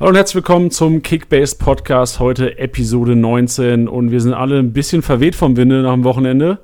Hallo 0.00 0.08
und 0.08 0.16
herzlich 0.16 0.36
willkommen 0.36 0.70
zum 0.70 1.02
Kickbase 1.02 1.56
Podcast. 1.56 2.20
Heute 2.20 2.58
Episode 2.58 3.14
19 3.14 3.86
und 3.86 4.10
wir 4.10 4.22
sind 4.22 4.32
alle 4.32 4.58
ein 4.58 4.72
bisschen 4.72 5.02
verweht 5.02 5.34
vom 5.34 5.58
Winde 5.58 5.82
nach 5.82 5.92
dem 5.92 6.04
Wochenende. 6.04 6.58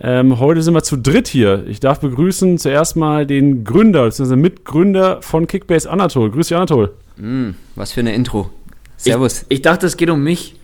Ähm, 0.00 0.38
heute 0.38 0.62
sind 0.62 0.72
wir 0.72 0.84
zu 0.84 0.96
dritt 0.96 1.26
hier. 1.26 1.66
Ich 1.66 1.80
darf 1.80 1.98
begrüßen 1.98 2.58
zuerst 2.58 2.94
mal 2.94 3.26
den 3.26 3.64
Gründer, 3.64 4.04
beziehungsweise 4.04 4.36
Mitgründer 4.36 5.20
von 5.20 5.48
Kickbase 5.48 5.90
Anatol. 5.90 6.30
Grüß 6.30 6.46
dich, 6.46 6.56
Anatol. 6.56 6.94
Mm, 7.16 7.56
was 7.74 7.90
für 7.90 7.98
eine 7.98 8.14
Intro. 8.14 8.50
Servus. 8.96 9.46
Ich, 9.48 9.56
ich 9.56 9.62
dachte, 9.62 9.84
es 9.86 9.96
geht 9.96 10.08
um 10.08 10.22
mich. 10.22 10.54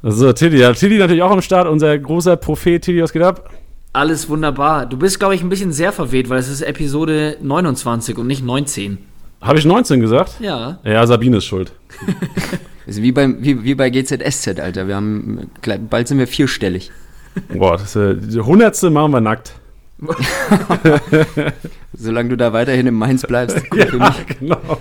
Also, 0.00 0.32
Tilly. 0.32 0.60
Ja, 0.60 0.72
Tilly 0.72 0.96
natürlich 0.98 1.24
auch 1.24 1.32
am 1.32 1.42
Start, 1.42 1.66
unser 1.66 1.98
großer 1.98 2.36
Prophet. 2.36 2.84
Tilly, 2.84 3.02
was 3.02 3.12
geht 3.12 3.22
ab? 3.22 3.50
Alles 3.92 4.28
wunderbar. 4.28 4.86
Du 4.86 4.96
bist, 4.96 5.18
glaube 5.18 5.34
ich, 5.34 5.42
ein 5.42 5.48
bisschen 5.48 5.72
sehr 5.72 5.90
verweht, 5.90 6.28
weil 6.28 6.38
es 6.38 6.48
ist 6.48 6.62
Episode 6.62 7.36
29 7.42 8.16
und 8.16 8.28
nicht 8.28 8.44
19. 8.44 8.98
Habe 9.40 9.58
ich 9.58 9.64
19 9.64 10.00
gesagt? 10.00 10.34
Ja. 10.40 10.78
Ja, 10.84 11.06
Sabine 11.06 11.38
ist 11.38 11.44
schuld. 11.46 11.72
Also 12.86 13.02
wie, 13.02 13.12
beim, 13.12 13.36
wie, 13.44 13.64
wie 13.64 13.74
bei 13.74 13.90
GZSZ, 13.90 14.60
Alter. 14.60 14.88
Wir 14.88 14.96
haben, 14.96 15.50
bald 15.90 16.08
sind 16.08 16.16
wir 16.16 16.26
vierstellig. 16.26 16.90
Boah, 17.52 17.76
das, 17.76 17.94
äh, 17.96 18.14
die 18.16 18.40
hundertste 18.40 18.88
machen 18.88 19.12
wir 19.12 19.20
nackt. 19.20 19.52
Solange 21.92 22.30
du 22.30 22.36
da 22.38 22.54
weiterhin 22.54 22.86
im 22.86 22.94
Mainz 22.94 23.26
bleibst. 23.26 23.58
Cool 23.70 23.78
Ja, 23.80 23.86
für 23.88 23.98
mich. 23.98 24.38
genau. 24.40 24.78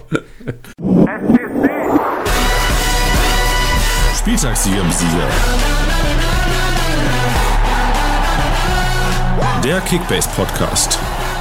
Spieltagssieger 4.17 4.79
im 4.79 4.91
Sieger. 4.91 5.27
Der 9.65 9.81
Kickbase 9.81 10.29
Podcast. 10.33 10.97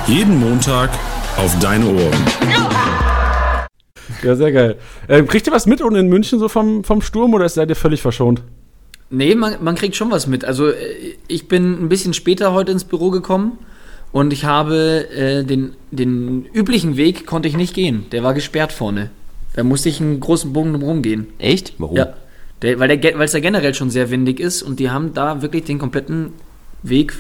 Jeden 0.09 0.41
Montag 0.41 0.91
auf 1.37 1.57
deine 1.61 1.87
Ohren. 1.87 2.27
Ja, 4.23 4.37
sehr 4.37 4.53
geil. 4.53 4.77
Äh, 5.09 5.23
kriegt 5.23 5.47
ihr 5.47 5.53
was 5.53 5.67
mit 5.67 5.81
unten 5.81 5.99
in 5.99 6.09
München 6.09 6.39
so 6.39 6.49
vom, 6.49 6.85
vom 6.85 7.03
Sturm 7.03 7.35
oder 7.35 7.49
seid 7.49 7.69
ihr 7.69 7.77
völlig 7.77 8.03
verschont? 8.03 8.43
Nee, 9.11 9.35
man, 9.35 9.63
man 9.63 9.75
kriegt 9.77 9.97
schon 9.97 10.11
was 10.11 10.27
mit. 10.27 10.45
Also, 10.45 10.69
äh, 10.69 10.75
ich 11.29 11.49
bin 11.49 11.85
ein 11.85 11.89
bisschen 11.89 12.15
später 12.15 12.53
heute 12.53 12.73
ins 12.73 12.85
Büro 12.85 13.11
gekommen 13.11 13.59
und 14.13 14.33
ich 14.33 14.45
habe 14.45 15.09
äh, 15.11 15.45
den, 15.45 15.75
den 15.91 16.47
üblichen 16.53 16.97
Weg 16.97 17.27
konnte 17.27 17.49
ich 17.49 17.57
nicht 17.57 17.75
gehen. 17.75 18.07
Der 18.13 18.23
war 18.23 18.35
gesperrt 18.35 18.73
vorne. 18.73 19.11
Da 19.55 19.65
musste 19.65 19.89
ich 19.89 20.01
einen 20.01 20.21
großen 20.21 20.53
Bogen 20.53 20.73
drumherum 20.73 21.03
gehen. 21.03 21.29
Echt? 21.39 21.75
Warum? 21.79 21.97
Ja. 21.97 22.15
Der, 22.63 22.79
weil 22.79 22.97
der, 22.97 23.19
weil 23.19 23.25
es 23.25 23.33
da 23.33 23.41
generell 23.41 23.75
schon 23.75 23.91
sehr 23.91 24.11
windig 24.11 24.41
ist 24.41 24.63
und 24.63 24.81
die 24.81 24.91
haben 24.91 25.15
da 25.15 25.43
wirklich 25.43 25.65
den 25.65 25.79
kompletten 25.79 26.33
Weg 26.83 27.15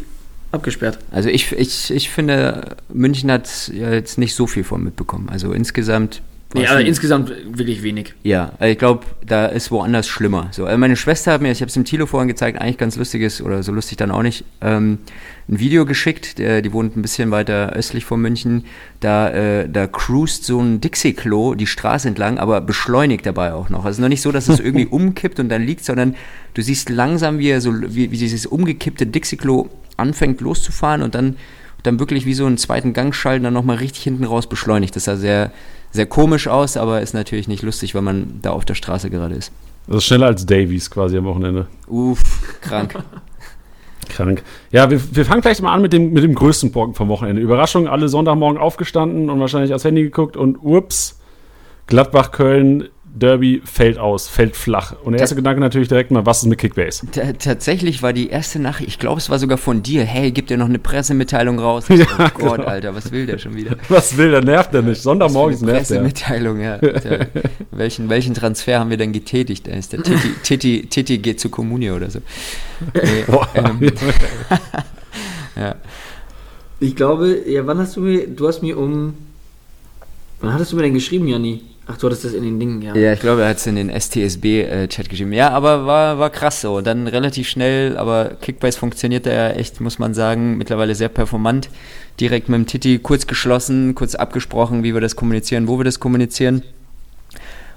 abgesperrt. 0.52 0.98
Also 1.10 1.28
ich, 1.28 1.52
ich, 1.52 1.90
ich 1.90 2.10
finde, 2.10 2.76
München 2.92 3.30
hat 3.30 3.70
jetzt 3.72 4.18
nicht 4.18 4.34
so 4.34 4.46
viel 4.46 4.64
von 4.64 4.82
mitbekommen. 4.82 5.28
Also 5.28 5.52
insgesamt. 5.52 6.22
Nee, 6.56 6.66
aber 6.66 6.80
insgesamt 6.80 7.30
wirklich 7.56 7.82
wenig. 7.82 8.14
Ja, 8.22 8.52
also 8.58 8.72
ich 8.72 8.78
glaube, 8.78 9.04
da 9.24 9.46
ist 9.46 9.70
woanders 9.70 10.08
schlimmer. 10.08 10.48
So, 10.50 10.64
also 10.64 10.78
meine 10.78 10.96
Schwester 10.96 11.32
hat 11.32 11.42
mir, 11.42 11.50
ich 11.50 11.60
habe 11.60 11.68
es 11.68 11.74
dem 11.74 11.84
Tilo 11.84 12.06
vorhin 12.06 12.28
gezeigt, 12.28 12.60
eigentlich 12.60 12.78
ganz 12.78 12.96
lustiges, 12.96 13.42
oder 13.42 13.62
so 13.62 13.72
lustig 13.72 13.98
dann 13.98 14.10
auch 14.10 14.22
nicht, 14.22 14.44
ähm, 14.60 14.98
ein 15.48 15.60
Video 15.60 15.84
geschickt, 15.84 16.38
der, 16.38 16.62
die 16.62 16.72
wohnt 16.72 16.96
ein 16.96 17.02
bisschen 17.02 17.30
weiter 17.30 17.72
östlich 17.72 18.04
von 18.04 18.20
München, 18.20 18.64
da, 19.00 19.30
äh, 19.30 19.68
da 19.68 19.86
cruist 19.86 20.44
so 20.44 20.60
ein 20.60 20.80
Dixie-Klo 20.80 21.54
die 21.54 21.66
Straße 21.66 22.08
entlang, 22.08 22.38
aber 22.38 22.60
beschleunigt 22.60 23.26
dabei 23.26 23.52
auch 23.52 23.68
noch. 23.68 23.84
Also 23.84 24.02
noch 24.02 24.08
nicht 24.08 24.22
so, 24.22 24.32
dass 24.32 24.48
es 24.48 24.58
irgendwie 24.58 24.86
umkippt 24.90 25.38
und 25.38 25.48
dann 25.48 25.62
liegt, 25.62 25.84
sondern 25.84 26.16
du 26.54 26.62
siehst 26.62 26.90
langsam, 26.90 27.38
wie, 27.38 27.50
er 27.50 27.60
so, 27.60 27.72
wie, 27.72 28.10
wie 28.10 28.18
dieses 28.18 28.46
umgekippte 28.46 29.06
Dixie-Klo 29.06 29.68
anfängt 29.96 30.40
loszufahren 30.40 31.02
und 31.02 31.14
dann, 31.14 31.36
dann 31.82 32.00
wirklich 32.00 32.26
wie 32.26 32.34
so 32.34 32.46
einen 32.46 32.58
zweiten 32.58 32.92
Gang 32.92 33.14
schalten, 33.14 33.44
dann 33.44 33.54
nochmal 33.54 33.76
richtig 33.76 34.02
hinten 34.02 34.24
raus 34.24 34.48
beschleunigt. 34.48 34.96
Das 34.96 35.04
sah 35.04 35.16
sehr, 35.16 35.52
sehr 35.96 36.06
komisch 36.06 36.46
aus, 36.46 36.76
aber 36.76 37.00
ist 37.00 37.14
natürlich 37.14 37.48
nicht 37.48 37.62
lustig, 37.62 37.94
weil 37.94 38.02
man 38.02 38.38
da 38.42 38.50
auf 38.52 38.64
der 38.64 38.74
Straße 38.74 39.10
gerade 39.10 39.34
ist. 39.34 39.50
Das 39.88 39.98
ist 39.98 40.04
schneller 40.04 40.26
als 40.26 40.46
Davies 40.46 40.90
quasi 40.90 41.16
am 41.16 41.24
Wochenende. 41.24 41.66
Uff, 41.88 42.22
krank. 42.60 42.96
Krank. 44.08 44.44
Ja, 44.70 44.88
wir, 44.88 45.00
wir 45.16 45.24
fangen 45.24 45.40
gleich 45.40 45.60
mal 45.60 45.72
an 45.72 45.82
mit 45.82 45.92
dem, 45.92 46.12
mit 46.12 46.22
dem 46.22 46.34
größten 46.34 46.70
Brocken 46.70 46.94
vom 46.94 47.08
Wochenende. 47.08 47.42
Überraschung, 47.42 47.88
alle 47.88 48.08
Sonntagmorgen 48.08 48.56
aufgestanden 48.56 49.30
und 49.30 49.40
wahrscheinlich 49.40 49.74
aufs 49.74 49.84
Handy 49.84 50.04
geguckt 50.04 50.36
und 50.36 50.58
ups, 50.62 51.18
Gladbach-Köln, 51.88 52.88
Derby 53.18 53.62
fällt 53.64 53.96
aus, 53.96 54.28
fällt 54.28 54.56
flach. 54.56 54.94
Und 55.02 55.12
der 55.14 55.20
erste 55.20 55.36
Gedanke 55.36 55.58
natürlich 55.60 55.88
direkt 55.88 56.10
mal, 56.10 56.26
was 56.26 56.42
ist 56.42 56.48
mit 56.48 56.58
Kickbase? 56.58 57.06
T 57.06 57.32
tatsächlich 57.38 58.02
war 58.02 58.12
die 58.12 58.28
erste 58.28 58.58
Nachricht, 58.58 58.88
ich 58.90 58.98
glaube, 58.98 59.18
es 59.18 59.30
war 59.30 59.38
sogar 59.38 59.56
von 59.56 59.82
dir, 59.82 60.04
hey, 60.04 60.32
gib 60.32 60.48
dir 60.48 60.58
noch 60.58 60.66
eine 60.66 60.78
Pressemitteilung 60.78 61.58
raus. 61.58 61.86
Ja, 61.96 62.04
oh 62.18 62.38
Gott, 62.38 62.56
genau. 62.58 62.68
Alter, 62.68 62.94
was 62.94 63.10
will 63.10 63.24
der 63.24 63.38
schon 63.38 63.54
wieder? 63.54 63.74
Was 63.88 64.18
will 64.18 64.30
der? 64.30 64.44
Nervt 64.44 64.74
der 64.74 64.82
nicht? 64.82 65.00
Sonntagmorgens 65.00 65.62
Eine 65.62 65.72
nervt 65.72 65.88
der. 65.88 66.00
Pressemitteilung, 66.00 66.60
ja. 66.60 66.76
Der, 66.76 67.28
welchen, 67.70 68.10
welchen 68.10 68.34
Transfer 68.34 68.78
haben 68.80 68.90
wir 68.90 68.98
denn 68.98 69.14
getätigt? 69.14 69.66
Da 69.66 69.72
ist 69.72 69.94
der 69.94 70.02
Titi, 70.02 70.28
Titi, 70.42 70.86
Titi 70.90 71.18
geht 71.18 71.40
zu 71.40 71.48
Kommune 71.48 71.94
oder 71.94 72.10
so. 72.10 72.18
Nee, 72.92 73.24
Boah. 73.26 73.48
ähm, 73.54 73.90
ja. 75.56 75.74
Ich 76.80 76.94
glaube, 76.94 77.44
ja, 77.46 77.66
wann 77.66 77.78
hast 77.78 77.96
du 77.96 78.02
mir, 78.02 78.26
du 78.26 78.46
hast 78.46 78.60
mir 78.60 78.76
um, 78.78 79.14
wann 80.40 80.52
hattest 80.52 80.72
du 80.72 80.76
mir 80.76 80.82
denn 80.82 80.92
geschrieben, 80.94 81.26
Janni? 81.28 81.62
Ach, 81.88 81.96
du 81.96 82.08
hattest 82.08 82.24
das 82.24 82.32
in 82.32 82.42
den 82.42 82.58
Dingen, 82.58 82.82
ja. 82.82 82.96
Ja, 82.96 83.12
ich 83.12 83.20
glaube, 83.20 83.42
er 83.42 83.48
hat 83.50 83.58
es 83.58 83.66
in 83.66 83.76
den 83.76 83.90
STSB-Chat 83.90 85.08
geschrieben. 85.08 85.32
Ja, 85.32 85.50
aber 85.50 85.86
war, 85.86 86.18
war 86.18 86.30
krass 86.30 86.60
so. 86.60 86.80
Dann 86.80 87.06
relativ 87.06 87.48
schnell, 87.48 87.96
aber 87.96 88.30
Kickbase 88.40 88.76
funktioniert 88.76 89.24
da 89.24 89.32
ja 89.32 89.50
echt, 89.50 89.80
muss 89.80 90.00
man 90.00 90.12
sagen, 90.12 90.56
mittlerweile 90.56 90.96
sehr 90.96 91.08
performant. 91.08 91.68
Direkt 92.18 92.48
mit 92.48 92.58
dem 92.58 92.66
Titi 92.66 92.98
kurz 92.98 93.28
geschlossen, 93.28 93.94
kurz 93.94 94.16
abgesprochen, 94.16 94.82
wie 94.82 94.94
wir 94.94 95.00
das 95.00 95.14
kommunizieren, 95.14 95.68
wo 95.68 95.78
wir 95.78 95.84
das 95.84 96.00
kommunizieren. 96.00 96.62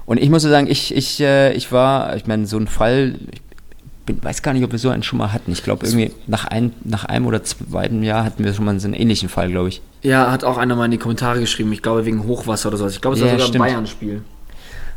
Und 0.06 0.20
ich 0.20 0.28
muss 0.28 0.42
so 0.42 0.48
sagen, 0.48 0.66
ich, 0.68 0.92
ich, 0.92 1.20
äh, 1.20 1.52
ich 1.52 1.70
war, 1.70 2.16
ich 2.16 2.26
meine, 2.26 2.46
so 2.46 2.58
ein 2.58 2.66
Fall, 2.66 3.14
ich 3.30 3.40
bin, 4.06 4.22
weiß 4.22 4.42
gar 4.42 4.52
nicht, 4.52 4.64
ob 4.64 4.72
wir 4.72 4.78
so 4.78 4.88
einen 4.90 5.02
schon 5.02 5.18
mal 5.18 5.32
hatten. 5.32 5.52
Ich 5.52 5.62
glaube, 5.62 5.86
irgendwie 5.86 6.10
nach, 6.26 6.44
ein, 6.46 6.72
nach 6.84 7.04
einem 7.04 7.26
oder 7.26 7.42
zweiten 7.44 8.02
Jahr 8.02 8.24
hatten 8.24 8.44
wir 8.44 8.52
schon 8.54 8.64
mal 8.64 8.78
so 8.80 8.86
einen 8.86 8.94
ähnlichen 8.94 9.28
Fall, 9.28 9.50
glaube 9.50 9.68
ich. 9.68 9.82
Ja, 10.02 10.30
hat 10.30 10.44
auch 10.44 10.56
einer 10.58 10.76
mal 10.76 10.86
in 10.86 10.90
die 10.90 10.98
Kommentare 10.98 11.40
geschrieben, 11.40 11.72
ich 11.72 11.82
glaube 11.82 12.04
wegen 12.06 12.24
Hochwasser 12.24 12.68
oder 12.68 12.78
sowas. 12.78 12.94
Ich 12.94 13.00
glaube, 13.00 13.16
es 13.16 13.22
war 13.22 13.28
Ja, 13.28 13.34
sogar 13.34 13.48
stimmt. 13.48 13.64
ein 13.64 13.68
Bayern-Spiel. 13.68 14.22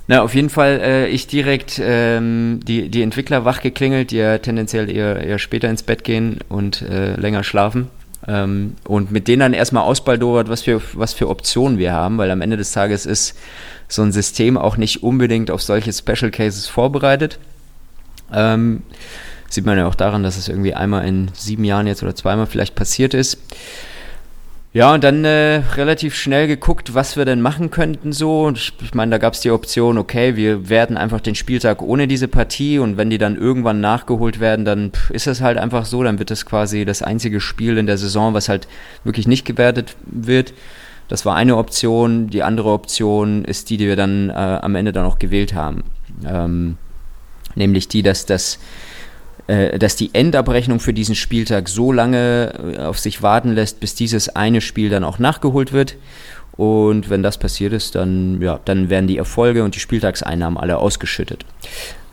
Na, 0.08 0.22
auf 0.22 0.36
jeden 0.36 0.50
Fall, 0.50 0.81
äh, 0.84 1.08
ich 1.08 1.28
direkt 1.28 1.80
ähm, 1.81 2.59
die, 2.68 2.90
die 2.90 3.02
Entwickler 3.02 3.46
wach 3.46 3.62
geklingelt, 3.62 4.12
die 4.12 4.18
ja 4.18 4.38
tendenziell 4.38 4.90
eher, 4.90 5.22
eher 5.24 5.40
später 5.40 5.69
ins 5.69 5.84
Bett 5.84 6.03
gehen 6.03 6.40
und 6.50 6.81
äh, 6.81 7.16
länger 7.16 7.44
schlafen. 7.46 7.88
Ähm, 8.28 8.75
und 8.86 9.12
mit 9.12 9.28
denen 9.28 9.40
dann 9.40 9.53
erstmal 9.53 9.84
ausbaldowert, 9.84 10.50
was 10.50 10.63
für, 10.63 10.81
was 10.94 11.13
für 11.13 11.30
Optionen 11.30 11.78
wir 11.78 11.94
haben, 11.94 12.18
weil 12.18 12.31
am 12.31 12.42
Ende 12.42 12.58
des 12.58 12.72
Tages 12.74 13.06
ist 13.06 13.38
so 13.88 14.02
ein 14.02 14.12
System 14.12 14.58
auch 14.58 14.75
nicht 14.78 15.03
unbedingt 15.03 15.52
auf 15.52 15.62
solche 15.62 15.94
Special 15.94 16.31
Cases 16.31 16.68
vorbereitet. 16.68 17.40
Ähm, 18.33 18.83
sieht 19.49 19.66
man 19.66 19.77
ja 19.77 19.88
auch 19.88 19.95
daran, 19.95 20.23
dass 20.23 20.38
es 20.38 20.47
irgendwie 20.47 20.73
einmal 20.73 21.07
in 21.07 21.29
sieben 21.33 21.63
Jahren 21.63 21.88
jetzt 21.88 22.03
oder 22.03 22.16
zweimal 22.16 22.47
vielleicht 22.47 22.75
passiert 22.75 23.13
ist. 23.13 23.38
Ja, 24.73 24.91
und 24.91 25.03
dann 25.03 25.23
äh, 25.23 25.61
relativ 25.75 26.16
schnell 26.16 26.47
geguckt, 26.47 26.95
was 26.95 27.16
wir 27.16 27.25
denn 27.25 27.41
machen 27.41 27.69
könnten 27.69 28.11
so. 28.11 28.45
Und 28.45 28.57
ich, 28.57 28.73
ich 28.81 28.95
meine, 28.95 29.11
da 29.11 29.17
gab 29.19 29.35
es 29.35 29.41
die 29.41 29.51
Option, 29.51 29.99
okay, 29.99 30.35
wir 30.35 30.67
werden 30.67 30.97
einfach 30.97 31.21
den 31.21 31.35
Spieltag 31.35 31.83
ohne 31.83 32.07
diese 32.07 32.27
Partie 32.27 32.79
und 32.79 32.97
wenn 32.97 33.11
die 33.11 33.19
dann 33.19 33.38
irgendwann 33.38 33.81
nachgeholt 33.81 34.39
werden, 34.39 34.65
dann 34.65 34.91
ist 35.09 35.27
es 35.27 35.41
halt 35.41 35.59
einfach 35.59 35.85
so, 35.85 36.01
dann 36.01 36.17
wird 36.17 36.31
es 36.31 36.47
quasi 36.47 36.85
das 36.85 37.03
einzige 37.03 37.39
Spiel 37.39 37.77
in 37.77 37.85
der 37.85 38.00
Saison, 38.00 38.33
was 38.33 38.50
halt 38.50 38.67
wirklich 39.03 39.27
nicht 39.27 39.45
gewertet 39.45 39.95
wird. 40.07 40.55
Das 41.07 41.23
war 41.23 41.35
eine 41.35 41.57
Option. 41.57 42.31
Die 42.31 42.41
andere 42.41 42.71
Option 42.71 43.45
ist 43.45 43.69
die, 43.69 43.77
die 43.77 43.85
wir 43.85 43.95
dann 43.95 44.31
äh, 44.31 44.33
am 44.33 44.73
Ende 44.73 44.91
dann 44.91 45.05
auch 45.05 45.19
gewählt 45.19 45.53
haben. 45.53 45.83
Ähm, 46.25 46.77
nämlich 47.56 47.88
die, 47.88 48.03
dass 48.03 48.25
das 48.25 48.59
äh, 49.47 49.78
dass 49.78 49.97
die 49.97 50.12
Endabrechnung 50.14 50.80
für 50.80 50.94
diesen 50.94 51.16
Spieltag 51.16 51.68
so 51.68 51.91
lange 51.91 52.75
äh, 52.78 52.80
auf 52.80 53.00
sich 53.00 53.22
warten 53.22 53.53
lässt, 53.53 53.81
bis 53.81 53.94
dieses 53.94 54.30
eine 54.30 54.62
Spiel 54.62 54.90
dann 54.90 55.03
auch 55.03 55.19
nachgeholt 55.19 55.74
wird. 55.74 55.97
Und 56.56 57.09
wenn 57.09 57.24
das 57.24 57.38
passiert 57.38 57.74
ist, 57.74 57.96
dann, 57.96 58.42
ja, 58.42 58.59
dann 58.63 58.90
werden 58.90 59.08
die 59.08 59.18
Erfolge 59.18 59.63
und 59.63 59.75
die 59.75 59.80
Spieltagseinnahmen 59.80 60.58
alle 60.58 60.77
ausgeschüttet. 60.77 61.45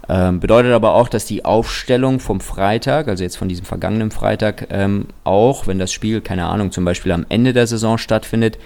Ähm, 0.09 0.41
bedeutet 0.41 0.73
aber 0.73 0.95
auch, 0.95 1.09
dass 1.09 1.25
die 1.25 1.45
Aufstellung 1.45 2.19
vom 2.19 2.41
Freitag, 2.41 3.07
also 3.07 3.23
jetzt 3.23 3.37
von 3.37 3.49
diesem 3.49 3.65
vergangenen 3.65 4.11
Freitag, 4.11 4.67
ähm, 4.71 5.07
auch 5.23 5.69
wenn 5.69 5.79
das 5.79 5.93
Spiel, 5.93 6.21
keine 6.23 6.47
Ahnung, 6.47 6.73
zum 6.73 6.85
Beispiel 6.85 7.13
am 7.13 7.27
Ende 7.29 7.53
der 7.53 7.69
Saison 7.69 7.97
stattfindet, 7.97 8.59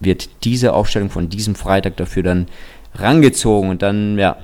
wird 0.00 0.28
diese 0.42 0.72
Aufstellung 0.72 1.10
von 1.10 1.28
diesem 1.28 1.54
Freitag 1.54 1.98
dafür 1.98 2.24
dann 2.24 2.48
rangezogen 2.96 3.70
und 3.70 3.82
dann, 3.82 4.18
ja, 4.18 4.38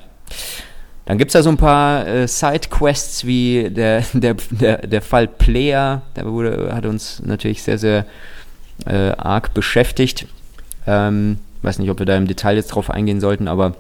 dann 1.09 1.17
gibt 1.17 1.31
es 1.31 1.33
da 1.33 1.43
so 1.43 1.49
ein 1.49 1.57
paar 1.57 2.07
äh, 2.07 2.29
Side-Quests 2.29 3.25
wie 3.25 3.71
der, 3.71 4.05
der, 4.13 4.37
der, 4.51 4.87
der 4.87 5.01
Fall 5.01 5.27
Player, 5.27 6.03
der 6.15 6.27
wurde, 6.27 6.75
hat 6.75 6.85
uns 6.85 7.23
natürlich 7.25 7.63
sehr, 7.63 7.79
sehr 7.79 8.05
äh, 8.85 9.13
arg 9.17 9.55
beschäftigt. 9.55 10.27
Ähm, 10.87 11.39
weiß 11.63 11.79
nicht, 11.79 11.89
ob 11.89 11.99
wir 11.99 12.05
da 12.05 12.15
im 12.15 12.27
Detail 12.27 12.57
jetzt 12.57 12.69
drauf 12.69 12.91
eingehen 12.91 13.23
sollten, 13.23 13.49
aber 13.49 13.75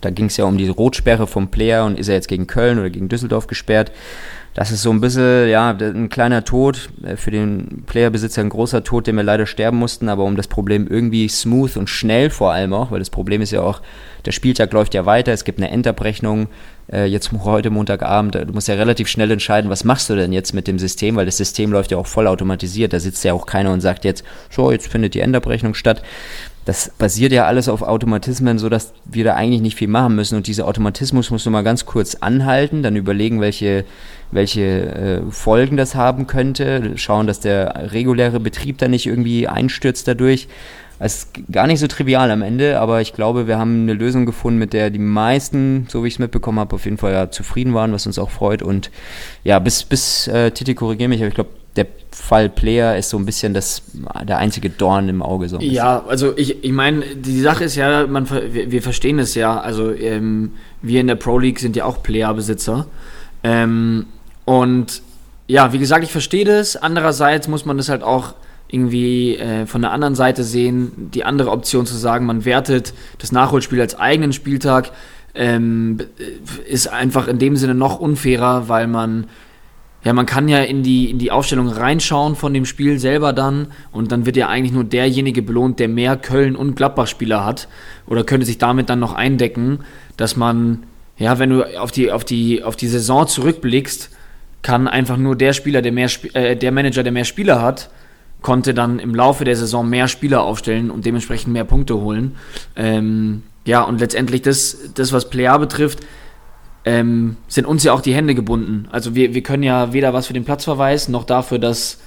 da 0.00 0.08
ging 0.08 0.26
es 0.26 0.38
ja 0.38 0.46
um 0.46 0.56
diese 0.56 0.72
Rotsperre 0.72 1.26
vom 1.26 1.48
Player 1.48 1.84
und 1.84 1.98
ist 1.98 2.08
er 2.08 2.14
jetzt 2.14 2.28
gegen 2.28 2.46
Köln 2.46 2.78
oder 2.78 2.88
gegen 2.88 3.10
Düsseldorf 3.10 3.48
gesperrt. 3.48 3.92
Das 4.56 4.70
ist 4.70 4.80
so 4.80 4.90
ein 4.90 5.02
bisschen, 5.02 5.50
ja, 5.50 5.70
ein 5.70 6.08
kleiner 6.08 6.42
Tod, 6.42 6.88
äh, 7.04 7.16
für 7.16 7.30
den 7.30 7.84
Playerbesitzer 7.86 8.40
ein 8.40 8.48
großer 8.48 8.82
Tod, 8.82 9.06
den 9.06 9.16
wir 9.16 9.22
leider 9.22 9.44
sterben 9.44 9.76
mussten, 9.76 10.08
aber 10.08 10.24
um 10.24 10.34
das 10.34 10.48
Problem 10.48 10.86
irgendwie 10.88 11.28
smooth 11.28 11.76
und 11.76 11.90
schnell 11.90 12.30
vor 12.30 12.52
allem 12.52 12.72
auch, 12.72 12.90
weil 12.90 12.98
das 12.98 13.10
Problem 13.10 13.42
ist 13.42 13.50
ja 13.50 13.60
auch, 13.60 13.82
der 14.24 14.32
Spieltag 14.32 14.72
läuft 14.72 14.94
ja 14.94 15.04
weiter, 15.04 15.32
es 15.32 15.44
gibt 15.44 15.58
eine 15.58 15.70
Endabrechnung, 15.70 16.48
äh, 16.90 17.04
jetzt 17.04 17.30
heute 17.44 17.68
Montagabend, 17.68 18.34
du 18.34 18.52
musst 18.54 18.68
ja 18.68 18.76
relativ 18.76 19.08
schnell 19.08 19.30
entscheiden, 19.30 19.70
was 19.70 19.84
machst 19.84 20.08
du 20.08 20.16
denn 20.16 20.32
jetzt 20.32 20.54
mit 20.54 20.66
dem 20.66 20.78
System, 20.78 21.16
weil 21.16 21.26
das 21.26 21.36
System 21.36 21.70
läuft 21.70 21.90
ja 21.90 21.98
auch 21.98 22.06
voll 22.06 22.26
automatisiert, 22.26 22.94
da 22.94 22.98
sitzt 22.98 23.24
ja 23.24 23.34
auch 23.34 23.44
keiner 23.44 23.74
und 23.74 23.82
sagt 23.82 24.06
jetzt, 24.06 24.24
so, 24.48 24.72
jetzt 24.72 24.88
findet 24.88 25.12
die 25.12 25.20
Endabrechnung 25.20 25.74
statt 25.74 26.02
das 26.66 26.90
basiert 26.98 27.30
ja 27.30 27.46
alles 27.46 27.68
auf 27.68 27.82
Automatismen, 27.82 28.58
sodass 28.58 28.92
wir 29.04 29.22
da 29.22 29.34
eigentlich 29.34 29.62
nicht 29.62 29.76
viel 29.76 29.86
machen 29.86 30.16
müssen. 30.16 30.36
Und 30.36 30.48
dieser 30.48 30.66
Automatismus 30.66 31.30
musst 31.30 31.46
du 31.46 31.50
mal 31.50 31.62
ganz 31.62 31.86
kurz 31.86 32.16
anhalten, 32.16 32.82
dann 32.82 32.96
überlegen, 32.96 33.40
welche, 33.40 33.84
welche 34.32 34.62
äh, 34.62 35.20
Folgen 35.30 35.76
das 35.76 35.94
haben 35.94 36.26
könnte, 36.26 36.92
schauen, 36.96 37.28
dass 37.28 37.38
der 37.38 37.92
reguläre 37.92 38.40
Betrieb 38.40 38.78
da 38.78 38.88
nicht 38.88 39.06
irgendwie 39.06 39.46
einstürzt 39.46 40.08
dadurch. 40.08 40.48
Es 40.98 41.14
ist 41.18 41.52
gar 41.52 41.68
nicht 41.68 41.78
so 41.78 41.86
trivial 41.86 42.32
am 42.32 42.42
Ende, 42.42 42.80
aber 42.80 43.00
ich 43.00 43.12
glaube, 43.12 43.46
wir 43.46 43.58
haben 43.58 43.82
eine 43.82 43.94
Lösung 43.94 44.26
gefunden, 44.26 44.58
mit 44.58 44.72
der 44.72 44.90
die 44.90 44.98
meisten, 44.98 45.86
so 45.88 46.02
wie 46.02 46.08
ich 46.08 46.14
es 46.14 46.18
mitbekommen 46.18 46.58
habe, 46.58 46.74
auf 46.74 46.84
jeden 46.84 46.98
Fall 46.98 47.12
ja 47.12 47.30
zufrieden 47.30 47.74
waren, 47.74 47.92
was 47.92 48.06
uns 48.08 48.18
auch 48.18 48.30
freut. 48.30 48.62
Und 48.62 48.90
ja, 49.44 49.60
bis, 49.60 49.84
bis 49.84 50.26
äh, 50.26 50.50
Titi 50.50 50.74
korrigiere 50.74 51.10
mich, 51.10 51.20
aber 51.20 51.28
ich 51.28 51.34
glaube, 51.34 51.50
der 51.76 51.86
Fall 52.10 52.48
Player 52.48 52.96
ist 52.96 53.10
so 53.10 53.18
ein 53.18 53.26
bisschen 53.26 53.52
das, 53.52 53.82
der 54.26 54.38
einzige 54.38 54.70
Dorn 54.70 55.08
im 55.08 55.22
Auge. 55.22 55.48
So 55.48 55.58
ja, 55.60 56.02
also 56.08 56.36
ich, 56.36 56.64
ich 56.64 56.72
meine, 56.72 57.02
die 57.14 57.40
Sache 57.40 57.64
ist 57.64 57.76
ja, 57.76 58.06
man, 58.06 58.28
wir, 58.30 58.70
wir 58.70 58.82
verstehen 58.82 59.18
es 59.18 59.34
ja, 59.34 59.60
also 59.60 59.92
ähm, 59.92 60.52
wir 60.82 61.00
in 61.00 61.06
der 61.06 61.16
Pro 61.16 61.38
League 61.38 61.60
sind 61.60 61.76
ja 61.76 61.84
auch 61.84 62.02
Playerbesitzer. 62.02 62.86
Ähm, 63.44 64.06
und 64.44 65.02
ja, 65.46 65.72
wie 65.72 65.78
gesagt, 65.78 66.04
ich 66.04 66.12
verstehe 66.12 66.44
das. 66.44 66.76
Andererseits 66.76 67.48
muss 67.48 67.64
man 67.64 67.76
das 67.76 67.88
halt 67.88 68.02
auch 68.02 68.34
irgendwie 68.68 69.36
äh, 69.36 69.66
von 69.66 69.82
der 69.82 69.92
anderen 69.92 70.14
Seite 70.14 70.42
sehen, 70.42 71.10
die 71.12 71.24
andere 71.24 71.50
Option 71.50 71.86
zu 71.86 71.96
sagen, 71.96 72.26
man 72.26 72.44
wertet 72.44 72.94
das 73.18 73.30
Nachholspiel 73.30 73.80
als 73.80 73.98
eigenen 73.98 74.32
Spieltag, 74.32 74.90
ähm, 75.34 75.98
ist 76.66 76.88
einfach 76.88 77.28
in 77.28 77.38
dem 77.38 77.56
Sinne 77.56 77.74
noch 77.74 78.00
unfairer, 78.00 78.68
weil 78.68 78.86
man 78.86 79.26
ja, 80.06 80.12
man 80.12 80.24
kann 80.24 80.46
ja 80.46 80.60
in 80.60 80.84
die, 80.84 81.10
in 81.10 81.18
die 81.18 81.32
Aufstellung 81.32 81.66
reinschauen 81.66 82.36
von 82.36 82.54
dem 82.54 82.64
Spiel 82.64 83.00
selber 83.00 83.32
dann 83.32 83.72
und 83.90 84.12
dann 84.12 84.24
wird 84.24 84.36
ja 84.36 84.46
eigentlich 84.46 84.70
nur 84.70 84.84
derjenige 84.84 85.42
belohnt, 85.42 85.80
der 85.80 85.88
mehr 85.88 86.16
Köln- 86.16 86.54
und 86.54 86.76
Gladbach-Spieler 86.76 87.44
hat 87.44 87.66
oder 88.06 88.22
könnte 88.22 88.46
sich 88.46 88.56
damit 88.56 88.88
dann 88.88 89.00
noch 89.00 89.14
eindecken, 89.14 89.80
dass 90.16 90.36
man, 90.36 90.84
ja, 91.18 91.40
wenn 91.40 91.50
du 91.50 91.64
auf 91.80 91.90
die, 91.90 92.12
auf 92.12 92.24
die, 92.24 92.62
auf 92.62 92.76
die 92.76 92.86
Saison 92.86 93.26
zurückblickst, 93.26 94.10
kann 94.62 94.86
einfach 94.86 95.16
nur 95.16 95.34
der 95.34 95.52
Spieler, 95.52 95.82
der 95.82 95.90
mehr, 95.90 96.08
äh, 96.34 96.54
der 96.54 96.70
Manager, 96.70 97.02
der 97.02 97.10
mehr 97.10 97.24
Spieler 97.24 97.60
hat, 97.60 97.90
konnte 98.42 98.74
dann 98.74 99.00
im 99.00 99.12
Laufe 99.12 99.44
der 99.44 99.56
Saison 99.56 99.88
mehr 99.88 100.06
Spieler 100.06 100.44
aufstellen 100.44 100.92
und 100.92 101.04
dementsprechend 101.04 101.52
mehr 101.52 101.64
Punkte 101.64 101.96
holen. 101.96 102.36
Ähm, 102.76 103.42
ja, 103.64 103.82
und 103.82 103.98
letztendlich 103.98 104.42
das, 104.42 104.92
das 104.94 105.12
was 105.12 105.30
Player 105.30 105.58
betrifft, 105.58 105.98
ähm, 106.86 107.36
sind 107.48 107.66
uns 107.66 107.82
ja 107.82 107.92
auch 107.92 108.00
die 108.00 108.14
Hände 108.14 108.34
gebunden. 108.34 108.88
Also 108.90 109.14
wir, 109.14 109.34
wir 109.34 109.42
können 109.42 109.64
ja 109.64 109.92
weder 109.92 110.14
was 110.14 110.28
für 110.28 110.32
den 110.32 110.44
Platzverweis 110.44 111.08
noch 111.08 111.24
dafür, 111.24 111.58
dass 111.58 111.98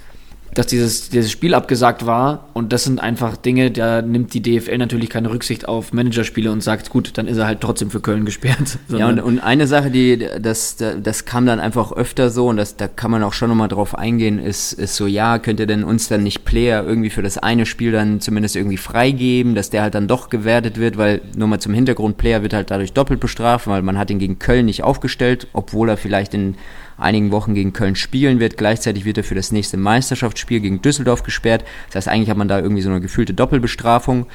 dass 0.54 0.68
dieses, 0.68 1.10
dieses 1.10 1.32
Spiel 1.32 1.54
abgesagt 1.54 2.06
war. 2.06 2.50
Und 2.54 2.74
das 2.74 2.84
sind 2.84 3.00
einfach 3.00 3.38
Dinge, 3.38 3.72
da 3.72 4.02
nimmt 4.02 4.34
die 4.34 4.42
DFL 4.42 4.78
natürlich 4.78 5.10
keine 5.10 5.30
Rücksicht 5.30 5.68
auf 5.68 5.94
Managerspiele 5.94 6.52
und 6.52 6.62
sagt, 6.62 6.90
gut, 6.90 7.18
dann 7.18 7.28
ist 7.28 7.38
er 7.38 7.48
halt 7.48 7.62
trotzdem 7.62 7.92
für 7.92 8.02
Köln 8.02 8.26
gesperrt. 8.26 8.78
Ja, 8.90 9.08
und, 9.08 9.20
und 9.20 9.40
eine 9.40 9.68
Sache, 9.68 9.92
die, 9.92 10.26
das, 10.42 10.76
das 10.76 11.26
kam 11.26 11.46
dann 11.46 11.60
einfach 11.60 11.92
öfter 11.92 12.30
so 12.30 12.48
und 12.48 12.58
das, 12.58 12.76
da 12.76 12.88
kann 12.88 13.12
man 13.12 13.24
auch 13.24 13.34
schon 13.34 13.50
nochmal 13.50 13.68
drauf 13.68 13.96
eingehen, 13.96 14.40
ist, 14.40 14.74
ist 14.74 14.96
so, 14.96 15.06
ja, 15.06 15.38
könnt 15.38 15.60
ihr 15.60 15.68
denn 15.68 15.84
uns 15.84 16.08
dann 16.10 16.24
nicht 16.24 16.44
Player 16.44 16.84
irgendwie 16.84 17.10
für 17.10 17.22
das 17.22 17.38
eine 17.38 17.66
Spiel 17.66 17.92
dann 17.92 18.20
zumindest 18.20 18.56
irgendwie 18.56 18.78
freigeben, 18.78 19.54
dass 19.56 19.70
der 19.70 19.84
halt 19.84 19.96
dann 19.96 20.08
doch 20.08 20.30
gewertet 20.30 20.80
wird, 20.80 20.98
weil 20.98 21.22
nur 21.38 21.48
mal 21.48 21.60
zum 21.60 21.74
Hintergrund, 21.74 22.18
Player 22.18 22.42
wird 22.42 22.54
halt 22.54 22.72
dadurch 22.72 22.94
doppelt 22.94 23.20
bestraft, 23.20 23.68
weil 23.68 23.84
man 23.84 23.98
hat 23.98 24.10
ihn 24.10 24.20
gegen 24.20 24.40
Köln 24.40 24.66
nicht 24.66 24.84
aufgestellt, 24.84 25.48
obwohl 25.54 25.90
er 25.90 25.98
vielleicht 25.98 26.34
in 26.34 26.56
einigen 27.00 27.32
Wochen 27.32 27.54
gegen 27.54 27.74
Köln 27.74 27.96
spielen 27.96 28.40
wird. 28.40 28.58
Gleichzeitig 28.58 29.06
wird 29.06 29.18
er 29.18 29.24
für 29.24 29.36
das 29.36 29.52
nächste 29.52 29.78
Meisterschaftsspiel 29.78 30.60
gegen 30.60 30.82
Düsseldorf 30.82 31.24
gesperrt. 31.24 31.64
Das 31.88 31.96
heißt, 31.96 32.08
eigentlich 32.08 32.30
hat 32.30 32.38
man 32.38 32.48
da 32.48 32.60
irgendwie 32.60 32.82
so 32.82 32.90
eine 32.90 33.02
gefühlte 33.02 33.34
Doppelbestrafung. 33.34 34.26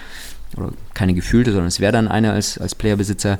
Oder 0.56 0.72
keine 0.92 1.14
gefühlte, 1.14 1.50
sondern 1.50 1.68
es 1.68 1.80
wäre 1.80 1.92
dann 1.92 2.06
eine 2.06 2.32
als, 2.32 2.58
als 2.58 2.74
Playerbesitzer. 2.74 3.38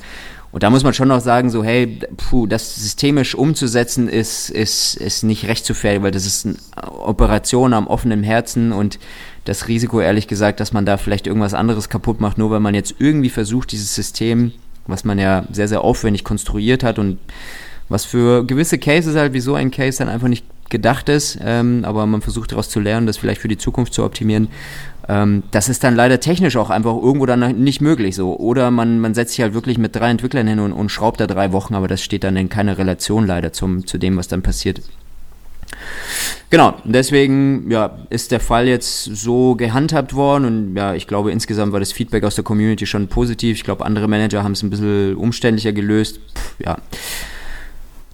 Und 0.55 0.63
da 0.63 0.71
muss 0.71 0.85
man 0.85 0.95
schon 0.95 1.09
noch 1.09 1.21
sagen, 1.21 1.51
so, 1.51 1.65
hey, 1.65 1.99
puh, 2.17 2.47
das 2.47 2.77
systemisch 2.77 3.35
umzusetzen 3.35 4.09
ist, 4.09 4.51
ist, 4.51 4.95
ist 4.95 5.25
nicht 5.25 5.49
recht 5.49 5.65
zu 5.65 5.75
fair, 5.75 6.03
weil 6.05 6.13
das 6.13 6.27
ist 6.27 6.47
eine 6.47 6.57
Operation 6.93 7.73
am 7.73 7.89
offenen 7.89 8.23
Herzen 8.23 8.71
und 8.71 9.01
das 9.45 9.67
Risiko, 9.67 10.01
ehrlich 10.01 10.29
gesagt, 10.29 10.61
dass 10.61 10.73
man 10.73 10.87
da 10.87 10.97
vielleicht 10.97 11.27
irgendwas 11.27 11.55
anderes 11.55 11.89
kaputt 11.89 12.21
macht, 12.21 12.39
nur 12.39 12.53
weil 12.53 12.61
man 12.61 12.75
jetzt 12.75 12.95
irgendwie 13.01 13.31
versucht, 13.31 13.73
dieses 13.73 13.97
System, 13.97 14.53
was 14.87 15.05
man 15.05 15.19
ja 15.19 15.45
sehr, 15.51 15.67
sehr 15.67 15.81
aufwendig 15.81 16.23
konstruiert 16.23 16.85
hat 16.85 17.01
und 17.01 17.19
was 17.89 18.05
für 18.05 18.45
gewisse 18.45 18.79
Cases 18.79 19.15
halt, 19.17 19.33
wie 19.33 19.41
so 19.41 19.55
ein 19.55 19.71
Case 19.71 19.99
dann 19.99 20.09
einfach 20.09 20.29
nicht 20.29 20.45
gedacht 20.71 21.09
ist, 21.09 21.39
ähm, 21.43 21.85
aber 21.85 22.07
man 22.07 22.23
versucht 22.23 22.53
daraus 22.53 22.69
zu 22.69 22.81
lernen, 22.81 23.07
das 23.07 23.17
vielleicht 23.17 23.41
für 23.41 23.49
die 23.49 23.59
Zukunft 23.59 23.95
zu 23.95 24.03
optimieren. 24.05 24.49
Ähm, 25.09 25.43
das 25.51 25.69
ist 25.69 25.85
dann 25.85 25.95
leider 25.95 26.21
technisch 26.21 26.57
auch 26.57 26.71
einfach 26.71 26.97
irgendwo 26.97 27.27
dann 27.27 27.63
nicht 27.63 27.81
möglich 27.81 28.17
so. 28.17 28.37
Oder 28.37 28.71
man, 28.71 28.99
man 29.01 29.15
setzt 29.15 29.33
sich 29.33 29.43
halt 29.43 29.55
wirklich 29.55 29.79
mit 29.79 29.95
drei 29.95 30.11
Entwicklern 30.11 30.47
hin 30.47 30.61
und, 30.61 30.73
und 30.73 30.89
schraubt 30.89 31.21
da 31.21 31.27
drei 31.27 31.53
Wochen, 31.53 31.75
aber 31.75 31.89
das 31.89 32.03
steht 32.03 32.25
dann 32.25 32.37
in 32.37 32.49
keiner 32.49 32.79
Relation 32.79 33.27
leider 33.27 33.53
zum, 33.53 33.87
zu 33.87 33.99
dem, 33.99 34.17
was 34.17 34.29
dann 34.29 34.43
passiert. 34.43 34.81
Genau, 36.51 36.75
deswegen 36.85 37.71
ja, 37.71 37.99
ist 38.11 38.31
der 38.31 38.41
Fall 38.41 38.69
jetzt 38.69 39.05
so 39.05 39.55
gehandhabt 39.57 40.15
worden 40.15 40.45
und 40.45 40.77
ja, 40.77 40.95
ich 40.95 41.07
glaube 41.07 41.33
insgesamt 41.33 41.73
war 41.73 41.81
das 41.81 41.93
Feedback 41.93 42.25
aus 42.25 42.37
der 42.37 42.45
Community 42.45 42.87
schon 42.87 43.09
positiv. 43.09 43.57
Ich 43.57 43.65
glaube, 43.65 43.85
andere 43.85 44.09
Manager 44.09 44.43
haben 44.43 44.53
es 44.53 44.63
ein 44.63 44.71
bisschen 44.71 45.17
umständlicher 45.17 45.73
gelöst. 45.73 46.21
Pff, 46.35 46.55
ja, 46.65 46.79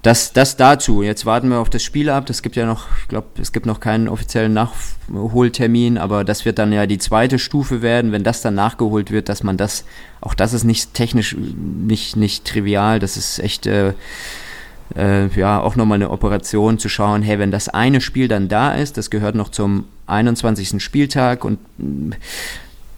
das, 0.03 0.33
das 0.33 0.57
dazu. 0.57 1.03
Jetzt 1.03 1.27
warten 1.27 1.49
wir 1.51 1.59
auf 1.59 1.69
das 1.69 1.83
Spiel 1.83 2.09
ab. 2.09 2.27
Das 2.27 2.43
gibt 2.43 2.57
ja 2.57 2.65
noch, 2.65 2.87
ich 3.03 3.09
glaube, 3.09 3.27
es 3.39 3.53
gibt 3.53 3.67
noch 3.67 3.81
keinen 3.81 4.09
offiziellen 4.09 4.55
Nachholtermin, 4.55 5.99
aber 5.99 6.25
das 6.25 6.45
wird 6.45 6.59
dann 6.59 6.73
ja 6.73 6.87
die 6.87 6.99
zweite 6.99 7.39
Stufe 7.39 7.83
werden, 7.83 8.11
wenn 8.13 8.25
das 8.25 8.41
dann 8.41 8.55
nachgeholt 8.55 9.11
wird, 9.11 9.29
dass 9.29 9.43
man 9.43 9.57
das, 9.57 9.85
auch 10.21 10.35
das 10.35 10.55
ist 10.55 10.65
nicht 10.65 10.95
technisch 10.95 11.37
nicht, 11.37 12.17
nicht 12.17 12.47
trivial, 12.47 12.99
das 12.99 13.19
ist 13.19 13.41
echt 13.41 13.67
äh, 13.67 13.93
äh, 14.97 15.29
ja 15.39 15.61
auch 15.61 15.77
nochmal 15.77 15.97
eine 15.97 16.11
Operation 16.11 16.79
zu 16.79 16.89
schauen, 16.89 17.23
hey, 17.23 17.39
wenn 17.39 17.51
das 17.51 17.69
eine 17.69 18.01
Spiel 18.01 18.27
dann 18.27 18.49
da 18.49 18.73
ist, 18.73 18.97
das 18.97 19.11
gehört 19.11 19.35
noch 19.35 19.51
zum 19.51 19.85
21. 20.07 20.83
Spieltag 20.83 21.45
und 21.45 21.59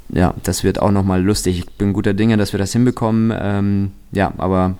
ja, 0.08 0.34
das 0.42 0.62
wird 0.62 0.80
auch 0.80 0.90
nochmal 0.90 1.22
lustig. 1.22 1.58
Ich 1.58 1.66
bin 1.66 1.92
guter 1.92 2.14
Dinge, 2.14 2.36
dass 2.36 2.52
wir 2.52 2.58
das 2.58 2.72
hinbekommen. 2.72 3.32
Ähm, 3.34 3.92
ja, 4.12 4.32
aber 4.36 4.76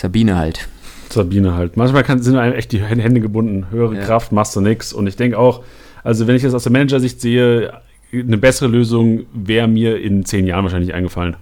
Sabine 0.00 0.36
halt. 0.36 0.66
Sabine 1.10 1.54
halt. 1.54 1.76
Manchmal 1.76 2.04
kann, 2.04 2.22
sind 2.22 2.36
einem 2.36 2.54
echt 2.54 2.72
die 2.72 2.80
Hände 2.80 3.20
gebunden. 3.20 3.66
Höhere 3.70 3.96
ja. 3.96 4.00
Kraft, 4.00 4.32
machst 4.32 4.56
du 4.56 4.62
nix. 4.62 4.94
Und 4.94 5.06
ich 5.06 5.16
denke 5.16 5.38
auch, 5.38 5.62
also 6.02 6.26
wenn 6.26 6.36
ich 6.36 6.42
das 6.42 6.54
aus 6.54 6.62
der 6.62 6.72
Manager-Sicht 6.72 7.20
sehe, 7.20 7.72
eine 8.12 8.38
bessere 8.38 8.68
Lösung 8.68 9.26
wäre 9.34 9.68
mir 9.68 10.00
in 10.00 10.24
zehn 10.24 10.46
Jahren 10.46 10.64
wahrscheinlich 10.64 10.94
eingefallen. 10.94 11.36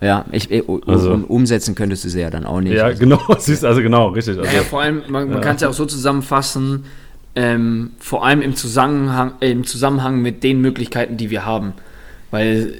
Ja, 0.00 0.24
ich, 0.32 0.50
ich, 0.50 0.64
also, 0.86 1.12
umsetzen 1.28 1.74
könntest 1.74 2.04
du 2.04 2.08
sie 2.08 2.20
ja 2.20 2.30
dann 2.30 2.46
auch 2.46 2.60
nicht. 2.60 2.74
Ja, 2.74 2.84
also. 2.84 3.00
genau, 3.00 3.20
siehst 3.38 3.64
also 3.64 3.82
genau, 3.82 4.08
richtig. 4.08 4.38
Also, 4.38 4.50
ja, 4.54 4.62
vor 4.62 4.80
allem, 4.80 5.02
man, 5.08 5.28
man 5.28 5.34
ja. 5.34 5.40
kann 5.40 5.56
es 5.56 5.62
ja 5.62 5.68
auch 5.68 5.74
so 5.74 5.84
zusammenfassen, 5.84 6.84
ähm, 7.34 7.90
vor 7.98 8.24
allem 8.24 8.40
im 8.40 8.56
Zusammenhang, 8.56 9.32
äh, 9.40 9.50
im 9.50 9.64
Zusammenhang 9.64 10.22
mit 10.22 10.42
den 10.42 10.60
Möglichkeiten, 10.60 11.16
die 11.16 11.30
wir 11.30 11.44
haben. 11.44 11.74
Weil, 12.30 12.46
äh, 12.46 12.72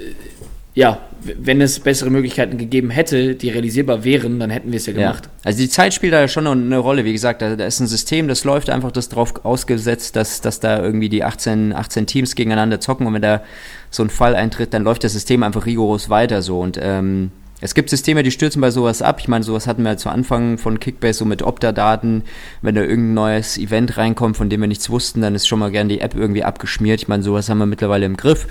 ja, 0.75 0.99
wenn 1.23 1.61
es 1.61 1.79
bessere 1.79 2.11
Möglichkeiten 2.11 2.59
gegeben 2.59 2.91
hätte, 2.91 3.37
die 3.37 3.49
realisierbar 3.49 4.03
wären, 4.03 4.41
dann 4.41 4.51
hätten 4.51 4.73
wir 4.73 4.77
es 4.77 4.87
ja 4.87 4.93
gemacht. 4.93 5.27
Ja. 5.27 5.31
Also 5.45 5.59
die 5.61 5.69
Zeit 5.69 5.95
spielt 5.95 6.13
da 6.13 6.21
ja 6.21 6.29
schon 6.29 6.47
eine 6.47 6.79
Rolle. 6.79 7.05
Wie 7.05 7.13
gesagt, 7.13 7.43
da, 7.43 7.55
da, 7.55 7.65
ist 7.65 7.79
ein 7.79 7.87
System, 7.87 8.27
das 8.27 8.43
läuft 8.43 8.69
einfach 8.71 8.91
das 8.91 9.09
drauf 9.09 9.45
ausgesetzt, 9.45 10.17
dass, 10.17 10.41
dass 10.41 10.59
da 10.59 10.83
irgendwie 10.83 11.09
die 11.09 11.23
18, 11.23 11.73
18 11.73 12.07
Teams 12.07 12.35
gegeneinander 12.35 12.81
zocken 12.81 13.07
und 13.07 13.15
wenn 13.15 13.23
da 13.23 13.43
so 13.91 14.03
ein 14.03 14.11
Fall 14.11 14.35
eintritt, 14.35 14.75
dann 14.75 14.83
läuft 14.83 15.05
das 15.05 15.13
System 15.13 15.45
einfach 15.45 15.65
rigoros 15.65 16.11
weiter 16.11 16.43
so. 16.43 16.59
Und 16.59 16.77
ähm, 16.83 17.31
es 17.61 17.75
gibt 17.75 17.89
Systeme, 17.89 18.25
die 18.25 18.33
stürzen 18.33 18.61
bei 18.61 18.73
sowas 18.73 19.01
ab. 19.01 19.21
Ich 19.21 19.29
meine, 19.29 19.45
sowas 19.45 19.69
hatten 19.69 19.85
wir 19.85 19.97
zu 19.97 20.11
Anfang 20.11 20.59
von 20.59 20.81
Kickbase 20.81 21.21
so 21.21 21.25
mit 21.25 21.43
Opta-Daten. 21.43 22.25
Wenn 22.63 22.75
da 22.75 22.81
irgendein 22.83 23.15
neues 23.15 23.59
Event 23.59 23.97
reinkommt, 23.97 24.37
von 24.37 24.51
dem 24.51 24.61
wir 24.61 24.67
nichts 24.67 24.91
wussten, 24.91 25.21
dann 25.21 25.37
ist 25.37 25.47
schon 25.47 25.61
mal 25.61 25.71
gern 25.71 25.89
die 25.89 26.01
App 26.01 26.17
irgendwie 26.17 26.43
abgeschmiert. 26.43 27.01
Ich 27.01 27.09
meine, 27.09 27.23
sowas 27.23 27.49
haben 27.49 27.59
wir 27.59 27.67
mittlerweile 27.67 28.07
im 28.07 28.17
Griff 28.17 28.49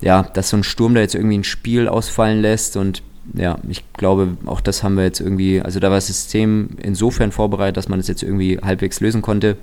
ja, 0.00 0.22
dass 0.22 0.50
so 0.50 0.56
ein 0.56 0.64
Sturm 0.64 0.94
da 0.94 1.00
jetzt 1.00 1.14
irgendwie 1.14 1.38
ein 1.38 1.44
Spiel 1.44 1.88
ausfallen 1.88 2.40
lässt 2.40 2.76
und 2.76 3.02
ja, 3.34 3.58
ich 3.68 3.82
glaube, 3.94 4.36
auch 4.46 4.60
das 4.60 4.82
haben 4.82 4.96
wir 4.96 5.04
jetzt 5.04 5.20
irgendwie, 5.20 5.60
also 5.60 5.80
da 5.80 5.88
war 5.88 5.96
das 5.96 6.06
System 6.06 6.70
insofern 6.80 7.32
vorbereitet, 7.32 7.76
dass 7.76 7.88
man 7.88 7.98
es 7.98 8.06
das 8.06 8.14
jetzt 8.14 8.22
irgendwie 8.22 8.58
halbwegs 8.58 9.00
lösen 9.00 9.22
konnte. 9.22 9.56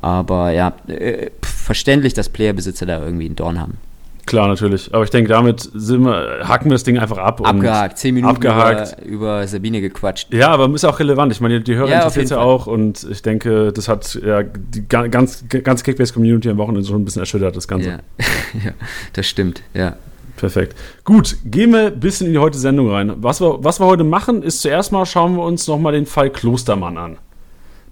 Aber 0.00 0.50
ja, 0.50 0.74
äh, 0.88 1.30
verständlich, 1.42 2.12
dass 2.12 2.28
Playerbesitzer 2.28 2.86
da 2.86 3.00
irgendwie 3.00 3.26
einen 3.26 3.36
Dorn 3.36 3.60
haben. 3.60 3.78
Klar, 4.24 4.46
natürlich. 4.48 4.94
Aber 4.94 5.02
ich 5.04 5.10
denke, 5.10 5.28
damit 5.30 5.68
sind 5.74 6.04
wir, 6.04 6.46
hacken 6.48 6.70
wir 6.70 6.74
das 6.74 6.84
Ding 6.84 6.96
einfach 6.98 7.18
ab. 7.18 7.40
Abgehakt. 7.44 7.98
Zehn 7.98 8.14
Minuten 8.14 8.34
abgehakt. 8.36 9.02
Über, 9.02 9.08
über 9.40 9.46
Sabine 9.48 9.80
gequatscht. 9.80 10.32
Ja, 10.32 10.48
aber 10.48 10.72
ist 10.74 10.84
auch 10.84 11.00
relevant. 11.00 11.32
Ich 11.32 11.40
meine, 11.40 11.60
die 11.60 11.74
Hörer 11.74 11.88
Ja, 11.88 11.96
interessiert 11.98 12.30
ja 12.30 12.36
Fall. 12.36 12.46
auch 12.46 12.66
und 12.68 13.04
ich 13.10 13.22
denke, 13.22 13.72
das 13.72 13.88
hat 13.88 14.14
ja 14.24 14.42
die 14.44 14.86
ga- 14.88 15.08
ganz, 15.08 15.44
ganze 15.48 15.84
Kickbase-Community 15.84 16.48
am 16.50 16.58
Wochenende 16.58 16.86
schon 16.86 17.02
ein 17.02 17.04
bisschen 17.04 17.20
erschüttert, 17.20 17.56
das 17.56 17.66
Ganze. 17.66 17.88
Ja. 17.90 17.98
ja, 18.64 18.70
das 19.12 19.26
stimmt, 19.26 19.62
ja. 19.74 19.96
Perfekt. 20.36 20.76
Gut, 21.04 21.36
gehen 21.44 21.72
wir 21.72 21.88
ein 21.88 22.00
bisschen 22.00 22.28
in 22.28 22.32
die 22.32 22.38
heutige 22.38 22.60
Sendung 22.60 22.90
rein. 22.90 23.12
Was 23.16 23.40
wir, 23.40 23.62
was 23.62 23.80
wir 23.80 23.86
heute 23.86 24.02
machen, 24.04 24.42
ist 24.42 24.62
zuerst 24.62 24.90
mal 24.92 25.04
schauen 25.04 25.36
wir 25.36 25.42
uns 25.44 25.66
nochmal 25.68 25.92
den 25.92 26.06
Fall 26.06 26.30
Klostermann 26.30 26.96
an. 26.96 27.18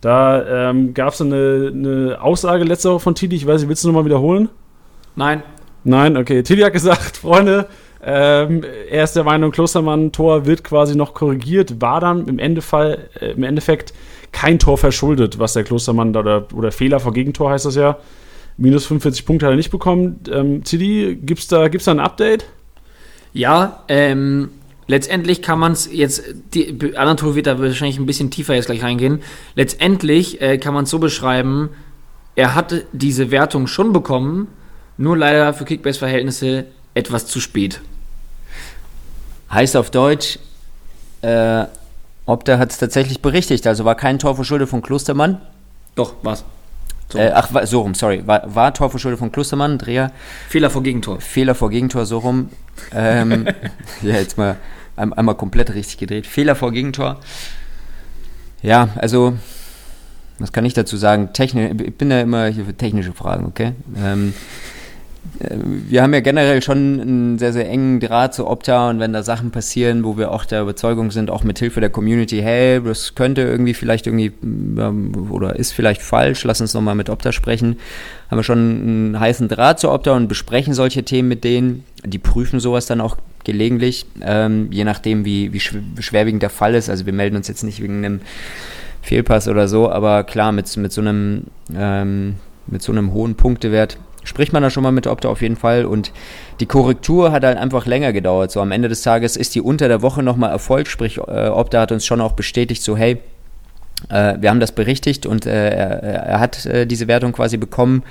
Da 0.00 0.70
ähm, 0.70 0.94
gab 0.94 1.12
es 1.12 1.20
eine, 1.20 1.70
eine 1.75 2.18
Aussage 2.20 2.64
letzte 2.64 2.90
Woche 2.90 3.00
von 3.00 3.14
Tidi, 3.14 3.37
ich 3.37 3.46
weiß 3.46 3.60
nicht, 3.60 3.68
willst 3.68 3.84
du 3.84 3.88
nochmal 3.88 4.06
wiederholen? 4.06 4.49
Nein, 5.16 5.42
Nein, 5.84 6.16
okay. 6.16 6.42
Tilly 6.42 6.62
hat 6.62 6.72
gesagt, 6.72 7.16
Freunde, 7.18 7.66
ähm, 8.02 8.64
er 8.90 9.04
ist 9.04 9.14
der 9.14 9.25
Meinung, 9.25 9.50
Klostermann-Tor 9.50 10.46
wird 10.46 10.64
quasi 10.64 10.96
noch 10.96 11.12
korrigiert, 11.12 11.80
war 11.80 12.00
dann 12.00 12.26
im, 12.28 12.38
Endefall, 12.38 13.08
äh, 13.20 13.32
im 13.32 13.42
Endeffekt 13.42 13.92
kein 14.32 14.58
Tor 14.58 14.78
verschuldet, 14.78 15.38
was 15.38 15.52
der 15.52 15.64
Klostermann 15.64 16.16
oder, 16.16 16.46
oder 16.54 16.72
Fehler 16.72 17.00
vor 17.00 17.12
Gegentor 17.12 17.50
heißt 17.50 17.66
das 17.66 17.75
ja. 17.75 17.99
Minus 18.56 18.87
45 18.87 19.26
Punkte 19.26 19.46
hat 19.46 19.52
er 19.52 19.56
nicht 19.56 19.70
bekommen. 19.70 20.20
Ähm, 20.30 20.64
Tilly, 20.64 21.16
gibt's 21.16 21.49
da, 21.49 21.68
gibt's 21.68 21.87
da 21.87 21.92
ein 21.92 22.00
Update? 22.00 22.46
Ja, 23.32 23.84
ähm, 23.88 24.50
letztendlich 24.87 25.40
kann 25.40 25.58
man 25.58 25.72
es 25.72 25.90
jetzt, 25.90 26.25
die 26.52 26.96
Anatol 26.96 27.34
wird 27.34 27.46
da 27.46 27.58
wahrscheinlich 27.58 27.99
ein 27.99 28.06
bisschen 28.06 28.30
tiefer 28.30 28.54
jetzt 28.54 28.66
gleich 28.66 28.82
reingehen. 28.82 29.20
Letztendlich 29.54 30.40
äh, 30.40 30.58
kann 30.58 30.75
man 30.75 30.84
es 30.84 30.90
so 30.90 30.99
beschreiben, 30.99 31.70
er 32.34 32.54
hatte 32.54 32.87
diese 32.92 33.30
Wertung 33.30 33.66
schon 33.66 33.92
bekommen, 33.92 34.49
nur 35.00 35.16
leider 35.16 35.54
für 35.54 35.64
Kickbase-Verhältnisse 35.64 36.66
etwas 36.95 37.26
zu 37.26 37.40
spät. 37.40 37.80
Heißt 39.50 39.76
auf 39.76 39.90
Deutsch, 39.90 40.38
äh, 41.23 41.64
Opta 42.26 42.59
hat 42.59 42.71
es 42.71 42.78
tatsächlich 42.78 43.23
berichtigt, 43.23 43.66
also 43.66 43.85
war 43.85 43.95
kein 43.95 44.19
Tor 44.19 44.37
verschuldet 44.37 44.69
von 44.69 44.83
Klostermann. 44.83 45.40
Doch, 45.95 46.14
was? 46.23 46.45
So. 47.09 47.19
Äh, 47.19 47.33
ach, 47.35 47.49
so 47.64 47.80
rum, 47.80 47.95
sorry. 47.95 48.25
War, 48.26 48.54
war 48.54 48.75
Tor 48.75 48.90
verschuldet 48.90 49.19
von 49.19 49.33
Klostermann, 49.33 49.78
Dreher. 49.78 50.12
Fehler 50.49 50.71
vor 50.71 50.83
Gegentor. 50.83 51.21
Fehler 51.21 51.54
vor 51.54 51.71
Gegentor, 51.71 52.04
so 52.04 52.19
rum. 52.19 52.50
Ähm, 52.95 53.49
ja, 54.02 54.14
jetzt 54.14 54.37
mal 54.37 54.57
ein, 54.97 55.12
einmal 55.14 55.35
komplett 55.35 55.75
richtig 55.75 55.97
gedreht. 55.97 56.26
Fehler 56.26 56.54
vor 56.54 56.73
Gegentor. 56.73 57.19
Ja, 58.62 58.90
also, 58.97 59.33
was 60.38 60.52
kann 60.52 60.66
ich 60.66 60.75
dazu 60.75 60.99
sagen? 60.99 61.33
Techni 61.33 61.71
ich 61.85 61.97
bin 61.97 62.11
ja 62.11 62.21
immer 62.21 62.47
hier 62.47 62.66
für 62.66 62.75
technische 62.75 63.12
Fragen, 63.12 63.47
okay? 63.47 63.73
Ähm, 63.97 64.35
äh, 64.35 64.79
wir 65.42 66.02
haben 66.02 66.12
ja 66.12 66.20
generell 66.20 66.62
schon 66.62 67.00
einen 67.00 67.38
sehr, 67.38 67.52
sehr 67.52 67.68
engen 67.68 68.00
Draht 68.00 68.34
zu 68.34 68.46
Opta 68.46 68.90
und 68.90 69.00
wenn 69.00 69.12
da 69.12 69.22
Sachen 69.22 69.50
passieren, 69.50 70.04
wo 70.04 70.18
wir 70.18 70.32
auch 70.32 70.44
der 70.44 70.62
Überzeugung 70.62 71.10
sind, 71.10 71.30
auch 71.30 71.44
mit 71.44 71.58
Hilfe 71.58 71.80
der 71.80 71.90
Community, 71.90 72.40
hey, 72.40 72.80
das 72.82 73.14
könnte 73.14 73.42
irgendwie 73.42 73.74
vielleicht 73.74 74.06
irgendwie 74.06 74.32
ähm, 74.42 75.30
oder 75.30 75.56
ist 75.56 75.72
vielleicht 75.72 76.02
falsch, 76.02 76.44
lass 76.44 76.60
uns 76.60 76.74
nochmal 76.74 76.94
mit 76.94 77.08
Opta 77.08 77.32
sprechen, 77.32 77.76
haben 78.30 78.38
wir 78.38 78.42
schon 78.44 78.58
einen 78.58 79.20
heißen 79.20 79.48
Draht 79.48 79.80
zu 79.80 79.90
Opta 79.90 80.12
und 80.12 80.28
besprechen 80.28 80.74
solche 80.74 81.02
Themen 81.04 81.28
mit 81.28 81.44
denen. 81.44 81.84
Die 82.04 82.18
prüfen 82.18 82.60
sowas 82.60 82.86
dann 82.86 83.00
auch 83.00 83.16
gelegentlich, 83.44 84.06
ähm, 84.22 84.68
je 84.70 84.84
nachdem, 84.84 85.24
wie, 85.24 85.52
wie 85.52 85.58
schw- 85.58 86.00
schwerwiegend 86.00 86.42
der 86.42 86.50
Fall 86.50 86.74
ist. 86.74 86.90
Also 86.90 87.06
wir 87.06 87.12
melden 87.12 87.36
uns 87.36 87.48
jetzt 87.48 87.62
nicht 87.62 87.82
wegen 87.82 88.04
einem 88.04 88.20
Fehlpass 89.02 89.48
oder 89.48 89.68
so, 89.68 89.90
aber 89.90 90.24
klar, 90.24 90.52
mit, 90.52 90.74
mit, 90.76 90.92
so, 90.92 91.00
einem, 91.00 91.44
ähm, 91.74 92.34
mit 92.66 92.82
so 92.82 92.92
einem 92.92 93.12
hohen 93.12 93.34
Punktewert 93.34 93.98
spricht 94.24 94.52
man 94.52 94.62
da 94.62 94.70
schon 94.70 94.82
mal 94.82 94.92
mit 94.92 95.06
Opta 95.06 95.28
auf 95.28 95.42
jeden 95.42 95.56
Fall 95.56 95.84
und 95.84 96.12
die 96.60 96.66
Korrektur 96.66 97.32
hat 97.32 97.44
halt 97.44 97.58
einfach 97.58 97.86
länger 97.86 98.12
gedauert. 98.12 98.50
So 98.50 98.60
am 98.60 98.72
Ende 98.72 98.88
des 98.88 99.02
Tages 99.02 99.36
ist 99.36 99.54
die 99.54 99.60
unter 99.60 99.88
der 99.88 100.02
Woche 100.02 100.22
nochmal 100.22 100.50
Erfolg, 100.50 100.88
sprich 100.88 101.18
äh, 101.18 101.48
Opta 101.48 101.80
hat 101.80 101.92
uns 101.92 102.06
schon 102.06 102.20
auch 102.20 102.32
bestätigt, 102.32 102.82
so 102.82 102.96
hey, 102.96 103.18
äh, 104.08 104.36
wir 104.40 104.50
haben 104.50 104.60
das 104.60 104.72
berichtigt 104.72 105.26
und 105.26 105.46
äh, 105.46 105.70
er, 105.70 106.02
er 106.02 106.40
hat 106.40 106.66
äh, 106.66 106.86
diese 106.86 107.08
Wertung 107.08 107.32
quasi 107.32 107.56
bekommen. 107.56 108.02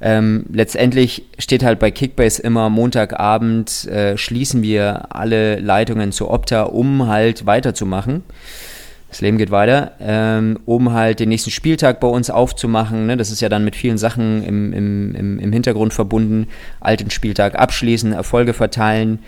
Ähm, 0.00 0.44
letztendlich 0.52 1.24
steht 1.38 1.64
halt 1.64 1.78
bei 1.78 1.90
Kickbase 1.90 2.42
immer 2.42 2.68
Montagabend 2.68 3.86
äh, 3.86 4.16
schließen 4.18 4.62
wir 4.62 5.14
alle 5.14 5.60
Leitungen 5.60 6.12
zu 6.12 6.30
Opta, 6.30 6.64
um 6.64 7.06
halt 7.06 7.46
weiterzumachen. 7.46 8.22
Das 9.14 9.20
Leben 9.20 9.38
geht 9.38 9.52
weiter, 9.52 9.92
ähm, 10.00 10.58
um 10.64 10.92
halt 10.92 11.20
den 11.20 11.28
nächsten 11.28 11.52
Spieltag 11.52 12.00
bei 12.00 12.08
uns 12.08 12.30
aufzumachen. 12.30 13.06
Ne? 13.06 13.16
Das 13.16 13.30
ist 13.30 13.40
ja 13.40 13.48
dann 13.48 13.64
mit 13.64 13.76
vielen 13.76 13.96
Sachen 13.96 14.42
im, 14.44 14.72
im, 14.72 15.38
im, 15.38 15.52
Hintergrund 15.52 15.94
verbunden. 15.94 16.48
Alten 16.80 17.10
Spieltag 17.10 17.56
abschließen, 17.56 18.12
Erfolge 18.12 18.54
verteilen, 18.54 19.20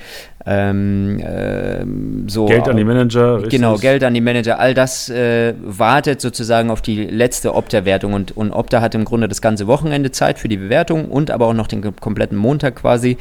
ähm, 0.44 1.22
ähm, 1.24 2.24
so 2.28 2.46
Geld 2.46 2.66
an 2.66 2.76
die 2.76 2.82
Manager. 2.82 3.36
richtig. 3.36 3.52
Genau, 3.52 3.76
Geld 3.76 4.02
an 4.02 4.12
die 4.12 4.20
Manager, 4.20 4.58
all 4.58 4.74
das 4.74 5.08
äh, 5.08 5.54
wartet 5.62 6.20
sozusagen 6.20 6.70
auf 6.70 6.82
die 6.82 7.04
letzte 7.04 7.54
Opta-Wertung 7.54 8.12
und, 8.12 8.36
und 8.36 8.50
Opta 8.50 8.80
hat 8.80 8.96
im 8.96 9.04
Grunde 9.04 9.28
das 9.28 9.40
ganze 9.40 9.68
Wochenende 9.68 10.10
Zeit 10.10 10.40
für 10.40 10.48
die 10.48 10.56
Bewertung 10.56 11.04
und 11.04 11.30
aber 11.30 11.46
auch 11.46 11.54
noch 11.54 11.68
den 11.68 11.84
kom- 11.84 12.00
kompletten 12.00 12.36
Montag 12.36 12.74
quasi. 12.74 13.18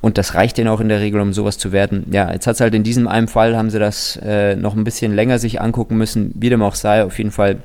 Und 0.00 0.16
das 0.16 0.34
reicht 0.34 0.58
denen 0.58 0.68
auch 0.68 0.80
in 0.80 0.88
der 0.88 1.00
Regel, 1.00 1.20
um 1.20 1.32
sowas 1.32 1.58
zu 1.58 1.72
werten. 1.72 2.06
Ja, 2.12 2.32
jetzt 2.32 2.46
hat 2.46 2.54
es 2.54 2.60
halt 2.60 2.74
in 2.74 2.84
diesem 2.84 3.08
einen 3.08 3.28
Fall, 3.28 3.56
haben 3.56 3.70
sie 3.70 3.78
das 3.78 4.18
äh, 4.22 4.54
noch 4.54 4.76
ein 4.76 4.84
bisschen 4.84 5.14
länger 5.14 5.38
sich 5.38 5.60
angucken 5.60 5.96
müssen, 5.96 6.32
wie 6.34 6.50
dem 6.50 6.62
auch 6.62 6.76
sei, 6.76 7.04
auf 7.04 7.18
jeden 7.18 7.32
Fall. 7.32 7.58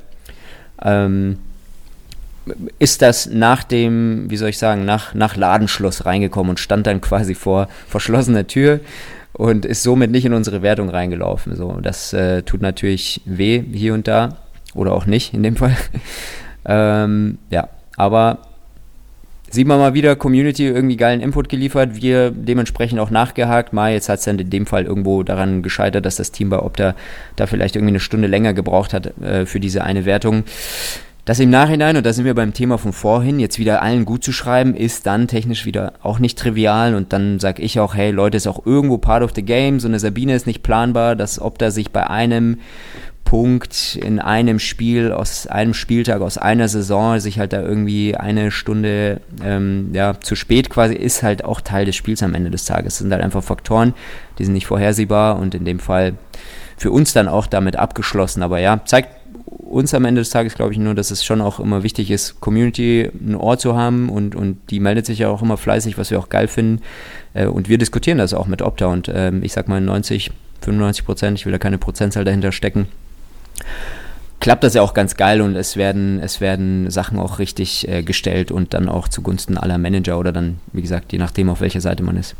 Ähm, 0.82 1.38
ist 2.80 3.02
das 3.02 3.28
nach 3.28 3.63
dem, 3.63 4.30
wie 4.30 4.38
soll 4.38 4.50
ich 4.50 4.58
sagen, 4.58 4.84
nach, 4.84 5.13
nach 5.13 5.36
Ladenschluss 5.36 6.06
reingekommen 6.06 6.52
und 6.52 6.60
stand 6.60 6.88
dann 6.88 7.00
quasi 7.00 7.36
vor 7.36 7.70
verschlossener 7.88 8.48
Tür 8.48 8.82
und 9.34 9.66
ist 9.66 9.84
somit 9.84 10.12
nicht 10.12 10.25
in 10.25 10.34
unsere 10.34 10.62
Wertung 10.62 10.90
reingelaufen. 10.90 11.56
So, 11.56 11.80
das 11.82 12.13
äh, 12.13 12.44
tut 12.44 12.62
natürlich 12.62 13.22
weh 13.25 13.63
hier 13.72 13.94
und 13.94 14.08
da 14.08 14.38
oder 14.74 14.94
auch 14.94 15.06
nicht 15.06 15.34
in 15.34 15.44
dem 15.44 15.56
Fall. 15.56 15.75
ähm, 16.66 17.38
ja, 17.50 17.70
aber 17.96 18.40
sieht 19.54 19.68
man 19.68 19.78
mal 19.78 19.94
wieder, 19.94 20.16
Community 20.16 20.66
irgendwie 20.66 20.98
geilen 20.98 21.22
Input 21.22 21.48
geliefert, 21.48 22.02
wir 22.02 22.32
dementsprechend 22.32 23.00
auch 23.00 23.12
nachgehakt. 23.12 23.72
Mal, 23.72 23.94
jetzt 23.94 24.10
hat 24.10 24.20
es 24.20 24.26
dann 24.26 24.40
in 24.40 24.50
dem 24.50 24.66
Fall 24.66 24.86
irgendwo 24.86 25.22
daran 25.22 25.62
gescheitert, 25.62 26.06
dass 26.06 26.16
das 26.16 26.32
Team 26.32 26.50
bei 26.50 26.60
Opta 26.60 26.96
da 27.36 27.46
vielleicht 27.46 27.76
irgendwie 27.76 27.92
eine 27.92 28.00
Stunde 28.00 28.28
länger 28.28 28.54
gebraucht 28.54 28.94
hat 28.94 29.16
äh, 29.22 29.46
für 29.46 29.60
diese 29.60 29.84
eine 29.84 30.06
Wertung. 30.06 30.44
Das 31.26 31.40
im 31.40 31.52
Nachhinein, 31.52 31.96
und 31.96 32.06
da 32.06 32.12
sind 32.12 32.26
wir 32.26 32.34
beim 32.34 32.54
Thema 32.54 32.78
von 32.78 32.92
vorhin, 32.92 33.40
jetzt 33.40 33.58
wieder 33.58 33.82
allen 33.82 34.04
gut 34.04 34.26
zu 34.26 34.34
schreiben, 34.34 34.76
ist 34.76 35.06
dann 35.06 35.30
technisch 35.30 35.66
wieder 35.66 35.94
auch 36.02 36.20
nicht 36.20 36.38
trivial. 36.38 36.96
Und 36.96 37.14
dann 37.14 37.40
sage 37.40 37.62
ich 37.62 37.80
auch, 37.80 37.96
hey 37.96 38.12
Leute, 38.12 38.36
ist 38.36 38.48
auch 38.48 38.66
irgendwo 38.66 38.98
part 38.98 39.24
of 39.24 39.32
the 39.34 39.44
game. 39.44 39.80
So 39.80 39.88
eine 39.88 40.00
Sabine 40.00 40.36
ist 40.36 40.48
nicht 40.48 40.64
planbar, 40.64 41.16
dass 41.16 41.40
Opta 41.40 41.72
sich 41.72 41.92
bei 41.92 42.10
einem 42.10 42.58
Punkt 43.24 43.98
in 44.01 44.20
einem 44.20 44.60
Spiel, 44.60 45.12
aus 45.12 45.48
einem 45.48 45.74
Spieltag, 45.74 46.22
aus 46.22 46.38
einer 46.38 46.68
Saison, 46.68 47.20
sich 47.20 47.39
halt 47.39 47.53
da 47.53 47.62
irgendwie 47.62 48.15
eine 48.15 48.51
Stunde 48.51 49.22
ähm, 49.44 49.89
ja, 49.94 50.20
zu 50.20 50.36
spät 50.36 50.70
quasi, 50.70 50.94
ist 50.94 51.24
halt 51.24 51.44
auch 51.44 51.62
Teil 51.62 51.86
des 51.86 51.96
Spiels 51.96 52.22
am 52.22 52.36
Ende 52.36 52.51
des 52.51 52.65
Tages. 52.65 52.96
Das 52.96 52.98
sind 53.00 53.12
halt 53.12 53.24
einfach 53.24 53.44
Faktoren, 53.44 53.94
die 54.38 54.46
sind 54.46 54.53
nicht 54.53 54.68
vorhersehbar 54.68 55.39
und 55.39 55.56
in 55.56 55.65
dem 55.65 55.80
Fall 55.80 56.13
für 56.77 56.92
uns 56.92 57.13
dann 57.13 57.27
auch 57.27 57.48
damit 57.48 57.75
abgeschlossen. 57.75 58.44
Aber 58.44 58.60
ja, 58.60 58.82
zeigt 58.86 59.10
uns 59.74 59.94
am 59.94 60.06
Ende 60.06 60.22
des 60.22 60.30
Tages, 60.30 60.56
glaube 60.56 60.72
ich, 60.72 60.77
nur, 60.77 60.94
dass 60.94 61.12
es 61.12 61.25
schon 61.25 61.42
auch 61.42 61.60
immer 61.60 61.84
wichtig 61.84 62.12
ist, 62.12 62.39
Community 62.39 63.10
ein 63.13 63.36
Ohr 63.36 63.58
zu 63.58 63.75
haben 63.75 64.10
und, 64.10 64.36
und 64.36 64.58
die 64.70 64.80
meldet 64.80 65.06
sich 65.06 65.20
ja 65.20 65.30
auch 65.30 65.42
immer 65.42 65.58
fleißig, 65.58 65.98
was 65.98 66.12
wir 66.12 66.20
auch 66.20 66.30
geil 66.30 66.48
finden. 66.48 66.82
Äh, 67.34 67.48
und 67.48 67.70
wir 67.70 67.77
diskutieren 67.77 68.20
das 68.20 68.34
auch 68.34 68.48
mit 68.48 68.62
Opta 68.62 68.88
und 68.88 69.12
ähm, 69.13 69.44
ich 69.44 69.53
sag 69.53 69.68
mal 69.68 69.82
90, 69.82 70.32
95 70.62 71.06
Prozent, 71.06 71.39
ich 71.39 71.46
will 71.46 71.51
da 71.51 71.58
keine 71.58 71.77
Prozentzahl 71.77 72.24
dahinter 72.24 72.51
stecken, 72.51 72.88
klappt 74.40 74.64
das 74.64 74.74
ja 74.74 74.82
auch 74.82 74.94
ganz 74.94 75.16
geil 75.16 75.42
und 75.42 75.56
es 75.56 75.78
werden, 75.78 76.20
es 76.20 76.42
werden 76.42 76.92
Sachen 76.92 77.18
auch 77.18 77.40
richtig 77.40 77.88
äh, 77.88 78.04
gestellt 78.04 78.52
und 78.52 78.74
dann 78.74 78.90
auch 78.90 79.08
zugunsten 79.08 79.58
aller 79.58 79.78
Manager 79.78 80.20
oder 80.20 80.34
dann, 80.34 80.60
wie 80.74 80.82
gesagt, 80.82 81.14
je 81.14 81.18
nachdem, 81.18 81.50
auf 81.50 81.62
welcher 81.62 81.80
Seite 81.80 82.04
man 82.04 82.18
ist. 82.18 82.36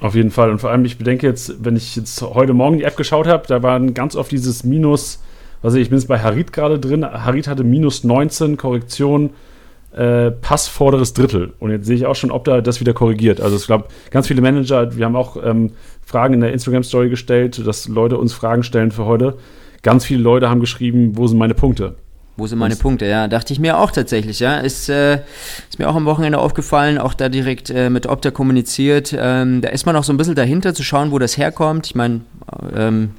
Auf 0.00 0.14
jeden 0.14 0.30
Fall. 0.30 0.50
Und 0.50 0.60
vor 0.60 0.70
allem, 0.70 0.84
ich 0.84 0.98
bedenke 0.98 1.26
jetzt, 1.26 1.64
wenn 1.64 1.76
ich 1.76 1.94
jetzt 1.94 2.20
heute 2.22 2.54
Morgen 2.54 2.78
die 2.78 2.84
App 2.84 2.96
geschaut 2.96 3.26
habe, 3.26 3.44
da 3.46 3.62
waren 3.62 3.92
ganz 3.92 4.16
oft 4.16 4.30
dieses 4.30 4.64
Minus, 4.64 5.22
also 5.62 5.76
ich 5.76 5.90
bin 5.90 5.98
jetzt 5.98 6.08
bei 6.08 6.18
Harit 6.18 6.52
gerade 6.52 6.78
drin. 6.78 7.04
Harit 7.04 7.48
hatte 7.48 7.64
minus 7.64 8.04
19 8.04 8.56
Korrektion, 8.56 9.30
äh, 9.94 10.30
Pass 10.30 10.68
vorderes 10.68 11.12
Drittel. 11.14 11.54
Und 11.58 11.70
jetzt 11.70 11.86
sehe 11.86 11.96
ich 11.96 12.06
auch 12.06 12.16
schon, 12.16 12.30
ob 12.30 12.44
da 12.44 12.60
das 12.60 12.80
wieder 12.80 12.92
korrigiert. 12.92 13.40
Also 13.40 13.56
ich 13.56 13.66
glaube, 13.66 13.88
ganz 14.10 14.26
viele 14.26 14.42
Manager, 14.42 14.96
wir 14.96 15.04
haben 15.04 15.16
auch 15.16 15.42
ähm, 15.42 15.72
Fragen 16.04 16.34
in 16.34 16.40
der 16.40 16.52
Instagram-Story 16.52 17.08
gestellt, 17.08 17.66
dass 17.66 17.88
Leute 17.88 18.18
uns 18.18 18.32
Fragen 18.32 18.62
stellen 18.62 18.90
für 18.90 19.06
heute. 19.06 19.36
Ganz 19.82 20.04
viele 20.04 20.22
Leute 20.22 20.48
haben 20.50 20.60
geschrieben, 20.60 21.16
wo 21.16 21.26
sind 21.26 21.38
meine 21.38 21.54
Punkte? 21.54 21.96
Wo 22.38 22.46
sind 22.46 22.58
meine 22.58 22.76
Punkte? 22.76 23.06
Ja, 23.06 23.28
dachte 23.28 23.54
ich 23.54 23.60
mir 23.60 23.78
auch 23.78 23.90
tatsächlich, 23.90 24.40
ja. 24.40 24.58
Ist, 24.58 24.90
äh, 24.90 25.20
ist 25.70 25.78
mir 25.78 25.88
auch 25.88 25.96
am 25.96 26.04
Wochenende 26.04 26.38
aufgefallen, 26.38 26.98
auch 26.98 27.14
da 27.14 27.30
direkt 27.30 27.70
äh, 27.70 27.88
mit 27.88 28.06
Opta 28.06 28.30
kommuniziert. 28.30 29.16
Ähm, 29.18 29.62
da 29.62 29.70
ist 29.70 29.86
man 29.86 29.96
auch 29.96 30.04
so 30.04 30.12
ein 30.12 30.18
bisschen 30.18 30.34
dahinter 30.34 30.74
zu 30.74 30.82
schauen, 30.82 31.12
wo 31.12 31.18
das 31.18 31.38
herkommt. 31.38 31.86
Ich 31.86 31.94
meine, 31.94 32.20
ähm, 32.76 33.12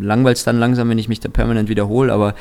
langweilt 0.00 0.36
es 0.36 0.44
dann 0.44 0.58
langsam, 0.58 0.90
wenn 0.90 0.98
ich 0.98 1.08
mich 1.08 1.20
da 1.20 1.30
permanent 1.30 1.70
wiederhole, 1.70 2.12
aber 2.12 2.34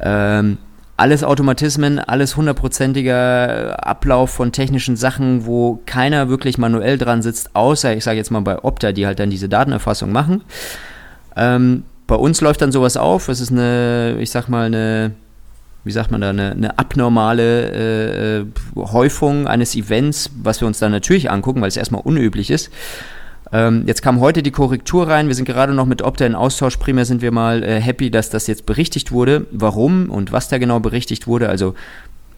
ähm, 0.00 0.58
alles 0.98 1.24
Automatismen, 1.24 1.98
alles 1.98 2.36
hundertprozentiger 2.36 3.86
Ablauf 3.86 4.30
von 4.30 4.52
technischen 4.52 4.96
Sachen, 4.96 5.46
wo 5.46 5.80
keiner 5.86 6.28
wirklich 6.28 6.58
manuell 6.58 6.96
dran 6.98 7.22
sitzt, 7.22 7.54
außer, 7.54 7.94
ich 7.96 8.04
sage 8.04 8.16
jetzt 8.16 8.30
mal 8.30 8.40
bei 8.40 8.62
Opta, 8.62 8.92
die 8.92 9.06
halt 9.06 9.18
dann 9.18 9.30
diese 9.30 9.48
Datenerfassung 9.48 10.10
machen. 10.10 10.42
Ähm, 11.36 11.84
bei 12.06 12.14
uns 12.14 12.40
läuft 12.40 12.62
dann 12.62 12.72
sowas 12.72 12.96
auf, 12.96 13.28
es 13.28 13.40
ist 13.40 13.50
eine, 13.50 14.16
ich 14.20 14.30
sag 14.30 14.48
mal, 14.48 14.66
eine, 14.66 15.12
wie 15.84 15.92
sagt 15.92 16.10
man 16.10 16.20
da, 16.20 16.30
eine, 16.30 16.52
eine 16.52 16.78
abnormale 16.78 17.72
äh, 17.72 18.38
äh 18.40 18.46
Häufung 18.76 19.46
eines 19.46 19.74
Events, 19.74 20.30
was 20.42 20.60
wir 20.60 20.68
uns 20.68 20.78
dann 20.78 20.92
natürlich 20.92 21.30
angucken, 21.30 21.60
weil 21.60 21.68
es 21.68 21.76
erstmal 21.76 22.02
unüblich 22.02 22.50
ist. 22.50 22.70
Ähm, 23.52 23.84
jetzt 23.86 24.02
kam 24.02 24.20
heute 24.20 24.42
die 24.42 24.50
Korrektur 24.50 25.08
rein. 25.08 25.28
Wir 25.28 25.34
sind 25.34 25.44
gerade 25.44 25.72
noch 25.72 25.86
mit 25.86 26.02
Opta 26.02 26.26
in 26.26 26.34
Austausch. 26.34 26.76
Primär 26.78 27.04
sind 27.04 27.22
wir 27.22 27.30
mal 27.30 27.62
äh, 27.62 27.80
happy, 27.80 28.10
dass 28.10 28.28
das 28.28 28.46
jetzt 28.48 28.66
berichtigt 28.66 29.12
wurde. 29.12 29.46
Warum 29.52 30.10
und 30.10 30.32
was 30.32 30.48
da 30.48 30.58
genau 30.58 30.80
berichtigt 30.80 31.26
wurde. 31.26 31.48
Also 31.48 31.74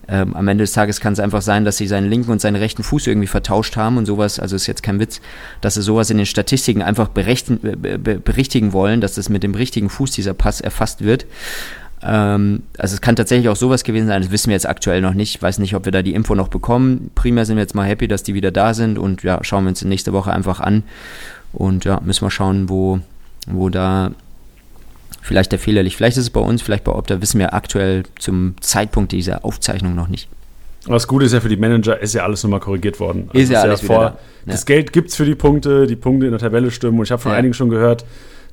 ähm, 0.08 0.34
am 0.34 0.48
Ende 0.48 0.64
des 0.64 0.72
Tages 0.72 1.00
kann 1.00 1.12
es 1.12 1.20
einfach 1.20 1.42
sein, 1.42 1.66
dass 1.66 1.76
sie 1.76 1.86
seinen 1.86 2.08
linken 2.08 2.30
und 2.30 2.40
seinen 2.40 2.56
rechten 2.56 2.82
Fuß 2.82 3.06
irgendwie 3.06 3.26
vertauscht 3.26 3.76
haben 3.76 3.98
und 3.98 4.06
sowas, 4.06 4.40
also 4.40 4.56
ist 4.56 4.66
jetzt 4.66 4.82
kein 4.82 4.98
Witz, 5.00 5.20
dass 5.60 5.74
sie 5.74 5.82
sowas 5.82 6.08
in 6.08 6.16
den 6.16 6.26
Statistiken 6.26 6.80
einfach 6.80 7.08
berichten, 7.08 7.60
berichtigen 7.60 8.72
wollen, 8.72 9.02
dass 9.02 9.14
das 9.14 9.28
mit 9.28 9.42
dem 9.42 9.54
richtigen 9.54 9.90
Fuß 9.90 10.12
dieser 10.12 10.32
Pass 10.32 10.62
erfasst 10.62 11.04
wird. 11.04 11.26
Ähm, 12.02 12.62
also 12.78 12.94
es 12.94 13.02
kann 13.02 13.16
tatsächlich 13.16 13.50
auch 13.50 13.56
sowas 13.56 13.84
gewesen 13.84 14.06
sein, 14.06 14.22
das 14.22 14.30
wissen 14.30 14.48
wir 14.48 14.54
jetzt 14.54 14.68
aktuell 14.68 15.02
noch 15.02 15.14
nicht. 15.14 15.34
Ich 15.36 15.42
weiß 15.42 15.58
nicht, 15.58 15.74
ob 15.74 15.84
wir 15.84 15.92
da 15.92 16.00
die 16.00 16.14
Info 16.14 16.34
noch 16.34 16.48
bekommen. 16.48 17.10
Primär 17.14 17.44
sind 17.44 17.56
wir 17.56 17.62
jetzt 17.62 17.74
mal 17.74 17.86
happy, 17.86 18.08
dass 18.08 18.22
die 18.22 18.34
wieder 18.34 18.50
da 18.50 18.72
sind 18.72 18.98
und 18.98 19.22
ja, 19.22 19.40
schauen 19.42 19.64
wir 19.64 19.70
uns 19.70 19.84
nächste 19.84 20.14
Woche 20.14 20.32
einfach 20.32 20.60
an. 20.60 20.84
Und 21.52 21.84
ja, 21.84 22.00
müssen 22.02 22.24
wir 22.24 22.30
schauen, 22.30 22.68
wo, 22.70 23.00
wo 23.46 23.68
da 23.68 24.12
vielleicht 25.22 25.52
der 25.52 25.58
Fehler 25.58 25.82
liegt. 25.82 25.96
Vielleicht 25.96 26.16
ist 26.16 26.24
es 26.24 26.30
bei 26.30 26.40
uns, 26.40 26.62
vielleicht 26.62 26.84
bei 26.84 26.92
Opta, 26.92 27.20
wissen 27.20 27.38
wir 27.38 27.54
aktuell 27.54 28.04
zum 28.18 28.54
Zeitpunkt 28.60 29.12
dieser 29.12 29.44
Aufzeichnung 29.44 29.94
noch 29.94 30.08
nicht. 30.08 30.28
Das 30.86 31.06
Gute 31.06 31.26
ist 31.26 31.34
ja 31.34 31.40
für 31.40 31.48
die 31.48 31.56
Manager, 31.56 32.00
ist 32.00 32.14
ja 32.14 32.22
alles 32.24 32.42
nochmal 32.42 32.60
korrigiert 32.60 32.98
worden. 32.98 33.28
Also 33.28 33.38
ist 33.38 33.50
ja 33.50 33.60
alles 33.60 33.82
ja 33.82 33.86
vor, 33.86 34.00
da. 34.00 34.18
Das 34.46 34.64
Geld 34.64 34.92
gibt 34.92 35.10
es 35.10 35.16
für 35.16 35.26
die 35.26 35.34
Punkte, 35.34 35.86
die 35.86 35.96
Punkte 35.96 36.26
in 36.26 36.32
der 36.32 36.40
Tabelle 36.40 36.70
stimmen. 36.70 36.98
Und 36.98 37.04
ich 37.04 37.10
habe 37.10 37.20
von 37.20 37.32
ja. 37.32 37.38
einigen 37.38 37.52
schon 37.52 37.68
gehört, 37.68 38.06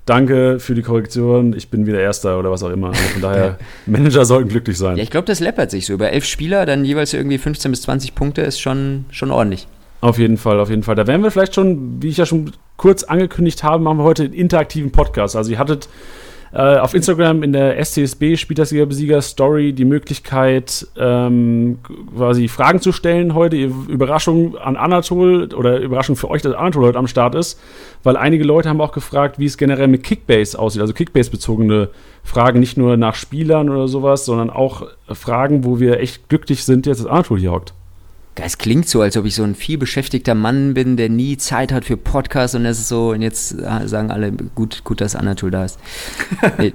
danke 0.05 0.59
für 0.59 0.75
die 0.75 0.81
Korrektion, 0.81 1.55
ich 1.55 1.69
bin 1.69 1.85
wieder 1.85 1.99
Erster 1.99 2.37
oder 2.37 2.51
was 2.51 2.63
auch 2.63 2.71
immer. 2.71 2.87
Also 2.87 3.01
von 3.01 3.21
daher, 3.21 3.57
Manager 3.85 4.25
sollten 4.25 4.49
glücklich 4.49 4.77
sein. 4.77 4.97
Ja, 4.97 5.03
ich 5.03 5.11
glaube, 5.11 5.27
das 5.27 5.39
läppert 5.39 5.71
sich 5.71 5.85
so. 5.85 5.93
Über 5.93 6.11
elf 6.11 6.25
Spieler, 6.25 6.65
dann 6.65 6.83
jeweils 6.83 7.13
irgendwie 7.13 7.37
15 7.37 7.71
bis 7.71 7.83
20 7.83 8.15
Punkte, 8.15 8.41
ist 8.41 8.59
schon, 8.59 9.05
schon 9.11 9.31
ordentlich. 9.31 9.67
Auf 10.01 10.19
jeden 10.19 10.37
Fall, 10.37 10.59
auf 10.59 10.69
jeden 10.69 10.83
Fall. 10.83 10.95
Da 10.95 11.07
werden 11.07 11.23
wir 11.23 11.31
vielleicht 11.31 11.55
schon, 11.55 12.01
wie 12.01 12.09
ich 12.09 12.17
ja 12.17 12.25
schon 12.25 12.51
kurz 12.77 13.03
angekündigt 13.03 13.63
habe, 13.63 13.81
machen 13.81 13.97
wir 13.97 14.03
heute 14.03 14.23
einen 14.23 14.33
interaktiven 14.33 14.91
Podcast. 14.91 15.35
Also 15.35 15.51
ihr 15.51 15.57
hattet 15.57 15.87
äh, 16.53 16.77
auf 16.77 16.93
Instagram 16.93 17.43
in 17.43 17.53
der 17.53 17.83
STSB 17.83 18.37
Spielersieger-Besieger 18.37 19.21
Story 19.21 19.73
die 19.73 19.85
Möglichkeit, 19.85 20.87
ähm, 20.97 21.79
quasi 22.15 22.47
Fragen 22.47 22.79
zu 22.79 22.91
stellen 22.91 23.33
heute. 23.33 23.57
Überraschung 23.57 24.57
an 24.57 24.75
Anatol 24.75 25.53
oder 25.53 25.79
Überraschung 25.79 26.15
für 26.15 26.29
euch, 26.29 26.41
dass 26.41 26.53
Anatol 26.53 26.85
heute 26.85 26.99
am 26.99 27.07
Start 27.07 27.35
ist, 27.35 27.59
weil 28.03 28.17
einige 28.17 28.43
Leute 28.43 28.69
haben 28.69 28.81
auch 28.81 28.91
gefragt, 28.91 29.39
wie 29.39 29.45
es 29.45 29.57
generell 29.57 29.87
mit 29.87 30.03
Kickbase 30.03 30.57
aussieht, 30.57 30.81
also 30.81 30.93
Kickbase-bezogene 30.93 31.89
Fragen, 32.23 32.59
nicht 32.59 32.77
nur 32.77 32.97
nach 32.97 33.15
Spielern 33.15 33.69
oder 33.69 33.87
sowas, 33.87 34.25
sondern 34.25 34.49
auch 34.49 34.87
Fragen, 35.09 35.63
wo 35.63 35.79
wir 35.79 35.99
echt 35.99 36.29
glücklich 36.29 36.63
sind, 36.63 36.85
jetzt 36.85 36.99
dass 36.99 37.07
Anatol 37.07 37.39
hier 37.39 37.51
hockt. 37.51 37.73
Es 38.41 38.57
klingt 38.57 38.89
so, 38.89 39.01
als 39.01 39.15
ob 39.15 39.25
ich 39.25 39.35
so 39.35 39.43
ein 39.43 39.55
viel 39.55 39.77
beschäftigter 39.77 40.35
Mann 40.35 40.73
bin, 40.73 40.97
der 40.97 41.09
nie 41.09 41.37
Zeit 41.37 41.71
hat 41.71 41.85
für 41.85 41.95
Podcasts 41.95 42.53
und 42.53 42.65
das 42.65 42.79
ist 42.79 42.89
so, 42.89 43.11
und 43.11 43.21
jetzt 43.21 43.53
äh, 43.53 43.87
sagen 43.87 44.11
alle, 44.11 44.33
gut, 44.55 44.83
gut, 44.83 44.99
dass 44.99 45.15
Anatol 45.15 45.51
da 45.51 45.63
ist. 45.63 45.79
nee, 46.57 46.73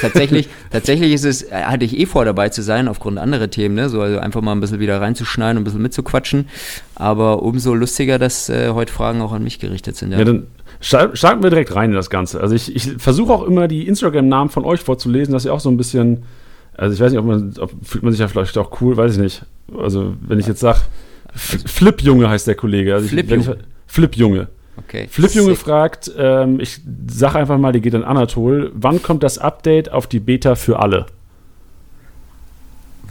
tatsächlich, 0.00 0.48
tatsächlich 0.70 1.12
ist 1.12 1.24
es, 1.24 1.42
äh, 1.42 1.62
hatte 1.64 1.84
ich 1.84 1.98
eh 1.98 2.06
vor 2.06 2.24
dabei 2.24 2.48
zu 2.48 2.62
sein, 2.62 2.88
aufgrund 2.88 3.18
anderer 3.18 3.50
Themen, 3.50 3.74
ne? 3.74 3.90
so, 3.90 4.00
also 4.00 4.18
einfach 4.18 4.40
mal 4.40 4.52
ein 4.52 4.60
bisschen 4.60 4.80
wieder 4.80 4.98
reinzuschneiden 5.00 5.58
und 5.58 5.62
ein 5.62 5.64
bisschen 5.64 5.82
mitzuquatschen. 5.82 6.48
Aber 6.94 7.42
umso 7.42 7.74
lustiger, 7.74 8.18
dass 8.18 8.48
äh, 8.48 8.70
heute 8.70 8.92
Fragen 8.92 9.20
auch 9.20 9.32
an 9.32 9.44
mich 9.44 9.58
gerichtet 9.58 9.96
sind. 9.96 10.12
Ja, 10.12 10.18
ja 10.18 10.24
dann 10.24 10.46
starten 10.80 11.42
wir 11.42 11.50
direkt 11.50 11.74
rein 11.74 11.90
in 11.90 11.96
das 11.96 12.08
Ganze. 12.08 12.40
Also 12.40 12.54
ich, 12.54 12.74
ich 12.74 12.94
versuche 12.96 13.32
auch 13.32 13.42
immer 13.42 13.68
die 13.68 13.86
Instagram-Namen 13.86 14.48
von 14.48 14.64
euch 14.64 14.80
vorzulesen, 14.80 15.34
dass 15.34 15.44
ihr 15.44 15.52
auch 15.52 15.60
so 15.60 15.68
ein 15.68 15.76
bisschen 15.76 16.24
also 16.76 16.94
ich 16.94 17.00
weiß 17.00 17.12
nicht, 17.12 17.20
ob 17.20 17.26
man, 17.26 17.54
ob, 17.60 17.70
fühlt 17.82 18.02
man 18.02 18.12
sich 18.12 18.20
ja 18.20 18.28
vielleicht 18.28 18.58
auch 18.58 18.80
cool, 18.80 18.96
weiß 18.96 19.12
ich 19.12 19.18
nicht. 19.18 19.44
Also 19.76 20.14
wenn 20.20 20.38
ich 20.38 20.46
jetzt 20.46 20.60
sage, 20.60 20.80
Flip-Junge 21.34 22.28
heißt 22.28 22.46
der 22.46 22.54
Kollege. 22.54 22.94
Also 22.94 23.08
Flip-Junge. 23.08 23.58
Flip-Junge. 23.86 24.48
Okay. 24.76 25.06
Flip-Junge 25.08 25.54
fragt, 25.54 26.10
ähm, 26.16 26.58
ich 26.60 26.80
sage 27.08 27.38
einfach 27.38 27.58
mal, 27.58 27.72
die 27.72 27.80
geht 27.80 27.94
an 27.94 28.04
Anatol, 28.04 28.72
wann 28.74 29.02
kommt 29.02 29.22
das 29.22 29.38
Update 29.38 29.90
auf 29.92 30.06
die 30.06 30.20
Beta 30.20 30.56
für 30.56 30.80
alle? 30.80 31.06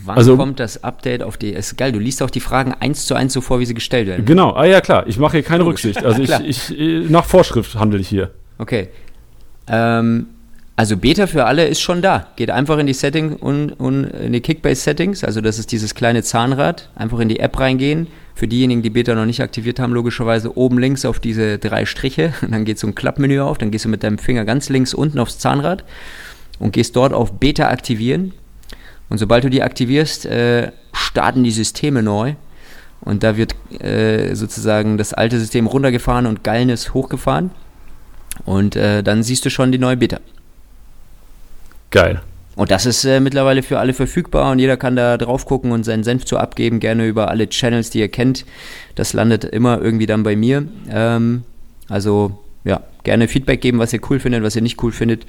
Wann 0.05 0.17
also, 0.17 0.35
kommt 0.35 0.59
das 0.59 0.83
Update 0.83 1.23
auf 1.23 1.37
die. 1.37 1.51
Ist 1.51 1.77
geil, 1.77 1.93
du 1.93 1.99
liest 1.99 2.21
auch 2.21 2.29
die 2.29 2.41
Fragen 2.41 2.73
eins 2.73 3.05
zu 3.05 3.15
eins 3.15 3.31
so 3.31 3.39
vor, 3.39 3.61
wie 3.61 3.65
sie 3.65 3.73
gestellt 3.73 4.07
werden. 4.07 4.25
Genau, 4.25 4.51
ah 4.51 4.65
ja 4.65 4.81
klar, 4.81 5.07
ich 5.07 5.17
mache 5.17 5.37
hier 5.37 5.43
keine 5.43 5.65
Rücksicht. 5.65 6.03
Also 6.03 6.21
ich, 6.43 6.77
ich, 6.77 7.09
nach 7.09 7.23
Vorschrift 7.23 7.75
handle 7.75 7.99
ich 7.99 8.09
hier. 8.09 8.31
Okay. 8.57 8.89
Ähm, 9.67 10.27
also 10.75 10.97
Beta 10.97 11.27
für 11.27 11.45
alle 11.45 11.67
ist 11.67 11.81
schon 11.81 12.01
da. 12.01 12.27
Geht 12.35 12.49
einfach 12.49 12.79
in 12.79 12.87
die 12.87 12.93
Setting 12.93 13.33
und, 13.33 13.73
und 13.73 14.05
in 14.05 14.33
die 14.33 14.41
Kickbase 14.41 14.81
Settings, 14.81 15.23
also 15.23 15.39
das 15.39 15.59
ist 15.59 15.71
dieses 15.71 15.93
kleine 15.93 16.23
Zahnrad, 16.23 16.89
einfach 16.95 17.19
in 17.19 17.29
die 17.29 17.39
App 17.39 17.59
reingehen. 17.59 18.07
Für 18.33 18.47
diejenigen, 18.47 18.81
die 18.81 18.89
Beta 18.89 19.13
noch 19.13 19.25
nicht 19.25 19.41
aktiviert 19.41 19.79
haben, 19.79 19.93
logischerweise 19.93 20.57
oben 20.57 20.79
links 20.79 21.05
auf 21.05 21.19
diese 21.19 21.59
drei 21.59 21.85
Striche, 21.85 22.33
und 22.41 22.51
dann 22.51 22.65
geht 22.65 22.79
so 22.79 22.87
ein 22.87 22.95
Klappmenü 22.95 23.39
auf, 23.39 23.59
dann 23.59 23.69
gehst 23.69 23.85
du 23.85 23.89
mit 23.89 24.01
deinem 24.01 24.17
Finger 24.17 24.45
ganz 24.45 24.69
links 24.69 24.95
unten 24.95 25.19
aufs 25.19 25.37
Zahnrad 25.37 25.83
und 26.57 26.73
gehst 26.73 26.95
dort 26.95 27.13
auf 27.13 27.33
Beta 27.33 27.69
aktivieren. 27.69 28.33
Und 29.09 29.19
sobald 29.19 29.43
du 29.43 29.51
die 29.51 29.61
aktivierst, 29.61 30.25
äh, 30.25 30.71
starten 30.91 31.43
die 31.43 31.51
Systeme 31.51 32.01
neu. 32.01 32.33
Und 33.01 33.21
da 33.21 33.37
wird 33.37 33.53
äh, 33.79 34.33
sozusagen 34.33 34.97
das 34.97 35.13
alte 35.13 35.37
System 35.37 35.67
runtergefahren 35.67 36.25
und 36.25 36.43
Geilnis 36.43 36.95
hochgefahren. 36.95 37.51
Und 38.45 38.75
äh, 38.75 39.03
dann 39.03 39.21
siehst 39.21 39.45
du 39.45 39.51
schon 39.51 39.71
die 39.71 39.77
neue 39.77 39.97
Beta. 39.97 40.19
Geil. 41.93 42.21
Und 42.55 42.71
das 42.71 42.87
ist 42.87 43.05
äh, 43.05 43.19
mittlerweile 43.19 43.61
für 43.61 43.77
alle 43.77 43.93
verfügbar 43.93 44.51
und 44.51 44.57
jeder 44.57 44.77
kann 44.77 44.95
da 44.95 45.17
drauf 45.17 45.45
gucken 45.45 45.71
und 45.71 45.83
seinen 45.83 46.03
Senf 46.03 46.25
zu 46.25 46.37
abgeben, 46.37 46.79
gerne 46.79 47.05
über 47.07 47.29
alle 47.29 47.47
Channels, 47.47 47.91
die 47.91 47.99
ihr 47.99 48.09
kennt. 48.09 48.45
Das 48.95 49.13
landet 49.13 49.43
immer 49.45 49.79
irgendwie 49.79 50.07
dann 50.07 50.23
bei 50.23 50.35
mir. 50.35 50.67
Ähm, 50.89 51.43
also 51.89 52.39
ja, 52.63 52.81
gerne 53.03 53.27
Feedback 53.27 53.61
geben, 53.61 53.77
was 53.77 53.93
ihr 53.93 54.01
cool 54.09 54.19
findet, 54.19 54.41
was 54.43 54.55
ihr 54.55 54.63
nicht 54.63 54.81
cool 54.81 54.91
findet. 54.91 55.25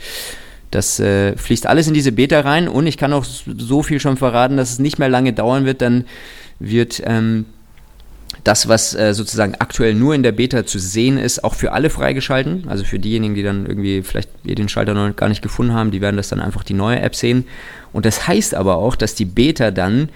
Das 0.71 0.99
äh, 1.01 1.37
fließt 1.37 1.67
alles 1.67 1.87
in 1.87 1.95
diese 1.95 2.13
Beta 2.13 2.41
rein 2.41 2.67
und 2.67 2.87
ich 2.87 2.97
kann 2.97 3.13
auch 3.13 3.25
so 3.25 3.83
viel 3.83 4.01
schon 4.01 4.17
verraten, 4.17 4.57
dass 4.57 4.73
es 4.73 4.79
nicht 4.79 4.99
mehr 4.99 5.11
lange 5.11 5.35
dauern 5.35 5.67
wird. 5.67 5.83
Dann 5.83 6.07
wird 6.61 7.03
ähm, 7.05 7.45
das, 8.45 8.69
was 8.69 8.95
äh, 8.95 9.15
sozusagen 9.15 9.55
aktuell 9.59 9.95
nur 9.95 10.15
in 10.15 10.23
der 10.23 10.33
Beta 10.33 10.67
zu 10.67 10.79
sehen 10.79 11.17
ist, 11.17 11.43
auch 11.43 11.55
für 11.55 11.73
alle 11.73 11.89
freigeschalten. 11.89 12.65
Also 12.69 12.85
für 12.85 12.99
diejenigen, 12.99 13.35
die 13.35 13.43
dann 13.43 13.65
irgendwie 13.65 14.03
vielleicht 14.03 14.29
den 14.45 14.69
Schalter 14.69 14.93
noch 14.93 15.17
gar 15.17 15.31
nicht 15.31 15.43
gefunden 15.43 15.73
haben, 15.73 15.91
die 15.91 16.03
werden 16.03 16.19
das 16.19 16.29
dann 16.29 16.41
einfach 16.41 16.63
die 16.63 16.75
neue 16.75 17.01
App 17.01 17.17
sehen. 17.17 17.47
Und 17.95 18.05
das 18.05 18.29
heißt 18.29 18.55
aber 18.55 18.77
auch, 18.77 18.97
dass 18.97 19.15
die 19.15 19.25
Beta 19.25 19.71
dann, 19.71 20.11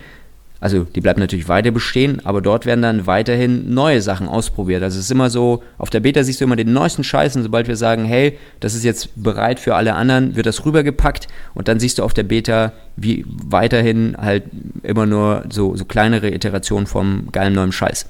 also 0.60 0.84
die 0.84 1.00
bleibt 1.00 1.18
natürlich 1.18 1.48
weiter 1.48 1.70
bestehen, 1.70 2.20
aber 2.26 2.42
dort 2.42 2.66
werden 2.66 2.82
dann 2.82 3.06
weiterhin 3.06 3.72
neue 3.72 4.02
Sachen 4.02 4.28
ausprobiert. 4.28 4.82
Also 4.82 4.98
es 4.98 5.06
ist 5.06 5.10
immer 5.10 5.30
so, 5.30 5.62
auf 5.78 5.88
der 5.88 6.00
Beta 6.00 6.22
siehst 6.22 6.42
du 6.42 6.44
immer 6.44 6.56
den 6.56 6.72
neuesten 6.74 7.04
Scheiß 7.04 7.34
und 7.36 7.44
sobald 7.44 7.66
wir 7.66 7.76
sagen, 7.76 8.04
hey, 8.04 8.36
das 8.60 8.74
ist 8.74 8.84
jetzt 8.84 9.10
bereit 9.16 9.58
für 9.58 9.74
alle 9.74 9.94
anderen, 9.94 10.36
wird 10.36 10.44
das 10.44 10.66
rübergepackt 10.66 11.28
und 11.54 11.68
dann 11.68 11.80
siehst 11.80 11.98
du 11.98 12.02
auf 12.02 12.12
der 12.12 12.24
Beta, 12.24 12.72
wie 12.96 13.24
weiterhin 13.26 14.16
halt 14.18 14.42
immer 14.82 15.06
nur 15.06 15.44
so, 15.48 15.76
so 15.76 15.86
kleinere 15.86 16.28
Iterationen 16.30 16.86
vom 16.86 17.28
geilen 17.32 17.54
neuen 17.54 17.72
Scheiß. 17.72 18.06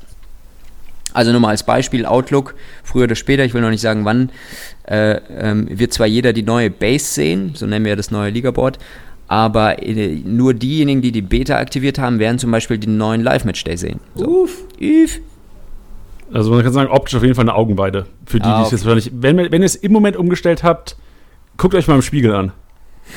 Also 1.15 1.33
nur 1.33 1.41
mal 1.41 1.51
als 1.51 1.63
Beispiel 1.63 2.05
Outlook, 2.07 2.55
früher 2.85 3.05
oder 3.05 3.15
später, 3.15 3.45
ich 3.45 3.55
will 3.55 3.63
noch 3.63 3.71
nicht 3.71 3.81
sagen 3.81 4.05
wann, 4.05 4.31
äh, 4.87 5.21
ähm, 5.39 5.67
wird 5.71 5.93
zwar 5.93 6.07
jeder 6.07 6.33
die 6.33 6.43
neue 6.43 6.71
Base 6.71 7.07
sehen, 7.07 7.53
so 7.55 7.67
nennen 7.67 7.85
wir 7.85 7.97
das 7.97 8.11
neue 8.11 8.31
Ligaboard, 8.31 8.79
aber 9.27 9.83
äh, 9.83 10.17
nur 10.25 10.55
diejenigen, 10.55 11.03
die 11.03 11.13
die 11.13 11.23
Beta 11.23 11.57
aktiviert 11.57 11.99
haben, 11.99 12.19
werden 12.19 12.39
zum 12.39 12.51
Beispiel 12.51 12.79
den 12.79 12.97
neuen 12.97 13.23
Live-Match-Day 13.23 13.77
sehen. 13.77 14.01
So. 14.15 14.27
Uff, 14.27 14.65
uff. 14.81 15.21
Also 16.33 16.51
man 16.51 16.63
kann 16.63 16.73
sagen, 16.73 16.91
optisch 16.91 17.15
auf 17.15 17.23
jeden 17.23 17.35
Fall 17.35 17.45
eine 17.45 17.55
Augenweide. 17.55 18.07
Für 18.27 18.39
die, 18.39 18.45
ah, 18.45 18.61
die 18.61 18.67
es 18.67 18.71
jetzt 18.73 18.85
wahrscheinlich. 18.85 19.11
Wenn, 19.15 19.39
wenn 19.39 19.63
ihr 19.63 19.67
es 19.67 19.77
im 19.77 19.93
Moment 19.93 20.17
umgestellt 20.17 20.63
habt, 20.63 20.97
guckt 21.57 21.75
euch 21.75 21.89
mal 21.89 21.95
im 21.95 22.03
Spiegel 22.03 22.35
an. 22.35 22.53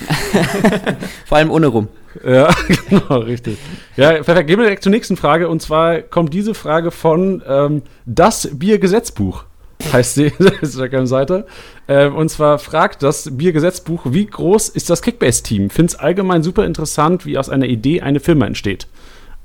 Vor 1.25 1.37
allem 1.37 1.51
ohne 1.51 1.67
rum. 1.67 1.89
Ja, 2.25 2.49
genau, 2.89 3.19
richtig. 3.19 3.57
Ja, 3.95 4.11
perfekt. 4.23 4.47
Gehen 4.47 4.57
wir 4.57 4.65
direkt 4.65 4.83
zur 4.83 4.91
nächsten 4.91 5.17
Frage. 5.17 5.47
Und 5.49 5.61
zwar 5.61 6.01
kommt 6.01 6.33
diese 6.33 6.53
Frage 6.53 6.91
von 6.91 7.41
ähm, 7.47 7.81
Das 8.05 8.49
Biergesetzbuch. 8.53 9.45
Heißt 9.91 10.17
die 10.17 10.31
Instagram-Seite. 10.61 11.47
Ähm, 11.87 12.15
und 12.15 12.29
zwar 12.29 12.59
fragt 12.59 13.03
das 13.03 13.29
Biergesetzbuch, 13.35 14.01
wie 14.05 14.25
groß 14.25 14.69
ist 14.69 14.89
das 14.89 15.01
Kickbase-Team? 15.01 15.69
Finde 15.69 15.93
es 15.93 15.95
allgemein 15.95 16.43
super 16.43 16.65
interessant, 16.65 17.25
wie 17.25 17.37
aus 17.37 17.49
einer 17.49 17.65
Idee 17.65 18.01
eine 18.01 18.19
Firma 18.19 18.45
entsteht. 18.45 18.87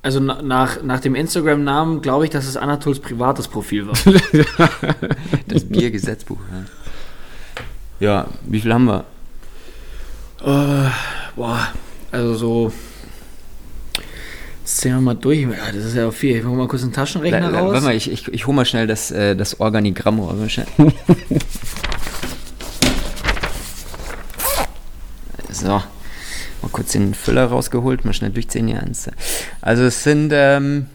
Also 0.03 0.21
nach, 0.21 0.83
nach 0.83 1.01
dem 1.01 1.15
Instagram-Namen 1.15 2.01
glaube 2.01 2.25
ich, 2.27 2.31
dass 2.31 2.47
es 2.47 2.57
Anatols 2.57 3.01
privates 3.01 3.49
Profil 3.49 3.89
war. 3.89 3.95
das 5.49 5.65
Biergesetzbuch. 5.65 6.39
Ja. 7.99 8.07
ja, 8.07 8.27
wie 8.47 8.61
viel 8.61 8.73
haben 8.73 8.85
wir? 8.85 9.05
Uh, 10.45 10.91
boah, 11.35 11.69
also 12.17 12.35
so 12.35 12.73
Zählen 14.65 14.97
wir 14.97 15.01
mal 15.01 15.15
durch. 15.15 15.43
Ja, 15.43 15.49
das 15.73 15.85
ist 15.85 15.95
ja 15.95 16.11
viel. 16.11 16.37
Ich 16.39 16.45
hol 16.45 16.57
mal 16.57 16.67
kurz 16.67 16.83
einen 16.83 16.93
Taschenrechner 16.93 17.51
La- 17.51 17.61
raus. 17.61 17.73
Warte 17.73 17.85
mal, 17.87 17.95
ich, 17.95 18.11
ich, 18.11 18.27
ich 18.29 18.47
hole 18.49 18.57
mal 18.57 18.65
schnell 18.65 18.89
das, 18.89 19.13
äh, 19.13 19.37
das 19.37 19.61
Organigramm. 19.61 20.21
So, 25.51 25.69
mal 25.69 25.83
kurz 26.73 26.93
den 26.93 27.15
Füller 27.15 27.47
rausgeholt, 27.47 28.05
mal 28.05 28.13
schnell 28.13 28.31
durchziehen. 28.31 28.69
Ja, 28.69 28.79
eins, 28.79 29.09
also 29.63 29.85
es 29.85 30.03
sind 30.03 30.31
ähm, 30.35 30.87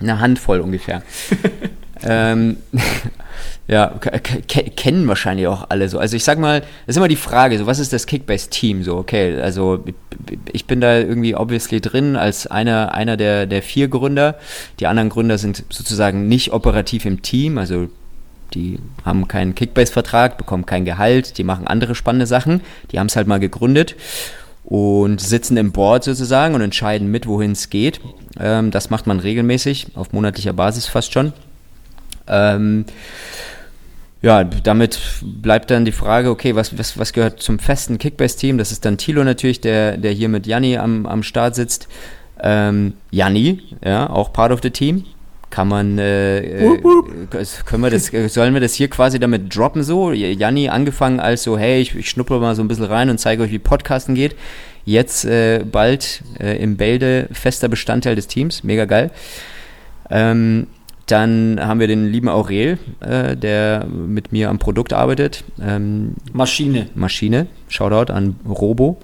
eine 0.00 0.18
Handvoll 0.20 0.60
ungefähr. 0.60 1.02
ähm, 2.04 2.58
ja, 3.66 3.88
kennen 4.76 5.08
wahrscheinlich 5.08 5.46
auch 5.46 5.70
alle 5.70 5.88
so. 5.88 5.98
Also 5.98 6.16
ich 6.16 6.24
sag 6.24 6.38
mal, 6.38 6.60
das 6.60 6.94
ist 6.94 6.96
immer 6.96 7.08
die 7.08 7.16
Frage, 7.16 7.58
so 7.58 7.66
was 7.66 7.78
ist 7.78 7.92
das 7.92 8.06
Kickbase-Team? 8.06 8.82
So, 8.82 8.96
okay, 8.96 9.40
also 9.40 9.84
ich 10.52 10.66
bin 10.66 10.80
da 10.80 10.98
irgendwie 10.98 11.34
obviously 11.34 11.80
drin 11.80 12.16
als 12.16 12.46
einer, 12.46 12.94
einer 12.94 13.16
der, 13.16 13.46
der 13.46 13.62
vier 13.62 13.88
Gründer. 13.88 14.36
Die 14.80 14.86
anderen 14.86 15.08
Gründer 15.08 15.38
sind 15.38 15.64
sozusagen 15.70 16.28
nicht 16.28 16.52
operativ 16.52 17.06
im 17.06 17.22
Team, 17.22 17.58
also 17.58 17.88
die 18.52 18.78
haben 19.04 19.26
keinen 19.28 19.54
Kickbase-Vertrag, 19.54 20.38
bekommen 20.38 20.66
kein 20.66 20.84
Gehalt, 20.84 21.38
die 21.38 21.44
machen 21.44 21.66
andere 21.66 21.94
spannende 21.94 22.26
Sachen. 22.26 22.60
Die 22.92 22.98
haben 22.98 23.06
es 23.06 23.16
halt 23.16 23.26
mal 23.26 23.40
gegründet 23.40 23.96
und 24.64 25.20
sitzen 25.20 25.56
im 25.56 25.72
Board 25.72 26.04
sozusagen 26.04 26.54
und 26.54 26.60
entscheiden 26.60 27.10
mit, 27.10 27.26
wohin 27.26 27.52
es 27.52 27.70
geht. 27.70 28.00
Ähm, 28.38 28.70
das 28.70 28.90
macht 28.90 29.06
man 29.06 29.20
regelmäßig, 29.20 29.88
auf 29.94 30.12
monatlicher 30.12 30.52
Basis 30.52 30.86
fast 30.86 31.12
schon. 31.12 31.32
Ähm, 32.28 32.84
ja, 34.24 34.42
damit 34.42 34.98
bleibt 35.22 35.70
dann 35.70 35.84
die 35.84 35.92
Frage, 35.92 36.30
okay, 36.30 36.54
was, 36.54 36.78
was, 36.78 36.98
was 36.98 37.12
gehört 37.12 37.40
zum 37.42 37.58
festen 37.58 37.98
Kickbase-Team? 37.98 38.56
Das 38.56 38.72
ist 38.72 38.86
dann 38.86 38.96
Thilo 38.96 39.22
natürlich, 39.22 39.60
der, 39.60 39.98
der 39.98 40.12
hier 40.12 40.30
mit 40.30 40.46
Janni 40.46 40.78
am, 40.78 41.04
am 41.04 41.22
Start 41.22 41.54
sitzt. 41.54 41.88
Ähm, 42.40 42.94
Janni, 43.10 43.60
ja, 43.84 44.08
auch 44.08 44.32
part 44.32 44.50
of 44.50 44.60
the 44.62 44.70
team. 44.70 45.04
Kann 45.50 45.68
man, 45.68 45.98
äh, 45.98 46.38
äh, 46.38 46.80
können 47.66 47.82
wir 47.82 47.90
das, 47.90 48.06
sollen 48.32 48.54
wir 48.54 48.62
das 48.62 48.72
hier 48.72 48.88
quasi 48.88 49.20
damit 49.20 49.54
droppen 49.54 49.82
so? 49.82 50.10
Janni 50.10 50.70
angefangen 50.70 51.20
als 51.20 51.42
so, 51.42 51.58
hey, 51.58 51.82
ich, 51.82 51.94
ich 51.94 52.08
schnuppere 52.08 52.40
mal 52.40 52.54
so 52.54 52.62
ein 52.62 52.68
bisschen 52.68 52.86
rein 52.86 53.10
und 53.10 53.18
zeige 53.18 53.42
euch, 53.42 53.50
wie 53.50 53.58
Podcasten 53.58 54.14
geht. 54.14 54.36
Jetzt 54.86 55.26
äh, 55.26 55.62
bald 55.70 56.22
äh, 56.40 56.56
im 56.62 56.78
Bälde 56.78 57.28
fester 57.30 57.68
Bestandteil 57.68 58.16
des 58.16 58.26
Teams, 58.26 58.64
mega 58.64 58.86
geil. 58.86 59.10
Ähm, 60.10 60.66
dann 61.06 61.60
haben 61.60 61.80
wir 61.80 61.86
den 61.86 62.10
lieben 62.10 62.28
Aurel, 62.28 62.78
äh, 63.00 63.36
der 63.36 63.86
mit 63.86 64.32
mir 64.32 64.48
am 64.48 64.58
Produkt 64.58 64.92
arbeitet. 64.92 65.44
Ähm, 65.60 66.14
Maschine. 66.32 66.88
Maschine, 66.94 67.46
Shoutout 67.68 68.12
an 68.12 68.36
Robo. 68.48 68.98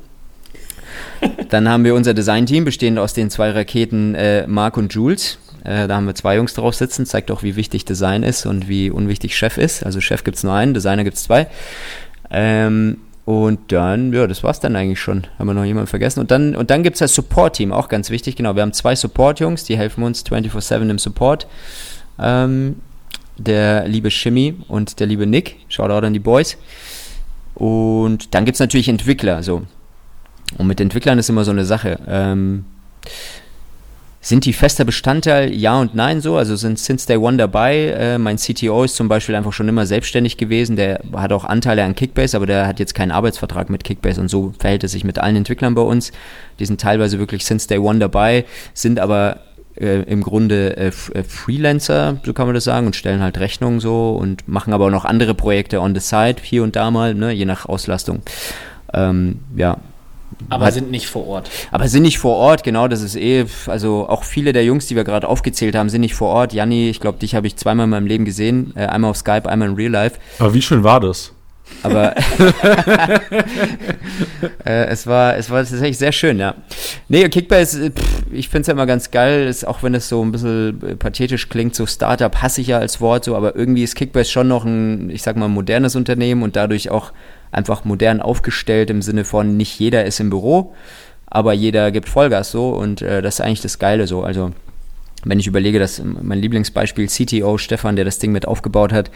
Dann 1.51 1.69
haben 1.69 1.85
wir 1.85 1.95
unser 1.95 2.15
Design-Team, 2.15 2.65
bestehend 2.65 2.99
aus 2.99 3.15
den 3.15 3.31
zwei 3.31 3.51
Raketen 3.51 4.15
äh, 4.15 4.47
Mark 4.47 4.77
und 4.77 4.93
Jules. 4.93 5.39
Äh, 5.65 5.87
da 5.87 5.97
haben 5.97 6.07
wir 6.07 6.15
zwei 6.15 6.37
Jungs 6.37 6.55
drauf 6.55 6.75
sitzen, 6.75 7.07
zeigt 7.07 7.31
auch, 7.31 7.43
wie 7.43 7.57
wichtig 7.57 7.85
Design 7.85 8.23
ist 8.23 8.47
und 8.47 8.69
wie 8.69 8.91
unwichtig 8.91 9.37
Chef 9.37 9.59
ist. 9.59 9.85
Also 9.85 10.01
Chef 10.01 10.25
gibt 10.25 10.39
es 10.39 10.45
nur 10.45 10.55
einen, 10.55 10.75
Designer 10.75 11.05
gibt 11.05 11.17
es 11.17 11.25
zwei. 11.25 11.49
Ähm, 12.31 12.99
und 13.25 13.71
dann, 13.71 14.13
ja, 14.13 14.27
das 14.27 14.43
war's 14.43 14.61
dann 14.61 14.75
eigentlich 14.75 15.01
schon. 15.01 15.27
Haben 15.39 15.47
wir 15.49 15.55
noch 15.55 15.65
jemanden 15.65 15.87
vergessen? 15.89 16.21
Und 16.21 16.31
dann, 16.31 16.57
und 16.57 16.71
dann 16.71 16.83
gibt 16.83 16.95
es 16.95 17.01
das 17.01 17.15
Support-Team, 17.15 17.73
auch 17.73 17.89
ganz 17.89 18.11
wichtig. 18.11 18.37
Genau, 18.37 18.57
wir 18.57 18.63
haben 18.63 18.73
zwei 18.73 18.97
Support-Jungs, 18.97 19.65
die 19.65 19.77
helfen 19.77 20.03
uns 20.03 20.25
24-7 20.25 20.91
im 20.91 20.99
Support. 20.99 21.47
Ähm, 22.21 22.77
der 23.39 23.89
liebe 23.89 24.11
Shimmy 24.11 24.55
und 24.69 25.01
der 25.01 25.07
liebe 25.07 25.27
Nick. 25.27 25.57
Shoutout 25.69 26.07
an 26.07 26.13
die 26.13 26.19
Boys. 26.19 26.59
Und 27.55 28.35
dann 28.35 28.45
gibt 28.45 28.57
es 28.57 28.61
natürlich 28.61 28.89
Entwickler. 28.89 29.43
So. 29.43 29.63
Und 30.59 30.67
mit 30.67 30.81
Entwicklern 30.81 31.19
ist 31.19 31.31
immer 31.31 31.45
so 31.45 31.51
eine 31.51 31.65
Sache. 31.65 31.99
Ähm, 32.07 32.65
sind 34.23 34.45
die 34.45 34.53
fester 34.53 34.85
Bestandteil? 34.85 35.55
Ja 35.55 35.81
und 35.81 35.95
nein 35.95 36.21
so. 36.21 36.37
Also 36.37 36.55
sind 36.55 36.79
since 36.79 37.07
day 37.07 37.17
one 37.17 37.39
dabei. 37.39 37.87
Äh, 37.87 38.19
mein 38.19 38.37
CTO 38.37 38.85
ist 38.85 38.97
zum 38.97 39.09
Beispiel 39.09 39.35
einfach 39.35 39.55
schon 39.55 39.69
immer 39.69 39.87
selbstständig 39.87 40.37
gewesen. 40.37 40.77
Der 40.77 41.01
hat 41.15 41.33
auch 41.33 41.45
Anteile 41.45 41.85
an 41.85 41.95
Kickbase, 41.95 42.37
aber 42.37 42.47
der 42.47 42.67
hat 42.67 42.79
jetzt 42.79 42.95
keinen 42.95 43.13
Arbeitsvertrag 43.13 43.71
mit 43.71 43.85
Kickbase. 43.85 44.21
Und 44.21 44.29
so 44.29 44.53
verhält 44.59 44.85
es 44.85 44.93
sich 44.93 45.05
mit 45.05 45.19
allen 45.19 45.37
Entwicklern 45.37 45.75
bei 45.75 45.83
uns. 45.83 46.13
Die 46.59 46.67
sind 46.67 46.81
teilweise 46.81 47.19
wirklich 47.19 47.47
since 47.47 47.67
day 47.67 47.79
one 47.79 47.99
dabei, 47.99 48.45
sind 48.75 49.01
aber 49.01 49.41
äh, 49.77 50.03
im 50.03 50.23
Grunde 50.23 50.77
äh, 50.77 50.87
äh, 50.89 51.23
Freelancer, 51.23 52.19
so 52.25 52.33
kann 52.33 52.47
man 52.47 52.55
das 52.55 52.65
sagen, 52.65 52.87
und 52.87 52.97
stellen 52.97 53.23
halt 53.23 53.39
Rechnungen 53.39 53.81
so 53.81 54.11
und 54.13 54.47
machen 54.49 54.73
aber 54.73 54.87
auch 54.87 54.91
noch 54.91 55.05
andere 55.05 55.35
Projekte 55.35 55.81
on 55.81 55.95
the 55.95 56.01
side, 56.01 56.37
hier 56.43 56.63
und 56.63 56.77
da 56.77 56.91
mal, 56.91 57.15
ne, 57.15 57.31
je 57.33 57.45
nach 57.45 57.67
Auslastung. 57.67 58.23
Ähm, 58.93 59.41
ja, 59.57 59.77
Aber 60.49 60.67
Hat- 60.67 60.75
sind 60.75 60.91
nicht 60.91 61.07
vor 61.09 61.27
Ort. 61.27 61.51
aber 61.71 61.87
sind 61.89 62.03
nicht 62.03 62.19
vor 62.19 62.37
Ort, 62.37 62.65
genau, 62.65 62.89
das 62.89 63.03
ist 63.03 63.17
eh, 63.17 63.47
also 63.67 64.09
auch 64.09 64.25
viele 64.25 64.53
der 64.53 64.65
Jungs, 64.65 64.87
die 64.87 64.97
wir 64.97 65.05
gerade 65.05 65.29
aufgezählt 65.29 65.75
haben, 65.77 65.89
sind 65.89 66.01
nicht 66.01 66.15
vor 66.15 66.29
Ort. 66.31 66.53
Janni, 66.53 66.89
ich 66.89 67.01
glaube, 67.01 67.19
dich 67.19 67.35
habe 67.35 67.47
ich 67.47 67.57
zweimal 67.57 67.85
in 67.85 67.91
meinem 67.91 68.07
Leben 68.07 68.25
gesehen, 68.25 68.73
äh, 68.77 68.87
einmal 68.87 69.11
auf 69.11 69.17
Skype, 69.17 69.49
einmal 69.49 69.69
in 69.69 69.75
Real 69.75 69.91
Life. 69.93 70.19
Aber 70.39 70.55
wie 70.55 70.63
schön 70.63 70.83
war 70.83 71.01
das? 71.01 71.33
Aber 71.83 72.15
äh, 74.65 74.87
es 74.87 75.07
war 75.07 75.37
es 75.37 75.51
war 75.51 75.61
tatsächlich 75.61 75.99
sehr 75.99 76.13
schön, 76.13 76.39
ja. 76.39 76.55
Nee, 77.09 77.29
Kickbase, 77.29 77.87
äh, 77.87 77.91
pff, 77.91 78.23
ich 78.31 78.49
finde 78.49 78.63
es 78.63 78.67
ja 78.67 78.75
immer 78.75 78.87
ganz 78.87 79.11
geil, 79.11 79.47
ist, 79.47 79.67
auch 79.67 79.83
wenn 79.83 79.95
es 79.95 80.09
so 80.09 80.23
ein 80.23 80.33
bisschen 80.33 80.81
äh, 80.87 80.97
pathetisch 80.97 81.49
klingt, 81.49 81.75
so 81.75 81.87
Startup 81.87 82.35
hasse 82.43 82.61
ich 82.61 82.69
ja 82.69 82.79
als 82.79 83.01
Wort 83.01 83.25
so, 83.25 83.37
aber 83.37 83.57
irgendwie 83.57 83.83
ist 83.83 83.95
Kickbase 83.95 84.31
schon 84.31 84.49
noch 84.49 84.65
ein, 84.65 85.11
ich 85.11 85.23
sag 85.23 85.37
mal, 85.37 85.49
modernes 85.49 85.97
Unternehmen 85.97 86.43
und 86.43 86.57
dadurch 86.57 86.91
auch 86.91 87.13
einfach 87.53 87.85
modern 87.85 88.21
aufgestellt 88.21 88.91
im 88.91 89.03
Sinne 89.03 89.25
von 89.25 89.57
nicht 89.57 89.79
jeder 89.79 90.05
ist 90.05 90.21
im 90.21 90.31
Büro, 90.31 90.75
aber 91.27 91.53
jeder 91.53 91.91
gibt 91.91 92.09
Vollgas 92.09 92.51
so 92.51 92.71
und 92.71 93.03
äh, 93.03 93.23
das 93.23 93.35
ist 93.35 93.41
eigentlich 93.41 93.63
das 93.63 93.79
Geile 93.79 94.07
so. 94.07 94.23
Also 94.23 94.53
wenn 95.25 95.39
ich 95.39 95.47
überlege, 95.47 95.79
dass 95.79 96.03
mein 96.03 96.39
Lieblingsbeispiel 96.39 97.09
CTO 97.09 97.59
Stefan, 97.59 97.97
der 97.97 98.05
das 98.05 98.19
Ding 98.19 98.33
mit 98.33 98.49
aufgebaut 98.49 98.93
hat, 98.93 99.11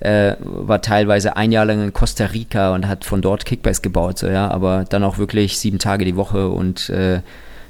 äh, 0.00 0.36
war 0.40 0.80
teilweise 0.80 1.36
ein 1.36 1.52
Jahr 1.52 1.66
lang 1.66 1.82
in 1.82 1.92
Costa 1.92 2.26
Rica 2.26 2.74
und 2.74 2.88
hat 2.88 3.04
von 3.04 3.22
dort 3.22 3.44
Kickbase 3.44 3.82
gebaut, 3.82 4.18
so 4.18 4.28
ja, 4.28 4.48
aber 4.50 4.84
dann 4.88 5.04
auch 5.04 5.18
wirklich 5.18 5.58
sieben 5.58 5.78
Tage 5.78 6.04
die 6.04 6.16
Woche 6.16 6.48
und 6.48 6.88
äh, 6.90 7.20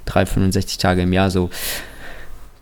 365 0.06 0.78
Tage 0.78 1.02
im 1.02 1.12
Jahr 1.12 1.30
so. 1.30 1.50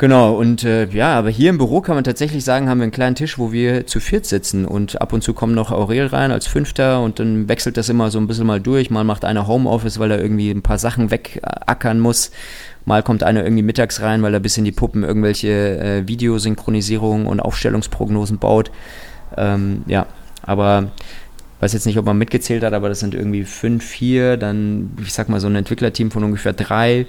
Genau, 0.00 0.36
und 0.36 0.62
äh, 0.62 0.86
ja, 0.90 1.18
aber 1.18 1.28
hier 1.28 1.50
im 1.50 1.58
Büro 1.58 1.80
kann 1.80 1.96
man 1.96 2.04
tatsächlich 2.04 2.44
sagen, 2.44 2.68
haben 2.68 2.78
wir 2.78 2.84
einen 2.84 2.92
kleinen 2.92 3.16
Tisch, 3.16 3.36
wo 3.36 3.50
wir 3.50 3.84
zu 3.88 3.98
viert 3.98 4.26
sitzen 4.26 4.64
und 4.64 5.00
ab 5.00 5.12
und 5.12 5.24
zu 5.24 5.34
kommen 5.34 5.56
noch 5.56 5.72
Aurel 5.72 6.06
rein 6.06 6.30
als 6.30 6.46
Fünfter 6.46 7.02
und 7.02 7.18
dann 7.18 7.48
wechselt 7.48 7.76
das 7.76 7.88
immer 7.88 8.12
so 8.12 8.20
ein 8.20 8.28
bisschen 8.28 8.46
mal 8.46 8.60
durch. 8.60 8.90
Mal 8.90 9.02
macht 9.02 9.24
einer 9.24 9.48
Homeoffice, 9.48 9.98
weil 9.98 10.12
er 10.12 10.22
irgendwie 10.22 10.52
ein 10.52 10.62
paar 10.62 10.78
Sachen 10.78 11.10
wegackern 11.10 11.98
muss. 11.98 12.30
Mal 12.88 13.02
kommt 13.02 13.22
einer 13.22 13.44
irgendwie 13.44 13.62
mittags 13.62 14.00
rein, 14.00 14.22
weil 14.22 14.34
er 14.34 14.40
bis 14.40 14.56
in 14.56 14.64
die 14.64 14.72
Puppen 14.72 15.04
irgendwelche 15.04 15.48
äh, 15.48 16.08
Videosynchronisierungen 16.08 17.26
und 17.26 17.38
Aufstellungsprognosen 17.38 18.38
baut. 18.38 18.70
Ähm, 19.36 19.84
ja, 19.86 20.06
aber 20.42 20.90
weiß 21.60 21.72
jetzt 21.74 21.86
nicht, 21.86 21.98
ob 21.98 22.06
man 22.06 22.16
mitgezählt 22.16 22.62
hat, 22.62 22.72
aber 22.72 22.88
das 22.88 23.00
sind 23.00 23.14
irgendwie 23.14 23.44
fünf, 23.44 23.84
vier, 23.84 24.36
dann, 24.36 24.96
ich 25.02 25.12
sag 25.12 25.28
mal, 25.28 25.38
so 25.38 25.48
ein 25.48 25.56
Entwicklerteam 25.56 26.10
von 26.10 26.24
ungefähr 26.24 26.54
drei, 26.54 27.06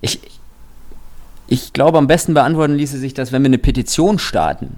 ich, 0.00 0.20
ich 1.48 1.72
glaube, 1.72 1.98
am 1.98 2.06
besten 2.06 2.32
beantworten 2.32 2.74
ließe 2.74 2.96
sich 2.96 3.12
das, 3.12 3.32
wenn 3.32 3.42
wir 3.42 3.48
eine 3.48 3.58
Petition 3.58 4.20
starten. 4.20 4.76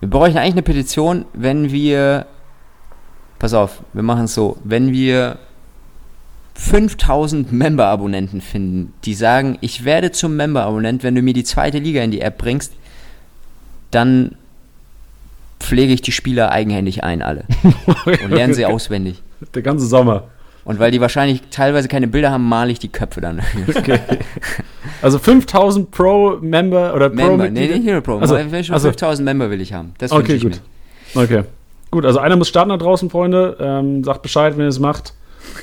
Wir 0.00 0.08
bräuchten 0.08 0.38
eigentlich 0.38 0.54
eine 0.54 0.62
Petition, 0.62 1.26
wenn 1.34 1.70
wir, 1.70 2.26
pass 3.38 3.52
auf, 3.52 3.82
wir 3.92 4.02
machen 4.02 4.24
es 4.24 4.34
so, 4.34 4.56
wenn 4.64 4.90
wir 4.90 5.38
5000 6.54 7.52
Member-Abonnenten 7.52 8.40
finden, 8.40 8.94
die 9.04 9.14
sagen, 9.14 9.58
ich 9.60 9.84
werde 9.84 10.10
zum 10.10 10.36
Member-Abonnent, 10.36 11.02
wenn 11.02 11.14
du 11.14 11.20
mir 11.20 11.34
die 11.34 11.44
zweite 11.44 11.78
Liga 11.78 12.02
in 12.02 12.10
die 12.10 12.22
App 12.22 12.38
bringst, 12.38 12.72
dann 13.90 14.34
pflege 15.60 15.92
ich 15.92 16.00
die 16.00 16.12
Spieler 16.12 16.52
eigenhändig 16.52 17.04
ein, 17.04 17.20
alle. 17.20 17.44
Und 18.06 18.30
lerne 18.30 18.54
sie 18.54 18.64
auswendig. 18.64 19.22
Der 19.54 19.62
ganze 19.62 19.86
Sommer. 19.86 20.28
Und 20.68 20.78
weil 20.78 20.90
die 20.90 21.00
wahrscheinlich 21.00 21.40
teilweise 21.50 21.88
keine 21.88 22.08
Bilder 22.08 22.30
haben, 22.30 22.46
male 22.46 22.70
ich 22.70 22.78
die 22.78 22.90
Köpfe 22.90 23.22
dann. 23.22 23.40
Okay. 23.74 24.00
Also 25.00 25.18
5000 25.18 25.90
Pro-Member 25.90 26.94
oder 26.94 27.08
Member, 27.08 27.44
Pro 27.44 27.52
nee, 27.52 27.68
nicht 27.68 27.86
Hero 27.86 28.02
Pro. 28.02 28.18
Also, 28.18 28.34
Also, 28.34 28.62
schon 28.62 28.74
also, 28.74 28.88
5000 28.88 29.24
Member 29.24 29.48
will 29.48 29.62
ich 29.62 29.72
haben. 29.72 29.94
Das 29.96 30.12
okay, 30.12 30.34
ich 30.34 30.42
gut. 30.42 30.60
mir. 31.14 31.22
Okay. 31.22 31.44
Gut, 31.90 32.04
also 32.04 32.18
einer 32.18 32.36
muss 32.36 32.48
starten 32.48 32.68
da 32.68 32.76
draußen, 32.76 33.08
Freunde. 33.08 33.56
Ähm, 33.58 34.04
sagt 34.04 34.20
Bescheid, 34.20 34.58
wenn 34.58 34.64
ihr 34.64 34.68
es 34.68 34.78
macht. 34.78 35.14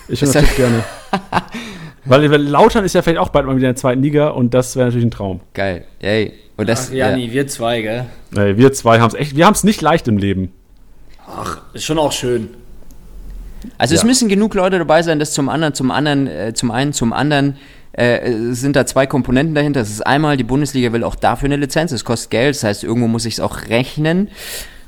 Ich 0.08 0.22
Das 0.22 0.30
unterstütze 0.30 0.56
gerne. 0.56 0.84
Weil 2.06 2.32
weil 2.32 2.42
Lautern 2.42 2.84
ist 2.86 2.94
ja 2.94 3.02
vielleicht 3.04 3.20
auch 3.20 3.30
bald 3.30 3.46
mal 3.46 3.58
wieder 3.58 3.68
in 3.68 3.74
der 3.74 3.82
zweiten 3.82 4.02
Liga 4.02 4.30
und 4.30 4.54
das 4.54 4.76
wäre 4.76 4.88
natürlich 4.88 5.06
ein 5.06 5.12
Traum. 5.12 5.40
Geil. 5.54 5.86
Ey. 6.00 6.34
Und 6.58 6.70
das, 6.70 6.90
Ach, 6.90 6.94
Jani, 6.94 7.32
wir 7.32 7.48
zwei, 7.48 7.82
gell? 7.82 8.06
Ey, 8.36 8.58
wir 8.58 8.74
zwei 8.74 9.00
haben 9.00 9.10
es 9.10 9.16
echt, 9.16 9.36
wir 9.36 9.46
haben 9.46 9.54
es 9.54 9.64
nicht 9.64 9.82
leicht 9.82 10.08
im 10.08 10.18
Leben. 10.18 10.52
Ach, 11.28 11.62
ist 11.74 11.84
schon 11.84 11.98
auch 12.00 12.12
schön. 12.12 12.50
Also 13.78 13.96
es 13.96 14.02
Ja. 14.02 14.08
müssen 14.08 14.30
genug 14.30 14.54
Leute 14.54 14.78
dabei 14.78 15.02
sein, 15.02 15.20
das 15.20 15.34
zum 15.34 15.50
anderen, 15.50 15.74
zum 15.74 15.92
anderen, 15.92 16.28
äh, 16.28 16.54
zum 16.54 16.72
einen, 16.72 16.94
zum 16.94 17.14
anderen 17.14 17.58
äh, 17.94 18.32
sind 18.52 18.76
da 18.76 18.86
zwei 18.86 19.08
Komponenten 19.08 19.56
dahinter. 19.56 19.80
Das 19.80 19.90
ist 19.90 20.06
einmal, 20.06 20.38
die 20.38 20.44
Bundesliga 20.44 20.92
will 20.92 21.04
auch 21.04 21.16
dafür 21.16 21.48
eine 21.48 21.56
Lizenz, 21.58 21.92
es 21.92 22.04
kostet 22.04 22.32
Geld, 22.32 22.56
das 22.56 22.64
heißt, 22.64 22.84
irgendwo 22.84 23.08
muss 23.08 23.26
ich 23.26 23.36
es 23.36 23.40
auch 23.40 23.70
rechnen. 23.70 24.30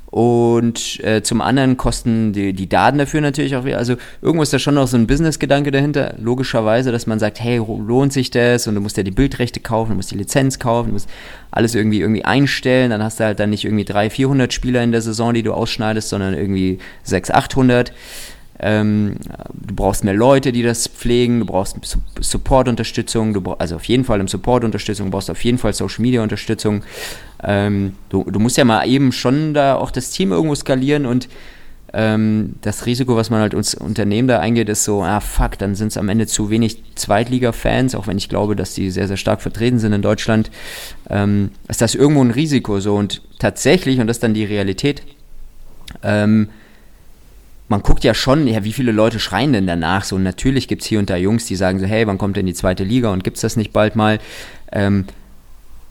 Und 0.09 1.03
äh, 1.03 1.21
zum 1.21 1.41
anderen 1.41 1.75
kosten 1.75 2.31
die, 2.31 2.53
die 2.53 2.69
Daten 2.69 2.97
dafür 2.97 3.19
natürlich 3.19 3.57
auch 3.57 3.65
wieder. 3.65 3.77
Also 3.77 3.97
irgendwo 4.21 4.41
ist 4.41 4.53
da 4.53 4.57
schon 4.57 4.75
noch 4.75 4.87
so 4.87 4.95
ein 4.95 5.05
Business-Gedanke 5.05 5.69
dahinter, 5.69 6.15
logischerweise, 6.17 6.93
dass 6.93 7.07
man 7.07 7.19
sagt, 7.19 7.41
hey, 7.41 7.57
lohnt 7.57 8.13
sich 8.13 8.31
das? 8.31 8.67
Und 8.67 8.75
du 8.75 8.81
musst 8.81 8.95
ja 8.95 9.03
die 9.03 9.11
Bildrechte 9.11 9.59
kaufen, 9.59 9.91
du 9.91 9.95
musst 9.97 10.11
die 10.11 10.17
Lizenz 10.17 10.59
kaufen, 10.59 10.87
du 10.87 10.93
musst 10.93 11.09
alles 11.51 11.75
irgendwie 11.75 11.99
irgendwie 11.99 12.23
einstellen. 12.23 12.91
Dann 12.91 13.03
hast 13.03 13.19
du 13.19 13.25
halt 13.25 13.39
dann 13.41 13.49
nicht 13.49 13.65
irgendwie 13.65 13.83
300, 13.83 14.13
400 14.13 14.53
Spieler 14.53 14.81
in 14.81 14.93
der 14.93 15.01
Saison, 15.01 15.33
die 15.33 15.43
du 15.43 15.53
ausschneidest, 15.53 16.07
sondern 16.07 16.33
irgendwie 16.33 16.79
600, 17.03 17.43
800. 17.43 17.93
Ähm, 18.59 19.17
du 19.53 19.75
brauchst 19.75 20.03
mehr 20.03 20.15
Leute, 20.15 20.51
die 20.51 20.63
das 20.63 20.87
pflegen, 20.87 21.39
du 21.41 21.45
brauchst 21.45 21.77
Su- 21.85 21.99
Support-Unterstützung, 22.19 23.55
also 23.59 23.75
auf 23.75 23.83
jeden 23.83 24.03
Fall 24.03 24.19
im 24.19 24.27
Support-Unterstützung, 24.27 25.07
du 25.07 25.11
brauchst 25.11 25.29
auf 25.29 25.43
jeden 25.43 25.59
Fall 25.59 25.73
Social-Media-Unterstützung. 25.73 26.83
Ähm, 27.43 27.93
du, 28.09 28.23
du 28.23 28.39
musst 28.39 28.57
ja 28.57 28.65
mal 28.65 28.87
eben 28.87 29.11
schon 29.11 29.53
da 29.53 29.75
auch 29.75 29.91
das 29.91 30.09
Team 30.09 30.31
irgendwo 30.31 30.55
skalieren 30.55 31.05
und 31.05 31.29
ähm, 31.93 32.55
das 32.61 32.85
Risiko, 32.85 33.15
was 33.15 33.29
man 33.29 33.41
halt 33.41 33.53
als 33.53 33.75
Unternehmen 33.75 34.27
da 34.27 34.39
eingeht, 34.39 34.69
ist 34.69 34.83
so, 34.83 35.03
ah 35.03 35.19
fuck, 35.19 35.57
dann 35.59 35.75
sind 35.75 35.89
es 35.89 35.97
am 35.97 36.09
Ende 36.09 36.25
zu 36.25 36.49
wenig 36.49 36.81
Zweitliga-Fans, 36.95 37.95
auch 37.95 38.07
wenn 38.07 38.17
ich 38.17 38.27
glaube, 38.27 38.55
dass 38.55 38.73
die 38.73 38.89
sehr, 38.89 39.07
sehr 39.07 39.17
stark 39.17 39.41
vertreten 39.41 39.79
sind 39.79 39.93
in 39.93 40.01
Deutschland, 40.01 40.49
ähm, 41.09 41.51
ist 41.67 41.81
das 41.81 41.95
irgendwo 41.95 42.23
ein 42.23 42.31
Risiko 42.31 42.79
so 42.79 42.95
und 42.95 43.21
tatsächlich, 43.39 43.99
und 43.99 44.07
das 44.07 44.17
ist 44.17 44.23
dann 44.23 44.33
die 44.33 44.45
Realität, 44.45 45.03
ähm, 46.03 46.49
man 47.69 47.81
guckt 47.81 48.03
ja 48.03 48.13
schon, 48.13 48.47
ja, 48.47 48.63
wie 48.63 48.73
viele 48.73 48.91
Leute 48.91 49.19
schreien 49.19 49.53
denn 49.53 49.67
danach? 49.67 50.03
So, 50.03 50.17
natürlich 50.17 50.67
gibt 50.67 50.83
es 50.83 50.87
hier 50.87 50.99
und 50.99 51.09
da 51.09 51.17
Jungs, 51.17 51.45
die 51.45 51.55
sagen 51.55 51.79
so, 51.79 51.85
hey, 51.85 52.07
wann 52.07 52.17
kommt 52.17 52.37
denn 52.37 52.45
die 52.45 52.53
zweite 52.53 52.83
Liga 52.83 53.11
und 53.11 53.23
gibt 53.23 53.37
es 53.37 53.41
das 53.41 53.57
nicht 53.57 53.73
bald 53.73 53.95
mal? 53.95 54.19
Ähm, 54.71 55.05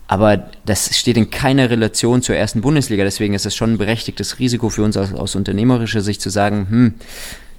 aber 0.09 0.49
das 0.65 0.97
steht 0.97 1.17
in 1.17 1.31
keiner 1.31 1.69
Relation 1.69 2.23
zur 2.23 2.37
ersten 2.37 2.61
Bundesliga. 2.61 3.05
Deswegen 3.05 3.35
ist 3.35 3.45
es 3.45 3.57
schon 3.57 3.75
ein 3.75 3.79
berechtigtes 3.79 4.39
Risiko 4.39 4.71
für 4.71 4.85
uns 4.85 4.97
aus, 4.97 5.13
aus 5.13 5.35
unternehmerischer 5.35 6.01
Sicht 6.01 6.23
zu 6.23 6.31
sagen, 6.31 6.67
hm, 6.71 6.95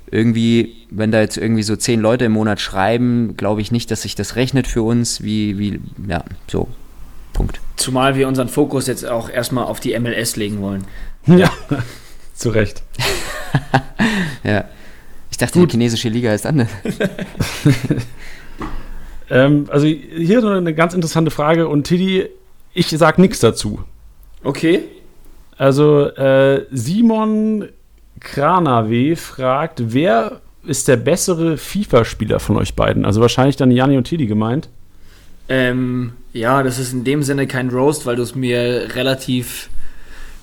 irgendwie, 0.09 0.75
wenn 0.89 1.11
da 1.11 1.19
jetzt 1.19 1.37
irgendwie 1.37 1.63
so 1.63 1.75
zehn 1.75 1.99
Leute 1.99 2.25
im 2.25 2.31
Monat 2.31 2.61
schreiben, 2.61 3.35
glaube 3.35 3.61
ich 3.61 3.71
nicht, 3.71 3.91
dass 3.91 4.03
sich 4.03 4.15
das 4.15 4.37
rechnet 4.37 4.65
für 4.65 4.81
uns, 4.81 5.21
wie, 5.21 5.59
wie, 5.59 5.81
ja, 6.07 6.23
so, 6.49 6.69
Punkt. 7.33 7.59
Zumal 7.75 8.15
wir 8.15 8.27
unseren 8.27 8.47
Fokus 8.47 8.87
jetzt 8.87 9.05
auch 9.05 9.29
erstmal 9.29 9.65
auf 9.65 9.81
die 9.81 9.97
MLS 9.99 10.37
legen 10.37 10.61
wollen. 10.61 10.85
Ja, 11.25 11.51
zu 12.37 12.49
Recht. 12.49 12.83
Ja. 14.43 14.63
Ich 15.29 15.37
dachte, 15.37 15.59
die 15.59 15.69
chinesische 15.69 16.07
Liga 16.07 16.33
ist 16.33 16.45
anders. 16.45 16.69
Ähm, 19.29 19.65
also 19.69 19.87
hier 19.87 20.41
noch 20.41 20.51
eine 20.51 20.73
ganz 20.73 20.93
interessante 20.93 21.31
Frage 21.31 21.67
und 21.67 21.83
Tiddy, 21.83 22.27
ich 22.73 22.87
sag 22.89 23.19
nichts 23.19 23.39
dazu. 23.39 23.81
Okay. 24.43 24.83
Also 25.57 26.05
äh, 26.05 26.65
Simon 26.71 27.67
Kranawe 28.19 29.15
fragt, 29.15 29.93
wer 29.93 30.41
ist 30.65 30.87
der 30.87 30.97
bessere 30.97 31.57
FIFA-Spieler 31.57 32.39
von 32.39 32.57
euch 32.57 32.75
beiden? 32.75 33.05
Also 33.05 33.21
wahrscheinlich 33.21 33.55
dann 33.55 33.71
Janni 33.71 33.97
und 33.97 34.05
Tiddy 34.05 34.27
gemeint. 34.27 34.69
Ähm, 35.49 36.13
ja, 36.33 36.61
das 36.61 36.77
ist 36.77 36.93
in 36.93 37.03
dem 37.03 37.23
Sinne 37.23 37.47
kein 37.47 37.69
Roast, 37.69 38.05
weil 38.05 38.17
du 38.17 38.21
es 38.21 38.35
mir 38.35 38.89
relativ 38.95 39.69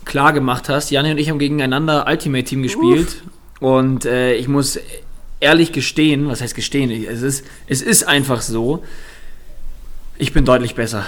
klar 0.05 0.33
gemacht 0.33 0.69
hast. 0.69 0.91
Janne 0.91 1.13
und 1.13 1.19
ich 1.19 1.31
haben 1.31 1.39
gegeneinander 1.39 2.07
Ultimate 2.09 2.45
Team 2.45 2.63
gespielt 2.63 3.23
und 3.61 4.05
äh, 4.05 4.35
ich 4.35 4.49
muss 4.49 4.79
ehrlich 5.41 5.73
gestehen, 5.73 6.29
was 6.29 6.41
heißt 6.41 6.55
gestehen? 6.55 6.91
Es 6.91 7.23
ist, 7.23 7.45
es 7.67 7.83
ist 7.83 8.05
einfach 8.05 8.41
so. 8.41 8.83
Ich 10.17 10.33
bin 10.33 10.45
deutlich 10.45 10.75
besser. 10.75 11.05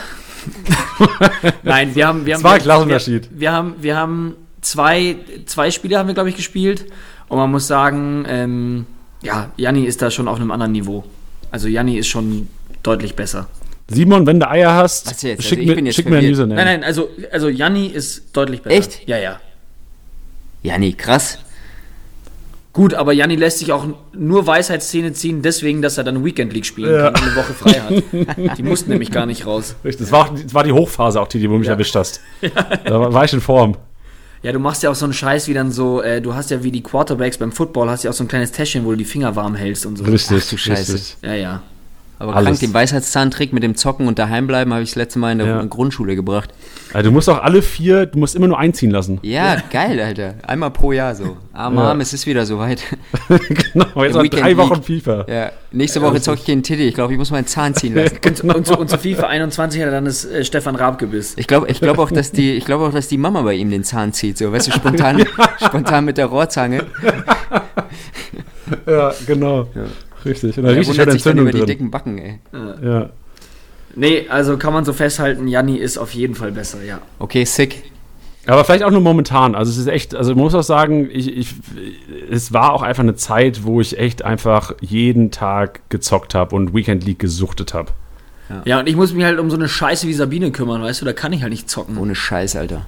Nein, 1.63 1.95
wir 1.95 2.07
haben, 2.07 2.27
wir 2.27 2.35
haben, 2.35 2.45
war 2.45 2.53
ein 2.53 2.59
wir, 2.59 2.63
Klassenunterschied. 2.63 3.31
Wir, 3.31 3.41
wir 3.41 3.53
haben, 3.53 3.75
wir 3.81 3.97
haben 3.97 4.35
zwei, 4.61 5.17
zwei 5.47 5.71
Spiele 5.71 5.99
haben 5.99 6.07
wir 6.07 6.15
glaube 6.15 6.29
ich 6.29 6.37
gespielt 6.37 6.87
und 7.29 7.39
man 7.39 7.51
muss 7.51 7.67
sagen, 7.67 8.25
ähm, 8.29 8.87
ja, 9.23 9.51
Janni 9.57 9.85
ist 9.85 10.03
da 10.03 10.11
schon 10.11 10.29
auf 10.29 10.37
einem 10.37 10.51
anderen 10.51 10.73
Niveau. 10.73 11.05
Also 11.51 11.69
Janni 11.69 11.97
ist 11.99 12.09
schon 12.09 12.49
deutlich 12.83 13.15
besser. 13.17 13.49
Simon, 13.89 14.27
wenn 14.27 14.41
du 14.41 14.49
Eier 14.51 14.75
hast, 14.75 15.07
Was 15.11 15.23
jetzt? 15.23 15.39
Also 15.39 15.49
schick, 15.49 15.59
bin 15.67 15.77
mir, 15.77 15.85
jetzt 15.87 15.95
schick 15.95 16.09
mir 16.11 16.19
ein. 16.19 16.25
Username. 16.31 16.57
Nein, 16.57 16.81
nein, 16.81 16.85
also, 16.85 17.09
also 17.31 17.49
Janni 17.49 17.87
ist 17.87 18.37
deutlich 18.37 18.63
besser. 18.63 18.77
Echt? 18.77 19.07
Ja, 19.09 19.17
ja. 19.19 19.41
Ja, 20.63 20.77
nee, 20.79 20.93
krass. 20.93 21.39
Gut, 22.73 22.93
aber 22.93 23.13
Janni 23.13 23.37
lässt 23.37 23.61
sich 23.61 23.73
auch 23.73 23.87
nur 24.13 24.47
Weisheitszähne 24.47 25.13
ziehen, 25.13 25.41
deswegen, 25.41 25.81
dass 25.81 25.97
er 25.97 26.05
dann 26.05 26.25
Weekend 26.25 26.53
League 26.53 26.67
spielen 26.67 26.93
Ja. 26.93 27.11
kann 27.11 27.23
und 27.23 27.29
eine 27.29 27.37
Woche 27.37 27.55
frei 27.55 27.81
hat. 27.81 28.59
Die 28.59 28.63
mussten 28.63 28.91
nämlich 28.91 29.11
gar 29.13 29.25
nicht 29.25 29.47
raus. 29.47 29.77
Richtig, 29.85 30.01
Das 30.09 30.13
war, 30.13 30.31
das 30.35 30.53
war 30.53 30.65
die 30.65 30.73
Hochphase 30.73 31.21
auch, 31.21 31.29
Tiddy, 31.29 31.49
wo 31.49 31.55
du 31.55 31.59
mich 31.61 31.69
Ja. 31.69 31.75
erwischt 31.75 31.95
hast. 31.95 32.21
Da 32.85 33.01
war, 33.01 33.13
war 33.15 33.25
ich 33.25 33.33
in 33.33 33.41
Form. 33.41 33.77
Ja, 34.43 34.53
du 34.53 34.59
machst 34.59 34.83
ja 34.83 34.91
auch 34.91 34.95
so 34.95 35.07
einen 35.07 35.15
Scheiß 35.15 35.49
wie 35.49 35.55
dann 35.55 35.73
so, 35.73 36.03
äh, 36.03 36.21
du 36.21 36.35
hast 36.35 36.51
ja 36.51 36.63
wie 36.63 36.71
die 36.71 36.83
Quarterbacks 36.83 37.39
beim 37.39 37.51
Football, 37.53 37.89
hast 37.89 38.03
ja 38.05 38.11
auch 38.11 38.15
so 38.15 38.25
ein 38.25 38.29
kleines 38.29 38.53
Täschchen, 38.53 38.85
wo 38.85 38.91
du 38.91 38.97
die 38.97 39.05
Finger 39.07 39.35
warm 39.37 39.55
hältst 39.55 39.87
und 39.87 39.97
so. 39.97 40.05
Richtig, 40.05 40.43
Ach 40.45 40.51
du 40.51 40.57
Scheiße. 40.59 40.93
richtig. 40.95 41.17
Ja, 41.23 41.35
ja. 41.35 41.63
Aber 42.19 42.35
Alles. 42.35 42.49
krank, 42.49 42.61
den 42.61 42.73
Weisheitszahntrick 42.75 43.53
mit 43.53 43.63
dem 43.63 43.75
Zocken 43.77 44.09
und 44.09 44.19
daheim 44.19 44.47
bleiben 44.47 44.73
habe 44.73 44.83
ich 44.83 44.91
das 44.91 44.97
letzte 44.97 45.19
Mal 45.19 45.33
in 45.33 45.39
der 45.39 45.47
Ja. 45.47 45.63
Grundschule 45.65 46.17
gebracht. 46.17 46.51
Also, 46.95 47.11
du 47.11 47.13
musst 47.15 47.29
auch 47.29 47.43
alle 47.43 47.61
vier, 47.61 48.07
du 48.07 48.19
musst 48.19 48.35
immer 48.35 48.47
nur 48.49 48.59
einziehen 48.59 48.91
lassen. 48.91 49.19
Ja, 49.23 49.57
geil, 49.71 50.01
Alter. 50.01 50.35
Einmal 50.47 50.71
pro 50.71 50.93
Jahr 50.93 51.15
so. 51.15 51.37
Ah, 51.53 51.69
Mom, 51.69 52.01
es 52.01 52.15
ist 52.15 52.27
wieder 52.27 52.47
soweit. 52.47 52.83
genau, 53.29 54.03
jetzt 54.03 54.17
Im 54.17 54.23
noch 54.23 54.31
drei 54.31 54.57
Wochen. 54.57 54.83
FIFA. 54.83 55.27
Ja, 55.29 55.51
nächste 55.73 56.01
Woche 56.01 56.21
zocke 56.23 56.39
ich 56.39 56.45
gegen 56.47 56.63
Titty. 56.63 56.89
Ich 56.89 56.95
glaube, 56.95 57.13
ich 57.13 57.19
muss 57.19 57.31
meinen 57.31 57.47
Zahn 57.47 57.75
ziehen 57.75 57.95
lassen. 57.97 58.17
Und, 58.25 58.55
und, 58.55 58.67
zu, 58.67 58.79
und 58.79 58.89
zu 58.89 58.97
FIFA 58.99 59.27
21 59.27 59.81
hat 59.83 59.89
er 59.89 59.93
dann 59.93 60.07
das 60.07 60.25
äh, 60.25 60.43
Stefan 60.43 60.75
Raab-Gebiss. 60.77 61.35
Ich 61.37 61.47
glaube 61.47 61.69
ich 61.69 61.81
glaub 61.81 61.99
auch, 61.99 62.11
dass 62.11 62.33
die, 62.33 62.53
ich 62.53 62.65
glaube 62.65 62.87
auch, 62.87 62.93
dass 62.93 63.09
die 63.09 63.19
Mama 63.19 63.43
bei 63.43 63.55
ihm 63.55 63.71
den 63.71 63.85
Zahn 63.85 64.15
zieht. 64.15 64.39
So, 64.39 64.51
weißt 64.53 64.69
du, 64.69 64.73
spontan, 64.73 65.23
spontan 65.65 66.07
mit 66.07 66.17
der 66.17 66.27
Rohrzange. 66.27 66.85
Ja, 68.87 69.13
genau. 69.27 69.69
Richtig. 70.25 70.57
Und 70.59 70.65
dann 70.65 70.75
Er 70.75 70.81
richtig 70.81 70.97
dann 70.97 71.09
Entzündung 71.09 71.43
über 71.45 71.53
die 71.53 71.59
drin. 71.59 71.67
dicken 71.67 71.91
Backen, 71.91 72.19
ey. 72.19 72.39
Ja. 72.83 73.11
Nee, 73.95 74.27
also 74.29 74.57
kann 74.59 74.73
man 74.73 74.85
so 74.85 74.93
festhalten, 74.93 75.49
Janni 75.49 75.77
ist 75.77 75.97
auf 75.99 76.13
jeden 76.13 76.35
Fall 76.35 76.53
besser, 76.53 76.83
ja. 76.85 77.01
Okay, 77.19 77.45
sick. 77.45 77.85
Aber 78.47 78.65
vielleicht 78.65 78.85
auch 78.85 78.91
nur 78.91 79.01
momentan. 79.01 79.55
Also 79.55 79.73
es 79.73 79.79
ist 79.79 79.89
echt, 79.89 80.15
also 80.15 80.35
man 80.35 80.45
muss 80.45 80.55
auch 80.55 80.63
sagen, 80.63 81.09
ich, 81.13 81.37
ich, 81.37 81.55
es 82.31 82.53
war 82.53 82.73
auch 82.73 82.83
einfach 82.83 83.03
eine 83.03 83.17
Zeit, 83.17 83.65
wo 83.65 83.81
ich 83.81 83.99
echt 83.99 84.23
einfach 84.25 84.73
jeden 84.81 85.31
Tag 85.33 85.81
gezockt 85.89 86.35
habe 86.35 86.55
und 86.55 86.73
Weekend 86.75 87.05
League 87.05 87.19
gesuchtet 87.19 87.75
habe. 87.75 87.91
Ja, 88.65 88.79
und 88.79 88.89
ich 88.89 88.95
muss 88.95 89.13
mich 89.13 89.25
halt 89.25 89.41
um 89.41 89.51
so 89.51 89.57
eine 89.57 89.69
Scheiße 89.69 90.07
wie 90.07 90.13
Sabine 90.13 90.53
kümmern, 90.53 90.81
weißt 90.81 91.01
du, 91.01 91.05
da 91.05 91.13
kann 91.13 91.33
ich 91.33 91.43
halt 91.43 91.51
nicht 91.51 91.69
zocken. 91.69 91.99
Ohne 91.99 92.15
Scheiß, 92.15 92.55
Alter. 92.55 92.87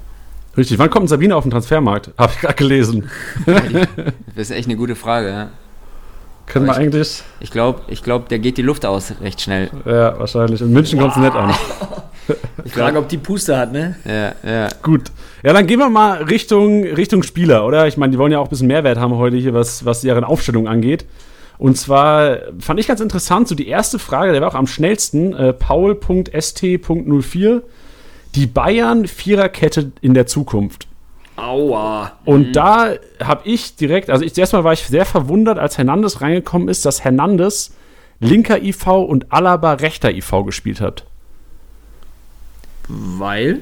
Richtig. 0.57 0.79
Wann 0.79 0.91
kommt 0.91 1.09
Sabine 1.09 1.35
auf 1.35 1.43
den 1.43 1.51
Transfermarkt? 1.51 2.13
Habe 2.17 2.33
ich 2.35 2.41
gerade 2.41 2.55
gelesen. 2.55 3.11
Das 4.37 4.51
ist 4.51 4.51
echt 4.53 4.69
eine 4.69 4.77
gute 4.77 4.95
Frage, 4.95 5.29
ja. 5.31 5.51
Können 6.49 6.67
wir 6.67 6.77
eigentlich? 6.77 7.23
Ich 7.41 7.51
glaube, 7.51 7.83
ich 7.89 8.03
glaub, 8.03 8.29
der 8.29 8.39
geht 8.39 8.57
die 8.57 8.63
Luft 8.63 8.87
aus 8.87 9.13
recht 9.21 9.41
schnell. 9.41 9.71
Ja, 9.85 10.19
wahrscheinlich. 10.19 10.61
In 10.61 10.73
München 10.73 10.99
kommt 10.99 11.13
es 11.13 11.19
nett 11.19 11.35
an. 11.35 11.55
Ich 12.65 12.75
frage, 12.75 12.99
ob 12.99 13.09
die 13.09 13.17
Puste 13.17 13.57
hat, 13.57 13.73
ne? 13.73 13.97
Ja, 14.05 14.35
ja. 14.47 14.69
Gut. 14.83 15.05
Ja, 15.43 15.55
dann 15.55 15.67
gehen 15.67 15.79
wir 15.79 15.89
mal 15.89 16.25
Richtung, 16.25 16.85
Richtung 16.85 17.23
Spieler, 17.23 17.65
oder? 17.65 17.87
Ich 17.87 17.97
meine, 17.97 18.13
die 18.13 18.19
wollen 18.19 18.33
ja 18.33 18.39
auch 18.39 18.45
ein 18.45 18.51
bisschen 18.51 18.67
Mehrwert 18.67 18.99
haben 18.99 19.17
heute 19.17 19.37
hier, 19.37 19.55
was, 19.55 19.87
was 19.87 20.03
deren 20.03 20.25
Aufstellung 20.25 20.69
angeht. 20.69 21.07
Und 21.59 21.79
zwar 21.79 22.39
fand 22.61 22.81
ich 22.81 22.87
ganz 22.87 23.01
interessant, 23.01 23.49
so 23.49 23.55
die 23.55 23.69
erste 23.69 23.99
Frage, 23.99 24.33
der 24.33 24.43
war 24.43 24.49
auch 24.49 24.55
am 24.55 24.67
schnellsten, 24.67 25.33
äh, 25.33 25.53
paul.st.04, 25.53 27.63
die 28.35 28.47
Bayern 28.47 29.07
Viererkette 29.07 29.93
in 30.01 30.15
der 30.15 30.27
Zukunft. 30.27 30.88
Aua. 31.39 32.13
Und 32.25 32.55
da 32.55 32.95
habe 33.23 33.49
ich 33.49 33.77
direkt, 33.77 34.11
also 34.11 34.25
ich, 34.25 34.37
erstmal 34.37 34.65
war 34.65 34.73
ich 34.73 34.87
sehr 34.87 35.05
verwundert, 35.05 35.59
als 35.59 35.79
Hernandez 35.79 36.21
reingekommen 36.21 36.69
ist, 36.69 36.85
dass 36.85 37.05
Hernandez 37.05 37.75
linker 38.21 38.63
IV 38.63 38.87
und 38.87 39.33
Alaba 39.33 39.75
rechter 39.75 40.11
IV 40.11 40.45
gespielt 40.45 40.81
hat. 40.81 41.05
Weil? 42.89 43.61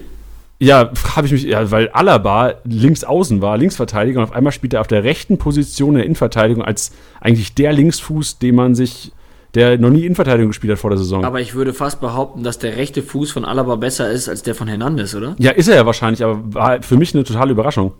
Ja, 0.58 0.90
habe 1.14 1.26
ich 1.26 1.32
mich, 1.32 1.42
ja, 1.42 1.70
weil 1.70 1.90
Alaba 1.90 2.54
links 2.64 3.04
außen 3.04 3.42
war, 3.42 3.58
Linksverteidiger, 3.58 4.20
und 4.20 4.24
auf 4.24 4.32
einmal 4.32 4.52
spielt 4.52 4.72
er 4.72 4.80
auf 4.80 4.86
der 4.86 5.04
rechten 5.04 5.36
Position 5.36 5.90
in 5.90 5.96
der 5.96 6.04
Innenverteidigung 6.04 6.64
als 6.64 6.92
eigentlich 7.20 7.54
der 7.54 7.72
Linksfuß, 7.72 8.38
den 8.38 8.54
man 8.54 8.74
sich, 8.74 9.12
der 9.56 9.78
noch 9.78 9.90
nie 9.90 10.02
Innenverteidigung 10.02 10.50
gespielt 10.50 10.72
hat 10.72 10.78
vor 10.78 10.90
der 10.90 10.98
Saison. 10.98 11.24
Aber 11.24 11.40
ich 11.40 11.54
würde 11.54 11.72
fast 11.72 12.00
behaupten, 12.00 12.42
dass 12.42 12.58
der 12.58 12.76
rechte 12.76 13.02
Fuß 13.02 13.32
von 13.32 13.44
Alaba 13.44 13.76
besser 13.76 14.10
ist 14.10 14.28
als 14.28 14.42
der 14.42 14.54
von 14.54 14.68
Hernandez, 14.68 15.14
oder? 15.14 15.34
ja, 15.38 15.50
ist 15.50 15.66
er 15.68 15.76
ja 15.76 15.86
wahrscheinlich, 15.86 16.22
aber 16.22 16.40
war 16.54 16.82
für 16.82 16.96
mich 16.96 17.14
eine 17.14 17.24
totale 17.24 17.52
Überraschung. 17.52 17.92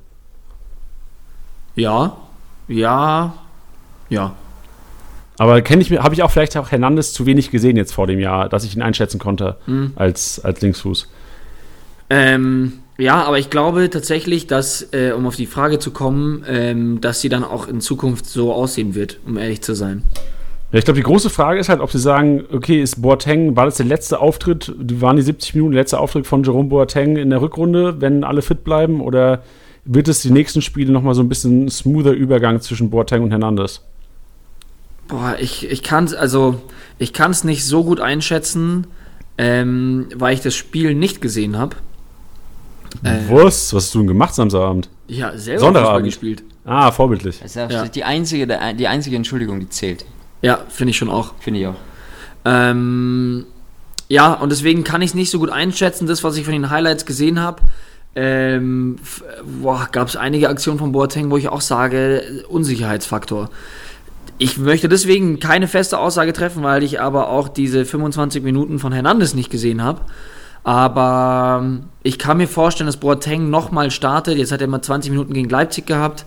Ja. 1.75 2.16
Ja. 2.69 3.35
Ja. 4.11 4.35
Aber 5.38 5.61
kenne 5.62 5.83
ich 5.83 5.90
mir, 5.90 6.03
habe 6.03 6.14
ich 6.14 6.23
auch 6.23 6.31
vielleicht 6.31 6.57
auch 6.57 6.71
Hernandez 6.71 7.12
zu 7.12 7.27
wenig 7.27 7.51
gesehen 7.51 7.77
jetzt 7.77 7.92
vor 7.92 8.07
dem 8.07 8.21
Jahr, 8.21 8.49
dass 8.49 8.64
ich 8.64 8.77
ihn 8.77 8.83
einschätzen 8.83 9.19
konnte 9.19 9.57
als, 9.97 10.42
als 10.45 10.61
Linksfuß. 10.61 11.09
Ähm, 12.09 12.75
ja, 12.99 13.25
aber 13.25 13.38
ich 13.38 13.51
glaube 13.51 13.90
tatsächlich, 13.90 14.47
dass, 14.47 14.88
äh, 14.92 15.12
um 15.12 15.27
auf 15.27 15.37
die 15.37 15.47
Frage 15.47 15.79
zu 15.79 15.90
kommen, 15.90 16.45
ähm, 16.49 17.01
dass 17.01 17.21
sie 17.21 17.29
dann 17.29 17.45
auch 17.45 17.66
in 17.69 17.81
Zukunft 17.81 18.27
so 18.27 18.53
aussehen 18.53 18.95
wird, 18.95 19.19
um 19.27 19.37
ehrlich 19.37 19.62
zu 19.62 19.75
sein. 19.75 20.03
Ja, 20.72 20.79
ich 20.81 20.85
glaube, 20.85 20.98
die 20.98 21.05
große 21.05 21.31
Frage 21.31 21.61
ist 21.61 21.68
halt, 21.68 21.81
ob 21.81 21.92
sie 21.92 21.98
sagen, 21.98 22.44
okay, 22.52 22.83
ist 22.83 23.00
Boateng, 23.00 23.55
war 23.57 23.66
das 23.66 23.76
der 23.76 23.87
letzte 23.87 24.18
Auftritt, 24.20 24.72
waren 24.76 25.16
die 25.16 25.22
70 25.22 25.55
Minuten 25.55 25.72
der 25.72 25.83
letzte 25.83 25.98
Auftritt 26.00 26.26
von 26.26 26.42
Jerome 26.42 26.68
Boateng 26.68 27.16
in 27.16 27.31
der 27.31 27.40
Rückrunde, 27.40 28.00
wenn 28.00 28.24
alle 28.24 28.42
fit 28.42 28.64
bleiben, 28.64 29.00
oder 29.00 29.42
wird 29.85 30.09
es 30.09 30.22
die 30.22 30.31
nächsten 30.33 30.62
Spiele 30.62 30.92
nochmal 30.92 31.14
so 31.14 31.22
ein 31.22 31.29
bisschen 31.29 31.70
smoother 31.70 32.11
Übergang 32.12 32.61
zwischen 32.61 32.90
Boateng 32.90 33.22
und 33.22 33.31
Hernandez? 33.31 33.81
Boah, 35.07 35.37
ich, 35.38 35.70
ich 35.70 35.85
kann 35.85 36.05
es 36.05 36.14
also 36.14 36.61
ich 36.98 37.12
kann 37.12 37.31
es 37.31 37.44
nicht 37.44 37.64
so 37.64 37.85
gut 37.85 38.00
einschätzen, 38.00 38.88
ähm, 39.38 40.09
weil 40.16 40.35
ich 40.35 40.40
das 40.40 40.57
Spiel 40.57 40.94
nicht 40.94 41.20
gesehen 41.20 41.57
habe. 41.57 41.76
Äh. 43.05 43.18
Was? 43.31 43.72
Was 43.72 43.85
hast 43.85 43.94
du 43.94 43.98
denn 43.98 44.09
gemacht 44.09 44.35
Samstagabend? 44.35 44.88
Ja, 45.07 45.37
selber 45.38 45.61
Sonderabend. 45.61 45.88
Fußball 45.90 46.02
gespielt. 46.02 46.42
Ah, 46.64 46.90
vorbildlich. 46.90 47.38
Das 47.38 47.50
ist 47.50 47.55
ja 47.55 47.70
Ja. 47.70 47.87
die, 47.87 48.02
einzige, 48.02 48.48
die 48.76 48.88
einzige 48.88 49.14
Entschuldigung, 49.14 49.61
die 49.61 49.68
zählt. 49.68 50.05
Ja, 50.42 50.61
finde 50.68 50.90
ich 50.90 50.96
schon 50.96 51.11
auch. 51.11 51.35
Finde 51.40 51.61
ich 51.61 51.66
auch. 51.66 51.77
Ähm, 52.44 53.46
ja, 54.09 54.33
und 54.35 54.51
deswegen 54.51 54.85
kann 54.85 55.03
ich 55.03 55.11
es 55.11 55.14
nicht 55.14 55.31
so 55.31 55.38
gut 55.38 55.51
einschätzen. 55.51 56.07
Das, 56.07 56.22
was 56.22 56.37
ich 56.37 56.44
von 56.44 56.53
den 56.53 56.70
Highlights 56.70 57.07
gesehen 57.07 57.40
habe, 57.40 57.62
ähm, 58.14 58.96
gab 59.92 60.09
es 60.09 60.16
einige 60.16 60.49
Aktionen 60.49 60.79
von 60.79 60.92
Boateng, 60.92 61.31
wo 61.31 61.37
ich 61.37 61.49
auch 61.49 61.61
sage, 61.61 62.44
Unsicherheitsfaktor. 62.49 63.51
Ich 64.38 64.59
möchte 64.59 64.88
deswegen 64.88 65.40
keine 65.40 65.66
feste 65.66 65.99
Aussage 65.99 66.33
treffen, 66.33 66.62
weil 66.62 66.83
ich 66.83 67.01
aber 67.01 67.29
auch 67.29 67.49
diese 67.49 67.85
25 67.85 68.42
Minuten 68.42 68.79
von 68.79 68.92
Hernandez 68.92 69.35
nicht 69.35 69.51
gesehen 69.51 69.83
habe. 69.83 70.03
Aber 70.62 71.61
ähm, 71.62 71.85
ich 72.03 72.18
kann 72.18 72.38
mir 72.38 72.49
vorstellen, 72.49 72.87
dass 72.87 72.96
Boateng 72.96 73.51
nochmal 73.51 73.90
startet. 73.90 74.37
Jetzt 74.37 74.53
hat 74.53 74.61
er 74.61 74.66
mal 74.66 74.83
20 74.83 75.11
Minuten 75.11 75.33
gegen 75.33 75.49
Leipzig 75.49 75.87
gehabt. 75.87 76.27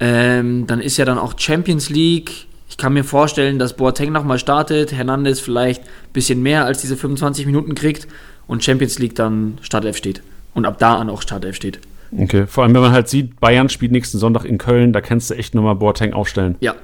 Ähm, 0.00 0.66
dann 0.66 0.80
ist 0.80 0.96
ja 0.96 1.04
dann 1.04 1.18
auch 1.18 1.34
Champions 1.38 1.90
League. 1.90 2.46
Ich 2.74 2.78
kann 2.78 2.92
mir 2.92 3.04
vorstellen, 3.04 3.60
dass 3.60 3.76
Boateng 3.76 4.10
nochmal 4.10 4.40
startet, 4.40 4.92
Hernandez 4.92 5.38
vielleicht 5.38 5.84
ein 5.84 6.12
bisschen 6.12 6.42
mehr 6.42 6.64
als 6.64 6.80
diese 6.80 6.96
25 6.96 7.46
Minuten 7.46 7.76
kriegt 7.76 8.08
und 8.48 8.64
Champions 8.64 8.98
League 8.98 9.14
dann 9.14 9.58
Startelf 9.62 9.96
steht. 9.96 10.22
Und 10.54 10.66
ab 10.66 10.80
da 10.80 10.96
an 10.96 11.08
auch 11.08 11.22
Startelf 11.22 11.54
steht. 11.54 11.78
Okay, 12.18 12.48
vor 12.48 12.64
allem, 12.64 12.74
wenn 12.74 12.80
man 12.80 12.90
halt 12.90 13.08
sieht, 13.08 13.38
Bayern 13.38 13.68
spielt 13.68 13.92
nächsten 13.92 14.18
Sonntag 14.18 14.44
in 14.44 14.58
Köln, 14.58 14.92
da 14.92 15.00
kannst 15.00 15.30
du 15.30 15.34
echt 15.34 15.54
nochmal 15.54 15.76
Boateng 15.76 16.14
aufstellen. 16.14 16.56
Ja, 16.58 16.74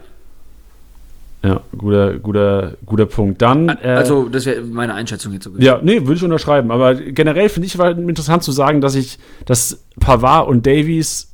Ja, 1.42 1.60
guter, 1.76 2.18
guter, 2.20 2.74
guter 2.86 3.06
Punkt. 3.06 3.42
Dann, 3.42 3.68
äh, 3.68 3.88
also 3.88 4.28
das 4.28 4.46
wäre 4.46 4.60
meine 4.62 4.94
Einschätzung 4.94 5.32
gewesen. 5.32 5.60
Ja, 5.60 5.80
nee, 5.82 6.02
würde 6.02 6.14
ich 6.14 6.22
unterschreiben. 6.22 6.70
Aber 6.70 6.94
generell 6.94 7.48
finde 7.48 7.66
ich 7.66 7.76
war 7.78 7.98
interessant 7.98 8.44
zu 8.44 8.52
sagen, 8.52 8.80
dass 8.80 8.94
ich, 8.94 9.18
dass 9.44 9.82
Pavard 9.98 10.46
und 10.46 10.66
Davies 10.66 11.29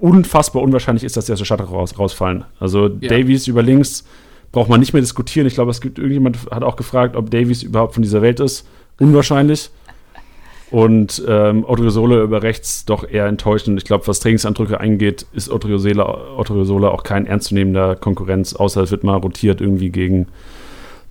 unfassbar 0.00 0.62
unwahrscheinlich 0.62 1.04
ist, 1.04 1.16
dass 1.16 1.26
die 1.26 1.32
aus 1.32 1.38
der 1.38 1.44
Stadt 1.44 1.60
raus, 1.60 1.98
rausfallen. 1.98 2.44
Also 2.58 2.88
Ja. 3.00 3.08
Davies 3.08 3.46
über 3.46 3.62
links 3.62 4.04
braucht 4.52 4.68
man 4.68 4.80
nicht 4.80 4.92
mehr 4.92 5.02
diskutieren. 5.02 5.46
Ich 5.46 5.54
glaube, 5.54 5.70
es 5.70 5.80
gibt 5.80 5.98
irgendjemand 5.98 6.38
hat 6.50 6.62
auch 6.62 6.76
gefragt, 6.76 7.16
ob 7.16 7.30
Davies 7.30 7.62
überhaupt 7.62 7.94
von 7.94 8.02
dieser 8.02 8.22
Welt 8.22 8.40
ist. 8.40 8.66
Unwahrscheinlich. 8.98 9.70
Und 10.70 11.22
ähm, 11.26 11.64
Odriozola 11.64 12.22
über 12.22 12.42
rechts 12.42 12.84
doch 12.84 13.08
eher 13.08 13.26
enttäuschend. 13.26 13.76
Ich 13.78 13.84
glaube, 13.84 14.06
was 14.06 14.20
Trainingsandrücke 14.20 14.78
eingeht, 14.78 15.26
ist 15.32 15.50
Odriozola, 15.50 16.36
Odriozola 16.36 16.88
auch 16.88 17.02
kein 17.02 17.26
ernstzunehmender 17.26 17.96
Konkurrenz, 17.96 18.54
außer 18.54 18.82
es 18.82 18.90
wird 18.92 19.02
mal 19.02 19.16
rotiert 19.16 19.60
irgendwie 19.60 19.90
gegen 19.90 20.28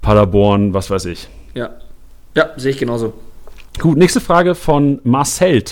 Paderborn, 0.01 0.73
was 0.73 0.89
weiß 0.89 1.05
ich. 1.05 1.27
Ja, 1.55 1.71
ja 2.35 2.51
sehe 2.55 2.71
ich 2.71 2.77
genauso. 2.77 3.13
Gut, 3.79 3.97
nächste 3.97 4.21
Frage 4.21 4.55
von 4.55 4.99
Marcel. 5.03 5.63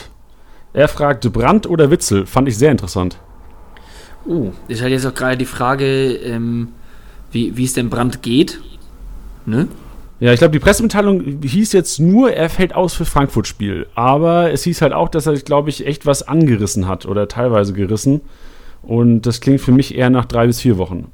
Er 0.78 0.88
fragt, 0.88 1.34
Brandt 1.34 1.66
oder 1.66 1.90
Witzel? 1.90 2.28
Fand 2.28 2.48
ich 2.48 2.56
sehr 2.56 2.70
interessant. 2.70 3.18
Uh, 4.28 4.52
ist 4.68 4.84
halt 4.84 4.92
jetzt 4.92 5.08
auch 5.08 5.14
gerade 5.16 5.36
die 5.36 5.46
Frage, 5.46 6.14
ähm, 6.18 6.68
wie, 7.32 7.58
wie 7.58 7.64
es 7.64 7.74
denn 7.74 7.90
Brand 7.90 8.22
geht. 8.22 8.62
Ne? 9.48 9.70
Ja, 10.20 10.34
ich 10.34 10.38
glaube, 10.38 10.52
die 10.52 10.60
Pressemitteilung 10.60 11.42
hieß 11.42 11.74
jetzt 11.74 12.00
nur, 12.00 12.32
er 12.32 12.52
fällt 12.52 12.76
aus 12.76 12.94
für 12.94 13.06
Frankfurt-Spiel. 13.06 13.88
Aber 13.96 14.52
es 14.52 14.62
hieß 14.66 14.84
halt 14.84 14.94
auch, 14.94 15.10
dass 15.10 15.26
er, 15.26 15.34
glaube 15.38 15.72
ich, 15.72 15.88
echt 15.88 16.06
was 16.06 16.22
angerissen 16.28 16.88
hat 16.88 17.08
oder 17.08 17.28
teilweise 17.28 17.74
gerissen. 17.74 18.22
Und 18.84 19.24
das 19.24 19.42
klingt 19.42 19.62
für 19.62 19.72
mich 19.72 19.96
eher 19.96 20.12
nach 20.12 20.26
drei 20.26 20.46
bis 20.46 20.62
vier 20.62 20.78
Wochen. 20.78 21.12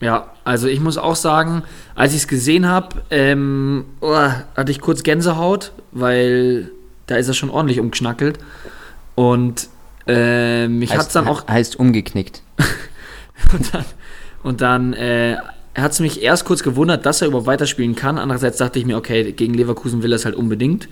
Ja, 0.00 0.32
also 0.42 0.66
ich 0.66 0.80
muss 0.80 0.98
auch 0.98 1.14
sagen, 1.14 1.62
als 1.94 2.14
ich 2.14 2.22
es 2.22 2.26
gesehen 2.26 2.66
habe, 2.66 2.96
ähm, 3.12 3.84
oh, 4.00 4.12
hatte 4.56 4.72
ich 4.72 4.80
kurz 4.80 5.04
Gänsehaut, 5.04 5.70
weil 5.92 6.72
da 7.06 7.14
ist 7.14 7.28
er 7.28 7.34
schon 7.34 7.50
ordentlich 7.50 7.78
umgeschnackelt. 7.78 8.40
Und 9.14 9.68
ähm, 10.06 10.78
mich 10.78 10.92
hat 10.92 11.06
es 11.06 11.12
dann 11.12 11.26
auch 11.26 11.46
Heißt 11.48 11.78
umgeknickt. 11.78 12.42
und 13.52 13.74
dann, 13.74 13.84
und 14.42 14.60
dann 14.60 14.92
äh, 14.92 15.36
hat 15.74 15.92
es 15.92 16.00
mich 16.00 16.22
erst 16.22 16.44
kurz 16.44 16.62
gewundert, 16.62 17.06
dass 17.06 17.22
er 17.22 17.28
überhaupt 17.28 17.46
weiterspielen 17.46 17.94
kann. 17.94 18.18
Andererseits 18.18 18.58
dachte 18.58 18.78
ich 18.78 18.86
mir, 18.86 18.96
okay, 18.96 19.32
gegen 19.32 19.54
Leverkusen 19.54 20.02
will 20.02 20.12
er 20.12 20.16
es 20.16 20.24
halt 20.24 20.34
unbedingt. 20.34 20.88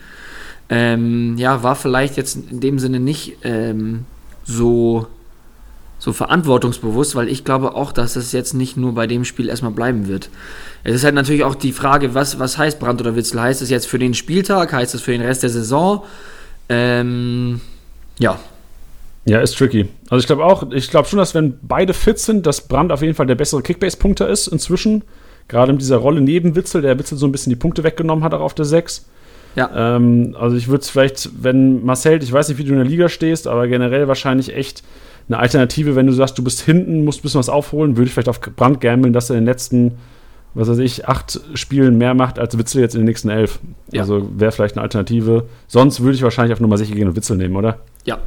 Ähm, 0.68 1.36
ja, 1.36 1.62
war 1.62 1.76
vielleicht 1.76 2.16
jetzt 2.16 2.36
in 2.50 2.60
dem 2.60 2.78
Sinne 2.78 2.98
nicht 2.98 3.38
ähm, 3.42 4.06
so, 4.44 5.06
so 5.98 6.12
verantwortungsbewusst, 6.12 7.14
weil 7.14 7.28
ich 7.28 7.44
glaube 7.44 7.74
auch, 7.74 7.92
dass 7.92 8.16
es 8.16 8.32
jetzt 8.32 8.54
nicht 8.54 8.76
nur 8.76 8.94
bei 8.94 9.06
dem 9.06 9.24
Spiel 9.24 9.48
erstmal 9.48 9.72
bleiben 9.72 10.08
wird. 10.08 10.30
Es 10.82 10.94
ist 10.94 11.04
halt 11.04 11.14
natürlich 11.14 11.44
auch 11.44 11.54
die 11.54 11.72
Frage, 11.72 12.14
was, 12.14 12.38
was 12.38 12.58
heißt 12.58 12.80
Brand 12.80 13.00
oder 13.00 13.14
Witzel? 13.14 13.40
Heißt 13.40 13.62
es 13.62 13.70
jetzt 13.70 13.86
für 13.86 13.98
den 13.98 14.14
Spieltag? 14.14 14.72
Heißt 14.72 14.94
es 14.94 15.02
für 15.02 15.12
den 15.12 15.20
Rest 15.20 15.42
der 15.42 15.50
Saison? 15.50 16.04
Ähm, 16.68 17.60
ja, 18.22 18.38
Ja, 19.24 19.40
ist 19.40 19.56
tricky. 19.56 19.88
Also 20.10 20.20
ich 20.20 20.26
glaube 20.26 20.44
auch, 20.44 20.70
ich 20.72 20.90
glaube 20.90 21.08
schon, 21.08 21.18
dass 21.18 21.34
wenn 21.34 21.58
beide 21.62 21.94
fit 21.94 22.18
sind, 22.18 22.46
dass 22.46 22.62
Brandt 22.62 22.90
auf 22.92 23.02
jeden 23.02 23.14
Fall 23.14 23.26
der 23.26 23.34
bessere 23.34 23.62
Kickbase-Punkter 23.62 24.28
ist 24.28 24.48
inzwischen. 24.48 25.04
Gerade 25.48 25.72
mit 25.72 25.82
dieser 25.82 25.96
Rolle 25.98 26.20
neben 26.20 26.56
Witzel, 26.56 26.82
der 26.82 26.98
Witzel 26.98 27.18
so 27.18 27.26
ein 27.26 27.32
bisschen 27.32 27.50
die 27.50 27.56
Punkte 27.56 27.84
weggenommen 27.84 28.24
hat, 28.24 28.34
auch 28.34 28.40
auf 28.40 28.54
der 28.54 28.64
6. 28.64 29.06
ja. 29.56 29.96
Ähm, 29.96 30.36
also 30.38 30.56
ich 30.56 30.68
würde 30.68 30.82
es 30.82 30.90
vielleicht, 30.90 31.30
wenn 31.42 31.84
Marcel, 31.84 32.22
ich 32.22 32.32
weiß 32.32 32.48
nicht, 32.48 32.58
wie 32.58 32.64
du 32.64 32.70
in 32.70 32.78
der 32.78 32.86
Liga 32.86 33.08
stehst, 33.08 33.46
aber 33.46 33.68
generell 33.68 34.08
wahrscheinlich 34.08 34.54
echt 34.54 34.82
eine 35.28 35.38
Alternative, 35.38 35.94
wenn 35.94 36.06
du 36.06 36.12
sagst, 36.12 36.38
du 36.38 36.44
bist 36.44 36.60
hinten, 36.62 37.04
musst 37.04 37.20
ein 37.20 37.22
bisschen 37.22 37.38
was 37.38 37.48
aufholen, 37.48 37.96
würde 37.96 38.08
ich 38.08 38.14
vielleicht 38.14 38.28
auf 38.28 38.40
Brand 38.40 38.80
gambeln, 38.80 39.12
dass 39.12 39.30
er 39.30 39.36
in 39.36 39.42
den 39.42 39.46
letzten, 39.46 39.92
was 40.54 40.68
weiß 40.68 40.78
ich, 40.78 41.08
acht 41.08 41.40
Spielen 41.54 41.96
mehr 41.98 42.14
macht 42.14 42.38
als 42.38 42.56
Witzel 42.58 42.80
jetzt 42.80 42.94
in 42.94 43.00
den 43.02 43.06
nächsten 43.06 43.28
elf. 43.30 43.58
Ja. 43.90 44.02
Also 44.02 44.28
wäre 44.36 44.52
vielleicht 44.52 44.76
eine 44.76 44.82
Alternative. 44.82 45.48
Sonst 45.66 46.00
würde 46.00 46.14
ich 46.14 46.22
wahrscheinlich 46.22 46.52
auf 46.52 46.60
Nummer 46.60 46.76
sicher 46.78 46.94
gehen 46.94 47.08
und 47.08 47.16
Witzel 47.16 47.36
nehmen, 47.36 47.56
oder? 47.56 47.78
Ja, 48.04 48.18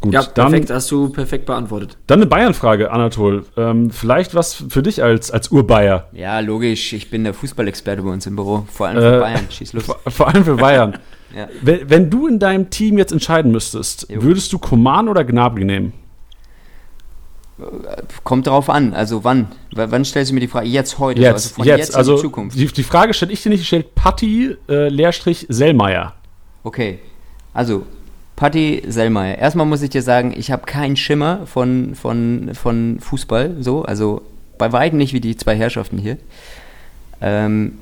Gut, 0.00 0.12
ja 0.12 0.22
dann, 0.34 0.50
perfekt, 0.50 0.70
hast 0.70 0.90
du 0.90 1.08
perfekt 1.08 1.46
beantwortet. 1.46 1.96
dann 2.06 2.18
eine 2.20 2.26
Bayern-Frage, 2.26 2.90
Anatol. 2.90 3.44
Ähm, 3.56 3.90
vielleicht 3.90 4.34
was 4.34 4.54
für 4.68 4.82
dich 4.82 5.02
als, 5.02 5.30
als 5.30 5.50
Ur-Bayer. 5.50 6.08
Ja, 6.12 6.38
logisch. 6.40 6.92
Ich 6.92 7.08
bin 7.10 7.24
der 7.24 7.32
Fußballexperte 7.32 8.02
bei 8.02 8.10
uns 8.10 8.26
im 8.26 8.36
Büro. 8.36 8.66
Vor 8.70 8.88
allem 8.88 8.98
für 8.98 9.16
Äh, 9.16 9.20
Bayern. 9.20 9.46
Schieß 9.50 9.72
los. 9.72 9.84
Vor, 9.86 9.98
vor 10.06 10.28
allem 10.28 10.44
für 10.44 10.56
Bayern. 10.56 10.98
Ja. 11.34 11.48
wenn, 11.62 11.88
wenn 11.88 12.10
du 12.10 12.26
in 12.26 12.38
deinem 12.38 12.68
Team 12.68 12.98
jetzt 12.98 13.10
entscheiden 13.10 13.50
müsstest, 13.52 14.06
Jo. 14.10 14.22
würdest 14.22 14.52
du 14.52 14.58
Koman 14.58 15.08
oder 15.08 15.24
Gnabry 15.24 15.64
nehmen? 15.64 15.92
Kommt 18.24 18.46
drauf 18.46 18.68
an. 18.68 18.92
Also 18.92 19.24
wann? 19.24 19.48
Wann 19.72 20.04
stellst 20.04 20.30
du 20.30 20.34
mir 20.34 20.40
die 20.40 20.48
Frage? 20.48 20.68
Jetzt, 20.68 20.98
heute. 20.98 21.20
Jetzt, 21.20 21.32
also 21.32 21.54
von 21.54 21.64
jetzt. 21.64 21.78
jetzt, 21.78 21.90
in 21.90 21.96
also 21.96 22.16
die 22.16 22.22
Zukunft. 22.22 22.58
Die, 22.58 22.66
die 22.66 22.82
Frage 22.82 23.14
stelle 23.14 23.32
ich 23.32 23.42
dir 23.42 23.48
nicht, 23.48 23.66
stellt 23.66 23.94
Patti 23.94 24.56
äh, 24.68 24.88
Leerstrich 24.88 25.46
Sellmeier. 25.48 26.14
Okay. 26.64 26.98
Also, 27.54 27.86
Patti 28.36 28.82
Sellmeier. 28.86 29.38
Erstmal 29.38 29.64
muss 29.64 29.80
ich 29.80 29.90
dir 29.90 30.02
sagen, 30.02 30.34
ich 30.36 30.50
habe 30.50 30.66
keinen 30.66 30.96
Schimmer 30.96 31.46
von, 31.46 31.94
von, 31.94 32.50
von 32.54 32.98
Fußball. 33.00 33.56
So, 33.60 33.82
also 33.82 34.22
bei 34.58 34.72
weitem 34.72 34.98
nicht 34.98 35.14
wie 35.14 35.20
die 35.20 35.36
zwei 35.36 35.56
Herrschaften 35.56 35.96
hier. 35.96 36.18
Ähm, 37.22 37.78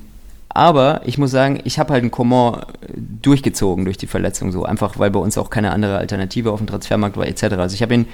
Aber 0.48 1.00
ich 1.04 1.18
muss 1.18 1.32
sagen, 1.32 1.60
ich 1.64 1.80
habe 1.80 1.92
halt 1.92 2.02
einen 2.02 2.12
Coman 2.12 2.62
durchgezogen 2.96 3.84
durch 3.84 3.98
die 3.98 4.06
Verletzung 4.06 4.52
so, 4.52 4.64
einfach 4.64 5.00
weil 5.00 5.10
bei 5.10 5.18
uns 5.18 5.36
auch 5.36 5.50
keine 5.50 5.72
andere 5.72 5.98
Alternative 5.98 6.52
auf 6.52 6.60
dem 6.60 6.68
Transfermarkt 6.68 7.16
war 7.16 7.26
etc. 7.26 7.54
Also 7.54 7.74
ich 7.74 7.82
habe 7.82 7.94
ihn, 7.94 8.06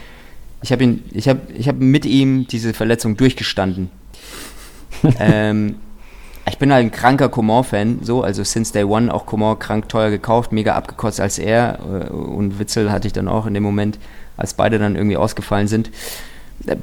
ich 0.62 0.72
habe 0.72 0.84
ihn, 0.84 1.04
ich 1.12 1.28
habe, 1.28 1.40
ich 1.56 1.68
habe 1.68 1.82
mit 1.82 2.04
ihm 2.04 2.46
diese 2.46 2.74
Verletzung 2.74 3.16
durchgestanden. 3.16 3.90
ähm, 5.18 5.76
ich 6.48 6.58
bin 6.58 6.72
halt 6.72 6.84
ein 6.84 6.90
kranker 6.90 7.28
Coman-Fan, 7.28 8.00
so, 8.02 8.22
also 8.22 8.42
since 8.44 8.72
day 8.72 8.84
one 8.84 9.12
auch 9.12 9.26
Coman 9.26 9.58
krank 9.58 9.88
teuer 9.88 10.10
gekauft, 10.10 10.52
mega 10.52 10.74
abgekotzt 10.74 11.20
als 11.20 11.38
er 11.38 11.78
äh, 11.80 12.10
und 12.10 12.58
Witzel 12.58 12.90
hatte 12.90 13.06
ich 13.06 13.12
dann 13.12 13.28
auch 13.28 13.46
in 13.46 13.54
dem 13.54 13.62
Moment, 13.62 13.98
als 14.36 14.54
beide 14.54 14.78
dann 14.78 14.96
irgendwie 14.96 15.16
ausgefallen 15.16 15.68
sind. 15.68 15.90
Äh, 16.66 16.76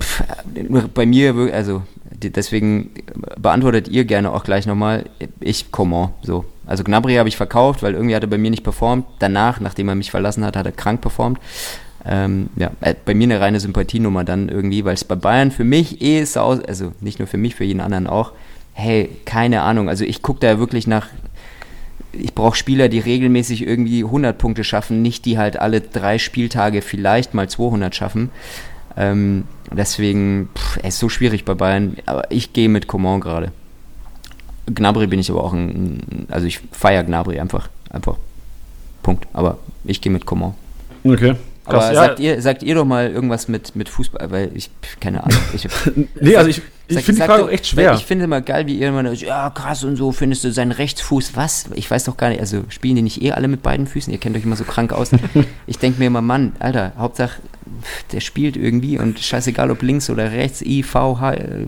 bei 0.93 1.05
mir, 1.05 1.53
also 1.53 1.83
deswegen 2.11 2.91
beantwortet 3.37 3.87
ihr 3.89 4.05
gerne 4.05 4.31
auch 4.31 4.43
gleich 4.43 4.65
nochmal, 4.65 5.05
ich 5.39 5.71
Coman, 5.71 6.09
so. 6.21 6.45
Also 6.65 6.83
Gnabry 6.83 7.15
habe 7.15 7.29
ich 7.29 7.37
verkauft, 7.37 7.81
weil 7.81 7.93
irgendwie 7.93 8.15
hat 8.15 8.23
er 8.23 8.29
bei 8.29 8.37
mir 8.37 8.51
nicht 8.51 8.63
performt. 8.63 9.05
Danach, 9.19 9.61
nachdem 9.61 9.87
er 9.87 9.95
mich 9.95 10.11
verlassen 10.11 10.43
hat, 10.43 10.57
hat 10.57 10.65
er 10.65 10.73
krank 10.73 10.99
performt. 10.99 11.39
Ähm, 12.09 12.49
ja, 12.55 12.71
äh, 12.81 12.95
bei 13.05 13.13
mir 13.13 13.25
eine 13.25 13.39
reine 13.41 13.59
Sympathienummer 13.59 14.23
dann 14.23 14.47
irgendwie, 14.47 14.85
weil 14.85 14.93
es 14.93 15.03
bei 15.03 15.15
Bayern 15.15 15.51
für 15.51 15.65
mich 15.65 16.01
eh 16.01 16.21
ist 16.21 16.37
also 16.37 16.93
nicht 17.01 17.19
nur 17.19 17.27
für 17.27 17.37
mich, 17.37 17.55
für 17.55 17.65
jeden 17.65 17.81
anderen 17.81 18.07
auch, 18.07 18.31
hey, 18.73 19.09
keine 19.25 19.61
Ahnung. 19.61 19.89
Also 19.89 20.05
ich 20.05 20.21
gucke 20.21 20.39
da 20.39 20.57
wirklich 20.57 20.87
nach, 20.87 21.07
ich 22.13 22.33
brauche 22.33 22.55
Spieler, 22.55 22.87
die 22.87 22.99
regelmäßig 22.99 23.67
irgendwie 23.67 24.03
100 24.05 24.37
Punkte 24.37 24.63
schaffen, 24.63 25.01
nicht 25.01 25.25
die 25.25 25.37
halt 25.37 25.59
alle 25.59 25.81
drei 25.81 26.17
Spieltage 26.17 26.81
vielleicht 26.81 27.33
mal 27.33 27.49
200 27.49 27.93
schaffen. 27.93 28.29
Ähm, 28.95 29.43
deswegen, 29.71 30.49
pff, 30.55 30.77
ist 30.77 30.99
so 30.99 31.09
schwierig 31.09 31.43
bei 31.43 31.55
Bayern, 31.55 31.97
aber 32.05 32.31
ich 32.31 32.53
gehe 32.53 32.69
mit 32.69 32.87
Coman 32.87 33.19
gerade. 33.19 33.51
Gnabry 34.73 35.07
bin 35.07 35.19
ich 35.19 35.29
aber 35.29 35.43
auch 35.43 35.53
ein, 35.53 36.27
also 36.29 36.47
ich 36.47 36.61
feiere 36.71 37.03
Gnabry 37.03 37.39
einfach, 37.39 37.69
einfach. 37.89 38.17
Punkt. 39.03 39.27
Aber 39.33 39.57
ich 39.85 40.01
gehe 40.01 40.11
mit 40.11 40.25
Coman. 40.25 40.53
Okay. 41.03 41.35
Aber 41.67 41.79
Krass, 41.79 41.95
sagt, 41.95 42.19
ja. 42.19 42.33
ihr, 42.33 42.41
sagt 42.41 42.63
ihr 42.63 42.75
doch 42.75 42.85
mal 42.85 43.11
irgendwas 43.11 43.49
mit, 43.49 43.75
mit 43.75 43.89
Fußball, 43.89 44.31
weil 44.31 44.51
ich, 44.55 44.69
keine 45.01 45.23
Ahnung. 45.23 45.37
Ich, 45.53 45.67
nee, 46.21 46.35
also 46.37 46.49
ich, 46.49 46.61
ich 46.87 46.99
finde 46.99 47.21
die 47.21 47.27
Frage 47.27 47.43
auch 47.43 47.49
echt 47.49 47.67
schwer. 47.67 47.93
Ich 47.93 48.05
finde 48.05 48.25
immer 48.25 48.41
geil, 48.41 48.65
wie 48.67 48.77
ihr 48.77 48.89
immer, 48.89 49.11
ja 49.11 49.49
krass 49.49 49.83
und 49.83 49.95
so, 49.97 50.11
findest 50.11 50.43
du 50.43 50.51
seinen 50.51 50.71
Rechtsfuß, 50.71 51.35
was? 51.35 51.65
Ich 51.75 51.89
weiß 51.89 52.05
doch 52.05 52.17
gar 52.17 52.29
nicht, 52.29 52.39
also 52.39 52.63
spielen 52.69 52.95
die 52.95 53.01
nicht 53.01 53.21
eh 53.21 53.31
alle 53.31 53.47
mit 53.47 53.61
beiden 53.61 53.87
Füßen? 53.87 54.11
Ihr 54.11 54.19
kennt 54.19 54.37
euch 54.37 54.43
immer 54.43 54.55
so 54.55 54.63
krank 54.63 54.93
aus. 54.93 55.11
ich 55.67 55.79
denke 55.79 55.99
mir 55.99 56.05
immer, 56.05 56.21
Mann, 56.21 56.53
Alter, 56.59 56.93
Hauptsache, 56.97 57.41
der 58.11 58.21
spielt 58.21 58.55
irgendwie 58.55 58.97
und 58.97 59.19
scheißegal 59.19 59.69
ob 59.71 59.81
links 59.81 60.09
oder 60.09 60.31
rechts, 60.31 60.61
I, 60.61 60.83
V, 60.83 61.19
H. 61.19 61.33
Äh, 61.33 61.65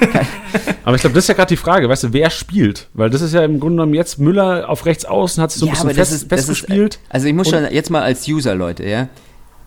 aber 0.84 0.96
ich 0.96 1.00
glaube, 1.02 1.14
das 1.14 1.24
ist 1.24 1.28
ja 1.28 1.34
gerade 1.34 1.48
die 1.48 1.56
Frage, 1.56 1.88
weißt 1.88 2.04
du, 2.04 2.12
wer 2.12 2.30
spielt? 2.30 2.88
Weil 2.94 3.10
das 3.10 3.20
ist 3.20 3.34
ja 3.34 3.44
im 3.44 3.60
Grunde 3.60 3.76
genommen 3.76 3.94
jetzt 3.94 4.18
Müller 4.18 4.68
auf 4.68 4.86
rechts 4.86 5.04
außen, 5.04 5.42
hat 5.42 5.52
sich 5.52 5.60
so 5.60 5.66
ein 5.66 5.68
ja, 5.68 5.74
bisschen 5.74 5.94
fest, 5.94 6.12
ist, 6.12 6.28
festgespielt. 6.28 6.94
Ist, 6.94 7.00
also 7.10 7.26
ich 7.26 7.34
muss 7.34 7.48
schon 7.48 7.66
jetzt 7.70 7.90
mal 7.90 8.02
als 8.02 8.26
User, 8.26 8.54
Leute, 8.54 8.88
ja, 8.88 9.08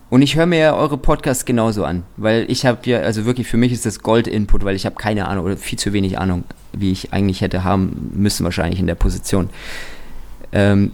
und 0.10 0.22
ich 0.22 0.36
höre 0.36 0.46
mir 0.46 0.60
ja 0.60 0.76
eure 0.76 0.98
Podcasts 0.98 1.46
genauso 1.46 1.86
an, 1.86 2.04
weil 2.18 2.46
ich 2.50 2.66
habe 2.66 2.80
ja, 2.90 3.00
also 3.00 3.26
wirklich 3.26 3.48
für 3.48 3.58
mich 3.58 3.72
ist 3.72 3.86
das 3.86 4.00
Gold-Input, 4.00 4.64
weil 4.64 4.76
ich 4.76 4.86
habe 4.86 4.96
keine 4.96 5.28
Ahnung 5.28 5.46
oder 5.46 5.58
viel 5.58 5.80
zu 5.80 5.94
wenig 5.94 6.20
Ahnung, 6.20 6.44
wie 6.72 6.92
ich 6.92 7.14
eigentlich 7.14 7.42
hätte 7.42 7.64
haben 7.64 8.12
müssen 8.14 8.44
wahrscheinlich 8.44 8.80
in 8.80 8.88
der 8.88 8.96
Position. 8.96 9.50
Ähm, 10.52 10.92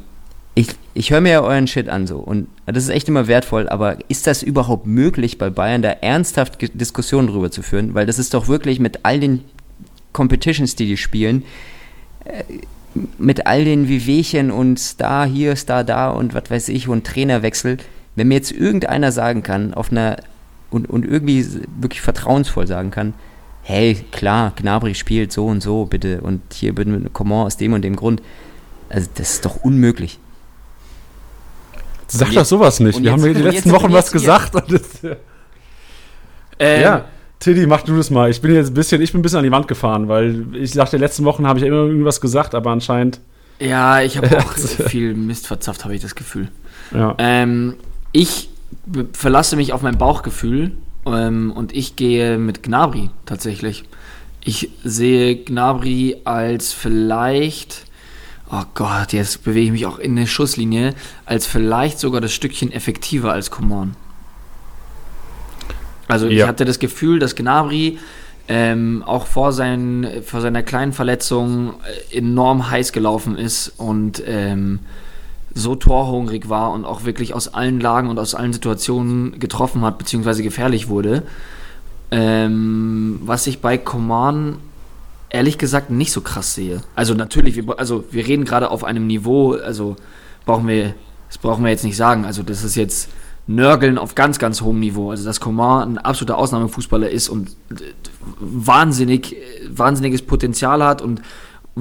ich, 0.56 0.70
ich 0.94 1.12
höre 1.12 1.22
mir 1.22 1.32
ja 1.32 1.42
euren 1.42 1.68
Shit 1.68 1.90
an 1.90 2.08
so 2.08 2.18
und 2.18 2.48
das 2.66 2.84
ist 2.84 2.90
echt 2.90 3.08
immer 3.08 3.28
wertvoll, 3.28 3.70
aber 3.70 3.98
ist 4.10 4.28
das 4.28 4.44
überhaupt 4.44 4.86
möglich 4.88 5.38
bei 5.38 5.50
Bayern 5.50 5.82
da 5.82 5.90
ernsthaft 5.90 6.58
Diskussionen 6.74 7.28
drüber 7.28 7.52
zu 7.52 7.62
führen? 7.62 7.94
Weil 7.94 8.06
das 8.06 8.20
ist 8.20 8.34
doch 8.34 8.48
wirklich 8.48 8.80
mit 8.80 9.02
all 9.04 9.20
den 9.20 9.44
Competitions, 10.14 10.76
die 10.76 10.86
die 10.86 10.98
spielen, 10.98 11.44
äh, 12.26 12.44
mit 13.18 13.46
all 13.46 13.64
den 13.64 13.88
Wehwehchen 13.88 14.52
und 14.52 14.80
Star 14.80 15.28
hier, 15.28 15.56
Star 15.56 15.84
da 15.84 16.10
und 16.10 16.34
was 16.34 16.50
weiß 16.50 16.70
ich 16.70 16.88
und 16.88 17.06
Trainerwechsel, 17.06 17.78
wenn 18.20 18.28
mir 18.28 18.36
jetzt 18.36 18.52
irgendeiner 18.52 19.12
sagen 19.12 19.42
kann, 19.42 19.74
auf 19.74 19.92
einer 19.92 20.18
und, 20.70 20.90
und 20.90 21.06
irgendwie 21.06 21.46
wirklich 21.80 22.02
vertrauensvoll 22.02 22.68
sagen 22.68 22.92
kann, 22.92 23.14
hey, 23.64 23.96
klar, 24.12 24.54
Gnabry 24.56 24.96
spielt 24.96 25.32
so 25.32 25.48
und 25.48 25.62
so, 25.62 25.86
bitte, 25.86 26.22
und 26.22 26.42
hier 26.54 26.74
bitte 26.76 26.90
mit 26.90 27.14
Coman 27.14 27.46
aus 27.48 27.58
dem 27.58 27.74
und 27.74 27.82
dem 27.82 27.96
Grund. 27.96 28.22
Also, 28.90 29.10
das 29.16 29.34
ist 29.34 29.46
doch 29.46 29.58
unmöglich. 29.64 30.20
Sag 32.08 32.34
doch 32.34 32.46
sowas 32.46 32.80
nicht. 32.80 33.02
Wir 33.02 33.12
haben 33.12 33.24
ja 33.24 33.34
die 33.34 33.42
letzten 33.42 33.72
Wochen 33.72 33.94
was 33.94 34.12
gesagt. 34.12 34.56
Das, 34.56 35.16
ähm, 36.58 36.82
ja, 36.82 37.06
Tiddy, 37.40 37.68
mach 37.68 37.84
du 37.84 37.96
das 37.96 38.10
mal. 38.10 38.30
Ich 38.30 38.42
bin 38.42 38.54
jetzt 38.54 38.72
ein 38.72 38.74
bisschen, 38.74 39.02
ich 39.02 39.12
bin 39.12 39.20
ein 39.20 39.22
bisschen 39.22 39.40
an 39.40 39.46
die 39.46 39.52
Wand 39.52 39.68
gefahren, 39.68 40.08
weil 40.08 40.56
ich 40.56 40.72
dachte, 40.74 40.98
die 40.98 41.02
letzten 41.02 41.24
Wochen 41.24 41.48
habe 41.48 41.60
ich 41.60 41.66
immer 41.66 41.78
irgendwas 41.78 42.20
gesagt, 42.20 42.56
aber 42.56 42.72
anscheinend. 42.72 43.22
Ja, 43.60 44.02
ich 44.02 44.18
habe 44.18 44.38
auch 44.40 44.54
viel 44.54 45.14
Mist 45.14 45.48
verzapft, 45.48 45.84
habe 45.84 45.96
ich 45.96 46.02
das 46.02 46.16
Gefühl. 46.16 46.50
Ja. 46.92 47.16
Ähm, 47.18 47.76
ich 48.12 48.50
verlasse 49.14 49.56
mich 49.56 49.74
auf 49.74 49.82
mein 49.82 49.98
Bauchgefühl 49.98 50.72
ähm, 51.06 51.52
und 51.52 51.76
ich 51.76 51.96
gehe 51.96 52.38
mit 52.38 52.64
Gnabri 52.64 53.10
tatsächlich. 53.26 53.84
Ich 54.42 54.70
sehe 54.84 55.36
Gnabri 55.36 56.18
als 56.24 56.74
vielleicht, 56.74 57.86
oh 58.52 58.64
Gott, 58.74 59.14
jetzt 59.14 59.44
bewege 59.44 59.66
ich 59.66 59.72
mich 59.72 59.86
auch 59.86 60.00
in 60.00 60.18
eine 60.18 60.28
Schusslinie, 60.28 60.96
als 61.26 61.46
vielleicht 61.46 62.00
sogar 62.00 62.22
das 62.22 62.34
Stückchen 62.34 62.72
effektiver 62.72 63.34
als 63.34 63.52
Coman. 63.52 63.96
Also 66.08 66.28
ja. 66.28 66.32
ich 66.32 66.48
hatte 66.48 66.66
das 66.66 66.80
Gefühl, 66.80 67.20
dass 67.20 67.36
Gnabri 67.36 68.00
ähm, 68.48 69.04
auch 69.06 69.28
vor, 69.28 69.54
sein, 69.54 70.08
vor 70.26 70.42
seiner 70.42 70.64
kleinen 70.64 70.92
Verletzung 70.92 71.76
äh, 72.12 72.18
enorm 72.18 72.72
heiß 72.72 72.92
gelaufen 72.92 73.38
ist 73.38 73.74
und 73.78 74.24
ähm, 74.26 74.80
so 75.54 75.76
torhungrig 75.76 76.50
war 76.50 76.72
und 76.72 76.86
auch 76.86 77.06
wirklich 77.06 77.34
aus 77.34 77.54
allen 77.54 77.80
Lagen 77.80 78.10
und 78.10 78.20
aus 78.20 78.36
allen 78.36 78.54
Situationen 78.54 79.40
getroffen 79.40 79.82
hat, 79.82 79.98
beziehungsweise 79.98 80.44
gefährlich 80.44 80.90
wurde. 80.90 81.24
Ähm, 82.12 83.20
was 83.24 83.48
ich 83.48 83.62
bei 83.62 83.78
Coman 83.78 84.58
ehrlich 85.30 85.58
gesagt 85.58 85.92
nicht 85.92 86.12
so 86.12 86.22
krass 86.22 86.56
sehe. 86.56 86.82
Also 86.96 87.14
natürlich, 87.14 87.56
wir, 87.56 87.80
also 87.80 88.04
wir 88.12 88.26
reden 88.26 88.46
gerade 88.46 88.72
auf 88.72 88.84
einem 88.84 89.08
Niveau, 89.08 89.54
also 89.54 89.96
brauchen 90.46 90.68
wir, 90.68 90.96
das 91.28 91.38
brauchen 91.38 91.64
wir 91.64 91.72
jetzt 91.72 91.84
nicht 91.84 91.98
sagen. 91.98 92.26
Also 92.26 92.42
das 92.44 92.64
ist 92.64 92.76
jetzt 92.76 93.10
Nörgeln 93.46 93.98
auf 93.98 94.16
ganz, 94.16 94.40
ganz 94.40 94.62
hohem 94.62 94.80
Niveau. 94.80 95.12
Also 95.12 95.26
dass 95.26 95.40
Coman 95.40 95.94
ein 95.94 95.98
absoluter 95.98 96.38
Ausnahmefußballer 96.38 97.10
ist 97.10 97.30
und 97.30 97.56
wahnsinnig, 98.40 99.36
wahnsinniges 99.70 100.24
Potenzial 100.24 100.84
hat 100.84 101.02
und 101.02 101.22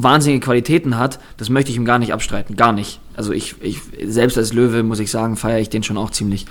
wahnsinnige 0.03 0.45
Qualitäten 0.45 0.97
hat, 0.97 1.19
das 1.37 1.49
möchte 1.49 1.71
ich 1.71 1.77
ihm 1.77 1.85
gar 1.85 1.99
nicht 1.99 2.13
abstreiten. 2.13 2.57
Gar 2.57 2.73
nicht. 2.73 3.01
Also 3.17 3.33
ich, 3.33 3.57
ich 3.61 3.81
selbst 4.05 4.39
als 4.39 4.53
Löwe 4.53 4.83
muss 4.83 5.01
ich 5.01 5.11
sagen, 5.11 5.37
feiere 5.37 5.61
ich 5.61 5.71
den 5.71 5.83
schon 5.83 5.99
auch 5.99 6.11
ziemlich. 6.11 6.47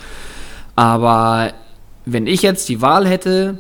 Aber 0.76 1.54
wenn 2.06 2.28
ich 2.28 2.42
jetzt 2.42 2.70
die 2.70 2.82
Wahl 2.82 3.08
hätte, 3.08 3.58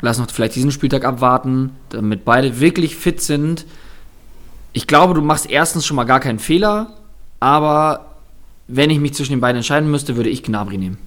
lass 0.00 0.18
noch 0.18 0.30
vielleicht 0.30 0.54
diesen 0.54 0.70
Spieltag 0.70 1.04
abwarten, 1.04 1.70
damit 1.88 2.24
beide 2.24 2.60
wirklich 2.60 2.96
fit 2.96 3.20
sind. 3.20 3.66
Ich 4.72 4.86
glaube, 4.86 5.14
du 5.14 5.22
machst 5.22 5.48
erstens 5.50 5.86
schon 5.86 5.96
mal 5.96 6.04
gar 6.04 6.20
keinen 6.20 6.38
Fehler, 6.38 6.94
aber 7.40 8.12
wenn 8.68 8.90
ich 8.90 9.00
mich 9.00 9.14
zwischen 9.14 9.32
den 9.32 9.40
beiden 9.40 9.58
entscheiden 9.58 9.90
müsste, 9.90 10.16
würde 10.16 10.30
ich 10.30 10.42
Gnabry 10.42 10.78
nehmen. 10.78 10.98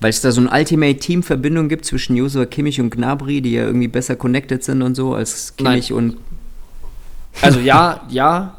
Weil 0.00 0.10
es 0.10 0.20
da 0.20 0.30
so 0.30 0.40
eine 0.40 0.50
Ultimate-Team-Verbindung 0.50 1.68
gibt 1.68 1.84
zwischen 1.84 2.16
Joshua 2.16 2.46
Kimmich 2.46 2.80
und 2.80 2.90
Gnabry, 2.90 3.40
die 3.40 3.52
ja 3.52 3.64
irgendwie 3.64 3.88
besser 3.88 4.14
connected 4.14 4.62
sind 4.62 4.82
und 4.82 4.94
so 4.94 5.14
als 5.14 5.56
Kimmich 5.56 5.90
Nein. 5.90 5.98
und 5.98 6.16
also 7.42 7.60
ja, 7.60 8.00
ja. 8.08 8.54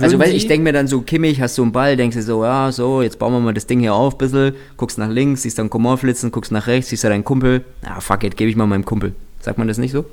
Also 0.00 0.18
weil 0.18 0.34
ich 0.34 0.48
denke 0.48 0.64
mir 0.64 0.72
dann 0.72 0.88
so, 0.88 1.02
Kimmich, 1.02 1.40
hast 1.40 1.56
du 1.56 1.62
einen 1.62 1.70
Ball, 1.70 1.96
denkst 1.96 2.16
du 2.16 2.22
so, 2.22 2.44
ja, 2.44 2.72
so, 2.72 3.00
jetzt 3.00 3.18
bauen 3.18 3.32
wir 3.32 3.38
mal 3.38 3.54
das 3.54 3.66
Ding 3.66 3.78
hier 3.78 3.94
auf 3.94 4.14
ein 4.14 4.18
bisschen, 4.18 4.54
guckst 4.76 4.98
nach 4.98 5.08
links, 5.08 5.42
siehst 5.42 5.58
dann 5.58 5.70
Komor 5.70 5.98
flitzen, 5.98 6.32
guckst 6.32 6.50
nach 6.50 6.66
rechts, 6.66 6.90
siehst 6.90 7.04
da 7.04 7.08
deinen 7.08 7.22
Kumpel, 7.22 7.64
ah, 7.84 8.00
fuck 8.00 8.24
it, 8.24 8.36
gebe 8.36 8.50
ich 8.50 8.56
mal 8.56 8.66
meinem 8.66 8.84
Kumpel. 8.84 9.14
Sagt 9.40 9.58
man 9.58 9.68
das 9.68 9.78
nicht 9.78 9.92
so? 9.92 10.04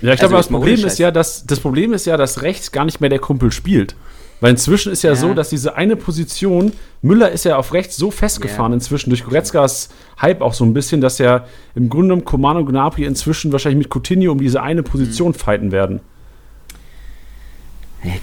Ja, 0.00 0.12
ich 0.12 0.20
glaube, 0.20 0.36
also, 0.36 0.48
das 0.48 0.48
Problem 0.48 0.84
ist 0.86 0.98
ja, 0.98 1.10
dass 1.10 1.44
das 1.44 1.60
Problem 1.60 1.92
ist 1.92 2.06
ja, 2.06 2.16
dass 2.16 2.42
rechts 2.42 2.72
gar 2.72 2.84
nicht 2.84 3.00
mehr 3.00 3.10
der 3.10 3.18
Kumpel 3.18 3.52
spielt. 3.52 3.94
Weil 4.40 4.50
inzwischen 4.50 4.92
ist 4.92 5.02
ja, 5.02 5.10
ja, 5.10 5.16
so, 5.16 5.32
dass 5.32 5.48
diese 5.48 5.76
eine 5.76 5.96
Position, 5.96 6.72
Müller 7.02 7.30
ist 7.30 7.44
ja 7.44 7.56
auf 7.56 7.72
rechts 7.72 7.96
so 7.96 8.10
festgefahren 8.10 8.72
ja. 8.72 8.76
inzwischen 8.76 9.10
durch 9.10 9.24
Goretzkas 9.24 9.88
Hype 10.20 10.42
auch 10.42 10.52
so 10.52 10.64
ein 10.64 10.74
bisschen, 10.74 11.00
dass 11.00 11.18
ja 11.18 11.46
im 11.74 11.88
Grunde 11.88 12.08
genommen 12.08 12.24
Coman 12.24 12.56
und 12.56 12.66
Gnabry 12.66 13.04
inzwischen 13.04 13.52
wahrscheinlich 13.52 13.86
mit 13.86 13.94
Coutinho 13.94 14.32
um 14.32 14.38
diese 14.38 14.62
eine 14.62 14.82
Position 14.82 15.28
mhm. 15.28 15.34
fighten 15.34 15.72
werden. 15.72 16.00
Hey, 18.04 18.20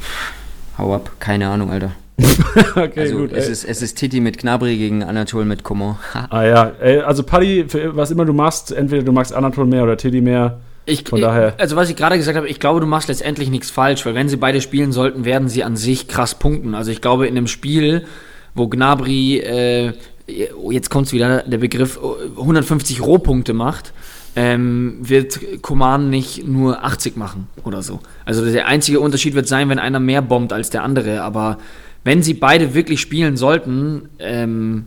hau 0.77 0.93
ab, 0.93 1.09
keine 1.19 1.49
Ahnung, 1.49 1.71
Alter. 1.71 1.93
okay, 2.75 2.99
also 2.99 3.17
gut. 3.17 3.31
Es 3.31 3.49
ist, 3.49 3.63
es 3.63 3.81
ist 3.81 3.95
Titi 3.95 4.19
mit 4.19 4.37
Knabri 4.37 4.77
gegen 4.77 5.01
Anatol 5.01 5.43
mit 5.43 5.63
Coman. 5.63 5.97
ah 6.29 6.43
ja, 6.43 6.71
also 7.03 7.23
Paddy, 7.23 7.65
was 7.95 8.11
immer 8.11 8.25
du 8.25 8.33
machst, 8.33 8.71
entweder 8.71 9.01
du 9.01 9.11
magst 9.11 9.33
Anatol 9.33 9.65
mehr 9.65 9.81
oder 9.81 9.97
Titi 9.97 10.21
mehr. 10.21 10.59
Ich, 10.85 11.03
Von 11.09 11.19
daher. 11.19 11.55
Also 11.57 11.75
was 11.75 11.89
ich 11.89 11.95
gerade 11.95 12.15
gesagt 12.17 12.37
habe, 12.37 12.47
ich 12.47 12.59
glaube, 12.59 12.79
du 12.79 12.85
machst 12.85 13.07
letztendlich 13.07 13.49
nichts 13.49 13.71
falsch, 13.71 14.05
weil 14.05 14.13
wenn 14.13 14.29
sie 14.29 14.37
beide 14.37 14.61
spielen 14.61 14.91
sollten, 14.91 15.25
werden 15.25 15.49
sie 15.49 15.63
an 15.63 15.75
sich 15.75 16.07
krass 16.07 16.35
punkten. 16.35 16.75
Also 16.75 16.91
ich 16.91 17.01
glaube, 17.01 17.25
in 17.25 17.35
einem 17.35 17.47
Spiel, 17.47 18.05
wo 18.53 18.67
Gnabry, 18.67 19.39
äh, 19.39 19.93
jetzt 20.69 20.91
kommt 20.91 21.07
es 21.07 21.13
wieder, 21.13 21.41
der 21.41 21.57
Begriff 21.57 21.99
150 22.37 23.01
Rohpunkte 23.01 23.55
macht, 23.55 23.93
ähm, 24.35 24.97
wird 25.01 25.61
Koman 25.61 26.09
nicht 26.09 26.47
nur 26.47 26.83
80 26.83 27.17
machen 27.17 27.47
oder 27.63 27.81
so. 27.81 27.99
Also 28.25 28.45
der 28.45 28.67
einzige 28.67 28.99
Unterschied 28.99 29.33
wird 29.33 29.47
sein, 29.47 29.69
wenn 29.69 29.79
einer 29.79 29.99
mehr 29.99 30.21
bombt 30.21 30.53
als 30.53 30.69
der 30.69 30.83
andere. 30.83 31.21
Aber 31.21 31.57
wenn 32.03 32.23
sie 32.23 32.33
beide 32.33 32.73
wirklich 32.73 33.01
spielen 33.01 33.37
sollten, 33.37 34.09
ähm, 34.19 34.85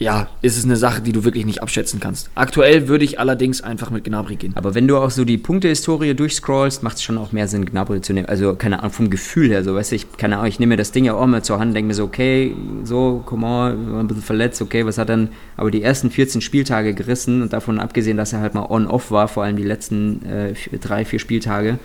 ja, 0.00 0.28
ist 0.40 0.56
es 0.56 0.64
eine 0.64 0.76
Sache, 0.76 1.02
die 1.02 1.12
du 1.12 1.24
wirklich 1.24 1.44
nicht 1.44 1.62
abschätzen 1.62 2.00
kannst. 2.00 2.30
Aktuell 2.34 2.88
würde 2.88 3.04
ich 3.04 3.20
allerdings 3.20 3.60
einfach 3.60 3.90
mit 3.90 4.04
Gnabry 4.04 4.36
gehen. 4.36 4.52
Aber 4.56 4.74
wenn 4.74 4.88
du 4.88 4.96
auch 4.96 5.10
so 5.10 5.26
die 5.26 5.36
Punktehistorie 5.36 6.14
durchscrollst, 6.14 6.82
macht 6.82 6.96
es 6.96 7.02
schon 7.02 7.18
auch 7.18 7.32
mehr 7.32 7.46
Sinn, 7.48 7.66
Gnabry 7.66 8.00
zu 8.00 8.14
nehmen. 8.14 8.26
Also, 8.26 8.54
keine 8.54 8.78
Ahnung, 8.78 8.92
vom 8.92 9.10
Gefühl 9.10 9.50
her, 9.50 9.62
so, 9.62 9.74
weißt 9.74 9.92
du, 9.92 9.96
ich, 9.96 10.16
keine 10.16 10.36
Ahnung, 10.36 10.48
ich 10.48 10.58
nehme 10.58 10.70
mir 10.70 10.76
das 10.78 10.92
Ding 10.92 11.04
ja 11.04 11.12
auch 11.12 11.26
mal 11.26 11.44
zur 11.44 11.60
Hand, 11.60 11.76
denke 11.76 11.88
mir 11.88 11.94
so, 11.94 12.04
okay, 12.04 12.56
so, 12.82 13.22
komm 13.26 13.42
mal, 13.42 13.72
ein 13.72 14.08
bisschen 14.08 14.22
verletzt, 14.22 14.62
okay, 14.62 14.86
was 14.86 14.96
hat 14.96 15.10
dann 15.10 15.28
aber 15.58 15.70
die 15.70 15.82
ersten 15.82 16.10
14 16.10 16.40
Spieltage 16.40 16.94
gerissen 16.94 17.42
und 17.42 17.52
davon 17.52 17.78
abgesehen, 17.78 18.16
dass 18.16 18.32
er 18.32 18.40
halt 18.40 18.54
mal 18.54 18.66
on-off 18.70 19.10
war, 19.10 19.28
vor 19.28 19.44
allem 19.44 19.56
die 19.56 19.64
letzten 19.64 20.24
äh, 20.24 20.54
drei, 20.80 21.04
vier 21.04 21.18
Spieltage, 21.18 21.78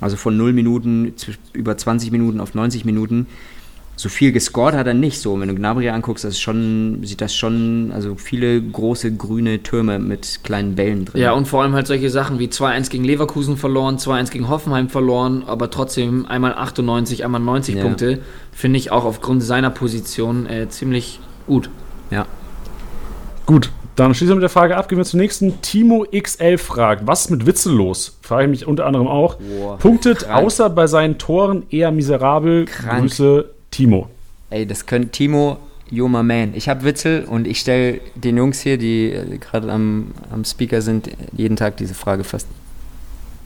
also 0.00 0.16
von 0.16 0.38
0 0.38 0.54
Minuten 0.54 1.12
über 1.52 1.76
20 1.76 2.12
Minuten 2.12 2.40
auf 2.40 2.54
90 2.54 2.86
Minuten, 2.86 3.26
so 3.98 4.08
viel 4.08 4.30
gescored 4.30 4.74
hat 4.74 4.86
er 4.86 4.94
nicht 4.94 5.20
so. 5.20 5.38
Wenn 5.40 5.48
du 5.48 5.56
Gnabry 5.56 5.88
anguckst, 5.88 6.24
das 6.24 6.38
schon, 6.38 7.00
sieht 7.02 7.20
das 7.20 7.34
schon, 7.34 7.90
also 7.92 8.14
viele 8.14 8.62
große 8.62 9.16
grüne 9.16 9.60
Türme 9.64 9.98
mit 9.98 10.44
kleinen 10.44 10.76
Bällen 10.76 11.04
drin. 11.04 11.20
Ja, 11.20 11.32
und 11.32 11.48
vor 11.48 11.62
allem 11.62 11.74
halt 11.74 11.88
solche 11.88 12.08
Sachen 12.08 12.38
wie 12.38 12.46
2-1 12.46 12.90
gegen 12.90 13.02
Leverkusen 13.02 13.56
verloren, 13.56 13.96
2-1 13.98 14.30
gegen 14.30 14.48
Hoffenheim 14.48 14.88
verloren, 14.88 15.42
aber 15.46 15.70
trotzdem 15.70 16.26
einmal 16.26 16.54
98, 16.54 17.24
einmal 17.24 17.40
90 17.40 17.74
ja. 17.74 17.82
Punkte, 17.82 18.20
finde 18.52 18.78
ich 18.78 18.92
auch 18.92 19.04
aufgrund 19.04 19.42
seiner 19.42 19.70
Position 19.70 20.46
äh, 20.46 20.68
ziemlich 20.68 21.18
gut. 21.48 21.68
Ja. 22.12 22.26
Gut, 23.46 23.72
dann 23.96 24.14
schließen 24.14 24.30
wir 24.30 24.36
mit 24.36 24.42
der 24.42 24.48
Frage 24.48 24.76
ab. 24.76 24.88
Gehen 24.88 24.98
wir 24.98 25.04
zum 25.04 25.18
nächsten. 25.18 25.60
Timo 25.60 26.06
XL 26.16 26.56
fragt, 26.58 27.08
was 27.08 27.22
ist 27.22 27.30
mit 27.30 27.46
Witzel 27.46 27.74
los? 27.74 28.16
Frage 28.22 28.44
ich 28.44 28.50
mich 28.50 28.66
unter 28.68 28.86
anderem 28.86 29.08
auch. 29.08 29.36
Boah, 29.36 29.76
Punktet 29.78 30.20
krank. 30.20 30.44
außer 30.44 30.70
bei 30.70 30.86
seinen 30.86 31.18
Toren 31.18 31.66
eher 31.70 31.90
miserabel. 31.90 32.66
Krank. 32.66 33.00
Grüße 33.00 33.57
Timo. 33.70 34.08
Ey, 34.50 34.66
das 34.66 34.86
könnte 34.86 35.08
Timo, 35.10 35.58
you're 35.90 36.08
my 36.08 36.22
man. 36.22 36.54
Ich 36.54 36.68
habe 36.68 36.84
Witzel 36.84 37.24
und 37.24 37.46
ich 37.46 37.60
stelle 37.60 38.00
den 38.14 38.36
Jungs 38.36 38.60
hier, 38.60 38.78
die 38.78 39.12
äh, 39.12 39.38
gerade 39.38 39.70
am, 39.70 40.12
am 40.30 40.44
Speaker 40.44 40.82
sind, 40.82 41.10
jeden 41.36 41.56
Tag 41.56 41.76
diese 41.76 41.94
Frage 41.94 42.24
fast. 42.24 42.46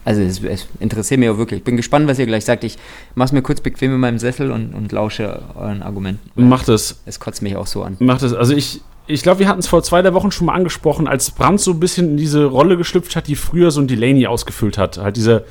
Also 0.04 0.20
es, 0.22 0.42
es, 0.42 0.66
interessiert 0.80 1.20
mich 1.20 1.28
auch 1.28 1.38
wirklich. 1.38 1.58
Ich 1.58 1.64
bin 1.64 1.76
gespannt, 1.76 2.08
was 2.08 2.18
ihr 2.18 2.26
gleich 2.26 2.44
sagt. 2.44 2.64
Ich 2.64 2.76
mache 3.14 3.26
es 3.26 3.32
mir 3.32 3.42
kurz 3.42 3.60
bequem 3.60 3.94
in 3.94 4.00
meinem 4.00 4.18
Sessel 4.18 4.50
und, 4.50 4.74
und 4.74 4.90
lausche 4.90 5.42
euren 5.54 5.82
Argumenten. 5.82 6.48
Macht 6.48 6.68
es. 6.68 7.00
Es 7.06 7.20
kotzt 7.20 7.42
mich 7.42 7.56
auch 7.56 7.68
so 7.68 7.84
an. 7.84 7.96
Macht 8.00 8.22
es. 8.22 8.32
Also 8.34 8.54
ich, 8.54 8.80
ich 9.06 9.22
glaube, 9.22 9.40
wir 9.40 9.48
hatten 9.48 9.60
es 9.60 9.68
vor 9.68 9.82
zwei 9.84 10.02
der 10.02 10.12
Wochen 10.12 10.32
schon 10.32 10.46
mal 10.46 10.54
angesprochen, 10.54 11.06
als 11.06 11.30
Brandt 11.30 11.60
so 11.60 11.70
ein 11.70 11.80
bisschen 11.80 12.10
in 12.10 12.16
diese 12.16 12.46
Rolle 12.46 12.76
geschlüpft 12.76 13.14
hat, 13.14 13.28
die 13.28 13.36
früher 13.36 13.70
so 13.70 13.80
ein 13.80 13.86
Delaney 13.86 14.26
ausgefüllt 14.26 14.76
hat. 14.76 14.98
Halt 14.98 15.16
diese, 15.16 15.44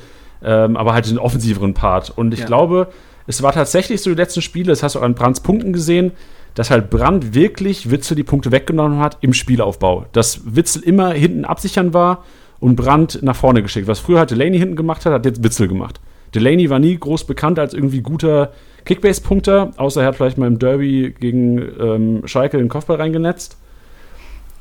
ähm, 0.44 0.76
aber 0.76 0.92
halt 0.92 1.08
den 1.08 1.18
offensiveren 1.18 1.72
Part. 1.72 2.10
Und 2.10 2.34
ich 2.34 2.40
ja. 2.40 2.46
glaube, 2.46 2.88
es 3.26 3.42
war 3.42 3.52
tatsächlich 3.52 4.02
so 4.02 4.10
die 4.10 4.16
letzten 4.16 4.42
Spiele, 4.42 4.68
das 4.68 4.82
hast 4.82 4.94
du 4.94 4.98
auch 4.98 5.04
an 5.04 5.14
Brands 5.14 5.40
Punkten 5.40 5.72
gesehen, 5.72 6.12
dass 6.54 6.70
halt 6.70 6.90
Brand 6.90 7.34
wirklich 7.34 7.90
Witzel 7.90 8.14
die 8.14 8.24
Punkte 8.24 8.52
weggenommen 8.52 8.98
hat 8.98 9.18
im 9.20 9.32
Spielaufbau. 9.32 10.06
Dass 10.12 10.40
Witzel 10.44 10.82
immer 10.82 11.12
hinten 11.12 11.44
absichern 11.44 11.94
war 11.94 12.24
und 12.60 12.76
Brand 12.76 13.22
nach 13.22 13.36
vorne 13.36 13.62
geschickt. 13.62 13.88
Was 13.88 14.00
früher 14.00 14.18
halt 14.18 14.30
Delaney 14.30 14.58
hinten 14.58 14.76
gemacht 14.76 15.06
hat, 15.06 15.12
hat 15.12 15.24
jetzt 15.24 15.42
Witzel 15.42 15.68
gemacht. 15.68 16.00
Delaney 16.34 16.70
war 16.70 16.78
nie 16.78 16.96
groß 16.96 17.24
bekannt 17.24 17.58
als 17.58 17.74
irgendwie 17.74 18.00
guter 18.00 18.52
Kickbase-Punkter, 18.84 19.72
außer 19.76 20.02
er 20.02 20.08
hat 20.08 20.16
vielleicht 20.16 20.38
mal 20.38 20.46
im 20.46 20.58
Derby 20.58 21.14
gegen 21.18 21.58
ähm, 21.78 22.22
Schalke 22.26 22.58
den 22.58 22.68
Kopfball 22.68 22.96
reingenetzt. 22.96 23.56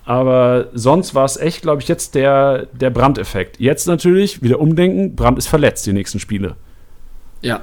Aber 0.06 0.68
sonst 0.74 1.16
war 1.16 1.26
es 1.26 1.38
echt, 1.38 1.62
glaube 1.62 1.82
ich, 1.82 1.88
jetzt 1.88 2.16
der, 2.16 2.68
der 2.74 2.90
Brand-Effekt. 2.90 3.60
Jetzt 3.60 3.88
natürlich 3.88 4.42
wieder 4.42 4.60
umdenken, 4.60 5.16
Brand 5.16 5.38
ist 5.38 5.48
verletzt 5.48 5.86
die 5.86 5.94
nächsten 5.94 6.20
Spiele. 6.20 6.56
Ja, 7.42 7.62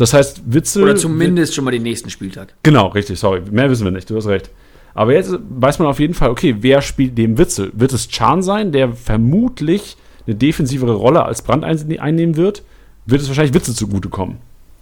das 0.00 0.14
heißt, 0.14 0.42
Witzel. 0.46 0.82
Oder 0.82 0.96
zumindest 0.96 1.54
schon 1.54 1.64
mal 1.64 1.72
den 1.72 1.82
nächsten 1.82 2.08
Spieltag. 2.08 2.54
Genau, 2.62 2.86
richtig, 2.88 3.18
sorry. 3.18 3.42
Mehr 3.50 3.68
wissen 3.68 3.84
wir 3.84 3.90
nicht, 3.90 4.08
du 4.08 4.16
hast 4.16 4.26
recht. 4.26 4.48
Aber 4.94 5.12
jetzt 5.12 5.32
weiß 5.50 5.78
man 5.78 5.88
auf 5.88 6.00
jeden 6.00 6.14
Fall, 6.14 6.30
okay, 6.30 6.56
wer 6.60 6.80
spielt 6.80 7.18
dem 7.18 7.36
Witzel? 7.36 7.70
Wird 7.74 7.92
es 7.92 8.08
Chan 8.08 8.42
sein, 8.42 8.72
der 8.72 8.94
vermutlich 8.94 9.96
eine 10.26 10.36
defensivere 10.36 10.94
Rolle 10.94 11.24
als 11.24 11.42
Brand 11.42 11.64
einnehmen 11.64 12.36
wird? 12.36 12.62
Wird 13.04 13.20
es 13.20 13.28
wahrscheinlich 13.28 13.54
Witzel 13.54 13.74
zugutekommen? 13.74 14.36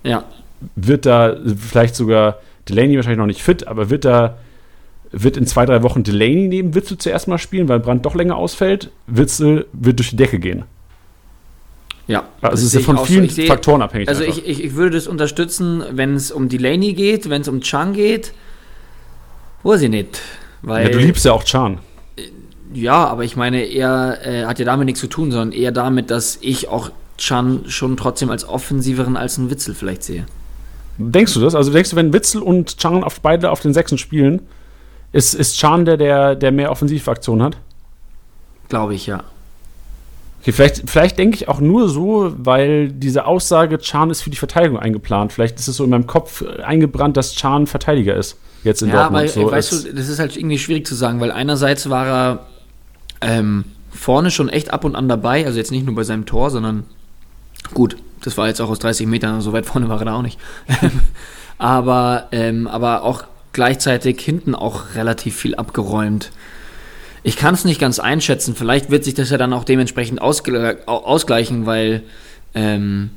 Ja. 0.04 0.24
Wird 0.76 1.04
da 1.04 1.36
vielleicht 1.56 1.96
sogar 1.96 2.38
Delaney 2.68 2.96
wahrscheinlich 2.96 3.18
noch 3.18 3.26
nicht 3.26 3.42
fit, 3.42 3.66
aber 3.66 3.90
wird 3.90 4.04
da 4.04 4.38
wird 5.10 5.36
in 5.36 5.46
zwei, 5.46 5.66
drei 5.66 5.82
Wochen 5.82 6.04
Delaney 6.04 6.48
neben 6.48 6.74
Witzel 6.74 6.98
zuerst 6.98 7.26
mal 7.26 7.38
spielen, 7.38 7.68
weil 7.68 7.80
Brand 7.80 8.06
doch 8.06 8.14
länger 8.14 8.36
ausfällt? 8.36 8.90
Witzel 9.06 9.66
wird 9.72 9.98
durch 9.98 10.10
die 10.10 10.16
Decke 10.16 10.38
gehen. 10.38 10.64
Ja. 12.08 12.24
Also 12.40 12.66
es 12.66 12.74
ist 12.74 12.74
ja 12.74 12.80
von 12.80 13.04
vielen 13.06 13.28
so. 13.28 13.42
Faktoren 13.42 13.82
abhängig. 13.82 14.08
Also 14.08 14.24
ich, 14.24 14.44
ich, 14.46 14.64
ich, 14.64 14.74
würde 14.74 14.96
das 14.96 15.06
unterstützen, 15.06 15.84
wenn 15.92 16.14
es 16.14 16.32
um 16.32 16.48
Delaney 16.48 16.94
geht, 16.94 17.28
wenn 17.28 17.42
es 17.42 17.48
um 17.48 17.60
Chan 17.60 17.92
geht. 17.92 18.32
Weiß 19.62 19.82
ich 19.82 19.90
nicht. 19.90 20.20
Weil, 20.62 20.86
ja, 20.86 20.92
du 20.92 20.98
liebst 20.98 21.24
ja 21.26 21.32
auch 21.32 21.44
Chan. 21.44 21.78
Ja, 22.72 23.06
aber 23.06 23.24
ich 23.24 23.36
meine, 23.36 23.62
er 23.62 24.26
äh, 24.26 24.44
hat 24.46 24.58
ja 24.58 24.64
damit 24.64 24.86
nichts 24.86 25.00
zu 25.00 25.06
tun, 25.06 25.30
sondern 25.30 25.52
eher 25.52 25.70
damit, 25.70 26.10
dass 26.10 26.38
ich 26.40 26.68
auch 26.68 26.90
Chan 27.18 27.64
schon 27.68 27.96
trotzdem 27.96 28.30
als 28.30 28.48
offensiveren 28.48 29.16
als 29.16 29.36
ein 29.36 29.50
Witzel 29.50 29.74
vielleicht 29.74 30.02
sehe. 30.02 30.24
Denkst 30.96 31.34
du 31.34 31.40
das? 31.40 31.54
Also 31.54 31.72
denkst 31.72 31.90
du, 31.90 31.96
wenn 31.96 32.12
Witzel 32.12 32.42
und 32.42 32.78
Chan 32.78 33.04
auf 33.04 33.20
beide 33.20 33.50
auf 33.50 33.60
den 33.60 33.74
Sechsen 33.74 33.98
spielen, 33.98 34.42
ist, 35.12 35.34
ist 35.34 35.58
Chan 35.58 35.84
der, 35.84 35.96
der, 35.96 36.34
der 36.34 36.52
mehr 36.52 36.70
Offensivaktion 36.70 37.42
hat? 37.42 37.56
Glaube 38.68 38.94
ich, 38.94 39.06
ja. 39.06 39.24
Okay, 40.40 40.52
vielleicht, 40.52 40.88
vielleicht 40.88 41.18
denke 41.18 41.36
ich 41.36 41.48
auch 41.48 41.60
nur 41.60 41.88
so, 41.88 42.32
weil 42.38 42.90
diese 42.90 43.26
Aussage, 43.26 43.78
Chan 43.78 44.10
ist 44.10 44.22
für 44.22 44.30
die 44.30 44.36
Verteidigung 44.36 44.78
eingeplant. 44.78 45.32
Vielleicht 45.32 45.58
ist 45.58 45.68
es 45.68 45.76
so 45.76 45.84
in 45.84 45.90
meinem 45.90 46.06
Kopf 46.06 46.44
eingebrannt, 46.62 47.16
dass 47.16 47.34
Chan 47.34 47.66
Verteidiger 47.66 48.14
ist. 48.14 48.36
Jetzt 48.64 48.82
in 48.82 48.88
ja, 48.88 49.02
Dortmund. 49.02 49.26
Ja, 49.26 49.32
so 49.32 49.50
weißt 49.50 49.72
du, 49.72 49.94
das 49.94 50.08
ist 50.08 50.18
halt 50.18 50.36
irgendwie 50.36 50.58
schwierig 50.58 50.86
zu 50.86 50.94
sagen, 50.94 51.20
weil 51.20 51.32
einerseits 51.32 51.90
war 51.90 52.06
er 52.06 52.46
ähm, 53.20 53.64
vorne 53.90 54.30
schon 54.30 54.48
echt 54.48 54.72
ab 54.72 54.84
und 54.84 54.94
an 54.94 55.08
dabei, 55.08 55.44
also 55.44 55.58
jetzt 55.58 55.70
nicht 55.70 55.86
nur 55.86 55.94
bei 55.94 56.04
seinem 56.04 56.26
Tor, 56.26 56.50
sondern 56.50 56.84
gut, 57.74 57.96
das 58.22 58.36
war 58.36 58.48
jetzt 58.48 58.60
auch 58.60 58.70
aus 58.70 58.78
30 58.78 59.06
Metern, 59.06 59.40
so 59.40 59.52
weit 59.52 59.66
vorne 59.66 59.88
war 59.88 59.98
er 60.00 60.04
da 60.04 60.14
auch 60.14 60.22
nicht. 60.22 60.38
aber, 61.58 62.28
ähm, 62.32 62.66
aber 62.66 63.02
auch 63.02 63.24
gleichzeitig 63.52 64.20
hinten 64.20 64.54
auch 64.54 64.94
relativ 64.94 65.36
viel 65.36 65.54
abgeräumt. 65.54 66.30
Ich 67.22 67.36
kann 67.36 67.54
es 67.54 67.64
nicht 67.64 67.80
ganz 67.80 67.98
einschätzen. 67.98 68.54
Vielleicht 68.54 68.90
wird 68.90 69.04
sich 69.04 69.14
das 69.14 69.30
ja 69.30 69.38
dann 69.38 69.52
auch 69.52 69.64
dementsprechend 69.64 70.20
ausgleichen, 70.20 71.66
weil 71.66 72.02
ähm, 72.54 73.10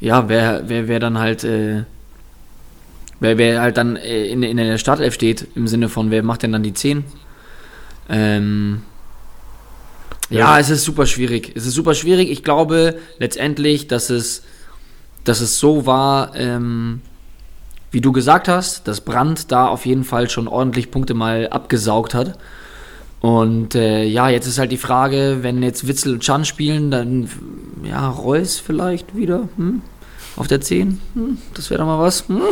ja, 0.00 0.28
wer, 0.28 0.68
wer, 0.68 0.88
wer 0.88 1.00
dann 1.00 1.18
halt 1.18 1.44
äh, 1.44 1.84
wer, 3.20 3.38
wer 3.38 3.60
halt 3.60 3.76
dann 3.76 3.96
äh, 3.96 4.26
in, 4.26 4.42
in 4.42 4.56
der 4.56 4.78
Startelf 4.78 5.14
steht, 5.14 5.46
im 5.54 5.68
Sinne 5.68 5.88
von, 5.88 6.10
wer 6.10 6.22
macht 6.22 6.42
denn 6.42 6.52
dann 6.52 6.62
die 6.62 6.74
10? 6.74 7.04
Ähm, 8.08 8.82
ja, 10.30 10.38
ja, 10.38 10.58
es 10.58 10.70
ist 10.70 10.84
super 10.84 11.06
schwierig. 11.06 11.52
Es 11.54 11.66
ist 11.66 11.74
super 11.74 11.94
schwierig. 11.94 12.30
Ich 12.30 12.42
glaube 12.42 12.98
letztendlich, 13.18 13.88
dass 13.88 14.10
es, 14.10 14.42
dass 15.24 15.40
es 15.40 15.58
so 15.58 15.86
war, 15.86 16.34
ähm, 16.36 17.00
wie 17.90 18.00
du 18.02 18.12
gesagt 18.12 18.48
hast, 18.48 18.86
dass 18.86 19.00
Brandt 19.00 19.50
da 19.50 19.66
auf 19.66 19.86
jeden 19.86 20.04
Fall 20.04 20.28
schon 20.28 20.46
ordentlich 20.46 20.90
Punkte 20.90 21.14
mal 21.14 21.48
abgesaugt 21.48 22.12
hat. 22.12 22.38
Und 23.20 23.74
äh, 23.74 24.04
ja, 24.04 24.28
jetzt 24.28 24.46
ist 24.46 24.58
halt 24.58 24.70
die 24.70 24.76
Frage, 24.76 25.38
wenn 25.42 25.62
jetzt 25.62 25.88
Witzel 25.88 26.14
und 26.14 26.22
Chan 26.22 26.44
spielen, 26.44 26.90
dann 26.90 27.28
ja, 27.82 28.08
Reus 28.08 28.58
vielleicht 28.60 29.16
wieder 29.16 29.48
hm? 29.56 29.82
auf 30.36 30.46
der 30.46 30.60
10. 30.60 31.00
Hm? 31.14 31.38
Das 31.54 31.70
wäre 31.70 31.80
doch 31.80 31.86
mal 31.86 31.98
was. 31.98 32.28
Hm? 32.28 32.42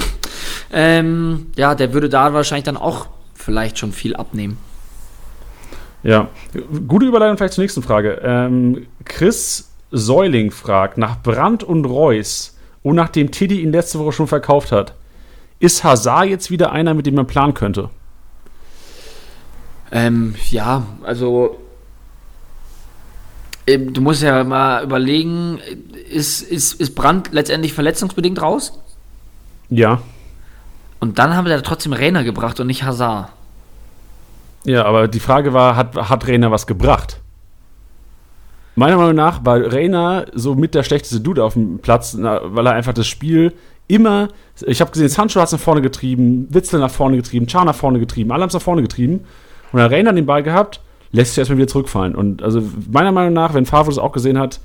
Ähm, 0.73 1.47
ja, 1.57 1.75
der 1.75 1.93
würde 1.93 2.09
da 2.09 2.33
wahrscheinlich 2.33 2.65
dann 2.65 2.77
auch 2.77 3.07
vielleicht 3.35 3.79
schon 3.79 3.93
viel 3.93 4.17
abnehmen. 4.17 4.59
Ja, 6.03 6.29
gute 6.87 7.07
Überleitung 7.07 7.37
vielleicht 7.37 7.55
zur 7.55 7.63
nächsten 7.63 7.83
Frage. 7.83 8.21
Ähm, 8.23 8.87
Chris 9.05 9.71
Säuling 9.91 10.51
fragt 10.51 10.99
nach 10.99 11.23
Brandt 11.23 11.63
und 11.63 11.85
Reus 11.85 12.57
und 12.83 12.97
nachdem 12.97 13.31
Tiddy 13.31 13.63
ihn 13.63 13.73
letzte 13.73 13.99
Woche 13.99 14.13
schon 14.13 14.27
verkauft 14.27 14.73
hat, 14.73 14.95
ist 15.59 15.85
Hazard 15.85 16.27
jetzt 16.27 16.51
wieder 16.51 16.71
einer, 16.73 16.95
mit 16.95 17.07
dem 17.07 17.15
man 17.15 17.27
planen 17.27 17.55
könnte? 17.55 17.91
Ähm, 19.93 20.35
ja, 20.51 20.85
also 21.03 21.59
ähm, 23.67 23.93
du 23.93 24.01
musst 24.01 24.23
ja 24.23 24.45
mal 24.45 24.85
überlegen, 24.85 25.59
ist, 26.11 26.43
ist, 26.43 26.75
ist 26.75 26.95
Brand 26.95 27.33
letztendlich 27.33 27.73
verletzungsbedingt 27.73 28.41
raus? 28.41 28.79
Ja. 29.69 30.01
Und 31.01 31.19
dann 31.19 31.35
haben 31.35 31.47
wir 31.47 31.57
da 31.57 31.63
trotzdem 31.63 31.93
Rainer 31.93 32.25
gebracht 32.25 32.59
und 32.61 32.69
nicht 32.69 32.85
Hazard. 32.85 33.31
Ja, 34.65 34.85
aber 34.85 35.09
die 35.09 35.21
Frage 35.21 35.53
war, 35.53 35.77
hat, 35.77 35.95
hat 35.97 36.27
Rainer 36.27 36.51
was 36.51 36.67
gebracht? 36.67 37.21
Meiner 38.75 38.97
Meinung 38.97 39.15
nach 39.15 39.45
war 39.45 39.61
Rainer 39.73 40.27
so 40.35 40.55
mit 40.55 40.75
der 40.75 40.83
schlechteste 40.83 41.21
Dude 41.21 41.43
auf 41.43 41.55
dem 41.55 41.79
Platz, 41.79 42.17
weil 42.19 42.67
er 42.67 42.73
einfach 42.73 42.93
das 42.93 43.07
Spiel 43.07 43.55
immer, 43.89 44.29
ich 44.67 44.81
habe 44.81 44.91
gesehen, 44.91 45.09
Sancho 45.09 45.41
hat 45.41 45.47
es 45.47 45.53
nach 45.53 45.61
vorne 45.61 45.81
getrieben, 45.81 46.47
Witzel 46.51 46.81
nach 46.81 46.91
vorne 46.91 47.17
getrieben, 47.17 47.49
Char 47.49 47.65
nach 47.65 47.75
vorne 47.75 48.01
getrieben, 48.01 48.33
alle 48.33 48.43
haben 48.43 48.49
es 48.49 48.55
nach 48.55 48.63
vorne 48.63 48.83
getrieben. 48.83 49.25
Und 49.73 49.81
dann 49.81 49.91
Rainer 49.91 50.13
den 50.13 50.27
Ball 50.27 50.43
gehabt, 50.43 50.81
lässt 51.13 51.33
sich 51.33 51.39
erstmal 51.39 51.59
wieder 51.59 51.69
zurückfallen. 51.69 52.15
Und 52.15 52.43
also 52.43 52.63
meiner 52.91 53.13
Meinung 53.13 53.33
nach, 53.33 53.55
wenn 53.55 53.67
Favre 53.67 53.87
das 53.91 53.99
auch 53.99 54.13
gesehen 54.13 54.39
hat, 54.39 54.61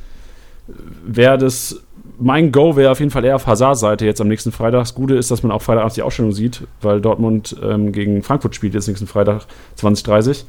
wäre 1.05 1.37
das 1.37 1.81
mein 2.21 2.51
Go 2.51 2.75
wäre 2.75 2.91
auf 2.91 2.99
jeden 2.99 3.11
Fall 3.11 3.25
eher 3.25 3.35
auf 3.35 3.47
Hazard-Seite 3.47 4.05
jetzt 4.05 4.21
am 4.21 4.27
nächsten 4.27 4.51
Freitag. 4.51 4.81
Das 4.81 4.93
Gute 4.93 5.15
ist, 5.15 5.31
dass 5.31 5.41
man 5.41 5.51
auch 5.51 5.61
Freitagabends 5.61 5.95
die 5.95 6.03
Ausstellung 6.03 6.31
sieht, 6.31 6.61
weil 6.81 7.01
Dortmund 7.01 7.55
ähm, 7.63 7.91
gegen 7.91 8.21
Frankfurt 8.21 8.55
spielt 8.55 8.75
jetzt 8.75 8.87
nächsten 8.87 9.07
Freitag 9.07 9.47
2030. 9.75 10.45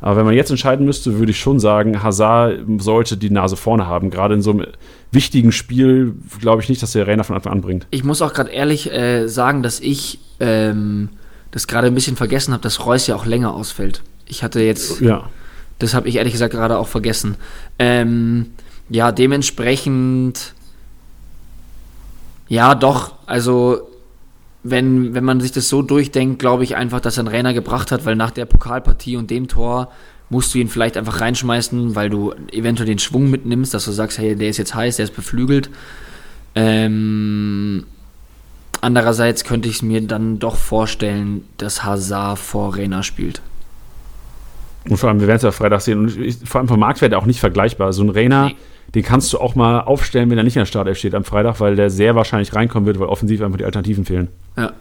Aber 0.00 0.16
wenn 0.16 0.26
man 0.26 0.34
jetzt 0.34 0.50
entscheiden 0.50 0.86
müsste, 0.86 1.18
würde 1.18 1.32
ich 1.32 1.40
schon 1.40 1.58
sagen, 1.58 2.02
Hazard 2.02 2.60
sollte 2.78 3.16
die 3.16 3.30
Nase 3.30 3.56
vorne 3.56 3.86
haben. 3.86 4.10
Gerade 4.10 4.34
in 4.34 4.42
so 4.42 4.50
einem 4.52 4.66
wichtigen 5.10 5.52
Spiel 5.52 6.14
glaube 6.40 6.62
ich 6.62 6.68
nicht, 6.68 6.82
dass 6.82 6.92
der 6.92 7.08
Rainer 7.08 7.24
von 7.24 7.34
Anfang 7.34 7.52
an 7.52 7.60
bringt. 7.60 7.86
Ich 7.90 8.04
muss 8.04 8.22
auch 8.22 8.32
gerade 8.32 8.50
ehrlich 8.50 8.92
äh, 8.92 9.26
sagen, 9.26 9.62
dass 9.62 9.80
ich 9.80 10.20
ähm, 10.38 11.08
das 11.56 11.66
gerade 11.66 11.86
ein 11.86 11.94
bisschen 11.94 12.16
vergessen 12.16 12.52
habe, 12.52 12.62
dass 12.62 12.84
Reus 12.84 13.06
ja 13.06 13.16
auch 13.16 13.24
länger 13.24 13.54
ausfällt. 13.54 14.02
Ich 14.26 14.42
hatte 14.42 14.60
jetzt, 14.60 15.00
Ja. 15.00 15.30
das 15.78 15.94
habe 15.94 16.06
ich 16.06 16.16
ehrlich 16.16 16.34
gesagt 16.34 16.52
gerade 16.52 16.76
auch 16.76 16.86
vergessen. 16.86 17.36
Ähm, 17.78 18.50
ja, 18.90 19.10
dementsprechend, 19.10 20.52
ja, 22.48 22.74
doch, 22.74 23.14
also 23.24 23.88
wenn, 24.64 25.14
wenn 25.14 25.24
man 25.24 25.40
sich 25.40 25.50
das 25.52 25.70
so 25.70 25.80
durchdenkt, 25.80 26.40
glaube 26.40 26.62
ich 26.62 26.76
einfach, 26.76 27.00
dass 27.00 27.16
er 27.16 27.20
einen 27.20 27.28
Rainer 27.28 27.54
gebracht 27.54 27.90
hat, 27.90 28.04
weil 28.04 28.16
nach 28.16 28.32
der 28.32 28.44
Pokalpartie 28.44 29.16
und 29.16 29.30
dem 29.30 29.48
Tor 29.48 29.90
musst 30.28 30.52
du 30.52 30.58
ihn 30.58 30.68
vielleicht 30.68 30.98
einfach 30.98 31.22
reinschmeißen, 31.22 31.94
weil 31.94 32.10
du 32.10 32.34
eventuell 32.52 32.86
den 32.86 32.98
Schwung 32.98 33.30
mitnimmst, 33.30 33.72
dass 33.72 33.86
du 33.86 33.92
sagst, 33.92 34.18
hey, 34.18 34.36
der 34.36 34.50
ist 34.50 34.58
jetzt 34.58 34.74
heiß, 34.74 34.96
der 34.96 35.04
ist 35.04 35.16
beflügelt. 35.16 35.70
Ähm, 36.54 37.86
andererseits 38.80 39.44
könnte 39.44 39.68
ich 39.68 39.76
es 39.76 39.82
mir 39.82 40.00
dann 40.06 40.38
doch 40.38 40.56
vorstellen, 40.56 41.44
dass 41.58 41.84
Hazard 41.84 42.38
vor 42.38 42.76
Rainer 42.76 43.02
spielt. 43.02 43.40
Und 44.88 44.96
vor 44.98 45.08
allem, 45.08 45.20
wir 45.20 45.26
werden 45.26 45.38
es 45.38 45.42
ja 45.42 45.50
Freitag 45.50 45.80
sehen. 45.80 45.98
Und 46.00 46.16
ich, 46.20 46.36
vor 46.44 46.60
allem 46.60 46.68
vom 46.68 46.80
Marktwert 46.80 47.14
auch 47.14 47.26
nicht 47.26 47.40
vergleichbar. 47.40 47.92
So 47.92 48.02
ein 48.02 48.10
Rainer, 48.10 48.46
Nee. 48.46 48.56
den 48.94 49.02
kannst 49.02 49.32
du 49.32 49.38
auch 49.38 49.54
mal 49.56 49.80
aufstellen, 49.80 50.30
wenn 50.30 50.38
er 50.38 50.44
nicht 50.44 50.56
in 50.56 50.60
der 50.60 50.66
Startelf 50.66 50.98
steht 50.98 51.14
am 51.14 51.24
Freitag, 51.24 51.58
weil 51.60 51.74
der 51.76 51.90
sehr 51.90 52.14
wahrscheinlich 52.14 52.54
reinkommen 52.54 52.86
wird, 52.86 53.00
weil 53.00 53.08
offensiv 53.08 53.42
einfach 53.42 53.58
die 53.58 53.64
Alternativen 53.64 54.04
fehlen. 54.04 54.28
Ja. 54.56 54.72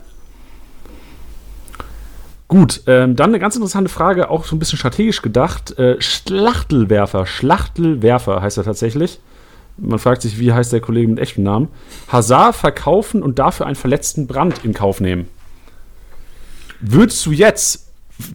Gut, 2.47 2.83
ähm, 2.85 3.15
dann 3.15 3.31
eine 3.31 3.39
ganz 3.39 3.55
interessante 3.55 3.89
Frage, 3.89 4.29
auch 4.29 4.45
so 4.45 4.55
ein 4.55 4.59
bisschen 4.59 4.77
strategisch 4.77 5.23
gedacht. 5.23 5.77
Äh, 5.79 5.99
Schlachtelwerfer, 5.99 7.25
Schlachtelwerfer 7.25 8.41
heißt 8.41 8.57
er 8.59 8.63
tatsächlich. 8.63 9.19
Man 9.77 9.99
fragt 9.99 10.21
sich, 10.21 10.39
wie 10.39 10.53
heißt 10.53 10.71
der 10.71 10.79
Kollege 10.79 11.07
mit 11.09 11.19
echtem 11.19 11.43
Namen? 11.43 11.67
Hazard 12.07 12.55
verkaufen 12.55 13.21
und 13.21 13.39
dafür 13.39 13.65
einen 13.65 13.75
verletzten 13.75 14.25
Brand 14.27 14.63
in 14.63 14.73
Kauf 14.73 15.01
nehmen. 15.01 15.27
Würdest 16.79 17.25
du 17.25 17.31
jetzt, 17.31 17.87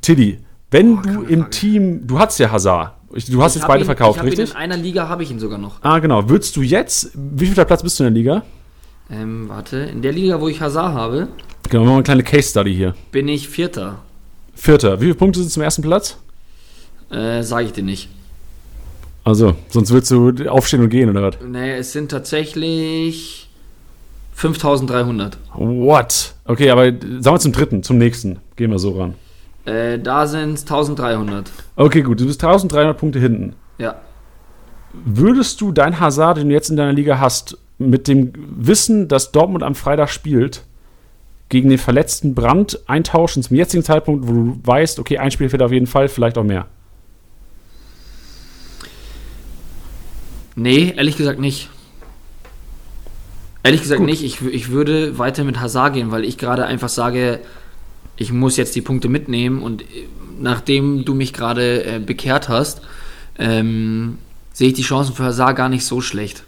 Tiddy, 0.03 0.39
wenn 0.71 1.03
du 1.03 1.23
im 1.23 1.51
Team, 1.51 2.07
du 2.07 2.19
hast 2.19 2.39
ja 2.39 2.51
Hazard, 2.51 2.95
Ich- 3.13 3.25
du 3.27 3.43
hast 3.43 3.57
Ich 3.57 3.63
jetzt 3.63 3.67
beide 3.69 3.83
ihn, 3.83 3.87
verkauft, 3.87 4.23
richtig? 4.23 4.51
In 4.51 4.57
einer 4.57 4.77
Liga 4.77 5.09
habe 5.09 5.23
ich 5.25 5.31
ihn 5.31 5.41
sogar 5.41 5.59
noch. 5.59 5.83
Ah, 5.83 5.99
genau. 5.99 6.29
Würdest 6.29 6.55
du 6.57 6.63
jetzt, 6.63 7.11
wie 7.15 7.47
viel 7.47 7.65
Platz 7.65 7.83
bist 7.83 7.99
du 7.99 8.05
in 8.05 8.15
der 8.15 8.19
Liga? 8.23 8.43
Ähm, 9.11 9.49
warte, 9.49 9.79
in 9.79 10.01
der 10.03 10.13
Liga, 10.13 10.41
wo 10.41 10.47
ich 10.49 10.61
Hazard 10.61 10.95
habe, 10.95 11.27
Genau, 11.69 11.83
machen 11.85 11.91
wir 11.93 11.95
eine 11.97 12.03
kleine 12.05 12.23
Case 12.23 12.51
Study 12.51 12.75
hier. 12.75 12.95
bin 13.13 13.27
ich 13.29 13.49
Vierter. 13.49 13.99
Vierter. 14.55 15.01
Wie 15.01 15.05
viele 15.07 15.15
Punkte 15.17 15.41
sind 15.41 15.51
zum 15.51 15.63
ersten 15.63 15.83
Platz? 15.83 16.19
Äh, 17.11 17.43
sage 17.43 17.67
ich 17.67 17.73
dir 17.73 17.83
nicht. 17.83 18.09
Also, 19.31 19.55
sonst 19.69 19.93
würdest 19.93 20.11
du 20.11 20.51
aufstehen 20.51 20.83
und 20.83 20.89
gehen, 20.89 21.09
oder 21.09 21.23
was? 21.23 21.35
Nee, 21.49 21.75
es 21.75 21.93
sind 21.93 22.11
tatsächlich 22.11 23.49
5300. 24.33 25.39
What? 25.55 26.35
Okay, 26.47 26.69
aber 26.69 26.87
sagen 26.87 27.37
wir 27.37 27.39
zum 27.39 27.53
dritten, 27.53 27.85
zum 27.85 27.97
nächsten. 27.99 28.41
Gehen 28.57 28.73
wir 28.73 28.81
so 28.81 28.99
ran. 28.99 29.15
Äh, 29.67 30.01
da 30.01 30.27
sind 30.27 30.55
es 30.55 30.63
1300. 30.63 31.49
Okay, 31.77 32.03
gut, 32.03 32.19
du 32.19 32.27
bist 32.27 32.43
1300 32.43 32.99
Punkte 32.99 33.21
hinten. 33.21 33.55
Ja. 33.79 34.01
Würdest 34.93 35.61
du 35.61 35.71
dein 35.71 36.01
Hazard, 36.01 36.39
den 36.39 36.49
du 36.49 36.55
jetzt 36.55 36.69
in 36.69 36.77
deiner 36.77 36.93
Liga 36.93 37.21
hast, 37.21 37.57
mit 37.79 38.09
dem 38.09 38.33
Wissen, 38.35 39.07
dass 39.07 39.31
Dortmund 39.31 39.63
am 39.63 39.77
Freitag 39.77 40.11
spielt, 40.11 40.65
gegen 41.51 41.69
den 41.69 41.79
verletzten 41.79 42.35
Brand 42.35 42.81
eintauschen 42.89 43.45
zum 43.45 43.57
jetzigen 43.57 43.85
Zeitpunkt, 43.85 44.27
wo 44.27 44.33
du 44.33 44.61
weißt, 44.65 44.99
okay, 44.99 45.19
ein 45.19 45.31
Spiel 45.31 45.49
fehlt 45.49 45.63
auf 45.63 45.71
jeden 45.71 45.87
Fall, 45.87 46.09
vielleicht 46.09 46.37
auch 46.37 46.43
mehr? 46.43 46.67
Nee, 50.57 50.95
ehrlich 50.97 51.17
gesagt 51.17 51.39
nicht. 51.39 51.69
Ehrlich 53.63 53.83
gesagt 53.83 54.01
Gut. 54.01 54.09
nicht. 54.09 54.25
Ich, 54.25 54.41
ich 54.43 54.71
würde 54.71 55.19
weiter 55.19 55.45
mit 55.45 55.61
Hazard 55.61 55.95
gehen, 55.95 56.11
weil 56.11 56.25
ich 56.25 56.39
gerade 56.39 56.67
einfach 56.67 56.89
sage, 56.89 57.41
ich 58.17 58.33
muss 58.33 58.57
jetzt 58.57 58.75
die 58.75 58.81
Punkte 58.81 59.09
mitnehmen 59.09 59.63
und 59.63 59.83
äh, 59.83 60.07
nachdem 60.39 61.05
du 61.05 61.15
mich 61.15 61.33
gerade 61.33 61.85
äh, 61.85 61.99
bekehrt 61.99 62.49
hast, 62.49 62.81
ähm, 63.39 64.19
sehe 64.53 64.69
ich 64.69 64.75
die 64.75 64.83
Chancen 64.83 65.15
für 65.15 65.25
Hazard 65.25 65.57
gar 65.57 65.69
nicht 65.69 65.85
so 65.85 66.01
schlecht. 66.01 66.45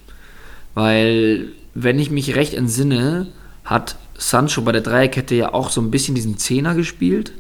Weil, 0.75 1.53
wenn 1.75 1.99
ich 1.99 2.11
mich 2.11 2.35
recht 2.35 2.55
entsinne, 2.55 3.29
hat 3.65 3.97
Sancho 4.17 4.63
bei 4.63 4.73
der 4.73 4.81
Dreierkette 4.81 5.35
ja 5.35 5.53
auch 5.53 5.71
so 5.71 5.81
ein 5.81 5.91
bisschen 5.91 6.15
diesen 6.15 6.39
Zehner 6.39 6.75
gespielt. 6.75 7.33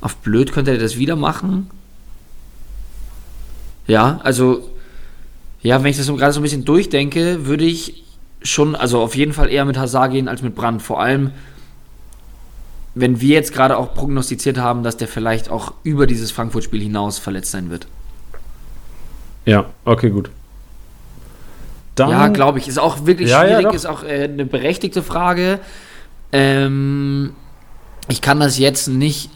Auf 0.00 0.16
blöd 0.16 0.52
könnte 0.52 0.72
er 0.72 0.78
das 0.78 0.98
wieder 0.98 1.16
machen. 1.16 1.70
Ja, 3.86 4.20
also 4.22 4.70
ja, 5.64 5.82
wenn 5.82 5.90
ich 5.90 5.96
das 5.96 6.06
so 6.06 6.14
gerade 6.14 6.32
so 6.32 6.40
ein 6.40 6.42
bisschen 6.42 6.64
durchdenke, 6.66 7.46
würde 7.46 7.64
ich 7.64 8.04
schon, 8.42 8.76
also 8.76 9.00
auf 9.00 9.16
jeden 9.16 9.32
Fall 9.32 9.48
eher 9.50 9.64
mit 9.64 9.78
Hazard 9.78 10.12
gehen 10.12 10.28
als 10.28 10.42
mit 10.42 10.54
Brand. 10.54 10.82
Vor 10.82 11.00
allem, 11.00 11.32
wenn 12.94 13.20
wir 13.22 13.34
jetzt 13.34 13.52
gerade 13.54 13.78
auch 13.78 13.94
prognostiziert 13.94 14.58
haben, 14.58 14.82
dass 14.82 14.98
der 14.98 15.08
vielleicht 15.08 15.50
auch 15.50 15.72
über 15.82 16.06
dieses 16.06 16.30
Frankfurt-Spiel 16.30 16.82
hinaus 16.82 17.18
verletzt 17.18 17.50
sein 17.50 17.70
wird. 17.70 17.86
Ja, 19.46 19.64
okay, 19.86 20.10
gut. 20.10 20.30
Dann, 21.94 22.10
ja, 22.10 22.28
glaube 22.28 22.58
ich. 22.58 22.68
Ist 22.68 22.78
auch 22.78 23.06
wirklich 23.06 23.30
Ja, 23.30 23.42
ja, 23.44 23.48
schwierig, 23.56 23.64
doch. 23.64 23.74
ist 23.74 23.86
auch 23.86 24.04
äh, 24.04 24.24
eine 24.24 24.44
berechtigte 24.44 25.02
Frage. 25.02 25.60
Ähm, 26.30 27.32
ich 28.08 28.20
kann 28.20 28.38
das 28.38 28.58
jetzt 28.58 28.88
nicht 28.88 29.30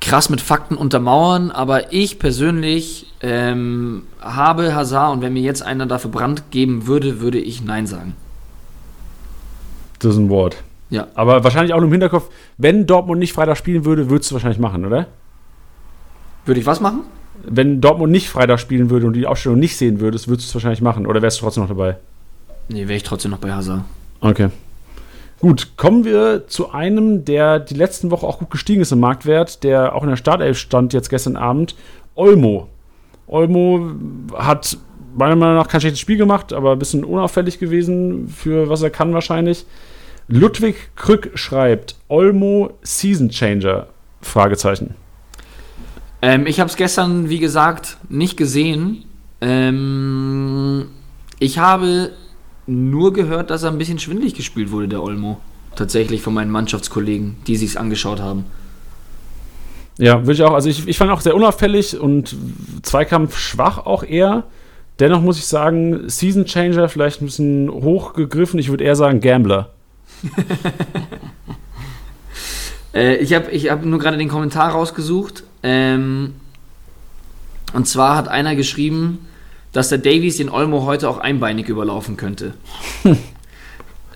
krass 0.00 0.28
mit 0.28 0.40
Fakten 0.40 0.76
untermauern, 0.76 1.50
aber 1.50 1.92
ich 1.92 2.18
persönlich 2.18 3.06
ähm, 3.20 4.02
habe 4.20 4.74
Hazard 4.74 5.14
und 5.14 5.22
wenn 5.22 5.32
mir 5.32 5.42
jetzt 5.42 5.62
einer 5.62 5.86
dafür 5.86 6.10
Brand 6.10 6.50
geben 6.50 6.86
würde, 6.86 7.20
würde 7.20 7.38
ich 7.38 7.62
Nein 7.64 7.86
sagen. 7.86 8.14
Das 9.98 10.12
ist 10.12 10.18
ein 10.18 10.28
Wort. 10.28 10.62
Ja. 10.90 11.08
Aber 11.14 11.42
wahrscheinlich 11.42 11.72
auch 11.72 11.78
nur 11.78 11.86
im 11.86 11.92
Hinterkopf, 11.92 12.30
wenn 12.58 12.86
Dortmund 12.86 13.18
nicht 13.18 13.32
Freitag 13.32 13.56
spielen 13.56 13.84
würde, 13.84 14.10
würdest 14.10 14.30
du 14.30 14.34
wahrscheinlich 14.34 14.58
machen, 14.60 14.84
oder? 14.84 15.06
Würde 16.44 16.60
ich 16.60 16.66
was 16.66 16.80
machen? 16.80 17.00
Wenn 17.42 17.80
Dortmund 17.80 18.12
nicht 18.12 18.28
Freitag 18.28 18.60
spielen 18.60 18.90
würde 18.90 19.06
und 19.06 19.14
die 19.14 19.26
Aufstellung 19.26 19.58
nicht 19.58 19.76
sehen 19.76 20.00
würdest, 20.00 20.28
würdest 20.28 20.48
du 20.48 20.50
es 20.50 20.54
wahrscheinlich 20.54 20.82
machen. 20.82 21.06
Oder 21.06 21.22
wärst 21.22 21.38
du 21.38 21.44
trotzdem 21.44 21.62
noch 21.64 21.70
dabei? 21.70 21.96
Nee, 22.68 22.82
wäre 22.82 22.94
ich 22.94 23.02
trotzdem 23.02 23.30
noch 23.30 23.38
bei 23.38 23.52
Hazard. 23.52 23.82
Okay. 24.20 24.50
Gut, 25.44 25.76
kommen 25.76 26.06
wir 26.06 26.46
zu 26.46 26.70
einem, 26.70 27.26
der 27.26 27.60
die 27.60 27.74
letzten 27.74 28.10
Woche 28.10 28.26
auch 28.26 28.38
gut 28.38 28.48
gestiegen 28.48 28.80
ist 28.80 28.92
im 28.92 29.00
Marktwert, 29.00 29.62
der 29.62 29.94
auch 29.94 30.02
in 30.02 30.08
der 30.08 30.16
Startelf 30.16 30.56
stand 30.56 30.94
jetzt 30.94 31.10
gestern 31.10 31.36
Abend. 31.36 31.76
Olmo. 32.14 32.68
Olmo 33.26 33.90
hat 34.32 34.78
meiner 35.14 35.36
Meinung 35.36 35.56
nach 35.56 35.68
kein 35.68 35.82
schlechtes 35.82 36.00
Spiel 36.00 36.16
gemacht, 36.16 36.54
aber 36.54 36.72
ein 36.72 36.78
bisschen 36.78 37.04
unauffällig 37.04 37.58
gewesen 37.58 38.26
für 38.28 38.70
was 38.70 38.80
er 38.80 38.88
kann 38.88 39.12
wahrscheinlich. 39.12 39.66
Ludwig 40.28 40.76
Krück 40.96 41.32
schreibt, 41.34 41.96
Olmo 42.08 42.70
Season 42.80 43.28
Changer? 43.28 43.88
Fragezeichen. 44.22 44.94
Ähm, 46.22 46.46
ich 46.46 46.58
habe 46.58 46.70
es 46.70 46.76
gestern, 46.76 47.28
wie 47.28 47.38
gesagt, 47.38 47.98
nicht 48.08 48.38
gesehen. 48.38 49.04
Ähm, 49.42 50.86
ich 51.38 51.58
habe 51.58 52.12
nur 52.66 53.12
gehört, 53.12 53.50
dass 53.50 53.62
er 53.62 53.70
ein 53.70 53.78
bisschen 53.78 53.98
schwindlig 53.98 54.34
gespielt 54.34 54.70
wurde, 54.70 54.88
der 54.88 55.02
Olmo. 55.02 55.38
Tatsächlich 55.76 56.22
von 56.22 56.34
meinen 56.34 56.50
Mannschaftskollegen, 56.50 57.36
die 57.46 57.56
sich's 57.56 57.76
angeschaut 57.76 58.20
haben. 58.20 58.44
Ja, 59.98 60.20
würde 60.22 60.32
ich 60.32 60.42
auch. 60.42 60.54
Also 60.54 60.68
ich, 60.68 60.86
ich 60.88 60.98
fand 60.98 61.10
auch 61.10 61.20
sehr 61.20 61.34
unauffällig 61.34 61.98
und 61.98 62.36
Zweikampf 62.82 63.38
schwach 63.38 63.78
auch 63.78 64.02
eher. 64.02 64.44
Dennoch 65.00 65.20
muss 65.20 65.38
ich 65.38 65.46
sagen, 65.46 66.08
Season 66.08 66.44
Changer 66.44 66.88
vielleicht 66.88 67.20
ein 67.20 67.26
bisschen 67.26 67.70
hochgegriffen. 67.70 68.58
Ich 68.60 68.68
würde 68.68 68.84
eher 68.84 68.96
sagen 68.96 69.20
Gambler. 69.20 69.70
Äh, 72.94 73.16
ich 73.16 73.34
habe 73.34 73.50
ich 73.50 73.70
hab 73.70 73.84
nur 73.84 73.98
gerade 73.98 74.16
den 74.16 74.28
Kommentar 74.28 74.70
rausgesucht. 74.70 75.42
Ähm, 75.64 76.34
und 77.72 77.88
zwar 77.88 78.16
hat 78.16 78.28
einer 78.28 78.54
geschrieben, 78.54 79.26
dass 79.74 79.90
der 79.90 79.98
Davies 79.98 80.38
den 80.38 80.48
Olmo 80.48 80.86
heute 80.86 81.10
auch 81.10 81.18
einbeinig 81.18 81.68
überlaufen 81.68 82.16
könnte. 82.16 82.54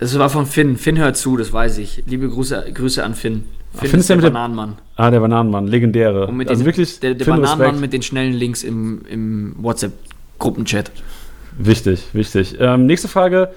Das 0.01 0.17
war 0.17 0.31
von 0.31 0.47
Finn. 0.47 0.77
Finn 0.77 0.97
hört 0.97 1.17
zu, 1.17 1.37
das 1.37 1.53
weiß 1.53 1.79
ich. 1.79 2.05
Liebe 2.07 2.29
Grüße, 2.29 2.67
Grüße 2.73 3.03
an 3.03 3.17
Finn. 3.17 3.47
Finn 3.75 3.91
Finn 3.91 3.99
ist 3.99 4.09
der 4.09 4.19
der 4.19 4.31
Bananenmann. 4.31 4.79
Ah, 4.95 5.11
der 5.11 5.19
Bananenmann, 5.19 5.67
legendäre. 5.67 6.29
Und 6.29 6.37
mit 6.37 6.49
also 6.49 6.63
den, 6.63 6.67
wirklich, 6.67 7.01
der, 7.01 7.15
der 7.15 7.25
Bananenmann 7.25 7.61
Respekt. 7.61 7.81
mit 7.81 7.93
den 7.93 8.03
schnellen 8.03 8.33
Links 8.33 8.63
im, 8.63 9.03
im 9.11 9.57
WhatsApp-Gruppenchat. 9.59 10.93
Wichtig, 11.59 12.05
wichtig. 12.13 12.55
Ähm, 12.61 12.87
nächste 12.87 13.09
Frage. 13.09 13.51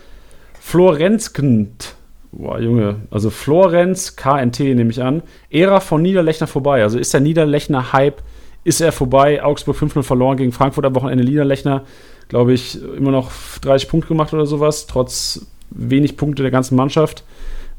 Florenzknt. 0.60 1.94
Boah, 2.32 2.60
Junge. 2.60 2.96
Also 3.12 3.30
Florenz 3.30 4.16
KNT 4.16 4.62
nehme 4.62 4.90
ich 4.90 5.04
an. 5.04 5.22
Ära 5.52 5.80
von 5.80 6.02
Niederlechner 6.02 6.48
vorbei. 6.48 6.82
Also 6.82 6.98
ist 6.98 7.14
der 7.14 7.22
Niederlechner-Hype 7.22 8.24
ist 8.64 8.82
er 8.82 8.92
vorbei. 8.92 9.44
Augsburg 9.44 9.78
5-0 9.78 10.04
verloren 10.04 10.38
gegen 10.38 10.52
Frankfurt 10.52 10.86
am 10.86 10.96
Wochenende. 10.96 11.24
Niederlechner, 11.24 11.84
glaube 12.28 12.54
ich, 12.54 12.82
immer 12.82 13.12
noch 13.12 13.32
30 13.62 13.90
Punkte 13.90 14.10
gemacht 14.10 14.34
oder 14.34 14.46
sowas, 14.46 14.88
trotz 14.88 15.46
wenig 15.72 16.18
Punkte 16.18 16.44
der 16.44 16.52
ganzen 16.52 16.76
Mannschaft. 16.76 17.24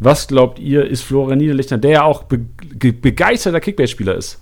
Was 0.00 0.26
glaubt 0.26 0.58
ihr, 0.58 0.84
ist 0.84 1.02
Florian 1.02 1.38
Niederlechner, 1.38 1.78
der 1.78 1.90
ja 1.90 2.02
auch 2.02 2.24
be 2.24 2.40
begeisterter 2.92 3.60
Kickbase-Spieler 3.60 4.16
ist? 4.16 4.40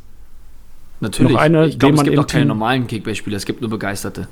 Natürlich. 1.01 1.33
Noch 1.33 1.41
einer, 1.41 1.67
ich 1.67 1.79
glaube, 1.79 1.95
es 1.95 1.97
man 1.97 2.07
gibt 2.07 2.19
auch 2.19 2.27
keine 2.27 2.47
normalen 2.47 2.87
Kickbase-Spieler, 2.87 3.37
es 3.37 3.45
gibt 3.45 3.61
nur 3.61 3.69
Begeisterte. 3.69 4.29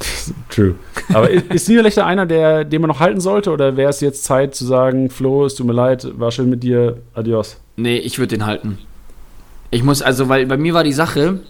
True. 0.50 0.74
Aber 1.12 1.30
ist 1.30 1.68
Niederlechner 1.68 2.06
einer, 2.06 2.26
der, 2.26 2.64
den 2.64 2.80
man 2.80 2.88
noch 2.88 3.00
halten 3.00 3.20
sollte? 3.20 3.50
Oder 3.50 3.76
wäre 3.76 3.90
es 3.90 4.00
jetzt 4.00 4.24
Zeit 4.24 4.54
zu 4.54 4.64
sagen, 4.64 5.10
Flo, 5.10 5.44
es 5.44 5.54
tut 5.54 5.66
mir 5.66 5.72
leid, 5.72 6.06
war 6.18 6.30
schön 6.30 6.50
mit 6.50 6.62
dir, 6.62 6.98
adios? 7.14 7.60
Nee, 7.76 7.96
ich 7.96 8.18
würde 8.18 8.36
den 8.36 8.46
halten. 8.46 8.78
Ich 9.70 9.82
muss, 9.82 10.02
also, 10.02 10.28
weil 10.28 10.46
bei 10.46 10.56
mir 10.56 10.74
war 10.74 10.84
die 10.84 10.92
Sache, 10.92 11.40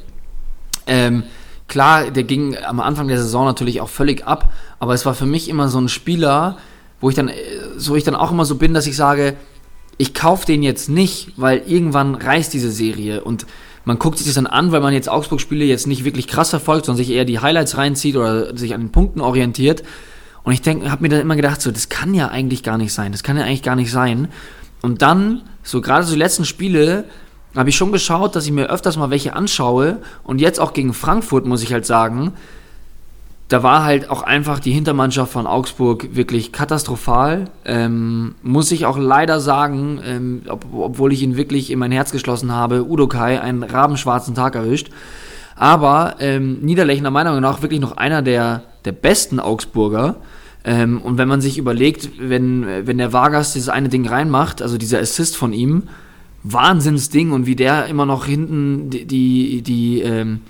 ähm, 0.87 1.23
klar, 1.69 2.11
der 2.11 2.25
ging 2.25 2.57
am 2.57 2.81
Anfang 2.81 3.09
der 3.09 3.19
Saison 3.19 3.47
natürlich 3.47 3.81
auch 3.81 3.89
völlig 3.89 4.27
ab, 4.27 4.53
aber 4.79 4.95
es 4.95 5.07
war 5.07 5.15
für 5.15 5.27
mich 5.27 5.49
immer 5.49 5.69
so 5.69 5.81
ein 5.81 5.89
Spieler, 5.89 6.59
wo 7.01 7.09
ich 7.09 7.15
dann, 7.17 7.29
äh, 7.29 7.35
so 7.77 7.97
ich 7.97 8.05
dann 8.05 8.15
auch 8.15 8.31
immer 8.31 8.45
so 8.45 8.57
bin, 8.57 8.75
dass 8.75 8.87
ich 8.87 8.97
sage, 8.97 9.37
ich 9.97 10.15
kaufe 10.15 10.47
den 10.47 10.63
jetzt 10.63 10.89
nicht, 10.89 11.33
weil 11.37 11.63
irgendwann 11.67 12.15
reißt 12.15 12.53
diese 12.53 12.71
Serie 12.71 13.23
und 13.23 13.47
man 13.85 13.99
guckt 13.99 14.19
sich 14.19 14.27
das 14.27 14.35
dann 14.35 14.47
an, 14.47 14.73
weil 14.73 14.81
man 14.81 14.93
jetzt 14.93 15.09
Augsburg-Spiele 15.09 15.65
jetzt 15.65 15.87
nicht 15.87 16.05
wirklich 16.05 16.27
krass 16.27 16.51
verfolgt, 16.51 16.87
sondern 16.87 17.05
sich 17.05 17.15
eher 17.15 17.25
die 17.25 17.39
Highlights 17.39 17.77
reinzieht 17.77 18.17
oder 18.17 18.57
sich 18.57 18.75
an 18.75 18.83
den 18.83 18.93
Punkten 18.93 19.21
orientiert. 19.21 19.83
Und 20.43 20.53
ich 20.53 20.63
denke, 20.63 20.91
habe 20.91 21.03
mir 21.03 21.09
dann 21.09 21.21
immer 21.21 21.37
gedacht, 21.37 21.61
so, 21.61 21.71
das 21.71 21.89
kann 21.89 22.15
ja 22.15 22.29
eigentlich 22.29 22.63
gar 22.63 22.79
nicht 22.79 22.93
sein, 22.93 23.13
das 23.13 23.23
kann 23.23 23.37
ja 23.37 23.45
eigentlich 23.45 23.63
gar 23.63 23.77
nicht 23.77 23.91
sein. 23.91 24.29
Und 24.83 25.03
dann, 25.03 25.43
so 25.63 25.81
gerade 25.81 26.05
so 26.05 26.13
die 26.13 26.19
letzten 26.19 26.45
Spiele, 26.45 27.05
habe 27.57 27.69
ich 27.69 27.77
schon 27.77 27.93
geschaut, 27.93 28.37
dass 28.37 28.47
ich 28.47 28.53
mir 28.53 28.71
öfters 28.71 28.97
mal 28.97 29.11
welche 29.11 29.35
anschaue. 29.35 29.99
Und 30.23 30.41
jetzt 30.41 30.61
auch 30.61 30.73
gegen 30.73 30.95
Frankfurt, 30.95 31.47
muss 31.47 31.63
ich 31.63 31.73
halt 31.73 31.87
sagen, 31.87 32.33
da 33.49 33.65
war 33.65 33.83
halt 33.83 34.09
auch 34.11 34.23
einfach 34.23 34.61
die 34.61 34.71
Hintermannschaft 34.71 35.33
von 35.33 35.49
Augsburg 35.49 36.15
wirklich 36.15 36.53
katastrophal. 36.53 37.47
Ähm, 37.65 38.37
muss 38.43 38.71
ich 38.71 38.87
auch 38.87 38.97
leider 38.97 39.41
sagen, 39.41 40.01
ähm, 40.07 40.43
ob, 40.49 40.67
obwohl 40.73 41.13
ich 41.13 41.23
ihn 41.23 41.37
wirklich 41.37 41.73
in 41.73 41.81
mein 41.81 41.91
Herz 41.91 42.13
geschlossen 42.13 42.53
habe, 42.53 42.85
Udokai 42.85 43.41
einen 43.41 43.65
rabenschwarzen 43.65 44.37
Tag 44.37 44.55
erwischt. 44.55 44.91
Aber 45.57 46.15
ähm, 46.21 46.61
Niederlechner 46.61 47.11
Meinung 47.11 47.41
nach 47.41 47.61
wirklich 47.61 47.81
noch 47.81 47.97
einer 47.97 48.23
der, 48.23 48.63
der 48.85 48.93
besten 48.93 49.41
Augsburger. 49.41 50.17
Ähm, 50.63 51.03
und 51.03 51.19
wenn 51.19 51.27
man 51.27 51.41
sich 51.41 51.59
überlegt, 51.59 52.09
wenn, 52.21 52.87
wenn 52.87 52.99
der 52.99 53.13
Vargas 53.13 53.53
dieses 53.53 53.69
eine 53.69 53.89
Ding 53.89 54.07
reinmacht, 54.07 54.63
also 54.63 54.79
dieser 54.79 55.01
Assist 55.01 55.37
von 55.37 55.53
ihm, 55.53 55.89
Wahnsinnsding 56.43 57.33
und 57.33 57.47
wie 57.47 57.57
der 57.57 57.87
immer 57.87 58.07
noch 58.07 58.27
hinten 58.27 58.91
die, 58.91 59.05
die, 59.05 59.63
die, 59.63 60.01
ähm, 60.01 60.41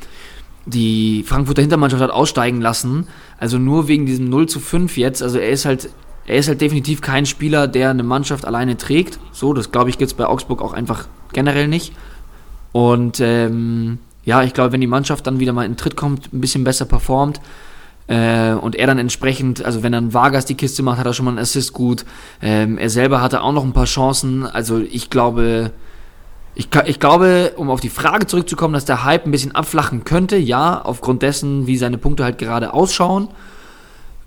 die 0.66 1.24
Frankfurter 1.26 1.62
Hintermannschaft 1.62 2.02
hat 2.02 2.10
aussteigen 2.10 2.60
lassen. 2.60 3.06
Also 3.38 3.58
nur 3.58 3.88
wegen 3.88 4.06
diesem 4.06 4.28
0 4.28 4.48
zu 4.48 4.60
5 4.60 4.96
jetzt. 4.96 5.22
Also 5.22 5.38
er 5.38 5.50
ist 5.50 5.64
halt, 5.64 5.90
er 6.26 6.36
ist 6.36 6.48
halt 6.48 6.60
definitiv 6.60 7.00
kein 7.00 7.26
Spieler, 7.26 7.66
der 7.66 7.90
eine 7.90 8.02
Mannschaft 8.02 8.44
alleine 8.44 8.76
trägt. 8.76 9.18
So, 9.32 9.52
das 9.52 9.72
glaube 9.72 9.90
ich 9.90 9.98
gibt 9.98 10.10
es 10.10 10.16
bei 10.16 10.26
Augsburg 10.26 10.62
auch 10.62 10.72
einfach 10.72 11.08
generell 11.32 11.66
nicht. 11.66 11.92
Und 12.72 13.20
ähm, 13.20 13.98
ja, 14.24 14.42
ich 14.42 14.54
glaube, 14.54 14.72
wenn 14.72 14.80
die 14.80 14.86
Mannschaft 14.86 15.26
dann 15.26 15.40
wieder 15.40 15.52
mal 15.52 15.64
in 15.64 15.72
den 15.72 15.76
Tritt 15.76 15.96
kommt, 15.96 16.32
ein 16.32 16.40
bisschen 16.40 16.62
besser 16.62 16.84
performt, 16.84 17.40
äh, 18.10 18.54
und 18.54 18.74
er 18.74 18.88
dann 18.88 18.98
entsprechend, 18.98 19.64
also 19.64 19.84
wenn 19.84 19.92
dann 19.92 20.12
Vargas 20.12 20.44
die 20.44 20.56
Kiste 20.56 20.82
macht, 20.82 20.98
hat 20.98 21.06
er 21.06 21.14
schon 21.14 21.26
mal 21.26 21.30
einen 21.30 21.38
Assist 21.38 21.72
gut. 21.72 22.04
Ähm, 22.42 22.76
er 22.76 22.90
selber 22.90 23.22
hatte 23.22 23.40
auch 23.40 23.52
noch 23.52 23.62
ein 23.62 23.72
paar 23.72 23.84
Chancen. 23.84 24.44
Also 24.44 24.80
ich 24.80 25.10
glaube, 25.10 25.70
ich, 26.56 26.68
ich 26.86 26.98
glaube, 26.98 27.52
um 27.54 27.70
auf 27.70 27.80
die 27.80 27.88
Frage 27.88 28.26
zurückzukommen, 28.26 28.74
dass 28.74 28.84
der 28.84 29.04
Hype 29.04 29.26
ein 29.26 29.30
bisschen 29.30 29.54
abflachen 29.54 30.02
könnte, 30.02 30.36
ja, 30.36 30.82
aufgrund 30.82 31.22
dessen, 31.22 31.68
wie 31.68 31.76
seine 31.76 31.98
Punkte 31.98 32.24
halt 32.24 32.38
gerade 32.38 32.74
ausschauen. 32.74 33.28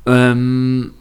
Ähm, 0.06 0.94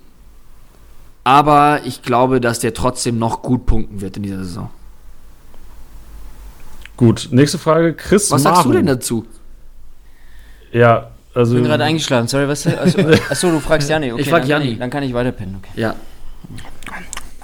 aber 1.23 1.83
ich 1.85 2.03
glaube, 2.03 2.41
dass 2.41 2.59
der 2.59 2.75
trotzdem 2.75 3.17
noch 3.17 3.43
gut 3.43 3.65
punkten 3.65 4.01
wird 4.01 4.17
in 4.17 4.25
dieser 4.25 4.43
Saison. 4.43 4.71
Gut, 6.97 7.29
nächste 7.31 7.59
Frage. 7.59 7.95
Chris 7.95 8.29
Was 8.33 8.43
sagst 8.43 8.65
du 8.65 8.73
denn 8.73 8.87
dazu? 8.87 9.25
Ja, 10.73 11.12
also. 11.35 11.55
Ich 11.55 11.61
bin 11.63 11.69
gerade 11.69 11.85
eingeschlafen, 11.85 12.29
sorry, 12.29 12.49
was? 12.49 12.67
Achso, 12.67 12.99
achso 13.31 13.51
du 13.51 13.61
fragst 13.61 13.89
Janni. 13.89 14.13
Okay, 14.13 14.23
Ich 14.23 14.29
frag 14.29 14.43
dann 14.43 14.49
kann 14.49 14.63
Janni. 14.63 14.73
Ich, 14.73 14.79
dann 14.79 14.91
kann 14.91 15.03
ich 15.03 15.15
weiterpennen, 15.15 15.57
okay. 15.59 15.81
Ja. 15.81 15.95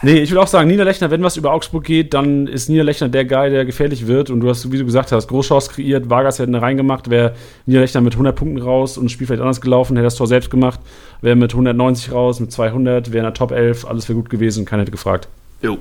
Nee, 0.00 0.20
ich 0.20 0.30
will 0.30 0.38
auch 0.38 0.46
sagen, 0.46 0.68
Niederlechner, 0.68 1.10
wenn 1.10 1.24
was 1.24 1.36
über 1.36 1.52
Augsburg 1.52 1.82
geht, 1.82 2.14
dann 2.14 2.46
ist 2.46 2.68
Niederlechner 2.68 3.08
der 3.08 3.24
Guy, 3.24 3.50
der 3.50 3.64
gefährlich 3.64 4.06
wird. 4.06 4.30
Und 4.30 4.40
du 4.40 4.48
hast, 4.48 4.70
wie 4.70 4.78
du 4.78 4.84
gesagt 4.84 5.10
hast, 5.10 5.26
Großchance 5.26 5.70
kreiert, 5.72 6.08
Vargas 6.08 6.38
hätte 6.38 6.48
eine 6.48 6.62
reingemacht, 6.62 7.10
wäre 7.10 7.34
Niederlechner 7.66 8.00
mit 8.00 8.12
100 8.12 8.36
Punkten 8.36 8.62
raus 8.62 8.96
und 8.96 9.04
das 9.04 9.12
Spiel 9.12 9.26
vielleicht 9.26 9.42
anders 9.42 9.60
gelaufen, 9.60 9.96
hätte 9.96 10.04
das 10.04 10.14
Tor 10.14 10.28
selbst 10.28 10.50
gemacht, 10.50 10.78
wäre 11.20 11.34
mit 11.34 11.52
190 11.52 12.12
raus, 12.12 12.38
mit 12.38 12.52
200, 12.52 13.08
wäre 13.08 13.18
in 13.18 13.24
der 13.24 13.34
Top 13.34 13.50
11, 13.50 13.86
alles 13.86 14.08
wäre 14.08 14.16
gut 14.16 14.30
gewesen, 14.30 14.64
keiner 14.64 14.82
hätte 14.82 14.92
gefragt. 14.92 15.26
Jo. 15.62 15.78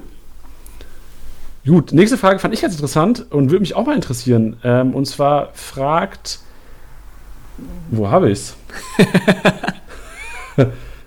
Gut, 1.66 1.92
nächste 1.92 2.18
Frage 2.18 2.40
fand 2.40 2.54
ich 2.54 2.62
ganz 2.62 2.74
interessant 2.74 3.26
und 3.30 3.52
würde 3.52 3.60
mich 3.60 3.76
auch 3.76 3.86
mal 3.86 3.96
interessieren. 3.96 4.56
Ähm, 4.64 4.96
und 4.96 5.06
zwar 5.06 5.50
fragt. 5.54 6.40
Wo 7.90 8.10
habe 8.10 8.32
ich's? 8.32 8.56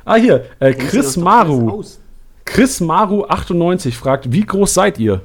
ah, 0.05 0.17
hier. 0.17 0.47
Äh, 0.59 0.75
Chris 0.75 1.17
Maru. 1.17 1.85
Chris 2.45 2.81
Maru 2.81 3.25
98 3.25 3.97
fragt, 3.97 4.33
wie 4.33 4.45
groß 4.45 4.75
seid 4.75 4.99
ihr? 4.99 5.23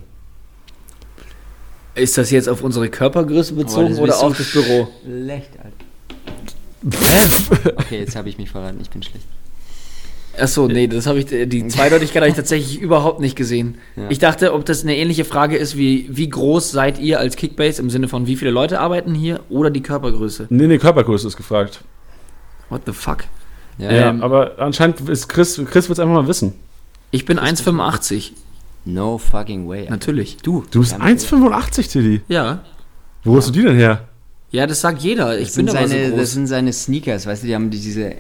Ist 1.96 2.18
das 2.18 2.30
jetzt 2.30 2.50
auf 2.50 2.62
unsere 2.62 2.90
Körpergröße 2.90 3.54
bezogen 3.54 3.90
das 3.92 4.00
oder 4.00 4.20
auf 4.20 4.38
das 4.38 4.52
Büro? 4.52 4.88
Schlecht, 5.04 5.52
Alter. 5.58 5.86
okay, 7.78 8.00
jetzt 8.00 8.16
habe 8.16 8.30
ich 8.30 8.38
mich 8.38 8.52
verraten, 8.52 8.80
ich 8.82 8.90
bin 8.90 9.02
schlecht. 9.02 9.26
Achso, 10.40 10.68
nee, 10.68 10.88
das 10.88 11.08
habe 11.08 11.20
ich, 11.20 11.26
die 11.28 11.68
Zweideutigkeit 11.68 12.22
habe 12.22 12.30
ich 12.30 12.36
tatsächlich 12.36 12.80
überhaupt 12.82 13.20
nicht 13.20 13.36
gesehen. 13.36 13.78
Ja. 13.96 14.04
Ich 14.10 14.20
dachte, 14.20 14.54
ob 14.54 14.66
das 14.66 14.84
eine 14.84 14.96
ähnliche 14.98 15.26
Frage 15.26 15.56
ist 15.58 15.78
wie, 15.78 16.08
wie 16.10 16.30
groß 16.30 16.72
seid 16.72 17.00
ihr 17.00 17.20
als 17.20 17.36
Kickbase 17.36 17.82
im 17.82 17.90
Sinne 17.90 18.08
von 18.08 18.28
wie 18.28 18.36
viele 18.36 18.52
Leute 18.52 18.80
arbeiten 18.80 19.14
hier 19.14 19.40
oder 19.50 19.70
die 19.70 19.82
Körpergröße? 19.82 20.48
Nee, 20.50 20.68
nee, 20.68 20.78
Körpergröße 20.78 21.28
ist 21.28 21.38
gefragt. 21.38 21.82
What 22.70 22.82
the 22.86 22.92
fuck? 22.94 23.20
Ja, 23.78 23.92
Ja, 23.92 24.10
Ähm, 24.10 24.22
aber 24.24 24.54
anscheinend 24.58 25.02
ist 25.10 25.28
Chris, 25.30 25.56
Chris 25.70 25.90
wird 25.90 25.98
es 25.98 26.00
einfach 26.00 26.16
mal 26.16 26.28
wissen. 26.28 26.54
Ich 27.12 27.26
bin 27.26 27.40
1,85. 27.40 28.32
No 28.86 29.18
fucking 29.18 29.68
way. 29.68 29.82
Alter. 29.82 29.92
Natürlich. 29.92 30.38
Du, 30.44 30.64
Du 30.72 30.80
bist 30.82 30.92
wir 30.94 31.00
haben- 31.00 31.18
1,85, 31.18 31.90
Tilly. 31.90 32.22
Ja. 32.28 32.64
Wo 33.24 33.36
hast 33.38 33.48
du 33.48 33.52
die 33.52 33.64
denn 33.64 33.76
her? 33.76 34.08
Ja, 34.56 34.66
das 34.68 34.82
sagt 34.82 35.02
jeder. 35.02 35.38
Ich 35.38 35.48
Das 35.50 35.56
bin 35.58 35.68
sind, 35.68 35.78
aber 35.78 35.88
so 35.88 35.94
seine, 35.94 36.10
das 36.10 36.18
groß. 36.20 36.32
sind 36.32 36.48
seine 36.48 36.74
Sneakers, 36.74 37.26
weißt 37.26 37.44
du, 37.44 37.48
die 37.48 37.56
haben 37.56 37.70
die- 37.70 37.80
diese 37.80 38.14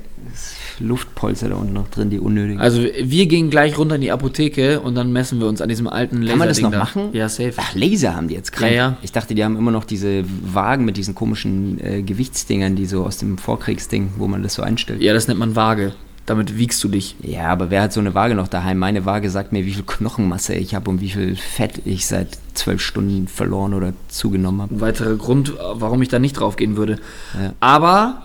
Luftpolster 0.79 1.49
da 1.49 1.55
unten 1.55 1.73
noch 1.73 1.88
drin, 1.89 2.09
die 2.09 2.19
unnötigen. 2.19 2.59
Also 2.59 2.83
wir 2.83 3.25
gehen 3.27 3.49
gleich 3.49 3.77
runter 3.77 3.95
in 3.95 4.01
die 4.01 4.11
Apotheke 4.11 4.81
und 4.81 4.95
dann 4.95 5.11
messen 5.13 5.39
wir 5.39 5.47
uns 5.47 5.61
an 5.61 5.69
diesem 5.69 5.88
alten 5.88 6.17
Laser. 6.21 6.29
Kann 6.31 6.39
man 6.39 6.47
das 6.49 6.59
noch 6.61 6.71
machen? 6.71 7.09
Ja, 7.13 7.29
safe. 7.29 7.53
Ach, 7.57 7.73
Laser 7.75 8.15
haben 8.15 8.27
die 8.27 8.36
jetzt 8.36 8.51
krank. 8.51 8.71
Ja, 8.71 8.77
ja. 8.77 8.97
Ich 9.01 9.11
dachte, 9.13 9.36
die 9.36 9.43
haben 9.43 9.57
immer 9.57 9.71
noch 9.71 9.86
diese 9.86 10.23
Wagen 10.53 10.83
mit 10.83 10.97
diesen 10.97 11.15
komischen 11.15 11.79
äh, 11.79 12.01
Gewichtsdingern, 12.01 12.75
die 12.75 12.86
so 12.86 13.05
aus 13.05 13.17
dem 13.17 13.38
Vorkriegsding, 13.38 14.09
wo 14.17 14.27
man 14.27 14.43
das 14.43 14.55
so 14.55 14.61
einstellt. 14.63 15.01
Ja, 15.01 15.13
das 15.13 15.27
nennt 15.29 15.39
man 15.39 15.55
Waage. 15.55 15.93
Damit 16.26 16.57
wiegst 16.57 16.84
du 16.84 16.88
dich. 16.88 17.15
Ja, 17.21 17.49
aber 17.49 17.69
wer 17.69 17.84
hat 17.84 17.93
so 17.93 17.99
eine 17.99 18.15
Waage 18.15 18.34
noch 18.34 18.47
daheim? 18.47 18.80
Meine 18.80 19.05
Waage 19.05 19.30
sagt 19.30 19.51
mir, 19.51 19.65
wie 19.65 19.73
viel 19.73 19.84
Knochenmasse 19.84 20.55
ich 20.55 20.73
habe 20.73 20.89
und 20.89 20.99
wie 20.99 21.11
viel 21.11 21.36
Fett 21.36 21.82
ich 21.86 22.07
seit 22.07 22.39
zwölf 22.55 22.82
Stunden 22.82 23.28
verloren 23.28 23.76
oder 23.76 23.93
zugenommen 24.07 24.63
habe. 24.63 24.73
Ein 24.73 24.82
weiterer 24.82 25.15
Grund, 25.15 25.53
warum 25.73 26.01
ich 26.01 26.09
da 26.09 26.17
nicht 26.17 26.34
drauf 26.34 26.55
gehen 26.55 26.78
würde. 26.78 26.99
Ja. 27.39 27.53
Aber 27.59 28.23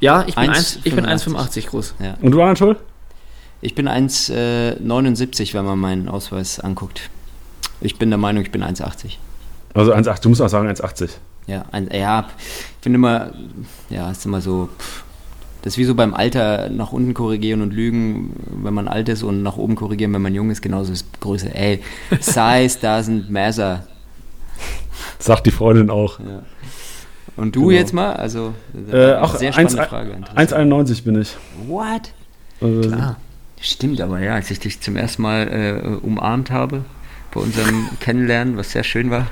ja, 0.00 0.24
ich 0.26 0.34
bin 0.34 0.50
1,85. 0.50 0.56
1 0.56 0.78
ich 0.84 0.94
bin 0.94 1.06
1,85 1.06 1.66
groß. 1.68 1.94
Und 2.20 2.30
du, 2.30 2.42
Anatol? 2.42 2.76
Ich 3.62 3.74
bin 3.74 3.88
1,79, 3.88 5.54
wenn 5.54 5.64
man 5.64 5.78
meinen 5.78 6.08
Ausweis 6.10 6.60
anguckt. 6.60 7.08
Ich 7.80 7.98
bin 7.98 8.10
der 8.10 8.18
Meinung, 8.18 8.42
ich 8.42 8.50
bin 8.50 8.62
1,80. 8.62 9.16
Also 9.72 9.94
1,80, 9.94 10.20
du 10.22 10.28
musst 10.28 10.42
auch 10.42 10.48
sagen 10.48 10.68
1,80. 10.68 11.08
Ja, 11.46 11.64
ein, 11.72 11.88
ja, 11.90 12.26
ich 12.38 12.82
finde 12.82 12.96
immer, 12.96 13.32
ja, 13.88 14.10
ist 14.10 14.26
immer 14.26 14.42
so, 14.42 14.68
pff, 14.78 15.03
das 15.64 15.72
ist 15.74 15.78
wie 15.78 15.84
so 15.84 15.94
beim 15.94 16.12
Alter 16.12 16.68
nach 16.68 16.92
unten 16.92 17.14
korrigieren 17.14 17.62
und 17.62 17.72
lügen, 17.72 18.36
wenn 18.62 18.74
man 18.74 18.86
alt 18.86 19.08
ist 19.08 19.22
und 19.22 19.42
nach 19.42 19.56
oben 19.56 19.76
korrigieren, 19.76 20.12
wenn 20.12 20.20
man 20.20 20.34
jung 20.34 20.50
ist, 20.50 20.60
genauso 20.60 20.92
ist 20.92 21.06
Größe. 21.20 21.54
Ey, 21.54 21.80
Size 22.20 22.78
doesn't 22.86 23.30
matter. 23.30 23.86
Sagt 25.18 25.46
die 25.46 25.50
Freundin 25.50 25.88
auch. 25.88 26.18
Ja. 26.20 26.42
Und 27.36 27.56
du 27.56 27.60
Genau. 27.68 27.72
jetzt 27.72 27.92
mal? 27.94 28.12
Also, 28.12 28.52
Äh, 28.92 29.14
auch 29.14 29.34
sehr 29.36 29.56
1, 29.56 29.72
spannende 29.72 29.88
Frage. 29.88 30.10
interessant. 30.10 30.52
1,91 30.52 31.02
bin 31.04 31.20
ich. 31.20 31.34
What? 31.66 32.12
Also, 32.60 32.80
Klar. 32.90 33.16
Stimmt, 33.60 34.02
aber 34.02 34.20
ja, 34.20 34.34
als 34.34 34.50
ich 34.50 34.60
dich 34.60 34.80
zum 34.82 34.96
ersten 34.96 35.22
Mal 35.22 35.48
äh, 35.48 36.06
umarmt 36.06 36.50
habe, 36.50 36.84
bei 37.34 37.40
unserem 37.40 37.88
Kennenlernen, 38.00 38.56
was 38.56 38.70
sehr 38.72 38.84
schön 38.84 39.10
war, 39.10 39.26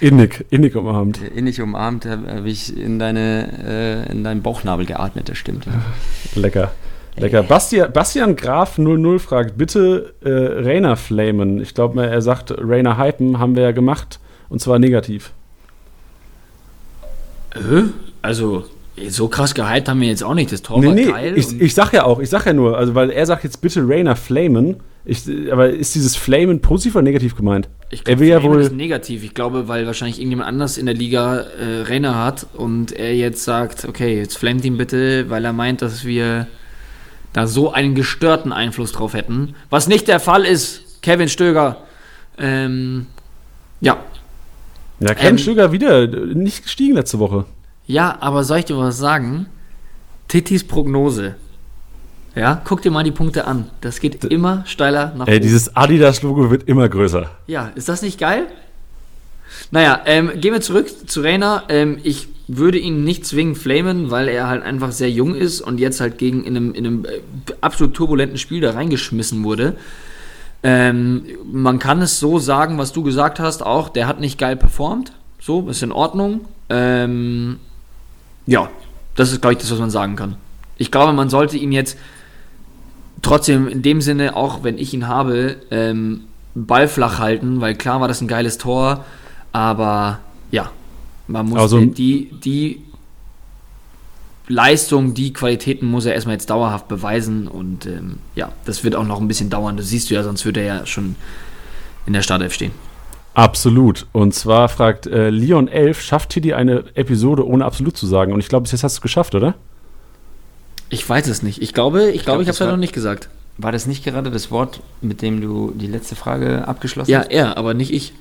Innig, 0.00 0.44
innig 0.50 0.74
umarmt. 0.74 1.20
äh, 1.22 1.38
innig 1.38 1.60
umarmt, 1.60 2.06
habe 2.06 2.30
hab 2.32 2.44
ich 2.46 2.76
in, 2.76 2.98
deine, 2.98 4.06
äh, 4.08 4.12
in 4.12 4.24
deinen 4.24 4.42
Bauchnabel 4.42 4.86
geatmet, 4.86 5.28
das 5.28 5.38
stimmt. 5.38 5.66
Lecker. 6.34 6.72
Lecker. 7.18 7.42
Bastian, 7.42 7.92
Bastian 7.92 8.36
Graf 8.36 8.76
00 8.78 9.18
fragt, 9.18 9.56
bitte 9.56 10.14
äh, 10.22 10.28
Rainer 10.30 10.96
flamen. 10.96 11.60
Ich 11.60 11.74
glaube, 11.74 12.04
er 12.06 12.20
sagt 12.20 12.52
Rainer 12.58 12.98
hypen, 12.98 13.38
haben 13.38 13.56
wir 13.56 13.62
ja 13.62 13.72
gemacht. 13.72 14.20
Und 14.48 14.60
zwar 14.60 14.78
negativ. 14.78 15.32
Also, 18.22 18.64
so 19.08 19.28
krass 19.28 19.54
gehypt 19.54 19.88
haben 19.88 20.00
wir 20.00 20.08
jetzt 20.08 20.22
auch 20.22 20.34
nicht. 20.34 20.52
Das 20.52 20.62
Tor 20.62 20.78
Nee, 20.80 20.86
war 20.88 20.94
nee, 20.94 21.04
geil. 21.06 21.32
ich, 21.38 21.60
ich 21.60 21.74
sag 21.74 21.92
ja 21.92 22.04
auch, 22.04 22.20
ich 22.20 22.28
sag 22.28 22.44
ja 22.46 22.52
nur, 22.52 22.76
also 22.76 22.94
weil 22.94 23.10
er 23.10 23.24
sagt 23.26 23.44
jetzt 23.44 23.60
bitte 23.60 23.86
Rainer 23.88 24.14
flamen. 24.16 24.76
Ich, 25.08 25.22
aber 25.52 25.70
ist 25.70 25.94
dieses 25.94 26.16
Flamen 26.16 26.60
positiv 26.60 26.96
oder 26.96 27.02
negativ 27.02 27.36
gemeint? 27.36 27.68
Ich 27.90 28.02
er 28.06 28.18
will 28.18 28.26
ja 28.26 28.42
wohl. 28.42 28.60
ist 28.60 28.72
negativ. 28.72 29.22
Ich 29.22 29.34
glaube, 29.34 29.68
weil 29.68 29.86
wahrscheinlich 29.86 30.18
irgendjemand 30.18 30.48
anders 30.48 30.76
in 30.76 30.86
der 30.86 30.96
Liga 30.96 31.36
äh, 31.36 31.82
Renner 31.82 32.16
hat 32.22 32.48
und 32.54 32.90
er 32.90 33.14
jetzt 33.14 33.44
sagt, 33.44 33.84
okay, 33.84 34.18
jetzt 34.18 34.36
flamet 34.36 34.64
ihn 34.64 34.76
bitte, 34.76 35.30
weil 35.30 35.44
er 35.44 35.52
meint, 35.52 35.80
dass 35.80 36.04
wir 36.04 36.48
da 37.32 37.46
so 37.46 37.72
einen 37.72 37.94
gestörten 37.94 38.52
Einfluss 38.52 38.90
drauf 38.90 39.14
hätten. 39.14 39.54
Was 39.70 39.86
nicht 39.86 40.08
der 40.08 40.18
Fall 40.18 40.44
ist, 40.44 41.00
Kevin 41.02 41.28
Stöger. 41.28 41.76
Ähm, 42.36 43.06
ja. 43.80 43.98
Ja, 44.98 45.14
Kevin 45.14 45.28
Ähm, 45.28 45.38
Stöger 45.38 45.70
wieder 45.70 46.08
nicht 46.08 46.64
gestiegen 46.64 46.94
letzte 46.96 47.20
Woche. 47.20 47.44
Ja, 47.86 48.16
aber 48.20 48.42
soll 48.42 48.58
ich 48.58 48.64
dir 48.64 48.76
was 48.76 48.98
sagen? 48.98 49.46
Titis 50.26 50.64
Prognose. 50.64 51.36
Ja, 52.36 52.60
guck 52.64 52.82
dir 52.82 52.90
mal 52.90 53.02
die 53.02 53.12
Punkte 53.12 53.46
an. 53.46 53.70
Das 53.80 53.98
geht 53.98 54.22
immer 54.26 54.62
steiler 54.66 55.14
nach 55.16 55.26
Ey, 55.26 55.36
oben. 55.36 55.42
dieses 55.42 55.74
Adidas-Logo 55.74 56.50
wird 56.50 56.68
immer 56.68 56.86
größer. 56.88 57.30
Ja, 57.46 57.72
ist 57.74 57.88
das 57.88 58.02
nicht 58.02 58.20
geil? 58.20 58.46
Naja, 59.70 60.02
ähm, 60.04 60.30
gehen 60.36 60.52
wir 60.52 60.60
zurück 60.60 60.86
zu 61.08 61.22
Rainer. 61.22 61.64
Ähm, 61.70 61.98
ich 62.02 62.28
würde 62.46 62.78
ihn 62.78 63.04
nicht 63.04 63.24
zwingend 63.24 63.56
flamen, 63.56 64.10
weil 64.10 64.28
er 64.28 64.48
halt 64.48 64.62
einfach 64.62 64.92
sehr 64.92 65.10
jung 65.10 65.34
ist 65.34 65.62
und 65.62 65.80
jetzt 65.80 66.00
halt 66.00 66.18
gegen 66.18 66.44
in 66.44 66.56
einem, 66.56 66.74
in 66.74 66.86
einem 66.86 67.04
äh, 67.06 67.20
absolut 67.62 67.94
turbulenten 67.94 68.36
Spiel 68.36 68.60
da 68.60 68.72
reingeschmissen 68.72 69.42
wurde. 69.42 69.76
Ähm, 70.62 71.24
man 71.50 71.78
kann 71.78 72.02
es 72.02 72.20
so 72.20 72.38
sagen, 72.38 72.76
was 72.76 72.92
du 72.92 73.02
gesagt 73.02 73.40
hast, 73.40 73.64
auch, 73.64 73.88
der 73.88 74.06
hat 74.06 74.20
nicht 74.20 74.38
geil 74.38 74.56
performt. 74.56 75.12
So, 75.40 75.68
ist 75.70 75.82
in 75.82 75.92
Ordnung. 75.92 76.42
Ähm, 76.68 77.58
ja, 78.46 78.68
das 79.14 79.32
ist, 79.32 79.40
glaube 79.40 79.54
ich, 79.54 79.58
das, 79.60 79.70
was 79.70 79.78
man 79.78 79.90
sagen 79.90 80.16
kann. 80.16 80.36
Ich 80.76 80.90
glaube, 80.90 81.14
man 81.14 81.30
sollte 81.30 81.56
ihn 81.56 81.72
jetzt 81.72 81.96
trotzdem 83.22 83.68
in 83.68 83.82
dem 83.82 84.00
Sinne, 84.00 84.36
auch 84.36 84.62
wenn 84.62 84.78
ich 84.78 84.92
ihn 84.94 85.08
habe, 85.08 85.56
ähm, 85.70 86.22
Ball 86.54 86.88
flach 86.88 87.18
halten, 87.18 87.60
weil 87.60 87.74
klar 87.74 88.00
war 88.00 88.08
das 88.08 88.20
ein 88.20 88.28
geiles 88.28 88.58
Tor, 88.58 89.04
aber 89.52 90.20
ja, 90.50 90.70
man 91.26 91.48
muss 91.48 91.58
Also- 91.60 91.80
die, 91.84 92.30
die 92.44 92.82
Leistung, 94.48 95.14
die 95.14 95.32
Qualitäten 95.32 95.86
muss 95.86 96.06
er 96.06 96.14
erstmal 96.14 96.34
jetzt 96.34 96.50
dauerhaft 96.50 96.86
beweisen 96.88 97.48
und 97.48 97.86
ähm, 97.86 98.18
ja, 98.36 98.52
das 98.64 98.84
wird 98.84 98.94
auch 98.94 99.04
noch 99.04 99.20
ein 99.20 99.26
bisschen 99.28 99.50
dauern, 99.50 99.76
das 99.76 99.88
siehst 99.88 100.08
du 100.10 100.14
ja, 100.14 100.22
sonst 100.22 100.44
würde 100.44 100.60
er 100.60 100.66
ja 100.66 100.86
schon 100.86 101.16
in 102.06 102.12
der 102.12 102.22
Startelf 102.22 102.54
stehen. 102.54 102.70
Absolut. 103.34 104.06
Und 104.12 104.34
zwar 104.34 104.68
fragt 104.68 105.06
äh, 105.08 105.28
Leon 105.28 105.68
11, 105.68 106.00
schafft 106.00 106.30
Tiddy 106.30 106.54
eine 106.54 106.84
Episode 106.94 107.46
ohne 107.46 107.64
absolut 107.66 107.94
zu 107.96 108.06
sagen? 108.06 108.32
Und 108.32 108.38
ich 108.40 108.48
glaube, 108.48 108.62
bis 108.62 108.72
jetzt 108.72 108.82
hast 108.82 108.94
du 108.94 108.98
es 108.98 109.02
geschafft, 109.02 109.34
oder? 109.34 109.54
Ich 110.88 111.08
weiß 111.08 111.26
es 111.28 111.42
nicht. 111.42 111.62
Ich 111.62 111.74
glaube, 111.74 112.10
ich 112.10 112.22
glaube, 112.22 112.24
glaub, 112.24 112.40
ich 112.42 112.48
habe 112.48 112.52
es 112.54 112.58
ja 112.58 112.66
noch 112.66 112.76
nicht 112.76 112.92
gesagt. 112.92 113.28
War 113.58 113.72
das 113.72 113.86
nicht 113.86 114.04
gerade 114.04 114.30
das 114.30 114.50
Wort, 114.50 114.80
mit 115.00 115.22
dem 115.22 115.40
du 115.40 115.72
die 115.74 115.86
letzte 115.86 116.14
Frage 116.14 116.68
abgeschlossen 116.68 117.10
Ja, 117.10 117.20
hast? 117.20 117.30
er, 117.30 117.56
aber 117.56 117.74
nicht 117.74 117.92
ich. 117.92 118.12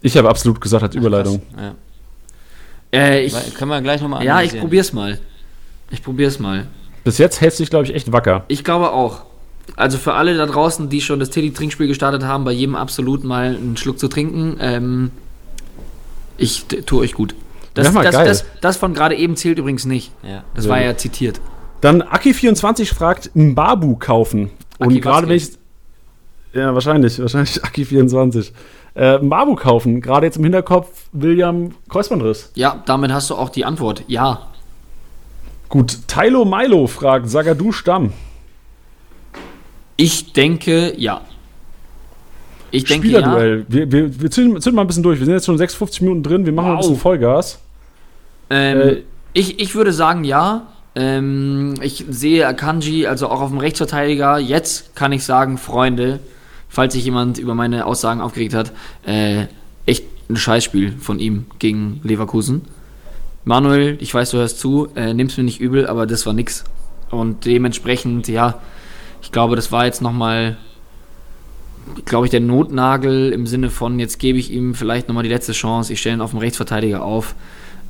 Ich 0.00 0.16
habe 0.16 0.28
absolut 0.28 0.60
gesagt 0.60 0.82
als 0.82 0.94
Überleitung. 0.94 1.42
Ja. 1.56 1.74
Äh, 2.92 3.24
ich 3.26 3.54
Können 3.54 3.70
wir 3.70 3.80
gleich 3.82 4.00
nochmal 4.00 4.24
ja, 4.24 4.40
ich 4.42 4.58
probier's 4.58 4.92
mal. 4.92 5.18
Ich 5.90 6.02
probier's 6.02 6.38
mal. 6.38 6.66
Bis 7.04 7.18
jetzt 7.18 7.40
hältst 7.40 7.58
du 7.58 7.62
dich, 7.62 7.70
glaube 7.70 7.84
ich, 7.84 7.94
echt 7.94 8.12
wacker. 8.12 8.44
Ich 8.48 8.64
glaube 8.64 8.92
auch. 8.92 9.22
Also 9.76 9.98
für 9.98 10.14
alle 10.14 10.36
da 10.36 10.46
draußen, 10.46 10.88
die 10.88 11.00
schon 11.00 11.20
das 11.20 11.30
Teddy-Trinkspiel 11.30 11.88
gestartet 11.88 12.22
haben, 12.24 12.44
bei 12.44 12.52
jedem 12.52 12.74
absolut 12.74 13.24
mal 13.24 13.54
einen 13.54 13.76
Schluck 13.76 13.98
zu 13.98 14.08
trinken, 14.08 14.56
ähm, 14.60 15.10
ich 16.38 16.64
tue 16.64 17.00
euch 17.00 17.12
gut. 17.12 17.34
Das, 17.84 17.92
mal 17.92 18.04
das, 18.04 18.14
das, 18.14 18.44
das 18.60 18.76
von 18.76 18.94
gerade 18.94 19.14
eben 19.16 19.36
zählt 19.36 19.58
übrigens 19.58 19.84
nicht. 19.84 20.12
Ja. 20.22 20.44
Das 20.54 20.64
Sehr 20.64 20.72
war 20.72 20.80
ja 20.80 20.96
zitiert. 20.96 21.40
Dann 21.80 22.02
Aki24 22.02 22.92
fragt, 22.94 23.30
Mbabu 23.34 23.96
kaufen. 23.96 24.50
Und 24.78 25.00
gerade 25.00 25.28
wenn 25.28 25.36
ich. 25.36 25.50
Ja, 26.52 26.74
wahrscheinlich, 26.74 27.20
wahrscheinlich 27.20 27.62
Aki24. 27.64 28.52
Äh, 28.94 29.18
Mbabu 29.18 29.54
kaufen. 29.54 30.00
Gerade 30.00 30.26
jetzt 30.26 30.36
im 30.38 30.44
Hinterkopf 30.44 30.88
William 31.12 31.72
Kreuzbandriss. 31.88 32.50
Ja, 32.54 32.82
damit 32.86 33.12
hast 33.12 33.30
du 33.30 33.34
auch 33.36 33.50
die 33.50 33.64
Antwort. 33.64 34.02
Ja. 34.08 34.48
Gut, 35.68 35.98
Tylo 36.08 36.44
Milo 36.44 36.86
fragt, 36.86 37.28
Sagadu 37.28 37.72
Stamm. 37.72 38.12
Ich 39.96 40.32
denke, 40.32 40.94
ja. 40.96 41.20
Ich 42.70 42.84
denke, 42.84 43.08
ja. 43.08 43.18
Spielerduell. 43.20 43.66
Wir, 43.68 43.90
wir, 43.92 44.20
wir 44.20 44.30
zünden, 44.30 44.60
zünden 44.60 44.76
mal 44.76 44.82
ein 44.82 44.86
bisschen 44.86 45.02
durch. 45.02 45.18
Wir 45.18 45.26
sind 45.26 45.34
jetzt 45.34 45.46
schon 45.46 45.58
56 45.58 46.00
Minuten 46.02 46.22
drin. 46.22 46.44
Wir 46.46 46.52
machen 46.52 46.66
mal 46.68 46.72
ein 46.72 46.76
Wow. 46.78 46.86
bisschen 46.86 47.00
Vollgas. 47.00 47.58
Ähm, 48.50 48.80
Äh, 48.80 48.96
ich, 49.34 49.60
ich 49.60 49.74
würde 49.74 49.92
sagen, 49.92 50.24
ja. 50.24 50.66
Ähm, 50.94 51.74
ich 51.80 52.04
sehe 52.08 52.46
Akanji, 52.46 53.06
also 53.06 53.28
auch 53.28 53.40
auf 53.40 53.50
dem 53.50 53.58
Rechtsverteidiger. 53.58 54.38
Jetzt 54.38 54.96
kann 54.96 55.12
ich 55.12 55.24
sagen, 55.24 55.58
Freunde, 55.58 56.18
falls 56.68 56.94
sich 56.94 57.04
jemand 57.04 57.38
über 57.38 57.54
meine 57.54 57.86
Aussagen 57.86 58.20
aufgeregt 58.20 58.54
hat, 58.54 58.72
äh, 59.06 59.46
echt 59.86 60.04
ein 60.28 60.36
Scheißspiel 60.36 60.92
von 60.98 61.20
ihm 61.20 61.46
gegen 61.58 62.00
Leverkusen. 62.02 62.62
Manuel, 63.44 63.96
ich 64.00 64.12
weiß, 64.12 64.30
du 64.32 64.38
hörst 64.38 64.58
zu, 64.58 64.88
äh, 64.96 65.14
nimm's 65.14 65.36
mir 65.36 65.44
nicht 65.44 65.60
übel, 65.60 65.86
aber 65.86 66.06
das 66.06 66.26
war 66.26 66.32
nix. 66.32 66.64
Und 67.10 67.46
dementsprechend, 67.46 68.28
ja, 68.28 68.60
ich 69.22 69.30
glaube, 69.30 69.56
das 69.56 69.70
war 69.70 69.86
jetzt 69.86 70.02
nochmal, 70.02 70.56
glaube 72.04 72.26
ich, 72.26 72.30
der 72.30 72.40
Notnagel 72.40 73.30
im 73.32 73.46
Sinne 73.46 73.70
von, 73.70 73.98
jetzt 73.98 74.18
gebe 74.18 74.38
ich 74.38 74.50
ihm 74.52 74.74
vielleicht 74.74 75.08
nochmal 75.08 75.22
die 75.22 75.30
letzte 75.30 75.52
Chance, 75.52 75.92
ich 75.92 76.00
stelle 76.00 76.16
ihn 76.16 76.20
auf 76.20 76.30
dem 76.30 76.40
Rechtsverteidiger 76.40 77.02
auf. 77.02 77.34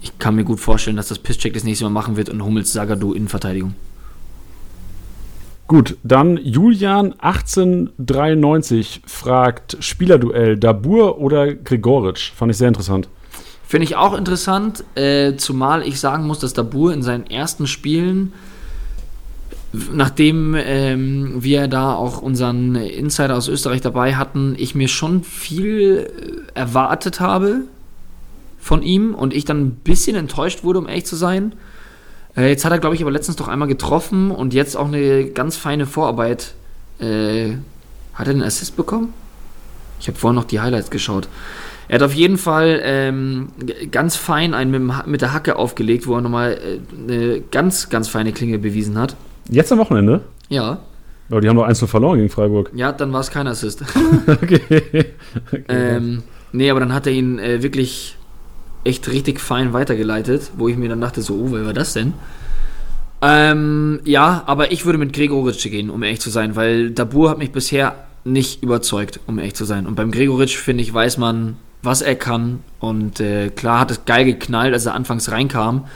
Ich 0.01 0.19
kann 0.19 0.37
mir 0.37 0.45
gut 0.45 0.61
vorstellen, 0.61 0.97
dass 0.97 1.09
das 1.09 1.19
Pisscheck 1.19 1.55
das 1.55 1.65
nächste 1.65 1.85
Mal 1.85 1.91
machen 1.91 2.17
wird 2.17 2.29
und 2.29 2.45
Hummels 2.45 2.73
Sagadu 2.73 3.13
in 3.13 3.29
Verteidigung. 3.29 3.75
Gut, 5.67 5.99
dann 6.03 6.39
Julian 6.39 7.13
1893 7.19 9.03
fragt 9.05 9.77
Spielerduell 9.81 10.57
Dabur 10.57 11.19
oder 11.19 11.55
Gregoritsch. 11.55 12.33
Fand 12.33 12.51
ich 12.51 12.57
sehr 12.57 12.69
interessant. 12.69 13.09
Finde 13.67 13.85
ich 13.85 13.97
auch 13.97 14.17
interessant, 14.17 14.83
äh, 14.95 15.37
zumal 15.37 15.87
ich 15.87 16.01
sagen 16.01 16.27
muss, 16.27 16.39
dass 16.39 16.55
Dabur 16.55 16.95
in 16.95 17.03
seinen 17.03 17.27
ersten 17.27 17.67
Spielen, 17.67 18.33
nachdem 19.93 20.57
ähm, 20.59 21.35
wir 21.43 21.69
da 21.69 21.93
auch 21.93 22.23
unseren 22.23 22.75
Insider 22.77 23.37
aus 23.37 23.47
Österreich 23.47 23.83
dabei 23.83 24.17
hatten, 24.17 24.55
ich 24.57 24.75
mir 24.75 24.89
schon 24.89 25.23
viel 25.23 26.09
äh, 26.55 26.59
erwartet 26.59 27.21
habe 27.21 27.65
von 28.59 28.83
ihm 28.83 29.15
und 29.15 29.35
ich 29.35 29.45
dann 29.45 29.61
ein 29.61 29.71
bisschen 29.77 30.17
enttäuscht 30.17 30.65
wurde, 30.65 30.81
um 30.81 30.89
ehrlich 30.89 31.07
zu 31.07 31.17
sein. 31.17 31.55
Äh, 32.37 32.49
jetzt 32.49 32.65
hat 32.65 32.73
er, 32.73 32.79
glaube 32.79 32.95
ich, 32.95 33.03
aber 33.03 33.11
letztens 33.11 33.37
doch 33.37 33.49
einmal 33.49 33.69
getroffen 33.69 34.31
und 34.31 34.55
jetzt 34.55 34.77
auch 34.77 34.87
eine 34.87 35.27
ganz 35.31 35.57
feine 35.57 35.87
Vorarbeit. 35.87 36.55
Äh, 37.01 37.55
hat 38.15 38.27
er 38.27 38.33
einen 38.33 38.43
Assist 38.43 38.77
bekommen? 38.77 39.13
Ich 40.01 40.09
habe 40.09 40.19
vorhin 40.19 40.35
noch 40.35 40.45
die 40.45 40.61
Highlights 40.61 40.91
geschaut. 40.91 41.29
Er 41.89 41.97
hat 41.97 42.03
auf 42.03 42.13
jeden 42.13 42.37
Fall 42.37 42.81
ähm, 42.83 43.49
ganz 43.91 44.17
fein 44.17 44.53
einen 44.53 44.71
mit, 44.71 45.07
mit 45.07 45.23
der 45.23 45.33
Hacke 45.33 45.57
aufgelegt, 45.57 46.07
wo 46.07 46.17
er 46.17 46.21
nochmal 46.21 46.53
äh, 46.53 47.13
eine 47.13 47.41
ganz, 47.41 47.89
ganz 47.89 48.09
feine 48.09 48.33
Klinge 48.33 48.59
bewiesen 48.59 48.99
hat. 48.99 49.17
Jetzt 49.49 49.73
am 49.73 49.79
Wochenende? 49.79 50.21
Ja, 50.51 50.81
Aber 51.31 51.41
die 51.41 51.49
haben 51.49 51.57
doch 51.57 51.65
1 51.65 51.79
verloren 51.85 52.19
gegen 52.19 52.29
Freiburg. 52.29 52.71
ja, 52.75 52.93
dann 52.93 53.13
war 53.13 53.21
es 53.21 53.31
kein 53.31 53.47
Assist. 53.47 53.83
okay. 54.27 54.61
okay. 55.47 55.65
ähm, 55.69 56.23
nee, 56.53 56.71
aber 56.71 56.81
dann 56.81 56.93
hat 56.93 57.07
er 57.07 57.13
ihn 57.15 57.39
äh, 57.39 57.63
wirklich 57.63 58.18
echt 58.85 59.09
richtig 59.09 59.41
fein 59.41 59.73
weitergeleitet, 59.73 60.53
wo 60.57 60.69
ich 60.69 60.77
mir 60.77 60.89
dann 60.89 61.01
dachte, 61.01 61.23
so, 61.23 61.35
oh, 61.35 61.53
wer 61.53 61.67
war 61.67 61.73
das 61.73 61.93
denn? 61.93 62.15
Ähm, 63.21 64.01
ja, 64.05 64.45
aber 64.47 64.71
ich 64.71 64.85
würde 64.85 64.99
mit 64.99 65.13
Gregoritsch 65.13 65.65
gehen, 65.65 65.91
um 65.91 66.03
ehrlich 66.03 66.21
zu 66.21 66.31
sein, 66.31 66.57
weil 66.57 66.91
Dabur 66.91 67.31
hat 67.31 67.39
mich 67.39 67.51
bisher 67.51 68.07
nicht 68.25 68.63
überzeugt, 68.63 69.21
um 69.27 69.39
ehrlich 69.39 69.55
zu 69.55 69.65
sein. 69.65 69.87
Und 69.87 69.95
beim 69.95 70.11
Gregoritsch, 70.11 70.57
finde 70.57 70.83
ich, 70.83 70.93
weiß 70.93 71.19
man, 71.19 71.57
was 71.83 72.03
er 72.03 72.15
kann. 72.15 72.61
Und 72.79 73.21
äh, 73.21 73.51
klar 73.51 73.81
hat 73.81 73.91
es 73.91 74.05
geil 74.05 74.25
geknallt, 74.25 74.73
als 74.73 74.87
er 74.87 74.95
anfangs 74.95 75.31
reinkam. 75.31 75.87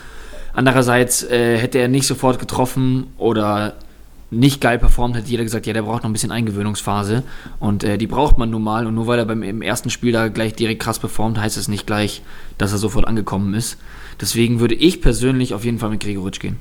Andererseits 0.54 1.22
äh, 1.22 1.56
hätte 1.58 1.78
er 1.78 1.88
nicht 1.88 2.06
sofort 2.06 2.38
getroffen 2.38 3.06
oder 3.18 3.74
nicht 4.32 4.62
geil 4.62 4.78
performt, 4.78 5.14
hätte 5.14 5.28
jeder 5.28 5.44
gesagt, 5.44 5.66
ja, 5.66 5.74
der 5.74 5.82
braucht 5.82 6.02
noch 6.02 6.10
ein 6.10 6.12
bisschen 6.14 6.32
Eingewöhnungsphase. 6.32 7.22
Und 7.60 7.84
äh, 7.84 7.98
die 7.98 8.06
braucht 8.06 8.38
man 8.38 8.50
nun 8.50 8.62
mal. 8.62 8.86
Und 8.86 8.94
nur 8.94 9.06
weil 9.06 9.18
er 9.18 9.26
beim 9.26 9.42
im 9.42 9.60
ersten 9.60 9.90
Spiel 9.90 10.10
da 10.10 10.28
gleich 10.28 10.54
direkt 10.54 10.82
krass 10.82 10.98
performt, 10.98 11.38
heißt 11.38 11.58
es 11.58 11.68
nicht 11.68 11.86
gleich, 11.86 12.22
dass 12.56 12.72
er 12.72 12.78
sofort 12.78 13.06
angekommen 13.06 13.52
ist. 13.52 13.78
Deswegen 14.20 14.58
würde 14.58 14.74
ich 14.74 15.02
persönlich 15.02 15.52
auf 15.52 15.64
jeden 15.64 15.78
Fall 15.78 15.90
mit 15.90 16.00
Gregoritsch 16.00 16.40
gehen. 16.40 16.60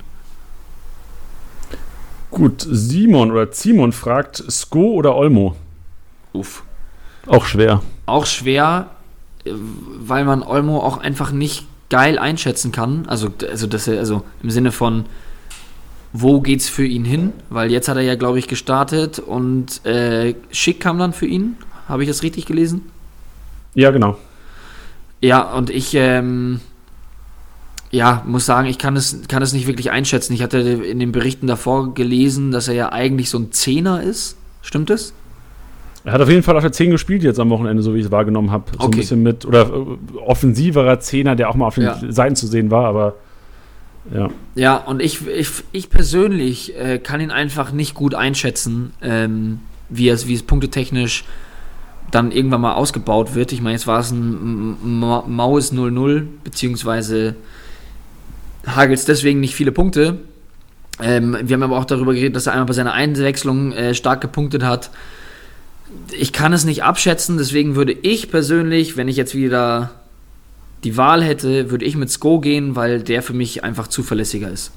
Gut, 2.30 2.66
Simon 2.68 3.30
oder 3.30 3.50
Simon 3.52 3.92
fragt 3.92 4.44
Sko 4.50 4.92
oder 4.92 5.16
Olmo. 5.16 5.56
Uff. 6.34 6.64
Auch 7.26 7.46
schwer. 7.46 7.82
Auch 8.04 8.26
schwer, 8.26 8.90
äh, 9.44 9.52
weil 9.54 10.24
man 10.24 10.42
Olmo 10.42 10.78
auch 10.80 10.98
einfach 10.98 11.32
nicht 11.32 11.66
geil 11.88 12.18
einschätzen 12.18 12.70
kann. 12.70 13.06
Also, 13.06 13.30
also, 13.48 13.66
dass 13.66 13.88
er, 13.88 13.98
also 13.98 14.24
im 14.42 14.50
Sinne 14.50 14.72
von, 14.72 15.04
wo 16.12 16.40
geht's 16.40 16.68
für 16.68 16.84
ihn 16.84 17.04
hin? 17.04 17.32
Weil 17.50 17.70
jetzt 17.70 17.88
hat 17.88 17.96
er 17.96 18.02
ja, 18.02 18.14
glaube 18.16 18.38
ich, 18.38 18.48
gestartet 18.48 19.18
und 19.18 19.84
äh, 19.86 20.34
Schick 20.50 20.80
kam 20.80 20.98
dann 20.98 21.12
für 21.12 21.26
ihn. 21.26 21.56
Habe 21.88 22.02
ich 22.02 22.08
das 22.08 22.22
richtig 22.22 22.46
gelesen? 22.46 22.82
Ja, 23.74 23.90
genau. 23.90 24.16
Ja, 25.20 25.42
und 25.54 25.70
ich, 25.70 25.94
ähm, 25.94 26.60
ja, 27.90 28.22
muss 28.26 28.46
sagen, 28.46 28.66
ich 28.68 28.78
kann 28.78 28.96
es, 28.96 29.22
kann 29.28 29.42
es 29.42 29.52
nicht 29.52 29.66
wirklich 29.66 29.90
einschätzen. 29.90 30.32
Ich 30.32 30.42
hatte 30.42 30.58
in 30.58 30.98
den 30.98 31.12
Berichten 31.12 31.46
davor 31.46 31.94
gelesen, 31.94 32.50
dass 32.50 32.68
er 32.68 32.74
ja 32.74 32.92
eigentlich 32.92 33.30
so 33.30 33.38
ein 33.38 33.52
Zehner 33.52 34.02
ist. 34.02 34.36
Stimmt 34.62 34.90
es? 34.90 35.12
Er 36.04 36.12
hat 36.14 36.20
auf 36.20 36.28
jeden 36.28 36.42
Fall 36.42 36.56
auf 36.56 36.62
der 36.62 36.72
10 36.72 36.90
gespielt 36.90 37.22
jetzt 37.22 37.38
am 37.38 37.50
Wochenende, 37.50 37.82
so 37.82 37.94
wie 37.94 37.98
ich 38.00 38.06
es 38.06 38.10
wahrgenommen 38.10 38.50
habe. 38.50 38.64
So 38.72 38.78
Okay. 38.78 38.84
ein 38.86 38.90
bisschen 38.98 39.22
mit, 39.22 39.44
oder 39.46 39.68
äh, 39.70 40.18
offensiverer 40.18 40.98
Zehner, 41.00 41.36
der 41.36 41.48
auch 41.48 41.54
mal 41.54 41.66
auf 41.66 41.76
den 41.76 41.84
Ja. 41.84 41.98
Seiten 42.08 42.34
zu 42.34 42.46
sehen 42.48 42.70
war, 42.70 42.86
aber 42.86 43.14
ja. 44.10 44.30
Ja, 44.54 44.76
und 44.76 45.00
ich, 45.00 45.26
ich, 45.26 45.48
ich 45.72 45.90
persönlich 45.90 46.76
äh, 46.76 46.98
kann 46.98 47.20
ihn 47.20 47.30
einfach 47.30 47.72
nicht 47.72 47.94
gut 47.94 48.14
einschätzen, 48.14 48.92
ähm, 49.00 49.60
wie, 49.88 50.08
es, 50.08 50.26
wie 50.26 50.34
es 50.34 50.42
punktetechnisch 50.42 51.24
dann 52.10 52.30
irgendwann 52.30 52.60
mal 52.60 52.74
ausgebaut 52.74 53.34
wird. 53.34 53.52
Ich 53.52 53.62
meine, 53.62 53.74
jetzt 53.74 53.86
war 53.86 54.00
es 54.00 54.10
ein 54.10 55.00
maues 55.00 55.72
0-0, 55.72 56.26
beziehungsweise 56.44 57.36
hagelt 58.66 59.08
deswegen 59.08 59.40
nicht 59.40 59.54
viele 59.54 59.72
Punkte. 59.72 60.18
Ähm, 61.00 61.36
wir 61.42 61.54
haben 61.54 61.62
aber 61.62 61.78
auch 61.78 61.86
darüber 61.86 62.12
geredet, 62.12 62.36
dass 62.36 62.46
er 62.46 62.52
einmal 62.52 62.66
bei 62.66 62.74
seiner 62.74 62.92
Einwechslung 62.92 63.72
äh, 63.72 63.94
stark 63.94 64.20
gepunktet 64.20 64.62
hat. 64.62 64.90
Ich 66.18 66.32
kann 66.32 66.52
es 66.52 66.64
nicht 66.64 66.84
abschätzen, 66.84 67.38
deswegen 67.38 67.76
würde 67.76 67.92
ich 67.92 68.30
persönlich, 68.30 68.96
wenn 68.96 69.08
ich 69.08 69.16
jetzt 69.16 69.34
wieder 69.34 70.01
die 70.84 70.96
Wahl 70.96 71.22
hätte, 71.22 71.70
würde 71.70 71.84
ich 71.84 71.96
mit 71.96 72.10
Sko 72.10 72.40
gehen, 72.40 72.76
weil 72.76 73.02
der 73.02 73.22
für 73.22 73.34
mich 73.34 73.64
einfach 73.64 73.88
zuverlässiger 73.88 74.48
ist. 74.50 74.72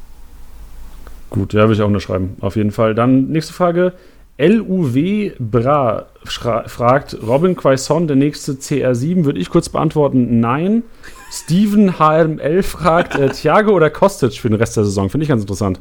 Gut, 1.30 1.54
ja, 1.54 1.62
würde 1.62 1.74
ich 1.74 1.82
auch 1.82 1.88
unterschreiben. 1.88 2.38
Auf 2.42 2.56
jeden 2.56 2.72
Fall. 2.72 2.96
Dann 2.96 3.28
nächste 3.28 3.54
Frage. 3.54 3.94
LUW 4.38 5.32
Bra 5.40 6.08
fragt, 6.26 7.18
Robin 7.26 7.56
Quaison, 7.56 8.06
der 8.06 8.18
nächste 8.18 8.54
CR7, 8.54 9.24
würde 9.24 9.40
ich 9.40 9.50
kurz 9.50 9.70
beantworten, 9.70 10.42
nein. 10.42 10.84
Steven 11.32 11.98
HML 11.98 12.62
fragt, 12.64 13.16
äh, 13.16 13.30
Thiago 13.30 13.72
oder 13.72 13.90
Kostic 13.90 14.34
für 14.34 14.50
den 14.50 14.58
Rest 14.58 14.76
der 14.76 14.84
Saison? 14.84 15.10
Finde 15.10 15.24
ich 15.24 15.30
ganz 15.30 15.42
interessant. 15.42 15.80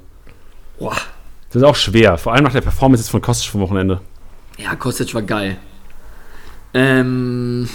Boah. 0.79 0.97
Das 1.51 1.63
ist 1.63 1.69
auch 1.69 1.77
schwer, 1.77 2.17
vor 2.17 2.33
allem 2.33 2.45
nach 2.45 2.53
der 2.53 2.61
Performance 2.61 3.03
jetzt 3.03 3.11
von 3.11 3.21
Kostic 3.21 3.51
vom 3.51 3.61
Wochenende. 3.61 4.01
Ja, 4.57 4.77
Kostic 4.77 5.13
war 5.15 5.23
geil. 5.23 5.57
Ähm. 6.75 7.69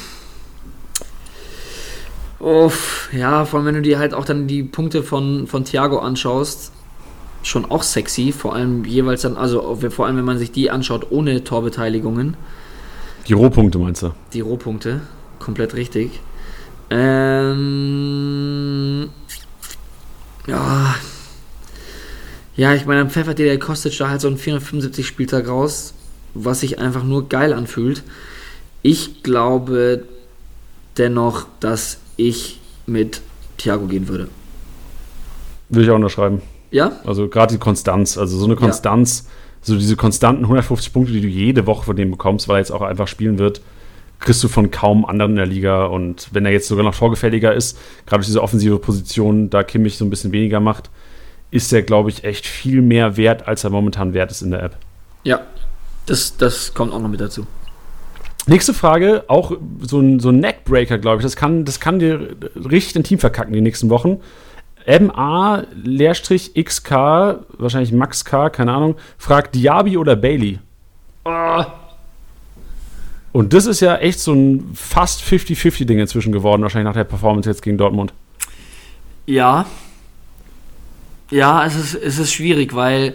Uff, 2.39 3.09
ja, 3.11 3.43
vor 3.45 3.59
allem 3.59 3.67
wenn 3.67 3.75
du 3.75 3.81
dir 3.81 3.99
halt 3.99 4.13
auch 4.13 4.23
dann 4.25 4.47
die 4.47 4.63
Punkte 4.63 5.03
von, 5.03 5.45
von 5.47 5.65
Thiago 5.65 5.99
anschaust, 5.99 6.71
schon 7.43 7.65
auch 7.69 7.83
sexy, 7.83 8.31
vor 8.31 8.55
allem 8.55 8.85
jeweils 8.85 9.21
dann, 9.23 9.35
also 9.37 9.77
vor 9.89 10.05
allem 10.05 10.17
wenn 10.17 10.25
man 10.25 10.37
sich 10.37 10.51
die 10.51 10.71
anschaut 10.71 11.07
ohne 11.11 11.43
Torbeteiligungen, 11.43 12.37
Die 13.27 13.33
Rohpunkte 13.33 13.77
meinst 13.77 14.03
du? 14.03 14.13
die 14.33 14.39
Rohpunkte, 14.41 15.01
komplett 15.39 15.73
richtig. 15.75 16.21
Ähm. 17.79 19.09
Ja. 20.47 20.95
Ja, 22.55 22.73
ich 22.73 22.85
meine, 22.85 23.01
dann 23.01 23.09
pfeffert 23.09 23.39
dir 23.39 23.45
der 23.45 23.59
Kostic 23.59 23.97
da 23.97 24.09
halt 24.09 24.19
so 24.21 24.27
einen 24.27 24.37
475 24.37 25.05
Spieltag 25.07 25.47
raus, 25.47 25.93
was 26.33 26.59
sich 26.61 26.79
einfach 26.79 27.03
nur 27.03 27.29
geil 27.29 27.53
anfühlt. 27.53 28.03
Ich 28.81 29.23
glaube 29.23 30.03
dennoch, 30.97 31.45
dass 31.59 31.99
ich 32.19 32.59
mit 32.85 33.21
Thiago 33.57 33.87
gehen 33.87 34.07
würde. 34.07 34.29
Würde 35.69 35.85
ich 35.85 35.91
auch 35.91 35.95
unterschreiben. 35.95 36.41
Ja? 36.71 36.91
Also 37.05 37.27
gerade 37.27 37.53
die 37.53 37.59
Konstanz, 37.59 38.17
also 38.17 38.37
so 38.37 38.45
eine 38.45 38.55
Konstanz, 38.55 39.27
so 39.61 39.75
diese 39.75 39.95
konstanten 39.95 40.43
150 40.43 40.93
Punkte, 40.93 41.13
die 41.13 41.21
du 41.21 41.27
jede 41.27 41.65
Woche 41.65 41.85
von 41.85 41.95
dem 41.95 42.11
bekommst, 42.11 42.47
weil 42.47 42.57
er 42.57 42.59
jetzt 42.59 42.71
auch 42.71 42.81
einfach 42.81 43.07
spielen 43.07 43.39
wird, 43.39 43.61
kriegst 44.19 44.43
du 44.43 44.47
von 44.47 44.71
kaum 44.71 45.05
anderen 45.05 45.31
in 45.31 45.37
der 45.37 45.45
Liga. 45.45 45.85
Und 45.85 46.29
wenn 46.31 46.45
er 46.45 46.51
jetzt 46.51 46.67
sogar 46.67 46.83
noch 46.83 46.95
torgefälliger 46.95 47.53
ist, 47.53 47.77
gerade 48.05 48.19
durch 48.19 48.27
diese 48.27 48.41
offensive 48.41 48.79
Position, 48.79 49.49
da 49.49 49.63
Kimmich 49.63 49.97
so 49.97 50.05
ein 50.05 50.09
bisschen 50.09 50.31
weniger 50.31 50.59
macht, 50.59 50.89
ist 51.51 51.73
er, 51.73 51.81
glaube 51.81 52.09
ich, 52.09 52.23
echt 52.23 52.45
viel 52.45 52.81
mehr 52.81 53.17
wert, 53.17 53.47
als 53.47 53.63
er 53.63 53.69
momentan 53.69 54.13
wert 54.13 54.31
ist 54.31 54.41
in 54.41 54.51
der 54.51 54.63
App. 54.63 54.77
Ja. 55.23 55.41
Das, 56.05 56.37
das 56.37 56.73
kommt 56.73 56.91
auch 56.91 56.99
noch 56.99 57.09
mit 57.09 57.21
dazu. 57.21 57.45
Nächste 58.49 58.73
Frage, 58.73 59.25
auch 59.27 59.51
so 59.79 59.99
ein, 59.99 60.19
so 60.19 60.29
ein 60.29 60.39
Neckbreaker, 60.39 60.97
glaube 60.97 61.17
ich. 61.17 61.23
Das 61.23 61.35
kann, 61.35 61.65
das 61.65 61.79
kann 61.79 61.99
dir 61.99 62.35
richtig 62.55 62.95
ein 62.95 63.03
Team 63.03 63.19
verkacken 63.19 63.53
die 63.53 63.61
nächsten 63.61 63.91
Wochen. 63.91 64.21
MA-XK, 64.87 65.69
wahrscheinlich 67.59 67.91
Max 67.91 68.25
K, 68.25 68.49
keine 68.49 68.73
Ahnung, 68.73 68.95
fragt 69.19 69.53
Diaby 69.53 69.97
oder 69.97 70.15
Bailey. 70.15 70.57
Und 73.33 73.53
das 73.53 73.67
ist 73.67 73.81
ja 73.81 73.97
echt 73.97 74.19
so 74.19 74.33
ein 74.33 74.71
fast 74.73 75.21
50-50-Ding 75.21 75.99
inzwischen 75.99 76.31
geworden, 76.31 76.63
wahrscheinlich 76.63 76.87
nach 76.87 76.95
der 76.95 77.03
Performance 77.03 77.47
jetzt 77.47 77.61
gegen 77.61 77.77
Dortmund. 77.77 78.13
Ja. 79.27 79.67
Ja, 81.29 81.63
es 81.67 81.75
ist, 81.75 81.93
es 81.93 82.17
ist 82.17 82.33
schwierig, 82.33 82.73
weil 82.73 83.13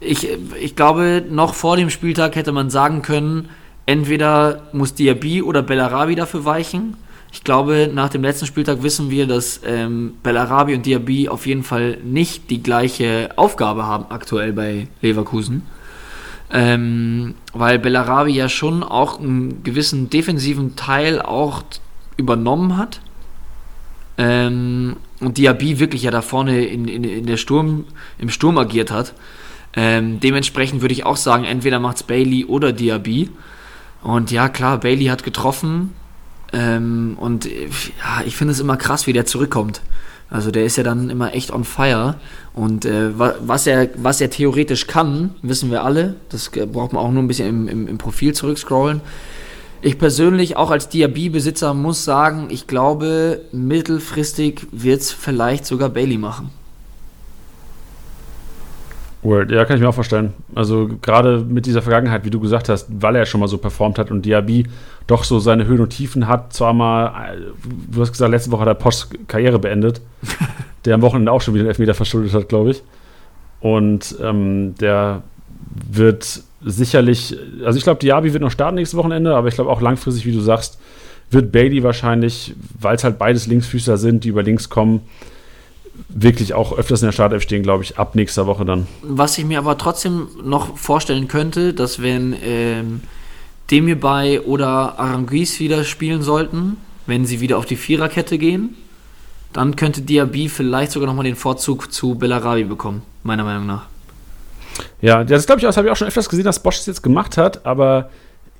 ich, 0.00 0.26
ich 0.58 0.74
glaube, 0.74 1.22
noch 1.28 1.52
vor 1.52 1.76
dem 1.76 1.90
Spieltag 1.90 2.34
hätte 2.34 2.52
man 2.52 2.70
sagen 2.70 3.02
können, 3.02 3.50
entweder 3.90 4.62
muss 4.72 4.94
Diaby 4.94 5.42
oder 5.42 5.62
Bellarabi 5.62 6.14
dafür 6.14 6.44
weichen. 6.44 6.96
Ich 7.32 7.42
glaube, 7.42 7.90
nach 7.92 8.08
dem 8.08 8.22
letzten 8.22 8.46
Spieltag 8.46 8.84
wissen 8.84 9.10
wir, 9.10 9.26
dass 9.26 9.60
ähm, 9.64 10.14
Bellarabi 10.22 10.74
und 10.74 10.86
Diaby 10.86 11.28
auf 11.28 11.44
jeden 11.44 11.64
Fall 11.64 11.98
nicht 12.04 12.50
die 12.50 12.62
gleiche 12.62 13.30
Aufgabe 13.34 13.86
haben 13.86 14.06
aktuell 14.10 14.52
bei 14.52 14.86
Leverkusen. 15.02 15.62
Ähm, 16.52 17.34
weil 17.52 17.80
Bellarabi 17.80 18.30
ja 18.30 18.48
schon 18.48 18.84
auch 18.84 19.18
einen 19.18 19.64
gewissen 19.64 20.08
defensiven 20.08 20.76
Teil 20.76 21.20
auch 21.20 21.62
übernommen 22.16 22.76
hat. 22.76 23.00
Ähm, 24.18 24.98
und 25.18 25.36
Diaby 25.36 25.80
wirklich 25.80 26.02
ja 26.02 26.12
da 26.12 26.22
vorne 26.22 26.64
in, 26.64 26.86
in, 26.86 27.02
in 27.02 27.26
der 27.26 27.38
Sturm, 27.38 27.86
im 28.18 28.30
Sturm 28.30 28.56
agiert 28.56 28.92
hat. 28.92 29.14
Ähm, 29.74 30.20
dementsprechend 30.20 30.80
würde 30.80 30.94
ich 30.94 31.04
auch 31.06 31.16
sagen, 31.16 31.42
entweder 31.44 31.80
macht's 31.80 32.04
Bailey 32.04 32.44
oder 32.44 32.72
Diaby. 32.72 33.30
Und 34.02 34.30
ja, 34.30 34.48
klar, 34.48 34.78
Bailey 34.80 35.06
hat 35.06 35.22
getroffen. 35.22 35.94
Ähm, 36.52 37.16
und 37.20 37.46
äh, 37.46 37.66
ja, 37.66 38.24
ich 38.26 38.36
finde 38.36 38.52
es 38.52 38.60
immer 38.60 38.76
krass, 38.76 39.06
wie 39.06 39.12
der 39.12 39.26
zurückkommt. 39.26 39.82
Also 40.30 40.50
der 40.52 40.64
ist 40.64 40.76
ja 40.76 40.84
dann 40.84 41.10
immer 41.10 41.34
echt 41.34 41.50
on 41.52 41.64
fire. 41.64 42.16
Und 42.54 42.84
äh, 42.84 43.18
wa- 43.18 43.34
was, 43.40 43.66
er, 43.66 43.88
was 43.96 44.20
er 44.20 44.30
theoretisch 44.30 44.86
kann, 44.86 45.34
wissen 45.42 45.70
wir 45.70 45.84
alle. 45.84 46.16
Das 46.28 46.50
braucht 46.50 46.92
man 46.92 47.04
auch 47.04 47.10
nur 47.10 47.22
ein 47.22 47.28
bisschen 47.28 47.48
im, 47.48 47.68
im, 47.68 47.88
im 47.88 47.98
Profil 47.98 48.32
zurückscrollen. 48.34 49.00
Ich 49.82 49.98
persönlich, 49.98 50.56
auch 50.56 50.70
als 50.70 50.88
Diaby-Besitzer, 50.88 51.72
muss 51.74 52.04
sagen, 52.04 52.48
ich 52.50 52.66
glaube, 52.66 53.40
mittelfristig 53.50 54.66
wird 54.72 55.00
es 55.00 55.10
vielleicht 55.12 55.64
sogar 55.66 55.88
Bailey 55.88 56.18
machen. 56.18 56.50
Word, 59.22 59.50
ja, 59.50 59.64
kann 59.64 59.76
ich 59.76 59.82
mir 59.82 59.88
auch 59.88 59.94
vorstellen. 59.94 60.32
Also 60.54 60.88
gerade 61.02 61.38
mit 61.38 61.66
dieser 61.66 61.82
Vergangenheit, 61.82 62.24
wie 62.24 62.30
du 62.30 62.40
gesagt 62.40 62.68
hast, 62.68 62.88
weil 62.90 63.16
er 63.16 63.26
schon 63.26 63.40
mal 63.40 63.48
so 63.48 63.58
performt 63.58 63.98
hat 63.98 64.10
und 64.10 64.24
Diaby 64.24 64.66
doch 65.06 65.24
so 65.24 65.38
seine 65.38 65.66
Höhen 65.66 65.80
und 65.80 65.90
Tiefen 65.90 66.26
hat, 66.26 66.52
zwar 66.52 66.72
mal, 66.72 67.34
äh, 67.34 67.36
du 67.90 68.00
hast 68.00 68.12
gesagt, 68.12 68.30
letzte 68.30 68.50
Woche 68.50 68.62
hat 68.62 68.68
er 68.68 68.74
Posch 68.74 69.08
Karriere 69.28 69.58
beendet, 69.58 70.00
der 70.84 70.94
am 70.94 71.02
Wochenende 71.02 71.32
auch 71.32 71.42
schon 71.42 71.54
wieder 71.54 71.62
einen 71.62 71.70
Elfmeter 71.70 71.94
verschuldet 71.94 72.32
hat, 72.32 72.48
glaube 72.48 72.70
ich. 72.70 72.82
Und 73.60 74.16
ähm, 74.22 74.74
der 74.80 75.22
wird 75.90 76.42
sicherlich, 76.64 77.36
also 77.64 77.76
ich 77.76 77.84
glaube, 77.84 78.00
Diaby 78.00 78.32
wird 78.32 78.42
noch 78.42 78.50
starten 78.50 78.76
nächstes 78.76 78.96
Wochenende, 78.96 79.34
aber 79.34 79.48
ich 79.48 79.54
glaube 79.54 79.70
auch 79.70 79.82
langfristig, 79.82 80.24
wie 80.24 80.32
du 80.32 80.40
sagst, 80.40 80.78
wird 81.30 81.52
Bailey 81.52 81.82
wahrscheinlich, 81.82 82.54
weil 82.78 82.96
es 82.96 83.04
halt 83.04 83.18
beides 83.18 83.46
Linksfüßer 83.46 83.98
sind, 83.98 84.24
die 84.24 84.28
über 84.30 84.42
links 84.42 84.68
kommen, 84.68 85.02
wirklich 86.08 86.54
auch 86.54 86.76
öfters 86.76 87.02
in 87.02 87.06
der 87.06 87.12
Startelf 87.12 87.42
stehen, 87.42 87.62
glaube 87.62 87.84
ich, 87.84 87.98
ab 87.98 88.14
nächster 88.14 88.46
Woche 88.46 88.64
dann. 88.64 88.86
Was 89.02 89.38
ich 89.38 89.44
mir 89.44 89.58
aber 89.58 89.78
trotzdem 89.78 90.28
noch 90.42 90.76
vorstellen 90.76 91.28
könnte, 91.28 91.74
dass 91.74 92.02
wenn 92.02 92.34
ähm, 92.42 93.02
Demirbay 93.70 94.40
oder 94.40 94.98
Aranguiz 94.98 95.60
wieder 95.60 95.84
spielen 95.84 96.22
sollten, 96.22 96.76
wenn 97.06 97.26
sie 97.26 97.40
wieder 97.40 97.58
auf 97.58 97.66
die 97.66 97.76
Viererkette 97.76 98.38
gehen, 98.38 98.76
dann 99.52 99.76
könnte 99.76 100.02
Diaby 100.02 100.48
vielleicht 100.48 100.92
sogar 100.92 101.08
nochmal 101.08 101.24
den 101.24 101.36
Vorzug 101.36 101.92
zu 101.92 102.14
Bellarabi 102.14 102.64
bekommen, 102.64 103.02
meiner 103.22 103.44
Meinung 103.44 103.66
nach. 103.66 103.86
Ja, 105.00 105.24
das 105.24 105.46
glaube 105.46 105.60
ich, 105.60 105.64
das 105.64 105.76
habe 105.76 105.88
ich 105.88 105.92
auch 105.92 105.96
schon 105.96 106.08
öfters 106.08 106.28
gesehen, 106.28 106.44
dass 106.44 106.62
Bosch 106.62 106.78
es 106.78 106.86
jetzt 106.86 107.02
gemacht 107.02 107.36
hat, 107.36 107.66
aber 107.66 108.10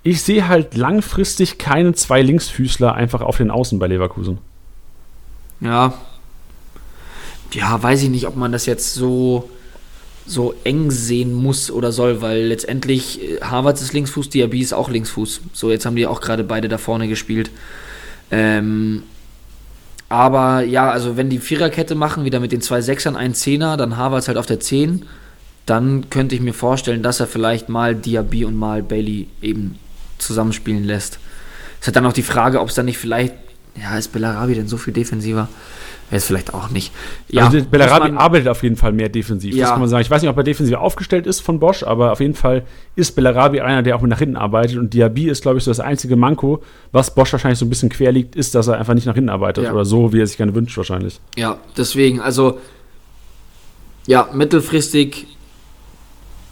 ich 0.03 0.23
sehe 0.23 0.49
halt 0.49 0.77
langfristig 0.77 1.59
keine 1.59 1.93
zwei 1.93 2.23
Linksfüßler 2.23 2.95
einfach 2.95 3.21
auf 3.21 3.37
den 3.37 3.51
Außen 3.51 3.79
bei 3.79 3.87
Leverkusen. 3.87 4.39
Ja. 5.61 5.95
Ja, 7.53 7.83
weiß 7.83 8.03
ich 8.03 8.11
nicht, 8.11 8.27
ob 8.27 8.37
man 8.37 8.53
das 8.53 8.67
jetzt 8.67 8.95
so, 8.95 9.51
so 10.27 10.55
eng 10.65 10.91
sehen 10.91 11.33
muss 11.35 11.71
oder 11.71 11.93
soll, 11.93 12.23
weil 12.23 12.43
letztendlich 12.45 13.23
äh, 13.23 13.41
Havertz 13.41 13.83
ist 13.83 13.93
Linksfuß, 13.93 14.29
Diaby 14.29 14.61
ist 14.61 14.73
auch 14.73 14.89
Linksfuß. 14.89 15.41
So, 15.53 15.71
jetzt 15.71 15.87
haben 15.87 15.97
die 15.97 16.07
auch 16.07 16.21
gerade 16.21 16.45
beide 16.45 16.69
da 16.69 16.79
vorne 16.79 17.09
gespielt. 17.09 17.51
Ähm, 18.31 19.03
aber 20.09 20.63
ja, 20.63 20.91
also 20.91 21.17
wenn 21.17 21.31
die 21.31 21.39
Viererkette 21.39 21.95
machen, 21.95 22.25
wieder 22.25 22.41
mit 22.41 22.53
den 22.53 22.61
zwei 22.61 22.81
Sechsern, 22.81 23.17
ein 23.17 23.35
Zehner, 23.35 23.77
dann 23.77 23.97
Havertz 23.97 24.29
halt 24.29 24.39
auf 24.39 24.47
der 24.47 24.61
10, 24.61 25.07
dann 25.67 26.11
könnte 26.11 26.35
ich 26.35 26.41
mir 26.41 26.53
vorstellen, 26.55 27.03
dass 27.03 27.21
er 27.21 27.29
vielleicht 27.29 27.69
mal 27.69 27.95
Diaby 27.95 28.45
und 28.45 28.57
mal 28.57 28.83
Bailey 28.83 29.29
eben 29.41 29.79
zusammenspielen 30.19 30.85
lässt. 30.85 31.21
Es 31.81 31.87
hat 31.87 31.97
dann 31.97 32.07
auch 32.07 32.13
die 32.13 32.23
Frage, 32.23 32.61
ob 32.61 32.69
es 32.69 32.75
dann 32.75 32.87
nicht 32.87 32.99
vielleicht 32.99 33.35
Ja, 33.81 33.97
ist 33.97 34.13
Bellarabi 34.13 34.55
denn 34.55 34.69
so 34.69 34.77
viel 34.77 34.93
defensiver? 34.93 35.49
Jetzt 36.11 36.27
vielleicht 36.27 36.53
auch 36.55 36.71
nicht. 36.71 36.93
Ja, 37.29 37.47
also 37.47 37.63
Bellarabi 37.65 38.17
arbeitet 38.17 38.49
auf 38.49 38.63
jeden 38.63 38.77
Fall 38.77 38.93
mehr 38.93 39.09
defensiv. 39.09 39.55
Ja. 39.55 39.63
Das 39.63 39.71
kann 39.71 39.81
man 39.81 39.89
sagen. 39.89 40.03
Ich 40.03 40.11
weiß 40.11 40.23
nicht, 40.23 40.31
ob 40.31 40.37
er 40.37 40.43
defensiv 40.43 40.77
aufgestellt 40.77 41.27
ist 41.27 41.41
von 41.41 41.61
Bosch, 41.61 41.85
aber 41.85 42.13
auf 42.13 42.21
jeden 42.21 42.35
Fall 42.35 42.65
ist 42.97 43.15
Bellarabi 43.15 43.61
einer, 43.61 43.83
der 43.83 43.97
auch 43.97 44.03
nach 44.03 44.19
hinten 44.19 44.37
arbeitet. 44.37 44.77
Und 44.77 44.93
Diaby 44.93 45.29
ist, 45.29 45.43
glaube 45.43 45.59
ich, 45.59 45.65
so 45.65 45.71
das 45.71 45.79
einzige 45.79 46.17
Manko, 46.17 46.63
was 46.91 47.15
Bosch 47.15 47.33
wahrscheinlich 47.33 47.59
so 47.61 47.65
ein 47.65 47.69
bisschen 47.69 47.91
quer 47.91 48.11
liegt, 48.11 48.35
ist, 48.35 48.55
dass 48.55 48.67
er 48.67 48.79
einfach 48.79 48.95
nicht 48.95 49.07
nach 49.07 49.15
hinten 49.15 49.31
arbeitet. 49.31 49.65
Ja. 49.65 49.73
Oder 49.73 49.85
so, 49.85 50.13
wie 50.13 50.21
er 50.21 50.27
sich 50.27 50.37
gerne 50.37 50.55
wünscht, 50.55 50.77
wahrscheinlich. 50.77 51.21
Ja, 51.37 51.59
deswegen, 51.77 52.21
also 52.21 52.59
ja, 54.07 54.29
mittelfristig 54.33 55.27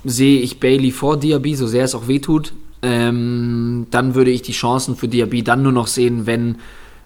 sehe 0.04 0.40
ich 0.40 0.60
Bailey 0.60 0.92
vor 0.92 1.18
Diaby, 1.18 1.56
so 1.56 1.66
sehr 1.66 1.84
es 1.84 1.96
auch 1.96 2.06
wehtut. 2.06 2.52
Ähm, 2.82 3.88
dann 3.90 4.14
würde 4.14 4.30
ich 4.30 4.42
die 4.42 4.52
Chancen 4.52 4.94
für 4.94 5.08
Diaby 5.08 5.42
dann 5.42 5.62
nur 5.62 5.72
noch 5.72 5.88
sehen, 5.88 6.26
wenn 6.26 6.58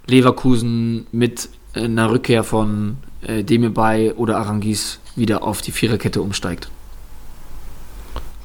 Leverkusen 0.06 1.06
mit 1.12 1.48
einer 1.74 2.10
Rückkehr 2.10 2.44
von 2.44 2.98
äh, 3.22 3.44
Demirbay 3.44 4.12
oder 4.12 4.38
Arangis 4.38 5.00
wieder 5.16 5.42
auf 5.42 5.62
die 5.62 5.72
Viererkette 5.72 6.22
umsteigt. 6.22 6.70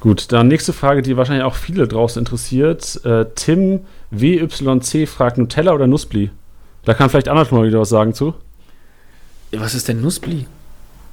Gut, 0.00 0.30
dann 0.30 0.48
nächste 0.48 0.72
Frage, 0.72 1.02
die 1.02 1.16
wahrscheinlich 1.16 1.44
auch 1.44 1.56
viele 1.56 1.88
draußen 1.88 2.20
interessiert. 2.20 3.04
Äh, 3.04 3.26
Tim 3.34 3.80
WYC 4.10 5.08
fragt 5.08 5.38
Nutella 5.38 5.72
oder 5.72 5.86
Nussbli? 5.86 6.30
Da 6.84 6.94
kann 6.94 7.10
vielleicht 7.10 7.28
Anna 7.28 7.44
schon 7.44 7.58
mal 7.58 7.66
wieder 7.66 7.80
was 7.80 7.88
sagen 7.88 8.14
zu. 8.14 8.34
Was 9.50 9.74
ist 9.74 9.88
denn 9.88 10.00
Nussbli? 10.00 10.46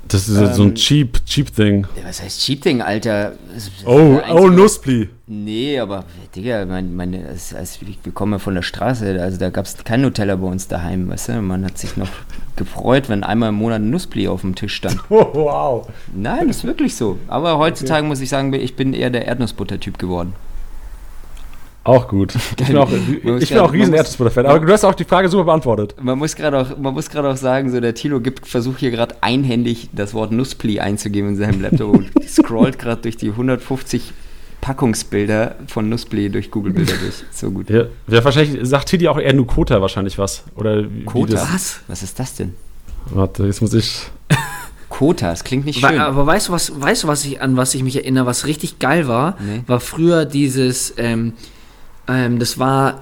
Das 0.07 0.27
ist 0.27 0.55
so 0.55 0.63
ein 0.63 0.69
Ähm, 0.69 0.75
cheap, 0.75 1.25
cheap 1.25 1.53
Thing. 1.55 1.87
Ja, 1.97 2.07
was 2.07 2.21
heißt 2.21 2.41
Cheap-Ding, 2.41 2.81
Alter? 2.81 3.33
Das 3.53 3.63
ist 3.63 3.71
Oh, 3.85 4.21
oh, 4.31 4.47
Nussbli. 4.47 5.09
Nee, 5.27 5.79
aber 5.79 6.05
Digga, 6.35 6.63
mein, 6.65 6.95
meine, 6.95 7.25
als, 7.27 7.55
als 7.55 7.79
wir 7.81 8.11
kommen 8.13 8.33
ja 8.33 8.39
von 8.39 8.53
der 8.53 8.61
Straße, 8.61 9.19
also 9.19 9.39
da 9.39 9.49
gab 9.49 9.65
es 9.65 9.75
kein 9.83 10.01
Nutella 10.01 10.35
bei 10.35 10.45
uns 10.47 10.67
daheim, 10.67 11.09
weißt 11.09 11.29
du? 11.29 11.41
Man 11.41 11.65
hat 11.65 11.79
sich 11.79 11.97
noch 11.97 12.09
gefreut, 12.55 13.09
wenn 13.09 13.23
einmal 13.23 13.49
im 13.49 13.55
Monat 13.55 13.81
ein 13.81 13.89
Nussbli 13.89 14.27
auf 14.27 14.41
dem 14.41 14.53
Tisch 14.53 14.75
stand. 14.75 14.99
Oh, 15.09 15.27
wow. 15.33 15.87
Nein, 16.13 16.47
das 16.47 16.57
ist 16.57 16.63
wirklich 16.65 16.95
so. 16.95 17.17
Aber 17.27 17.57
heutzutage 17.57 18.05
muss 18.05 18.21
ich 18.21 18.29
sagen, 18.29 18.53
ich 18.53 18.75
bin 18.75 18.93
eher 18.93 19.09
der 19.09 19.25
Erdnussbutter-Typ 19.25 19.97
geworden. 19.97 20.33
Auch 21.85 22.07
gut. 22.07 22.33
Ich 22.59 22.67
bin 22.67 22.77
auch, 22.77 22.89
ich 23.39 23.49
bin 23.49 23.59
auch 23.59 23.71
riesen 23.71 23.93
Erdnussbutter-Fan. 23.93 24.47
Aber 24.47 24.59
du 24.59 24.73
hast 24.73 24.83
auch 24.83 24.95
die 24.95 25.03
Frage 25.03 25.29
super 25.29 25.43
beantwortet. 25.43 25.95
Man 26.01 26.17
muss 26.17 26.35
gerade 26.35 26.59
auch, 26.59 26.77
man 26.77 26.93
muss 26.95 27.09
gerade 27.09 27.29
auch 27.29 27.37
sagen, 27.37 27.71
so 27.71 27.79
der 27.79 27.93
Tilo 27.93 28.19
gibt, 28.19 28.47
versucht 28.47 28.79
hier 28.79 28.89
gerade 28.89 29.15
einhändig 29.21 29.89
das 29.93 30.13
Wort 30.15 30.31
Nusspli 30.31 30.79
einzugeben 30.79 31.29
in 31.29 31.35
seinem 31.35 31.61
Laptop 31.61 31.93
und 31.93 32.11
scrollt 32.27 32.79
gerade 32.79 33.03
durch 33.03 33.17
die 33.17 33.29
150 33.29 34.13
Packungsbilder 34.61 35.57
von 35.67 35.87
Nusspli 35.87 36.31
durch 36.31 36.49
Google-Bilder 36.49 36.93
durch. 36.95 37.23
So 37.29 37.51
gut. 37.51 37.69
Ja, 37.69 37.83
ja, 38.07 38.23
wahrscheinlich 38.23 38.67
sagt 38.67 38.89
Tidi 38.89 39.07
auch 39.07 39.19
eher 39.19 39.33
Nukota 39.33 39.79
wahrscheinlich 39.79 40.17
was. 40.17 40.43
Oder 40.55 40.85
Kota? 41.05 41.33
das. 41.33 41.53
Was? 41.53 41.79
Was 41.87 42.01
ist 42.01 42.19
das 42.19 42.33
denn? 42.33 42.55
Warte, 43.11 43.45
jetzt 43.45 43.61
muss 43.61 43.75
ich. 43.75 44.07
Kota, 44.89 45.29
das 45.29 45.43
klingt 45.43 45.65
nicht 45.65 45.81
schön. 45.81 45.99
Aber 45.99 46.25
weißt 46.25 46.47
du, 46.47 46.53
was, 46.53 46.81
weißt 46.81 47.03
du, 47.03 47.07
was 47.07 47.25
ich, 47.25 47.41
an 47.41 47.57
was 47.57 47.75
ich 47.75 47.83
mich 47.83 47.95
erinnere, 47.97 48.25
was 48.25 48.47
richtig 48.47 48.79
geil 48.79 49.07
war? 49.07 49.37
Nee. 49.39 49.61
War 49.67 49.79
früher 49.79 50.25
dieses, 50.25 50.95
ähm, 50.97 51.33
ähm, 52.07 52.39
das 52.39 52.59
war, 52.59 53.01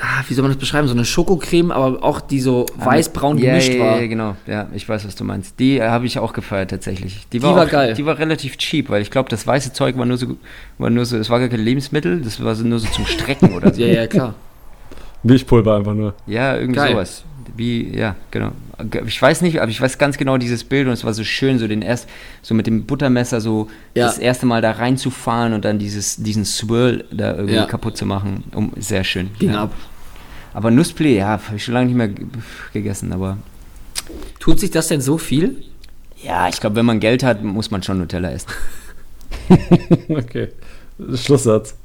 ah, 0.00 0.22
wie 0.28 0.34
soll 0.34 0.42
man 0.42 0.52
das 0.52 0.58
beschreiben, 0.58 0.88
so 0.88 0.94
eine 0.94 1.04
Schokocreme, 1.04 1.70
aber 1.70 2.02
auch 2.04 2.20
die 2.20 2.40
so 2.40 2.66
weiß-braun 2.76 3.38
ja, 3.38 3.50
gemischt 3.50 3.74
ja, 3.74 3.80
war. 3.80 4.00
Ja, 4.00 4.06
genau. 4.06 4.36
Ja, 4.46 4.68
ich 4.72 4.88
weiß, 4.88 5.06
was 5.06 5.14
du 5.14 5.24
meinst. 5.24 5.58
Die 5.58 5.78
äh, 5.78 5.88
habe 5.88 6.06
ich 6.06 6.18
auch 6.18 6.32
gefeiert 6.32 6.70
tatsächlich. 6.70 7.26
Die 7.32 7.38
Die 7.38 7.42
war, 7.42 7.56
war 7.56 7.66
auch, 7.66 7.70
geil. 7.70 7.94
Die 7.94 8.06
war 8.06 8.18
relativ 8.18 8.56
cheap, 8.56 8.90
weil 8.90 9.02
ich 9.02 9.10
glaube, 9.10 9.28
das 9.28 9.46
weiße 9.46 9.72
Zeug 9.72 9.96
war 9.98 10.06
nur 10.06 10.18
so, 10.18 10.36
war 10.78 10.90
nur 10.90 11.04
so, 11.04 11.16
es 11.16 11.30
war 11.30 11.40
gar 11.40 11.48
kein 11.48 11.60
Lebensmittel, 11.60 12.20
das 12.20 12.42
war 12.42 12.54
so, 12.54 12.64
nur 12.64 12.78
so 12.78 12.88
zum 12.88 13.06
Strecken 13.06 13.54
oder 13.54 13.72
so. 13.74 13.80
Ja, 13.80 13.88
ja, 13.88 14.06
klar. 14.06 14.34
Milchpulver 15.22 15.76
einfach 15.76 15.94
nur. 15.94 16.14
Ja, 16.26 16.56
irgendwie 16.56 16.76
Geil. 16.76 16.92
sowas. 16.92 17.24
Wie, 17.56 17.96
ja, 17.96 18.14
genau. 18.30 18.52
Ich 19.06 19.20
weiß 19.20 19.42
nicht, 19.42 19.60
aber 19.60 19.70
ich 19.70 19.80
weiß 19.80 19.98
ganz 19.98 20.16
genau 20.18 20.36
dieses 20.38 20.62
Bild 20.64 20.86
und 20.86 20.92
es 20.92 21.04
war 21.04 21.12
so 21.14 21.24
schön, 21.24 21.58
so 21.58 21.66
den 21.66 21.82
erst, 21.82 22.08
so 22.42 22.54
mit 22.54 22.66
dem 22.66 22.84
Buttermesser 22.86 23.40
so 23.40 23.68
Ja. 23.94 24.06
das 24.06 24.18
erste 24.18 24.46
Mal 24.46 24.62
da 24.62 24.72
reinzufahren 24.72 25.52
und 25.52 25.64
dann 25.64 25.78
dieses, 25.78 26.16
diesen 26.16 26.44
Swirl 26.44 27.04
da 27.10 27.34
irgendwie 27.34 27.54
Ja. 27.54 27.66
kaputt 27.66 27.96
zu 27.96 28.06
machen. 28.06 28.44
Um, 28.54 28.72
sehr 28.76 29.02
schön. 29.04 29.30
Ging 29.38 29.50
ja. 29.52 29.64
ab. 29.64 29.74
Aber 30.54 30.70
Nusspli, 30.70 31.16
ja, 31.16 31.26
habe 31.28 31.56
ich 31.56 31.64
schon 31.64 31.74
lange 31.74 31.86
nicht 31.86 31.96
mehr 31.96 32.08
ge- 32.08 32.26
gegessen, 32.72 33.12
aber 33.12 33.38
Tut 34.40 34.58
sich 34.60 34.70
das 34.70 34.88
denn 34.88 35.00
so 35.00 35.18
viel? 35.18 35.56
ja, 36.22 36.48
ich 36.48 36.60
glaube, 36.60 36.76
wenn 36.76 36.86
man 36.86 36.98
Geld 37.00 37.22
hat, 37.22 37.42
muss 37.44 37.70
man 37.70 37.82
schon 37.82 37.98
Nutella 37.98 38.30
essen. 38.30 38.48
Okay. 40.08 40.48
Schlusssatz. 41.14 41.76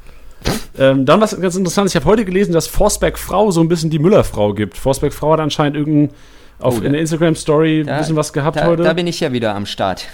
Ähm, 0.78 1.06
dann 1.06 1.22
was 1.22 1.40
ganz 1.40 1.56
interessant, 1.56 1.90
ich 1.90 1.96
habe 1.96 2.06
heute 2.06 2.26
gelesen, 2.26 2.52
dass 2.54 2.68
Forsberg 2.68 3.18
Frau 3.20 3.52
so 3.52 3.62
ein 3.62 3.68
bisschen 3.70 3.90
die 3.90 4.00
Müller-Frau 4.00 4.54
gibt. 4.54 4.78
Forsberg 4.78 5.14
Frau 5.14 5.32
hat 5.34 5.40
anscheinend 5.40 5.78
irgendein 5.78 6.10
auf 6.60 6.80
Oh, 6.80 6.84
in 6.84 6.94
der 6.94 7.02
Instagram-Story 7.02 7.82
ein 7.82 7.88
Da- 7.88 7.98
bisschen 7.98 8.16
was 8.16 8.32
gehabt 8.32 8.58
da, 8.58 8.66
heute. 8.68 8.84
Da 8.84 8.94
bin 8.94 9.06
ich 9.06 9.20
ja 9.20 9.32
wieder 9.34 9.54
am 9.54 9.66
Start. 9.66 10.06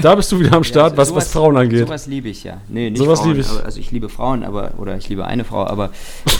Da 0.00 0.14
bist 0.14 0.32
du 0.32 0.40
wieder 0.40 0.52
am 0.54 0.64
Start, 0.72 0.92
Ja, 0.92 0.96
was, 0.98 1.08
sowas- 1.08 1.26
was 1.26 1.32
Frauen 1.32 1.56
angeht. 1.56 1.80
Sowas 1.86 2.06
liebe 2.06 2.28
ich 2.28 2.42
ja. 2.44 2.58
Nee, 2.68 2.90
nicht 2.90 2.98
Sowas 2.98 3.20
Frauen, 3.20 3.28
liebe 3.30 3.40
ich. 3.42 3.48
Aber, 3.50 3.64
also 3.64 3.78
ich 3.80 3.90
liebe 3.92 4.08
Frauen, 4.08 4.42
aber 4.44 4.72
oder 4.78 4.96
ich 4.96 5.08
liebe 5.08 5.24
eine 5.26 5.44
Frau, 5.44 5.64
aber 5.66 5.90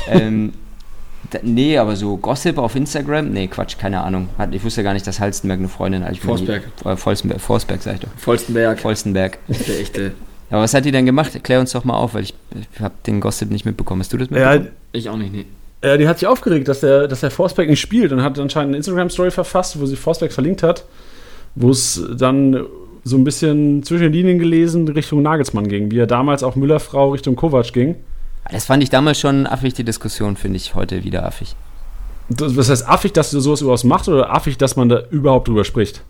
ähm, 0.08 0.52
da, 1.30 1.38
nee, 1.42 1.78
aber 1.78 1.94
so 1.96 2.16
Gossip 2.16 2.58
auf 2.58 2.74
Instagram, 2.74 3.30
nee, 3.30 3.46
Quatsch, 3.46 3.78
keine 3.78 4.00
Ahnung. 4.02 4.28
Hat, 4.36 4.52
ich 4.54 4.64
wusste 4.64 4.82
gar 4.82 4.94
nicht, 4.94 5.06
dass 5.06 5.20
Halstenberg 5.20 5.60
eine 5.60 5.68
Freundin 5.68 6.04
hat. 6.04 6.16
Forsberg. 6.18 6.64
Äh, 6.84 6.96
Volstenberg, 6.96 7.40
Forsberg, 7.40 7.82
sag 7.82 7.94
ich 7.94 8.00
doch. 8.00 8.08
Vollstenberg. 8.16 8.80
Volstenberg. 8.80 9.38
Der 9.48 9.80
echte. 9.80 10.12
Aber 10.52 10.62
was 10.62 10.74
hat 10.74 10.84
die 10.84 10.92
denn 10.92 11.06
gemacht? 11.06 11.34
Erklär 11.34 11.60
uns 11.60 11.72
doch 11.72 11.84
mal 11.84 11.94
auf, 11.94 12.12
weil 12.12 12.24
ich, 12.24 12.34
ich 12.74 12.80
habe 12.80 12.92
den 13.06 13.22
Gossip 13.22 13.50
nicht 13.50 13.64
mitbekommen. 13.64 14.02
Hast 14.02 14.12
du 14.12 14.18
das 14.18 14.28
ja, 14.28 14.50
mitbekommen? 14.50 14.68
Ich 14.92 15.08
auch 15.08 15.16
nicht, 15.16 15.32
nee. 15.32 15.46
äh, 15.80 15.96
die 15.96 16.06
hat 16.06 16.18
sich 16.18 16.28
aufgeregt, 16.28 16.68
dass 16.68 16.80
der, 16.80 17.08
dass 17.08 17.20
der 17.20 17.30
Forsberg 17.30 17.70
nicht 17.70 17.80
spielt 17.80 18.12
und 18.12 18.22
hat 18.22 18.38
anscheinend 18.38 18.68
eine 18.68 18.76
Instagram-Story 18.76 19.30
verfasst, 19.30 19.80
wo 19.80 19.86
sie 19.86 19.96
Forsberg 19.96 20.30
verlinkt 20.30 20.62
hat, 20.62 20.84
wo 21.54 21.70
es 21.70 22.04
dann 22.18 22.66
so 23.02 23.16
ein 23.16 23.24
bisschen 23.24 23.82
zwischen 23.82 24.02
den 24.04 24.12
Linien 24.12 24.38
gelesen 24.38 24.86
Richtung 24.88 25.22
Nagelsmann 25.22 25.68
ging, 25.68 25.90
wie 25.90 25.98
er 25.98 26.06
damals 26.06 26.42
auch 26.42 26.54
Müller-Frau 26.54 27.12
Richtung 27.12 27.34
Kovac 27.34 27.72
ging. 27.72 27.96
Das 28.50 28.66
fand 28.66 28.82
ich 28.82 28.90
damals 28.90 29.18
schon 29.18 29.46
affig, 29.46 29.72
die 29.72 29.84
Diskussion, 29.84 30.36
finde 30.36 30.58
ich 30.58 30.74
heute 30.74 31.02
wieder 31.02 31.24
affig. 31.24 31.56
Das, 32.28 32.54
was 32.58 32.68
heißt 32.68 32.86
affig, 32.86 33.14
dass 33.14 33.30
du 33.30 33.40
sowas 33.40 33.62
überhaupt 33.62 33.84
macht 33.84 34.08
oder 34.08 34.34
affig, 34.34 34.58
dass 34.58 34.76
man 34.76 34.90
da 34.90 35.02
überhaupt 35.10 35.48
drüber 35.48 35.64
spricht? 35.64 36.02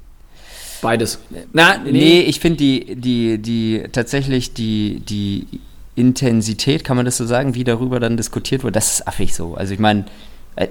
Beides. 0.82 1.18
Na, 1.52 1.78
Nee, 1.78 2.20
ich 2.20 2.40
finde 2.40 2.58
die, 2.58 2.96
die, 2.96 3.38
die, 3.38 3.84
tatsächlich 3.92 4.52
die, 4.52 5.00
die 5.00 5.46
Intensität, 5.94 6.84
kann 6.84 6.96
man 6.96 7.06
das 7.06 7.16
so 7.16 7.24
sagen, 7.24 7.54
wie 7.54 7.64
darüber 7.64 8.00
dann 8.00 8.16
diskutiert 8.16 8.64
wird, 8.64 8.76
das 8.76 8.94
ist 8.94 9.08
affig 9.08 9.34
so. 9.34 9.54
Also 9.54 9.72
ich 9.72 9.80
meine, 9.80 10.04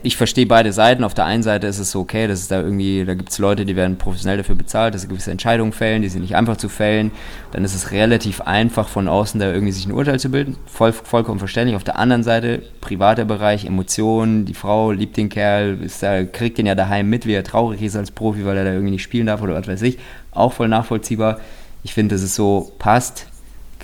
ich 0.04 0.16
verstehe 0.16 0.46
beide 0.46 0.74
Seiten. 0.74 1.04
Auf 1.04 1.16
der 1.16 1.26
einen 1.26 1.42
Seite 1.42 1.66
ist 1.66 1.80
es 1.80 1.90
so 1.90 2.02
okay, 2.02 2.28
dass 2.28 2.40
es 2.40 2.48
da 2.48 2.62
irgendwie, 2.62 3.04
da 3.04 3.16
gibt 3.16 3.32
es 3.32 3.40
Leute, 3.40 3.66
die 3.66 3.76
werden 3.76 3.98
professionell 3.98 4.38
dafür 4.38 4.54
bezahlt, 4.54 4.94
dass 4.94 5.02
sie 5.02 5.08
gewisse 5.08 5.32
Entscheidungen 5.32 5.72
fällen, 5.72 6.04
die 6.04 6.10
sind 6.10 6.22
nicht 6.22 6.36
einfach 6.36 6.58
zu 6.58 6.70
fällen. 6.70 7.10
Dann 7.52 7.64
ist 7.64 7.74
es 7.74 7.92
relativ 7.92 8.42
einfach 8.42 8.88
von 8.88 9.08
außen 9.08 9.40
da 9.40 9.52
irgendwie 9.52 9.72
sich 9.72 9.88
ein 9.88 9.92
Urteil 9.92 10.20
zu 10.20 10.30
bilden. 10.30 10.56
Voll, 10.68 10.94
vollkommen 10.94 11.40
verständlich. 11.40 11.76
Auf 11.76 11.84
der 11.84 11.98
anderen 11.98 12.22
Seite, 12.22 12.62
privater 12.80 13.26
Bereich, 13.26 13.66
Emotionen, 13.66 14.46
die 14.46 14.54
Frau 14.54 14.92
liebt 14.92 15.18
den 15.18 15.30
Kerl, 15.30 15.80
da, 16.00 16.24
kriegt 16.26 16.60
den 16.60 16.68
ja 16.68 16.76
daheim 16.76 17.10
mit, 17.10 17.26
wie 17.26 17.34
er 17.34 17.44
traurig 17.44 17.82
ist 17.82 17.96
als 17.96 18.12
Profi, 18.12 18.46
weil 18.46 18.58
er 18.58 18.66
da 18.66 18.72
irgendwie 18.72 18.92
nicht 18.92 19.04
spielen 19.04 19.26
darf 19.26 19.42
oder 19.42 19.56
was 19.56 19.68
weiß 19.68 19.82
ich. 19.82 19.98
Auch 20.32 20.54
voll 20.54 20.68
nachvollziehbar. 20.68 21.40
Ich 21.84 21.96
finde, 21.96 22.14
dass 22.14 22.22
es 22.22 22.36
so 22.36 22.72
passt, 22.78 23.26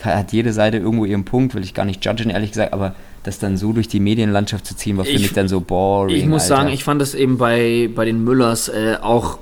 hat 0.03 0.31
jede 0.31 0.53
Seite 0.53 0.77
irgendwo 0.77 1.05
ihren 1.05 1.25
Punkt, 1.25 1.55
will 1.55 1.63
ich 1.63 1.73
gar 1.73 1.85
nicht 1.85 2.05
judgen, 2.05 2.29
ehrlich 2.29 2.51
gesagt, 2.51 2.71
aber 2.71 2.93
das 3.27 3.37
dann 3.39 3.57
so 3.57 3.73
durch 3.73 3.87
die 3.87 3.99
Medienlandschaft 3.99 4.65
zu 4.65 4.75
ziehen, 4.75 4.97
war 4.97 5.05
finde 5.05 5.21
Ich- 5.21 5.33
dann 5.33 5.47
so 5.47 5.59
boring. 5.61 6.15
Ich 6.15 6.25
muss 6.25 6.43
Alter. 6.43 6.55
sagen, 6.63 6.69
ich 6.73 6.83
fand 6.83 7.01
es 7.01 7.13
eben 7.13 7.37
bei, 7.37 7.89
bei 7.93 8.05
den 8.05 8.23
Müllers 8.23 8.69
äh, 8.69 8.95
auch 9.01 9.37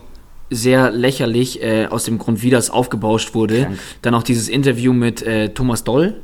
sehr 0.49 0.91
lächerlich, 0.91 1.61
äh, 1.63 1.87
aus 1.89 2.03
dem 2.03 2.17
Grund, 2.17 2.41
wie 2.43 2.49
das 2.49 2.69
aufgebauscht 2.69 3.33
wurde. 3.33 3.63
Krank. 3.63 3.79
Dann 4.01 4.13
auch 4.15 4.23
dieses 4.23 4.47
Interview 4.49 4.93
mit 4.93 5.21
äh, 5.23 5.49
Thomas 5.49 5.83
Doll, 5.83 6.15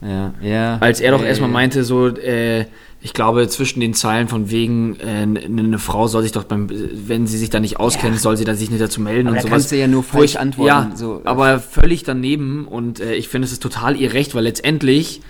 Ja, 0.00 0.32
ja. 0.42 0.78
als 0.80 1.00
er 1.00 1.12
doch 1.12 1.22
Äh, 1.22 1.28
erstmal 1.28 1.50
meinte, 1.50 1.84
so, 1.84 2.08
äh, 2.08 2.66
ich 3.04 3.12
glaube, 3.14 3.48
zwischen 3.48 3.80
den 3.80 3.94
Zeilen 3.94 4.28
von 4.28 4.50
wegen, 4.50 4.96
äh, 5.00 5.22
eine 5.44 5.78
Frau 5.78 6.06
soll 6.08 6.22
sich 6.22 6.32
doch 6.32 6.44
beim, 6.44 6.68
wenn 6.70 7.26
sie 7.26 7.36
sich 7.38 7.50
da 7.50 7.58
nicht 7.60 7.78
auskennt, 7.80 8.14
Ja. 8.14 8.20
soll 8.20 8.36
sie 8.36 8.44
da 8.44 8.54
sich 8.54 8.70
nicht 8.70 8.80
dazu 8.82 9.00
melden 9.00 9.28
Aber 9.28 9.30
und 9.30 9.36
da 9.36 9.42
sowas. 9.42 9.50
kannst 9.52 9.72
du 9.72 9.76
ja 9.76 9.86
nur 9.86 10.02
falsch 10.02 10.36
antworten, 10.36 10.68
Ja, 10.68 10.90
so. 10.94 11.20
aber 11.24 11.58
völlig 11.60 12.04
daneben 12.04 12.66
und 12.66 13.00
ich 13.00 13.28
finde, 13.28 13.46
es 13.46 13.52
ist 13.52 13.62
total 13.62 13.96
ihr 13.96 14.12
Recht, 14.12 14.34
weil 14.34 14.44
letztendlich 14.44 15.20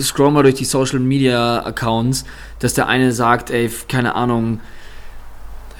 scroll 0.00 0.30
mal 0.30 0.42
durch 0.42 0.56
die 0.56 0.64
Social 0.64 0.98
Media 1.00 1.64
Accounts, 1.64 2.24
dass 2.58 2.74
der 2.74 2.88
eine 2.88 3.12
sagt, 3.12 3.50
ey, 3.50 3.70
keine 3.88 4.14
Ahnung, 4.14 4.60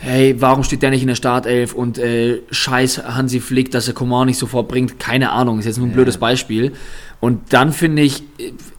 hey, 0.01 0.35
warum 0.41 0.65
steht 0.65 0.83
der 0.83 0.91
nicht 0.91 1.03
in 1.03 1.09
der 1.09 1.15
Startelf 1.15 1.75
und 1.75 1.99
äh, 1.99 2.41
scheiß 2.51 3.05
Hansi 3.05 3.39
Flick, 3.41 3.71
dass 3.71 3.87
er 3.87 3.95
Coman 3.95 4.27
nicht 4.27 4.39
sofort 4.39 4.67
bringt, 4.69 4.99
keine 4.99 5.31
Ahnung, 5.31 5.59
ist 5.61 5.65
jetzt 5.67 5.79
nur 5.79 5.87
ein 5.87 5.91
Ja. 5.91 5.95
blödes 5.97 6.19
Beispiel. 6.19 6.73
Und 7.21 7.53
dann 7.53 7.73
finde 7.73 8.03
ich, 8.03 8.25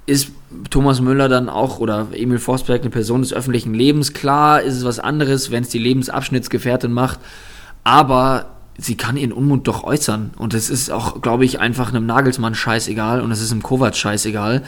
ist 0.05 0.31
Thomas 0.69 0.99
Müller 0.99 1.29
dann 1.29 1.47
auch 1.47 1.79
oder 1.79 2.07
Emil 2.11 2.39
Forsberg 2.39 2.81
eine 2.81 2.89
Person 2.89 3.21
des 3.21 3.31
öffentlichen 3.33 3.73
Lebens. 3.73 4.13
Klar 4.13 4.61
ist 4.61 4.75
es 4.75 4.83
was 4.83 4.99
anderes, 4.99 5.49
wenn 5.49 5.63
es 5.63 5.69
die 5.69 5.79
Lebensabschnittsgefährtin 5.79 6.91
macht, 6.91 7.19
aber 7.85 8.47
sie 8.77 8.95
kann 8.97 9.15
ihren 9.15 9.31
Unmut 9.31 9.67
doch 9.67 9.83
äußern. 9.85 10.31
Und 10.37 10.53
es 10.53 10.69
ist 10.69 10.89
auch, 10.91 11.21
glaube 11.21 11.45
ich, 11.45 11.59
einfach 11.61 11.89
einem 11.89 12.05
Nagelsmann 12.05 12.53
scheißegal 12.53 13.21
und 13.21 13.31
es 13.31 13.39
ist 13.41 13.51
einem 13.51 13.63
Kovac 13.63 13.95
scheißegal. 13.95 14.63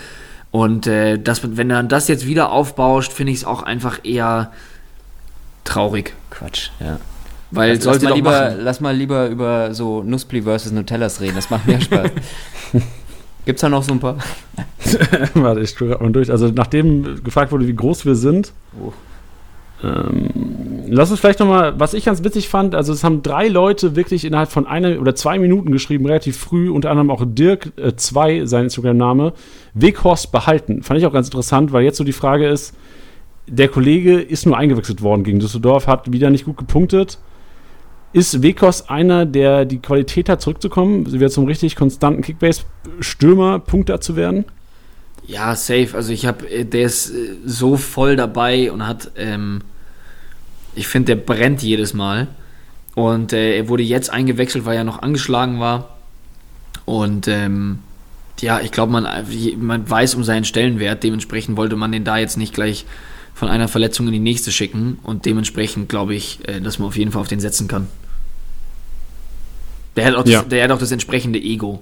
Und 0.55 0.87
äh, 0.87 1.19
das, 1.19 1.41
wenn 1.57 1.69
er 1.69 1.83
das 1.83 2.07
jetzt 2.07 2.25
wieder 2.25 2.49
aufbauscht, 2.49 3.11
finde 3.11 3.33
ich 3.33 3.39
es 3.39 3.43
auch 3.45 3.61
einfach 3.61 3.99
eher 4.05 4.53
traurig. 5.65 6.13
Quatsch, 6.29 6.69
ja. 6.79 6.97
Weil 7.51 7.73
Lass, 7.75 7.79
lass, 7.79 7.83
sollte 7.83 8.05
mal 8.05 8.09
doch 8.11 8.15
lieber, 8.15 8.31
machen. 8.31 8.57
lass 8.61 8.79
mal 8.79 8.95
lieber 8.95 9.27
über 9.27 9.73
so 9.73 10.01
Nuspli 10.01 10.43
versus 10.43 10.71
Nutellas 10.71 11.19
reden, 11.19 11.35
das 11.35 11.49
macht 11.49 11.67
mehr 11.67 11.81
Spaß. 11.81 12.09
Gibt's 13.45 13.61
da 13.63 13.67
noch 13.67 13.83
so 13.83 13.91
ein 13.91 13.99
paar? 13.99 14.15
Warte, 15.33 15.59
ich 15.59 15.77
mal 15.81 16.11
durch. 16.13 16.31
Also, 16.31 16.47
nachdem 16.47 17.21
gefragt 17.21 17.51
wurde, 17.51 17.67
wie 17.67 17.75
groß 17.75 18.05
wir 18.05 18.15
sind, 18.15 18.53
Oh. 18.81 18.93
ähm, 19.83 20.29
lass 20.87 21.11
uns 21.11 21.19
vielleicht 21.19 21.39
nochmal, 21.39 21.79
was 21.79 21.93
ich 21.93 22.05
ganz 22.05 22.23
witzig 22.23 22.49
fand, 22.49 22.75
also 22.75 22.93
es 22.93 23.03
haben 23.03 23.21
drei 23.21 23.47
Leute 23.47 23.95
wirklich 23.95 24.25
innerhalb 24.25 24.51
von 24.51 24.67
einer 24.67 24.99
oder 24.99 25.15
zwei 25.15 25.39
Minuten 25.39 25.71
geschrieben, 25.71 26.05
relativ 26.05 26.37
früh, 26.37 26.69
unter 26.69 26.91
anderem 26.91 27.09
auch 27.09 27.23
Dirk2, 27.23 28.29
äh, 28.29 28.47
sein 28.47 28.65
Instagram-Name, 28.65 29.33
Weghorst 29.73 30.31
behalten. 30.31 30.83
Fand 30.83 30.99
ich 30.99 31.05
auch 31.05 31.13
ganz 31.13 31.27
interessant, 31.27 31.71
weil 31.71 31.83
jetzt 31.83 31.97
so 31.97 32.03
die 32.03 32.13
Frage 32.13 32.47
ist, 32.47 32.75
der 33.47 33.67
Kollege 33.67 34.19
ist 34.19 34.45
nur 34.45 34.57
eingewechselt 34.57 35.01
worden 35.01 35.23
gegen 35.23 35.39
Düsseldorf, 35.39 35.87
hat 35.87 36.11
wieder 36.11 36.29
nicht 36.29 36.45
gut 36.45 36.57
gepunktet. 36.57 37.19
Ist 38.11 38.41
Weghorst 38.41 38.89
einer, 38.89 39.25
der 39.25 39.65
die 39.65 39.79
Qualität 39.79 40.29
hat, 40.29 40.41
zurückzukommen, 40.41 41.11
wieder 41.11 41.29
zum 41.29 41.45
richtig 41.45 41.75
konstanten 41.75 42.21
Kickbase-Stürmer, 42.21 43.59
Punkter 43.59 43.99
zu 43.99 44.15
werden? 44.15 44.45
Ja, 45.27 45.55
safe. 45.55 45.89
Also 45.93 46.11
ich 46.13 46.25
habe, 46.25 46.45
der 46.65 46.83
ist 46.85 47.09
äh, 47.09 47.35
so 47.45 47.77
voll 47.77 48.15
dabei 48.15 48.71
und 48.71 48.87
hat, 48.87 49.11
ähm, 49.17 49.61
ich 50.75 50.87
finde, 50.87 51.15
der 51.15 51.21
brennt 51.23 51.61
jedes 51.63 51.93
Mal. 51.93 52.27
Und 52.95 53.33
äh, 53.33 53.57
er 53.57 53.67
wurde 53.67 53.83
jetzt 53.83 54.09
eingewechselt, 54.09 54.65
weil 54.65 54.77
er 54.77 54.83
noch 54.83 55.01
angeschlagen 55.01 55.59
war. 55.59 55.97
Und 56.85 57.27
ähm, 57.27 57.79
ja, 58.39 58.61
ich 58.61 58.71
glaube, 58.71 58.91
man, 58.91 59.07
man 59.59 59.89
weiß 59.89 60.15
um 60.15 60.23
seinen 60.23 60.45
Stellenwert. 60.45 61.03
Dementsprechend 61.03 61.57
wollte 61.57 61.75
man 61.75 61.91
den 61.91 62.03
da 62.03 62.17
jetzt 62.17 62.37
nicht 62.37 62.53
gleich 62.53 62.85
von 63.33 63.49
einer 63.49 63.67
Verletzung 63.67 64.07
in 64.07 64.13
die 64.13 64.19
nächste 64.19 64.51
schicken. 64.51 64.99
Und 65.03 65.25
dementsprechend 65.25 65.89
glaube 65.89 66.15
ich, 66.15 66.39
äh, 66.47 66.61
dass 66.61 66.79
man 66.79 66.87
auf 66.87 66.97
jeden 66.97 67.11
Fall 67.11 67.21
auf 67.21 67.27
den 67.27 67.39
setzen 67.39 67.67
kann. 67.67 67.87
Der 69.95 70.05
hat 70.05 70.15
auch 70.15 70.23
das, 70.23 70.31
Ja. 70.31 70.41
der 70.43 70.63
hat 70.63 70.71
auch 70.71 70.79
das 70.79 70.91
entsprechende 70.91 71.39
Ego. 71.39 71.81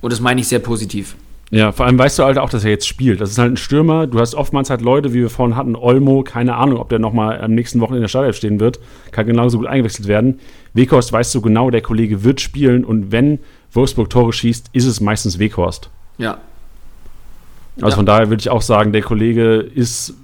Und 0.00 0.12
das 0.12 0.20
meine 0.20 0.40
ich 0.40 0.48
sehr 0.48 0.58
positiv. 0.58 1.16
Ja, 1.54 1.70
vor 1.72 1.86
allem 1.86 1.98
weißt 1.98 2.18
du 2.18 2.24
halt 2.24 2.38
auch, 2.38 2.50
dass 2.50 2.64
er 2.64 2.70
jetzt 2.70 2.86
spielt. 2.88 3.20
Das 3.20 3.30
ist 3.30 3.38
halt 3.38 3.52
ein 3.52 3.56
Stürmer. 3.56 4.06
Du 4.06 4.18
hast 4.18 4.34
oftmals 4.34 4.70
halt 4.70 4.80
Leute, 4.80 5.12
wie 5.14 5.20
wir 5.20 5.30
vorhin 5.30 5.56
hatten, 5.56 5.76
Olmo, 5.76 6.22
keine 6.24 6.56
Ahnung, 6.56 6.78
ob 6.78 6.88
der 6.88 6.98
nochmal 6.98 7.40
am 7.40 7.54
nächsten 7.54 7.80
Wochen 7.80 7.94
in 7.94 8.00
der 8.00 8.08
Startelf 8.08 8.36
stehen 8.36 8.58
wird. 8.60 8.80
Kann 9.12 9.26
genauso 9.26 9.58
gut 9.58 9.66
eingewechselt 9.68 10.08
werden. 10.08 10.40
Weghorst 10.72 11.12
weißt 11.12 11.34
du 11.34 11.40
genau, 11.40 11.70
der 11.70 11.80
Kollege 11.80 12.24
wird 12.24 12.40
spielen 12.40 12.84
und 12.84 13.12
wenn 13.12 13.38
Wolfsburg 13.72 14.10
Tore 14.10 14.32
schießt, 14.32 14.70
ist 14.72 14.86
es 14.86 15.00
meistens 15.00 15.38
Weghorst. 15.38 15.90
Ja, 16.18 16.38
Also 17.76 17.88
Ja. 17.90 17.96
von 17.96 18.06
daher 18.06 18.30
würde 18.30 18.40
ich 18.40 18.50
auch 18.50 18.62
sagen, 18.62 18.92
der 18.92 19.02
Kollege 19.02 19.56
ist, 19.56 20.14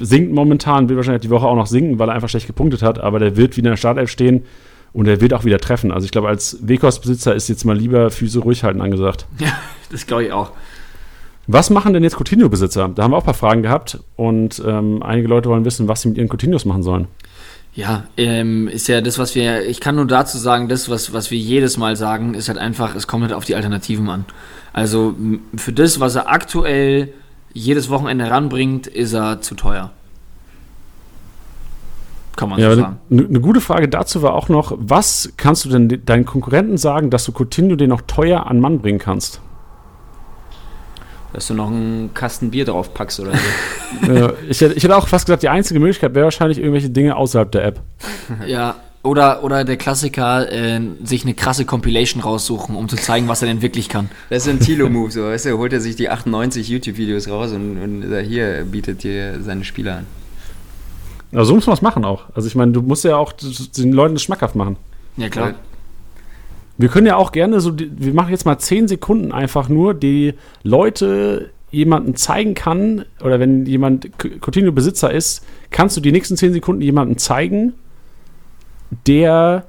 sinkt 0.00 0.32
momentan, 0.32 0.88
will 0.88 0.96
wahrscheinlich 0.96 1.22
die 1.22 1.30
Woche 1.30 1.46
auch 1.46 1.56
noch 1.56 1.66
sinken, 1.66 1.98
weil 1.98 2.08
er 2.08 2.14
einfach 2.14 2.28
schlecht 2.28 2.46
gepunktet 2.46 2.82
hat, 2.82 2.98
aber 2.98 3.18
der 3.18 3.36
wird 3.36 3.56
wieder 3.56 3.68
in 3.68 3.72
der 3.72 3.76
Startelf 3.78 4.10
stehen 4.10 4.44
und 4.92 5.06
er 5.06 5.20
wird 5.20 5.34
auch 5.34 5.44
wieder 5.44 5.58
treffen. 5.58 5.90
Also 5.92 6.04
ich 6.06 6.12
glaube, 6.12 6.28
als 6.28 6.58
Weghorst-Besitzer 6.62 7.34
ist 7.34 7.48
jetzt 7.48 7.64
mal 7.64 7.76
lieber 7.76 8.10
Füße 8.10 8.38
ruhig 8.40 8.64
halten 8.64 8.80
angesagt. 8.80 9.26
Ja, 9.38 9.52
das 9.90 10.06
glaube 10.06 10.24
ich 10.24 10.32
auch. 10.32 10.52
Was 11.50 11.70
machen 11.70 11.94
denn 11.94 12.02
jetzt 12.04 12.16
Coutinho-Besitzer? 12.18 12.90
Da 12.94 13.02
haben 13.02 13.10
wir 13.12 13.16
auch 13.16 13.22
ein 13.22 13.24
paar 13.24 13.32
Fragen 13.34 13.62
gehabt 13.62 13.98
und 14.16 14.62
ähm, 14.66 15.02
einige 15.02 15.28
Leute 15.28 15.48
wollen 15.48 15.64
wissen, 15.64 15.88
was 15.88 16.02
sie 16.02 16.08
mit 16.08 16.18
ihren 16.18 16.28
Coutinhos 16.28 16.66
machen 16.66 16.82
sollen. 16.82 17.08
Ja, 17.74 18.04
ähm, 18.18 18.68
ist 18.68 18.86
ja 18.86 19.00
das, 19.00 19.18
was 19.18 19.34
wir, 19.34 19.66
ich 19.66 19.80
kann 19.80 19.94
nur 19.96 20.06
dazu 20.06 20.36
sagen, 20.36 20.68
das, 20.68 20.90
was, 20.90 21.12
was 21.14 21.30
wir 21.30 21.38
jedes 21.38 21.78
Mal 21.78 21.96
sagen, 21.96 22.34
ist 22.34 22.48
halt 22.48 22.58
einfach, 22.58 22.94
es 22.94 23.06
kommt 23.06 23.22
halt 23.22 23.32
auf 23.32 23.46
die 23.46 23.54
Alternativen 23.54 24.10
an. 24.10 24.26
Also 24.74 25.14
für 25.56 25.72
das, 25.72 26.00
was 26.00 26.16
er 26.16 26.28
aktuell 26.28 27.14
jedes 27.54 27.88
Wochenende 27.88 28.30
ranbringt, 28.30 28.86
ist 28.86 29.14
er 29.14 29.40
zu 29.40 29.54
teuer. 29.54 29.90
Kann 32.36 32.50
man 32.50 32.58
Ja, 32.60 32.66
so 32.66 32.72
eine 32.72 32.82
sagen. 32.82 32.98
ne 33.32 33.40
gute 33.40 33.60
Frage 33.62 33.88
dazu 33.88 34.20
war 34.22 34.34
auch 34.34 34.48
noch, 34.50 34.72
was 34.78 35.32
kannst 35.38 35.64
du 35.64 35.70
denn 35.70 35.88
de- 35.88 35.98
deinen 36.04 36.24
Konkurrenten 36.26 36.76
sagen, 36.76 37.08
dass 37.10 37.24
du 37.24 37.32
Coutinho 37.32 37.74
den 37.76 37.88
noch 37.88 38.02
teuer 38.02 38.46
an 38.46 38.60
Mann 38.60 38.80
bringen 38.80 38.98
kannst? 38.98 39.40
Dass 41.32 41.46
du 41.46 41.54
noch 41.54 41.68
einen 41.68 42.14
Kasten 42.14 42.50
Bier 42.50 42.64
drauf 42.64 42.94
packst 42.94 43.20
oder 43.20 43.32
so. 44.02 44.12
äh, 44.12 44.32
ich, 44.48 44.60
hätte, 44.60 44.74
ich 44.74 44.82
hätte 44.82 44.96
auch 44.96 45.08
fast 45.08 45.26
gesagt, 45.26 45.42
die 45.42 45.48
einzige 45.48 45.78
Möglichkeit 45.78 46.14
wäre 46.14 46.24
wahrscheinlich 46.24 46.58
irgendwelche 46.58 46.90
Dinge 46.90 47.16
außerhalb 47.16 47.50
der 47.52 47.64
App. 47.64 47.80
Ja, 48.46 48.76
oder, 49.02 49.44
oder 49.44 49.64
der 49.64 49.76
Klassiker, 49.76 50.50
äh, 50.50 50.80
sich 51.02 51.22
eine 51.24 51.34
krasse 51.34 51.64
Compilation 51.64 52.22
raussuchen, 52.22 52.76
um 52.76 52.88
zu 52.88 52.96
zeigen, 52.96 53.28
was 53.28 53.42
er 53.42 53.48
denn 53.48 53.62
wirklich 53.62 53.88
kann. 53.88 54.10
Das 54.28 54.46
ist 54.46 54.48
ein 54.48 54.60
Tilo-Move, 54.60 55.10
so, 55.10 55.22
weißt 55.24 55.46
du, 55.46 55.58
holt 55.58 55.72
er 55.72 55.80
sich 55.80 55.96
die 55.96 56.10
98 56.10 56.68
YouTube-Videos 56.68 57.28
raus 57.28 57.52
und, 57.52 57.80
und 57.80 58.20
hier 58.22 58.64
bietet 58.64 59.04
dir 59.04 59.40
seine 59.42 59.64
Spieler 59.64 59.98
an. 59.98 60.06
Also 61.32 61.44
so 61.44 61.54
muss 61.54 61.66
man 61.66 61.74
es 61.74 61.82
machen 61.82 62.04
auch. 62.04 62.24
Also 62.34 62.48
ich 62.48 62.54
meine, 62.54 62.72
du 62.72 62.82
musst 62.82 63.04
ja 63.04 63.16
auch 63.16 63.32
den 63.32 63.92
Leuten 63.92 64.14
das 64.14 64.22
schmackhaft 64.22 64.54
machen. 64.56 64.76
Ja, 65.16 65.28
klar. 65.28 65.54
Wir 66.78 66.88
können 66.88 67.06
ja 67.06 67.16
auch 67.16 67.32
gerne 67.32 67.60
so, 67.60 67.72
wir 67.78 68.14
machen 68.14 68.30
jetzt 68.30 68.46
mal 68.46 68.58
10 68.58 68.86
Sekunden 68.88 69.32
einfach 69.32 69.68
nur, 69.68 69.94
die 69.94 70.34
Leute 70.62 71.50
jemanden 71.70 72.14
zeigen 72.16 72.54
kann, 72.54 73.04
oder 73.22 73.40
wenn 73.40 73.66
jemand 73.66 74.16
K- 74.18 74.30
Coutinho-Besitzer 74.40 75.12
ist, 75.12 75.44
kannst 75.70 75.96
du 75.96 76.00
die 76.00 76.12
nächsten 76.12 76.36
10 76.36 76.52
Sekunden 76.54 76.80
jemanden 76.80 77.18
zeigen, 77.18 77.74
der, 79.06 79.66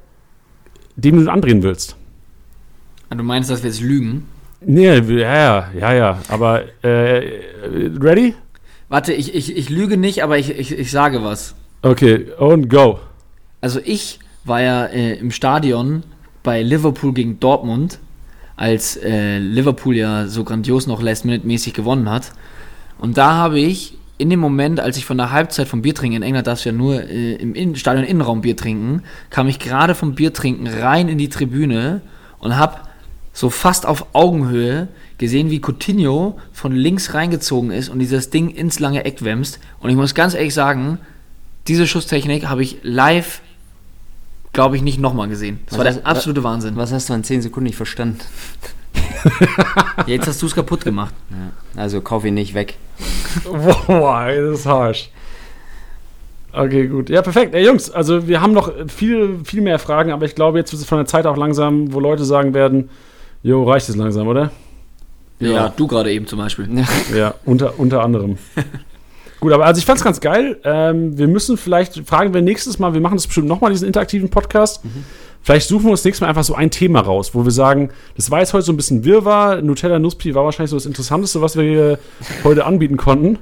dem 0.96 1.24
du 1.26 1.32
andrehen 1.32 1.64
willst. 1.64 1.96
Ah, 3.10 3.16
Du 3.16 3.24
meinst, 3.24 3.50
dass 3.50 3.64
wir 3.64 3.70
jetzt 3.70 3.82
lügen? 3.82 4.28
Nee, 4.62 4.86
ja, 5.00 5.02
ja, 5.02 5.70
ja, 5.78 5.94
ja, 5.94 6.20
aber, 6.28 6.64
äh, 6.84 7.42
ready? 8.00 8.36
Warte, 8.88 9.14
ich, 9.14 9.34
ich, 9.36 9.56
ich 9.56 9.70
lüge 9.70 9.98
nicht, 9.98 10.24
aber 10.24 10.38
ich, 10.38 10.50
ich, 10.58 10.72
ich 10.78 10.92
sage 10.92 11.24
was. 11.24 11.56
Okay, 11.82 12.28
und 12.38 12.70
go. 12.70 13.00
Also 13.62 13.80
ich 13.84 14.20
war 14.46 14.62
ja 14.62 14.86
äh, 14.86 15.16
im 15.16 15.32
Stadion 15.32 16.04
bei 16.44 16.62
Liverpool 16.62 17.14
gegen 17.14 17.40
Dortmund, 17.40 18.00
als 18.56 18.98
äh, 18.98 19.38
Liverpool 19.38 19.96
ja 19.96 20.28
so 20.28 20.44
grandios 20.44 20.88
noch 20.88 21.02
Last-Minute-mäßig 21.02 21.74
gewonnen 21.74 22.10
hat. 22.10 22.32
Und 22.98 23.18
da 23.18 23.34
habe 23.34 23.60
ich 23.60 23.98
in 24.18 24.30
dem 24.30 24.42
Moment, 24.42 24.82
als 24.82 24.98
ich 24.98 25.06
von 25.06 25.18
der 25.18 25.32
Halbzeit 25.32 25.70
vom 25.70 25.82
Biertrinken, 25.82 26.18
in 26.18 26.24
England 26.24 26.46
darfst 26.46 26.66
du 26.66 26.70
ja 26.70 26.76
nur 26.76 27.02
äh, 27.04 27.36
im 27.36 27.56
in 27.56 27.76
Stadion 27.78 28.06
Innenraum 28.06 28.42
Bier 28.42 28.58
trinken, 28.58 29.04
kam 29.30 29.48
ich 29.48 29.60
gerade 29.60 29.96
vom 29.96 30.14
Biertrinken 30.14 30.68
rein 30.68 31.08
in 31.08 31.18
die 31.18 31.30
Tribüne 31.30 32.02
und 32.40 32.58
habe 32.58 32.82
so 33.32 33.50
fast 33.50 33.86
auf 33.86 34.08
Augenhöhe 34.14 34.90
gesehen, 35.18 35.50
wie 35.50 35.62
Coutinho 35.62 36.38
von 36.52 36.74
links 36.74 37.14
reingezogen 37.14 37.72
ist 37.72 37.88
und 37.88 38.00
dieses 38.00 38.30
Ding 38.30 38.50
ins 38.50 38.80
lange 38.80 39.06
Eck 39.06 39.24
wämst. 39.24 39.60
Und 39.80 39.90
ich 39.90 39.96
muss 39.96 40.14
ganz 40.14 40.34
ehrlich 40.34 40.54
sagen, 40.54 41.00
diese 41.70 41.88
Schusstechnik 41.88 42.48
habe 42.48 42.64
ich 42.64 42.80
live, 42.84 43.42
glaube 44.54 44.76
ich, 44.76 44.82
nicht 44.82 45.00
nochmal 45.00 45.28
gesehen. 45.28 45.60
Das 45.66 45.74
Was 45.74 45.80
war 45.80 45.86
hast- 45.88 45.98
der 46.00 46.08
absolute 46.08 46.44
Wahnsinn. 46.44 46.76
Was 46.76 46.92
hast 46.92 47.10
du 47.10 47.14
in 47.14 47.24
10 47.24 47.42
Sekunden 47.42 47.66
nicht 47.68 47.76
verstanden? 47.76 48.20
Ja, 49.98 50.04
jetzt 50.08 50.28
hast 50.28 50.42
du 50.42 50.46
es 50.46 50.56
kaputt 50.56 50.84
gemacht. 50.84 51.14
Ja, 51.30 51.82
also 51.82 52.02
kauf 52.02 52.24
ihn 52.26 52.34
nicht 52.34 52.54
weg. 52.54 52.76
Wow, 53.46 54.28
das 54.28 54.60
ist 54.62 54.66
harsch. 54.66 55.10
Okay, 56.52 56.88
gut. 56.88 57.10
Ja, 57.10 57.22
perfekt. 57.22 57.54
Ey, 57.54 57.66
Jungs, 57.66 57.92
also 57.92 58.28
wir 58.28 58.42
haben 58.42 58.54
noch 58.54 58.72
viel, 58.88 59.40
viel 59.44 59.62
mehr 59.62 59.78
Fragen, 59.78 60.12
aber 60.12 60.26
ich 60.26 60.34
glaube, 60.36 60.58
jetzt 60.58 60.72
wird 60.72 60.82
es 60.82 60.88
von 60.88 60.98
der 60.98 61.06
Zeit 61.06 61.28
auch 61.28 61.38
langsam, 61.38 61.94
wo 61.94 62.00
Leute 62.00 62.26
sagen 62.26 62.54
werden, 62.56 62.90
jo, 63.44 63.64
reicht 63.70 63.88
es 63.88 63.96
langsam, 63.96 64.28
oder? 64.28 64.52
Ja, 65.40 65.70
du 65.70 65.86
gerade 65.88 66.12
eben 66.12 66.26
zum 66.28 66.40
Beispiel. 66.40 66.68
Ja, 67.16 67.36
unter, 67.46 67.80
unter 67.80 68.04
anderem. 68.04 68.38
Gut, 69.40 69.54
aber 69.54 69.66
also 69.66 69.80
ich 69.80 69.86
fand's 69.86 70.04
ganz 70.04 70.20
geil. 70.20 70.58
Ähm, 70.64 71.18
wir 71.18 71.28
müssen 71.28 71.58
vielleicht, 71.58 72.06
fragen 72.08 72.34
wir 72.34 72.42
nächstes 72.42 72.78
Mal, 72.80 72.94
wir 72.94 73.02
machen 73.02 73.16
das 73.16 73.26
bestimmt 73.28 73.48
nochmal, 73.48 73.72
diesen 73.72 73.88
interaktiven 73.88 74.30
Podcast. 74.30 74.82
Vielleicht 75.42 75.70
suchen 75.70 75.86
wir 75.86 75.92
uns 75.92 76.04
nächstes 76.04 76.22
Mal 76.22 76.28
einfach 76.28 76.44
so 76.44 76.56
ein 76.56 76.70
Thema 76.72 77.00
raus, 77.00 77.34
wo 77.34 77.46
wir 77.46 77.52
sagen, 77.52 77.90
das 78.18 78.30
war 78.30 78.40
jetzt 78.40 78.54
heute 78.54 78.66
so 78.66 78.74
ein 78.74 78.78
bisschen 78.78 79.06
Wirrwarr. 79.06 79.62
Nutella 79.62 79.98
Nusspi 79.98 80.36
war 80.36 80.44
wahrscheinlich 80.44 80.72
so 80.72 80.76
das 80.76 80.86
Interessanteste, 80.86 81.42
was 81.42 81.56
wir 81.56 81.64
hier 81.64 82.00
heute 82.44 82.66
anbieten 82.66 82.98
konnten. 82.98 83.38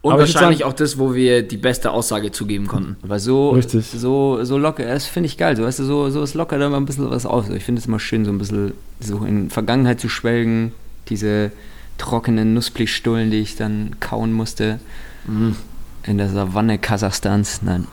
Und 0.00 0.12
Aber 0.12 0.20
wahrscheinlich 0.22 0.60
sagen- 0.60 0.70
auch 0.70 0.74
das, 0.76 0.98
wo 0.98 1.14
wir 1.14 1.42
die 1.42 1.56
beste 1.56 1.90
Aussage 1.90 2.30
zugeben 2.32 2.66
konnten. 2.66 2.96
Aber 3.02 3.18
so, 3.18 3.50
Richtig. 3.50 3.86
so, 3.86 4.42
so 4.44 4.56
locker, 4.58 4.84
das 4.84 5.06
finde 5.06 5.26
ich 5.28 5.36
geil. 5.36 5.56
So, 5.56 5.64
weißt 5.64 5.78
du, 5.80 5.84
so, 5.84 6.10
so 6.10 6.22
ist 6.22 6.34
locker 6.34 6.58
da 6.58 6.68
mal 6.68 6.76
ein 6.76 6.86
bisschen 6.86 7.10
was 7.10 7.26
auf. 7.26 7.50
Ich 7.50 7.64
finde 7.64 7.80
es 7.80 7.86
immer 7.86 7.98
schön, 8.00 8.24
so 8.24 8.30
ein 8.30 8.38
bisschen 8.38 8.72
so 9.00 9.18
in 9.24 9.50
Vergangenheit 9.50 10.00
zu 10.00 10.08
schwelgen. 10.08 10.72
Diese 11.08 11.50
trockenen 11.98 12.54
Nusspli-Stullen, 12.54 13.30
die 13.30 13.40
ich 13.40 13.56
dann 13.56 13.96
kauen 14.00 14.32
musste. 14.32 14.78
In 16.04 16.18
der 16.18 16.28
Savanne 16.28 16.78
Kasachstans. 16.78 17.60
Nein. 17.62 17.86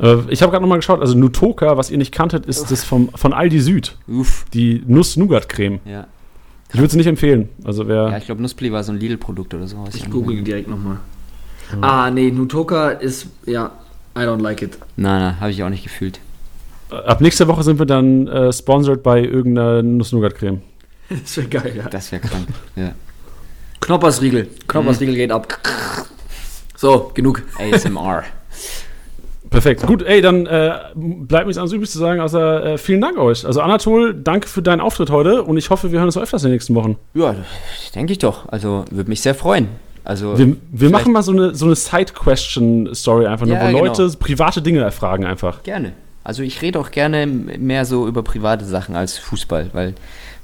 Äh, 0.00 0.16
ich 0.28 0.42
habe 0.42 0.50
gerade 0.52 0.62
nochmal 0.62 0.78
geschaut, 0.78 1.00
also 1.00 1.16
Nutoka, 1.16 1.76
was 1.76 1.90
ihr 1.90 1.98
nicht 1.98 2.12
kanntet, 2.12 2.46
ist 2.46 2.70
das 2.70 2.84
vom, 2.84 3.08
von 3.14 3.32
Aldi 3.32 3.60
Süd. 3.60 3.96
Uff. 4.06 4.44
Die 4.52 4.82
Nuss-Nougat-Creme. 4.86 5.80
Ja. 5.84 6.06
Ich 6.72 6.78
würde 6.78 6.90
sie 6.90 6.98
nicht 6.98 7.06
empfehlen. 7.06 7.48
Also 7.64 7.88
wer. 7.88 8.10
Ja, 8.10 8.18
ich 8.18 8.26
glaube, 8.26 8.42
Nuspli 8.42 8.70
war 8.72 8.84
so 8.84 8.92
ein 8.92 8.98
Lidl-Produkt 8.98 9.54
oder 9.54 9.66
so. 9.66 9.78
weiß 9.84 9.94
Ich 9.94 10.02
nicht. 10.02 10.10
google 10.12 10.42
direkt 10.42 10.68
nochmal. 10.68 10.98
Ah, 11.80 12.10
nee, 12.10 12.30
Nutoka 12.30 12.90
ist, 12.90 13.26
ja, 13.46 13.72
I 14.16 14.20
don't 14.20 14.40
like 14.42 14.62
it. 14.62 14.78
Nein, 14.96 15.20
nein, 15.20 15.40
habe 15.40 15.50
ich 15.50 15.62
auch 15.62 15.68
nicht 15.70 15.82
gefühlt. 15.82 16.20
Ab 16.90 17.20
nächster 17.20 17.46
Woche 17.48 17.62
sind 17.62 17.78
wir 17.78 17.84
dann 17.86 18.26
äh, 18.28 18.52
sponsored 18.52 19.02
bei 19.02 19.22
irgendeiner 19.22 19.82
Nuss-Nougat-Creme. 19.82 20.60
Das 21.10 21.36
wäre 21.38 21.48
geil, 21.48 21.72
ja. 21.74 21.88
Das 21.88 22.12
wäre 22.12 22.20
krank. 22.20 22.48
ja. 22.76 22.92
Knoppersriegel. 23.80 24.48
Knoppersriegel 24.66 25.14
geht 25.14 25.30
ab. 25.32 25.46
So, 26.80 27.10
genug. 27.12 27.42
ASMR. 27.58 28.22
Perfekt. 29.50 29.84
Gut, 29.84 30.04
ey, 30.04 30.20
dann 30.20 30.46
äh, 30.46 30.74
bleibt 30.94 31.44
mir 31.44 31.46
nichts 31.46 31.58
anderes 31.58 31.72
übrig 31.72 31.90
zu 31.90 31.98
sagen, 31.98 32.20
außer 32.20 32.64
äh, 32.64 32.78
vielen 32.78 33.00
Dank 33.00 33.18
euch. 33.18 33.44
Also 33.44 33.62
Anatol, 33.62 34.14
danke 34.14 34.46
für 34.46 34.62
deinen 34.62 34.80
Auftritt 34.80 35.10
heute 35.10 35.42
und 35.42 35.56
ich 35.56 35.70
hoffe, 35.70 35.90
wir 35.90 35.98
hören 35.98 36.06
uns 36.06 36.16
öfters 36.16 36.44
in 36.44 36.50
den 36.50 36.52
nächsten 36.52 36.76
Wochen. 36.76 36.96
Ja, 37.14 37.34
denke 37.96 38.12
ich 38.12 38.20
doch. 38.20 38.48
Also 38.48 38.84
würde 38.92 39.10
mich 39.10 39.22
sehr 39.22 39.34
freuen. 39.34 39.70
Also 40.04 40.38
wir, 40.38 40.54
wir 40.70 40.90
machen 40.90 41.12
mal 41.12 41.24
so 41.24 41.32
eine, 41.32 41.52
so 41.52 41.66
eine 41.66 41.74
Side-Question-Story 41.74 43.26
einfach 43.26 43.46
nur, 43.46 43.56
ja, 43.56 43.62
wo 43.62 43.72
genau. 43.72 43.84
Leute 43.86 44.08
private 44.16 44.62
Dinge 44.62 44.78
erfragen 44.78 45.24
einfach. 45.24 45.64
Gerne. 45.64 45.94
Also 46.22 46.44
ich 46.44 46.62
rede 46.62 46.78
auch 46.78 46.92
gerne 46.92 47.26
mehr 47.26 47.86
so 47.86 48.06
über 48.06 48.22
private 48.22 48.64
Sachen 48.64 48.94
als 48.94 49.18
Fußball, 49.18 49.70
weil, 49.72 49.94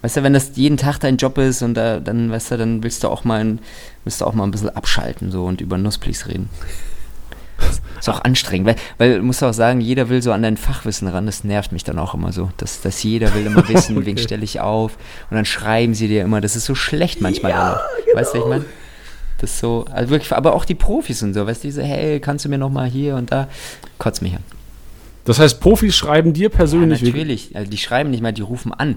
weißt 0.04 0.18
du, 0.18 0.22
wenn 0.22 0.34
das 0.34 0.50
jeden 0.54 0.76
Tag 0.76 0.98
dein 0.98 1.16
Job 1.16 1.38
ist 1.38 1.62
und 1.62 1.72
da, 1.72 1.98
dann, 1.98 2.30
weißt 2.30 2.50
du, 2.50 2.58
dann 2.58 2.82
willst 2.82 3.02
du 3.02 3.08
auch 3.08 3.24
mal 3.24 3.40
ein, 3.40 3.58
willst 4.04 4.20
du 4.20 4.26
auch 4.26 4.34
mal 4.34 4.44
ein 4.44 4.50
bisschen 4.50 4.68
abschalten 4.68 5.30
so 5.30 5.46
und 5.46 5.62
über 5.62 5.78
Nussplis 5.78 6.28
reden. 6.28 6.50
Ist 7.98 8.10
auch 8.10 8.22
anstrengend, 8.22 8.66
weil, 8.66 8.76
weil 8.98 9.22
muss 9.22 9.42
auch 9.42 9.54
sagen, 9.54 9.80
jeder 9.80 10.10
will 10.10 10.20
so 10.20 10.32
an 10.32 10.42
dein 10.42 10.58
Fachwissen 10.58 11.08
ran. 11.08 11.24
Das 11.24 11.42
nervt 11.42 11.72
mich 11.72 11.84
dann 11.84 11.98
auch 11.98 12.12
immer 12.12 12.32
so, 12.32 12.50
dass, 12.58 12.82
dass 12.82 13.02
jeder 13.02 13.34
will 13.34 13.46
immer 13.46 13.66
wissen, 13.68 13.96
okay. 13.96 14.06
wen 14.06 14.18
stelle 14.18 14.44
ich 14.44 14.60
auf. 14.60 14.98
Und 15.30 15.36
dann 15.36 15.46
schreiben 15.46 15.94
sie 15.94 16.08
dir 16.08 16.22
immer, 16.22 16.42
das 16.42 16.54
ist 16.54 16.66
so 16.66 16.74
schlecht 16.74 17.22
manchmal. 17.22 17.52
Ja, 17.52 17.80
genau. 18.04 18.20
Weißt 18.20 18.34
du, 18.34 18.38
was 18.38 18.44
ich 18.44 18.50
meine? 18.50 18.64
Das 19.38 19.50
ist 19.52 19.60
so, 19.60 19.86
also 19.90 20.10
wirklich, 20.10 20.32
aber 20.32 20.54
auch 20.54 20.66
die 20.66 20.74
Profis 20.74 21.22
und 21.22 21.32
so, 21.32 21.46
weißt 21.46 21.64
du, 21.64 21.72
so, 21.72 21.80
hey, 21.80 22.20
kannst 22.20 22.44
du 22.44 22.50
mir 22.50 22.58
nochmal 22.58 22.90
hier 22.90 23.16
und 23.16 23.32
da, 23.32 23.48
kotzt 23.96 24.20
mich 24.20 24.34
an. 24.34 24.42
Das 25.24 25.38
heißt, 25.38 25.60
Profis 25.60 25.96
schreiben 25.96 26.34
dir 26.34 26.50
persönlich? 26.50 27.00
Ja, 27.00 27.06
natürlich, 27.06 27.56
also 27.56 27.70
die 27.70 27.78
schreiben 27.78 28.10
nicht 28.10 28.22
mal, 28.22 28.32
die 28.34 28.42
rufen 28.42 28.74
an. 28.74 28.96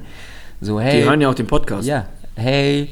So, 0.61 0.79
hey. 0.79 1.01
Die 1.01 1.07
hören 1.07 1.21
ja 1.21 1.29
auch 1.29 1.35
den 1.35 1.47
Podcast. 1.47 1.87
Ja, 1.87 2.07
hey, 2.35 2.89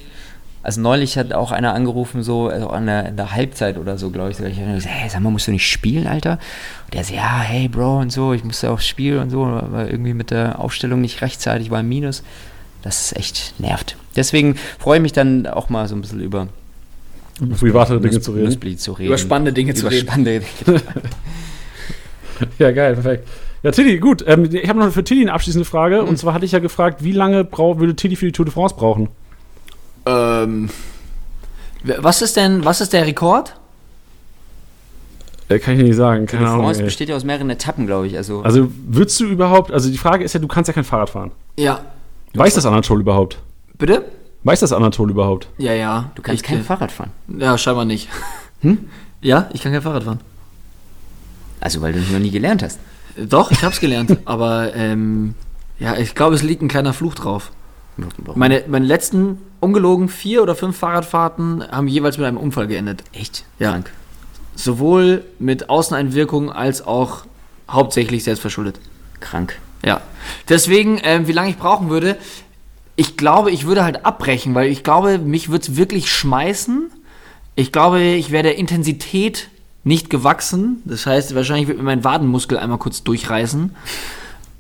also 0.66 0.82
neulich 0.82 1.16
hat 1.16 1.32
auch 1.32 1.52
einer 1.52 1.76
angerufen, 1.76 2.24
so 2.24 2.48
also 2.48 2.70
an 2.70 2.88
der, 2.88 3.12
der 3.12 3.32
Halbzeit 3.32 3.78
oder 3.78 4.00
so, 4.00 4.10
glaube 4.10 4.32
ich. 4.32 4.40
ich 4.40 4.60
habe 4.60 4.74
gesagt, 4.74 4.96
hey, 4.96 5.08
sag 5.10 5.22
mal, 5.22 5.30
musst 5.30 5.48
du 5.48 5.52
nicht 5.52 5.70
spielen, 5.70 6.08
Alter? 6.08 6.40
Und 6.86 6.96
der 6.96 7.04
so, 7.04 7.14
ja, 7.14 7.40
hey, 7.42 7.68
Bro 7.68 8.00
und 8.00 8.12
so, 8.12 8.34
ich 8.34 8.44
musste 8.44 8.72
aufs 8.72 8.88
Spiel 8.88 9.20
und 9.20 9.30
so, 9.30 9.46
aber 9.46 9.90
irgendwie 9.90 10.16
mit 10.16 10.32
der 10.32 10.60
Aufstellung 10.60 11.02
nicht 11.02 11.22
rechtzeitig, 11.22 11.70
war 11.70 11.80
ein 11.80 11.88
Minus. 11.88 12.24
Das 12.82 13.06
ist 13.06 13.16
echt 13.16 13.60
nervt. 13.60 13.96
Deswegen 14.16 14.56
freue 14.80 14.98
ich 14.98 15.02
mich 15.04 15.14
dann 15.14 15.46
auch 15.46 15.70
mal 15.70 15.88
so 15.88 15.96
ein 15.96 16.02
bisschen 16.02 16.20
über 16.20 16.48
private 17.60 18.00
Dinge 18.00 18.20
zu 18.20 18.32
reden. 18.32 18.80
zu 18.80 18.94
reden. 18.94 19.08
Über 19.08 19.20
spannende 19.20 19.54
Dinge 19.54 19.72
über 19.72 19.80
zu 19.80 19.88
reden. 19.88 20.08
Spannende 20.08 20.42
Dinge. 20.66 20.82
ja, 22.58 22.72
geil, 22.72 22.94
perfekt. 22.96 23.28
Ja, 23.66 23.72
Tilly, 23.72 23.98
gut. 23.98 24.24
Ähm, 24.28 24.48
ich 24.54 24.70
habe 24.70 24.78
noch 24.78 24.92
für 24.92 25.04
Tilly 25.04 25.22
eine 25.22 25.34
abschließende 25.34 25.66
Frage. 25.66 26.04
Mhm. 26.04 26.10
Und 26.10 26.18
zwar 26.20 26.36
hatte 26.36 26.46
ich 26.46 26.52
ja 26.52 26.60
gefragt, 26.60 27.04
wie 27.04 27.14
lange 27.14 27.44
brauch, 27.44 27.80
würde 27.80 27.96
Tilly 27.96 28.16
für 28.16 28.28
die 28.28 28.32
Tour 28.32 28.46
de 28.46 28.54
France 28.54 28.76
brauchen? 28.76 29.10
Ähm, 30.06 30.70
was 31.84 32.22
ist 32.22 32.38
denn, 32.38 32.64
was 32.64 32.80
ist 32.80 32.94
der 32.94 33.08
Rekord? 33.08 33.56
Äh, 35.50 35.58
kann 35.58 35.80
ich 35.80 35.82
nicht 35.82 35.96
sagen. 35.96 36.28
Keine 36.28 36.48
Ahnung. 36.48 36.62
France 36.62 36.84
besteht 36.84 37.10
ja 37.10 37.16
aus 37.16 37.24
mehreren 37.24 37.50
Etappen, 37.50 37.88
glaube 37.88 38.06
ich. 38.06 38.16
Also, 38.16 38.44
also 38.44 38.72
würdest 38.86 39.20
du 39.20 39.26
überhaupt, 39.26 39.72
also 39.72 39.90
die 39.90 39.98
Frage 39.98 40.24
ist 40.24 40.34
ja, 40.34 40.40
du 40.40 40.48
kannst 40.48 40.68
ja 40.68 40.74
kein 40.76 40.84
Fahrrad 40.84 41.10
fahren. 41.10 41.32
Ja. 41.58 41.80
Weiß 42.36 42.54
das 42.54 42.68
Anatol 42.68 43.00
überhaupt? 43.00 43.40
Bitte? 43.80 44.06
Weiß 44.44 44.60
das 44.60 44.74
Anatol 44.74 45.10
überhaupt? 45.10 45.48
Ja, 45.58 45.74
ja. 45.74 46.12
Du 46.14 46.22
kannst 46.22 46.44
ich, 46.44 46.48
kein 46.48 46.62
Fahrrad 46.62 46.92
fahren. 46.92 47.10
Ja, 47.36 47.58
scheinbar 47.58 47.86
nicht. 47.86 48.10
Hm? 48.62 48.90
Ja, 49.22 49.50
ich 49.54 49.62
kann 49.62 49.72
kein 49.72 49.82
Fahrrad 49.82 50.04
fahren. 50.04 50.20
Also, 51.60 51.82
weil 51.82 51.94
du 51.94 52.00
noch 52.00 52.20
nie 52.20 52.30
gelernt 52.30 52.62
hast. 52.62 52.80
Doch, 53.18 53.52
ich 53.52 53.64
hab's 53.64 53.80
gelernt. 53.80 54.18
aber 54.26 54.76
ähm, 54.76 55.36
ja, 55.80 55.98
ich 55.98 56.16
glaube, 56.16 56.36
es 56.36 56.44
liegt 56.44 56.62
ein 56.62 56.68
kleiner 56.68 56.94
Fluch 56.94 57.16
drauf. 57.16 57.52
Meine, 58.36 58.64
meine 58.68 58.86
letzten 58.86 59.38
ungelogen 59.62 60.10
vier 60.10 60.44
oder 60.44 60.56
fünf 60.56 60.78
Fahrradfahrten 60.78 61.66
haben 61.72 61.88
jeweils 61.88 62.18
mit 62.18 62.28
einem 62.28 62.38
Unfall 62.38 62.68
geendet. 62.68 63.04
Echt? 63.14 63.46
Ja. 63.58 63.72
Krank. 63.72 63.92
Sowohl 64.56 65.24
mit 65.40 65.70
Außeneinwirkungen 65.70 66.50
als 66.50 66.86
auch 66.86 67.26
hauptsächlich 67.70 68.24
selbstverschuldet. 68.24 68.80
Krank. 69.20 69.58
Ja. 69.84 70.02
Deswegen, 70.50 71.00
ähm, 71.04 71.28
wie 71.28 71.32
lange 71.32 71.50
ich 71.50 71.58
brauchen 71.58 71.90
würde, 71.90 72.18
ich 72.96 73.18
glaube, 73.18 73.52
ich 73.52 73.66
würde 73.66 73.84
halt 73.84 74.06
abbrechen, 74.06 74.56
weil 74.56 74.70
ich 74.70 74.84
glaube, 74.84 75.18
mich 75.18 75.50
würde 75.50 75.64
es 75.64 75.76
wirklich 75.76 76.10
schmeißen. 76.12 76.90
Ich 77.56 77.72
glaube, 77.72 78.02
ich 78.02 78.32
wäre 78.32 78.44
der 78.44 78.58
Intensität 78.58 79.50
nicht 79.86 80.10
gewachsen. 80.10 80.82
Das 80.84 81.06
heißt, 81.06 81.34
wahrscheinlich 81.36 81.70
wird 81.70 81.78
mir 81.78 81.86
mein 81.86 82.04
Wadenmuskel 82.04 82.58
einmal 82.58 82.80
kurz 82.80 83.04
durchreißen. 83.04 83.72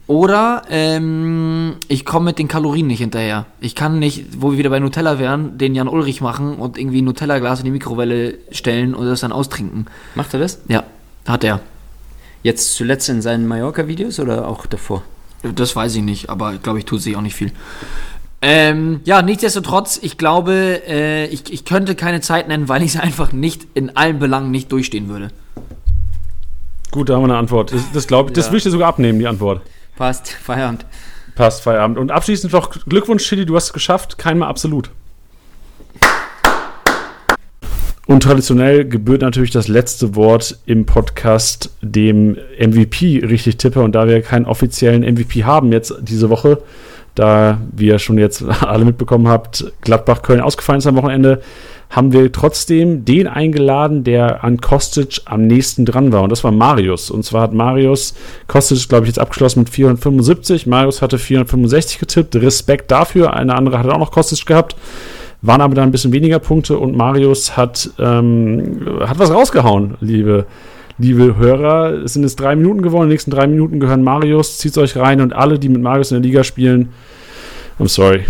Oder 0.08 0.62
ähm, 0.70 1.78
ich 1.88 2.06
komme 2.06 2.26
mit 2.26 2.38
den 2.38 2.48
Kalorien 2.48 2.86
nicht 2.86 3.00
hinterher. 3.00 3.48
Ich 3.60 3.74
kann 3.74 3.98
nicht, 3.98 4.40
wo 4.40 4.52
wir 4.52 4.60
wieder 4.60 4.70
bei 4.70 4.80
Nutella 4.80 5.18
wären, 5.18 5.58
den 5.58 5.74
Jan 5.74 5.88
Ulrich 5.88 6.22
machen 6.22 6.56
und 6.56 6.78
irgendwie 6.78 7.02
ein 7.02 7.06
Nutella-Glas 7.06 7.60
in 7.60 7.66
die 7.66 7.72
Mikrowelle 7.72 8.38
stellen 8.52 8.94
und 8.94 9.08
das 9.08 9.22
dann 9.22 9.32
austrinken. 9.32 9.88
Macht 10.14 10.34
er 10.36 10.40
das? 10.40 10.62
Ja, 10.68 10.84
hat 11.28 11.44
er. 11.44 11.60
Jetzt 12.44 12.76
zuletzt 12.76 13.10
in 13.10 13.24
seinen 13.24 13.48
Mallorca-Videos 13.48 14.20
oder 14.20 14.48
auch 14.48 14.68
davor? 14.68 15.02
Das 15.42 15.76
weiß 15.76 15.96
ich 15.96 16.04
nicht, 16.04 16.30
aber 16.30 16.54
ich 16.54 16.62
glaube, 16.62 16.78
ich 16.78 16.86
tue 16.86 17.00
sich 17.00 17.16
auch 17.16 17.22
nicht 17.22 17.36
viel. 17.36 17.52
Ähm, 18.48 19.02
ja, 19.06 19.24
nichtsdestotrotz, 19.24 19.98
ich 20.04 20.20
glaube, 20.20 20.84
äh, 20.88 21.26
ich, 21.26 21.52
ich 21.52 21.66
könnte 21.66 21.96
keine 21.96 22.22
Zeit 22.22 22.48
nennen, 22.48 22.70
weil 22.70 22.84
ich 22.84 22.94
es 22.94 23.02
einfach 23.02 23.34
nicht 23.34 23.66
in 23.74 23.98
allen 23.98 24.20
Belangen 24.20 24.52
nicht 24.52 24.72
durchstehen 24.72 25.10
würde. 25.10 25.30
Gut, 26.92 27.10
da 27.10 27.16
haben 27.16 27.24
wir 27.24 27.30
eine 27.30 27.38
Antwort. 27.38 27.74
Das, 27.74 27.92
das 27.92 28.06
glaube 28.06 28.30
ich, 28.30 28.38
ja. 28.38 28.44
das 28.44 28.52
will 28.52 28.58
ich 28.58 28.64
dir 28.64 28.70
sogar 28.70 28.90
abnehmen, 28.90 29.18
die 29.18 29.26
Antwort. 29.26 29.64
Passt, 29.96 30.30
Feierabend. 30.30 30.86
Passt, 31.34 31.64
Feierabend. 31.64 31.98
Und 31.98 32.12
abschließend 32.12 32.54
noch 32.54 32.70
Glückwunsch, 32.86 33.28
Chili, 33.28 33.48
du 33.48 33.56
hast 33.56 33.66
es 33.66 33.74
geschafft. 33.74 34.20
Keinmal 34.20 34.48
absolut. 34.48 34.92
Und 38.06 38.22
traditionell 38.22 38.88
gebührt 38.88 39.24
natürlich 39.24 39.50
das 39.50 39.68
letzte 39.68 40.16
Wort 40.16 40.60
im 40.68 40.86
Podcast 40.86 41.76
dem 41.82 42.38
MVP 42.60 43.26
richtig 43.26 43.58
tippe. 43.58 43.82
Und 43.82 43.94
da 43.94 44.08
wir 44.08 44.22
keinen 44.22 44.46
offiziellen 44.46 45.02
MVP 45.02 45.46
haben 45.46 45.72
jetzt 45.72 45.96
diese 46.02 46.30
Woche, 46.30 46.62
da 47.16 47.58
wir 47.72 48.00
schon 48.00 48.18
jetzt 48.18 48.44
alle 48.62 48.86
mitbekommen 48.86 49.28
habt, 49.28 49.72
Gladbach-Köln 49.82 50.42
ausgefallen 50.42 50.80
ist 50.80 50.88
am 50.88 50.98
Wochenende, 50.98 51.42
haben 51.90 52.12
wir 52.12 52.32
trotzdem 52.32 53.06
den 53.06 53.28
eingeladen, 53.28 54.04
der 54.04 54.44
an 54.44 54.60
Kostic 54.60 55.22
am 55.26 55.48
nächsten 55.48 55.86
dran 55.86 56.12
war. 56.12 56.24
Und 56.24 56.30
das 56.30 56.44
war 56.44 56.52
Marius. 56.52 57.10
Und 57.10 57.24
zwar 57.24 57.44
hat 57.44 57.54
Marius 57.54 58.16
Kostic, 58.48 58.90
glaube 58.90 59.06
ich, 59.06 59.10
jetzt 59.10 59.20
abgeschlossen 59.20 59.60
mit 59.60 59.70
475. 59.70 60.68
Marius 60.68 61.02
hatte 61.02 61.18
465 61.18 62.00
getippt. 62.00 62.36
Respekt 62.36 62.92
dafür. 62.92 63.34
Eine 63.34 63.56
andere 63.56 63.80
hatte 63.80 63.94
auch 63.94 64.00
noch 64.00 64.12
Kostic 64.12 64.46
gehabt. 64.46 64.76
Waren 65.42 65.62
aber 65.62 65.76
dann 65.76 65.90
ein 65.90 65.92
bisschen 65.92 66.12
weniger 66.12 66.40
Punkte. 66.40 66.78
Und 66.78 66.98
Marius 66.98 67.56
hat, 67.56 67.90
ähm, 68.00 69.00
hat 69.02 69.20
was 69.20 69.32
rausgehauen, 69.32 69.96
liebe 70.02 70.48
liebe 70.98 71.36
Hörer. 71.36 72.04
Es 72.04 72.14
sind 72.14 72.24
jetzt 72.24 72.40
drei 72.40 72.56
Minuten 72.56 72.82
geworden. 72.82 73.10
Die 73.10 73.14
nächsten 73.14 73.32
drei 73.32 73.48
Minuten 73.48 73.80
gehören 73.80 74.04
Marius. 74.04 74.58
Zieht 74.58 74.78
euch 74.78 74.96
rein 74.98 75.22
und 75.22 75.34
alle, 75.34 75.60
die 75.60 75.70
mit 75.70 75.82
Marius 75.82 76.12
in 76.12 76.22
der 76.22 76.24
Liga 76.24 76.44
spielen. 76.44 76.94
I'm 77.80 77.88
sorry. 77.88 78.26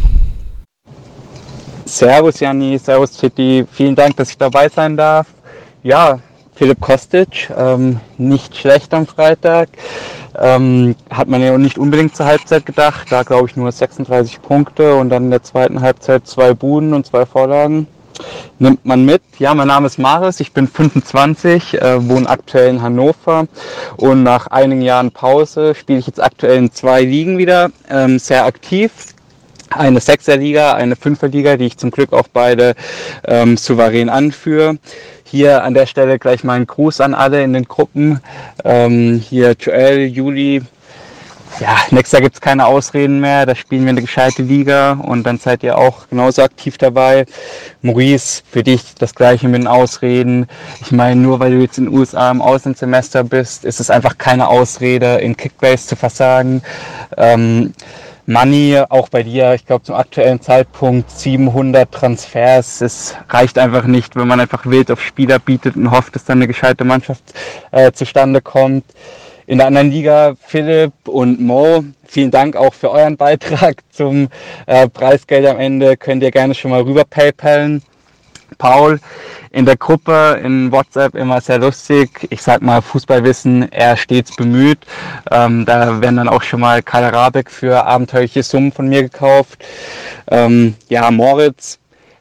Servus 1.85 2.39
Janni, 2.39 2.79
Servus 2.79 3.15
Chitti, 3.17 3.63
vielen 3.71 3.93
Dank, 3.93 4.17
dass 4.17 4.31
ich 4.31 4.37
dabei 4.37 4.69
sein 4.69 4.97
darf. 4.97 5.27
Ja, 5.83 6.19
Philipp 6.55 6.81
Kostic, 6.81 7.51
ähm, 7.55 7.99
nicht 8.17 8.55
schlecht 8.57 8.91
am 8.95 9.05
Freitag. 9.05 9.69
Ähm, 10.37 10.95
hat 11.11 11.27
man 11.27 11.41
ja 11.41 11.55
nicht 11.59 11.77
unbedingt 11.77 12.15
zur 12.15 12.25
Halbzeit 12.25 12.65
gedacht. 12.65 13.11
Da 13.11 13.21
glaube 13.21 13.47
ich 13.47 13.55
nur 13.55 13.71
36 13.71 14.41
Punkte 14.41 14.95
und 14.95 15.09
dann 15.09 15.25
in 15.25 15.29
der 15.29 15.43
zweiten 15.43 15.79
Halbzeit 15.81 16.25
zwei 16.25 16.55
Buden 16.55 16.93
und 16.93 17.05
zwei 17.05 17.27
Vorlagen. 17.27 17.87
Nimmt 18.59 18.85
man 18.85 19.05
mit. 19.05 19.21
Ja, 19.39 19.53
mein 19.53 19.67
Name 19.67 19.87
ist 19.87 19.99
Maris, 19.99 20.39
ich 20.39 20.53
bin 20.53 20.67
25, 20.67 21.81
äh, 21.81 22.09
wohne 22.09 22.29
aktuell 22.29 22.69
in 22.69 22.81
Hannover 22.81 23.47
und 23.97 24.23
nach 24.23 24.47
einigen 24.47 24.81
Jahren 24.81 25.11
Pause 25.11 25.75
spiele 25.75 25.99
ich 25.99 26.07
jetzt 26.07 26.21
aktuell 26.21 26.57
in 26.57 26.71
zwei 26.71 27.01
Ligen 27.01 27.37
wieder, 27.37 27.71
ähm, 27.89 28.19
sehr 28.19 28.45
aktiv 28.45 28.91
eine 29.69 29.99
Sechserliga, 29.99 30.73
eine 30.73 30.95
Fünferliga, 30.95 31.57
die 31.57 31.65
ich 31.65 31.77
zum 31.77 31.91
Glück 31.91 32.13
auch 32.13 32.27
beide 32.31 32.75
ähm, 33.25 33.57
souverän 33.57 34.09
anführe. 34.09 34.77
Hier 35.23 35.63
an 35.63 35.73
der 35.73 35.85
Stelle 35.85 36.19
gleich 36.19 36.43
mal 36.43 36.53
einen 36.53 36.67
Gruß 36.67 37.01
an 37.01 37.13
alle 37.13 37.43
in 37.43 37.53
den 37.53 37.65
Gruppen. 37.65 38.21
Ähm, 38.63 39.19
hier 39.19 39.55
Joel, 39.59 40.05
Juli. 40.05 40.61
Ja, 41.59 41.77
nächstes 41.91 42.11
Jahr 42.11 42.21
gibt's 42.21 42.41
keine 42.41 42.65
Ausreden 42.65 43.21
mehr. 43.21 43.45
Da 43.45 43.55
spielen 43.55 43.83
wir 43.83 43.91
eine 43.91 44.01
gescheite 44.01 44.41
Liga 44.41 44.93
und 44.93 45.23
dann 45.23 45.37
seid 45.37 45.63
ihr 45.63 45.77
auch 45.77 46.09
genauso 46.09 46.43
aktiv 46.43 46.77
dabei. 46.77 47.25
Maurice, 47.81 48.43
für 48.49 48.61
dich 48.61 48.95
das 48.95 49.15
gleiche 49.15 49.47
mit 49.47 49.61
den 49.61 49.67
Ausreden. 49.67 50.47
Ich 50.81 50.91
meine, 50.91 51.21
nur 51.21 51.39
weil 51.39 51.51
du 51.51 51.61
jetzt 51.61 51.77
in 51.77 51.85
den 51.85 51.97
USA 51.97 52.29
im 52.29 52.41
Auslandssemester 52.41 53.23
bist, 53.23 53.63
ist 53.63 53.79
es 53.79 53.89
einfach 53.89 54.17
keine 54.17 54.49
Ausrede, 54.49 55.15
in 55.19 55.37
Kickbase 55.37 55.87
zu 55.87 55.95
versagen. 55.95 56.61
Ähm, 57.15 57.73
Money, 58.27 58.81
auch 58.89 59.07
bei 59.09 59.23
dir, 59.23 59.53
ich 59.53 59.65
glaube 59.65 59.83
zum 59.83 59.95
aktuellen 59.95 60.41
Zeitpunkt 60.41 61.09
700 61.11 61.89
Transfers. 61.89 62.81
Es 62.81 63.15
reicht 63.29 63.57
einfach 63.57 63.85
nicht, 63.85 64.15
wenn 64.15 64.27
man 64.27 64.39
einfach 64.39 64.65
wild 64.65 64.91
auf 64.91 65.01
Spieler 65.01 65.39
bietet 65.39 65.75
und 65.75 65.91
hofft, 65.91 66.15
dass 66.15 66.25
dann 66.25 66.39
eine 66.39 66.47
gescheite 66.47 66.83
Mannschaft 66.83 67.23
äh, 67.71 67.91
zustande 67.91 68.41
kommt. 68.41 68.83
In 69.47 69.59
der 69.59 69.67
anderen 69.67 69.91
Liga, 69.91 70.35
Philipp 70.39 70.93
und 71.05 71.39
Mo, 71.39 71.83
vielen 72.07 72.31
Dank 72.31 72.55
auch 72.55 72.73
für 72.73 72.89
euren 72.89 73.15
Beitrag 73.15 73.83
zum 73.91 74.27
äh, 74.65 74.89
Preisgeld 74.89 75.45
am 75.45 75.59
Ende. 75.59 75.97
Könnt 75.97 76.23
ihr 76.23 76.31
gerne 76.31 76.55
schon 76.55 76.71
mal 76.71 76.81
rüber 76.81 77.03
PayPalen. 77.07 77.83
Paul, 78.57 78.99
in 79.51 79.65
der 79.65 79.77
Gruppe 79.77 80.39
in 80.43 80.71
WhatsApp 80.71 81.13
immer 81.13 81.41
sehr 81.41 81.59
lustig. 81.59 82.27
Ich 82.29 82.41
sag 82.41 82.61
mal, 82.61 82.81
Fußballwissen, 82.81 83.71
er 83.71 83.97
stets 83.97 84.35
bemüht. 84.35 84.79
Ähm, 85.31 85.65
da 85.65 86.01
werden 86.01 86.17
dann 86.17 86.29
auch 86.29 86.41
schon 86.41 86.61
mal 86.61 86.81
Karl 86.81 87.05
Rabeck 87.05 87.51
für 87.51 87.85
abenteuerliche 87.85 88.43
Summen 88.43 88.71
von 88.71 88.87
mir 88.87 89.03
gekauft. 89.03 89.63
Ähm, 90.31 90.75
ja, 90.89 91.11
Moritz, 91.11 91.79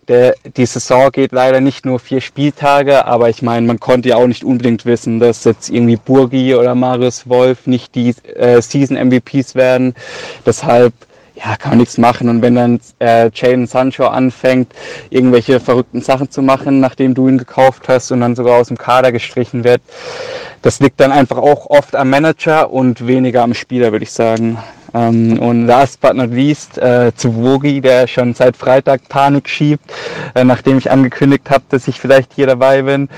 der, 0.08 0.34
die 0.56 0.66
Saison 0.66 1.10
geht 1.10 1.32
leider 1.32 1.60
nicht 1.60 1.84
nur 1.84 1.98
vier 1.98 2.20
Spieltage, 2.20 3.06
aber 3.06 3.28
ich 3.28 3.42
meine, 3.42 3.66
man 3.66 3.80
konnte 3.80 4.10
ja 4.10 4.16
auch 4.16 4.26
nicht 4.26 4.44
unbedingt 4.44 4.84
wissen, 4.84 5.20
dass 5.20 5.44
jetzt 5.44 5.70
irgendwie 5.70 5.96
Burgi 5.96 6.54
oder 6.54 6.74
Marius 6.74 7.28
Wolf 7.28 7.66
nicht 7.66 7.94
die 7.94 8.14
äh, 8.34 8.60
Season 8.60 8.96
MVPs 8.96 9.54
werden. 9.54 9.94
Deshalb 10.46 10.92
ja, 11.34 11.56
kann 11.56 11.72
man 11.72 11.78
nichts 11.78 11.98
machen. 11.98 12.28
Und 12.28 12.42
wenn 12.42 12.54
dann 12.54 12.80
äh, 13.00 13.30
Jaden 13.34 13.66
Sancho 13.66 14.06
anfängt, 14.06 14.72
irgendwelche 15.10 15.60
verrückten 15.60 16.00
Sachen 16.00 16.30
zu 16.30 16.42
machen, 16.42 16.80
nachdem 16.80 17.14
du 17.14 17.28
ihn 17.28 17.38
gekauft 17.38 17.88
hast 17.88 18.12
und 18.12 18.20
dann 18.20 18.36
sogar 18.36 18.60
aus 18.60 18.68
dem 18.68 18.78
Kader 18.78 19.10
gestrichen 19.12 19.64
wird, 19.64 19.82
das 20.62 20.80
liegt 20.80 21.00
dann 21.00 21.12
einfach 21.12 21.38
auch 21.38 21.66
oft 21.66 21.96
am 21.96 22.10
Manager 22.10 22.70
und 22.70 23.06
weniger 23.06 23.42
am 23.42 23.54
Spieler, 23.54 23.92
würde 23.92 24.04
ich 24.04 24.12
sagen. 24.12 24.58
Ähm, 24.94 25.38
und 25.40 25.66
last 25.66 26.00
but 26.00 26.14
not 26.14 26.30
least 26.30 26.78
äh, 26.78 27.12
zu 27.14 27.34
Wogi, 27.34 27.80
der 27.80 28.06
schon 28.06 28.34
seit 28.34 28.56
Freitag 28.56 29.08
Panik 29.08 29.48
schiebt, 29.48 29.92
äh, 30.34 30.44
nachdem 30.44 30.78
ich 30.78 30.90
angekündigt 30.90 31.50
habe, 31.50 31.64
dass 31.68 31.88
ich 31.88 32.00
vielleicht 32.00 32.32
hier 32.34 32.46
dabei 32.46 32.82
bin 32.82 33.08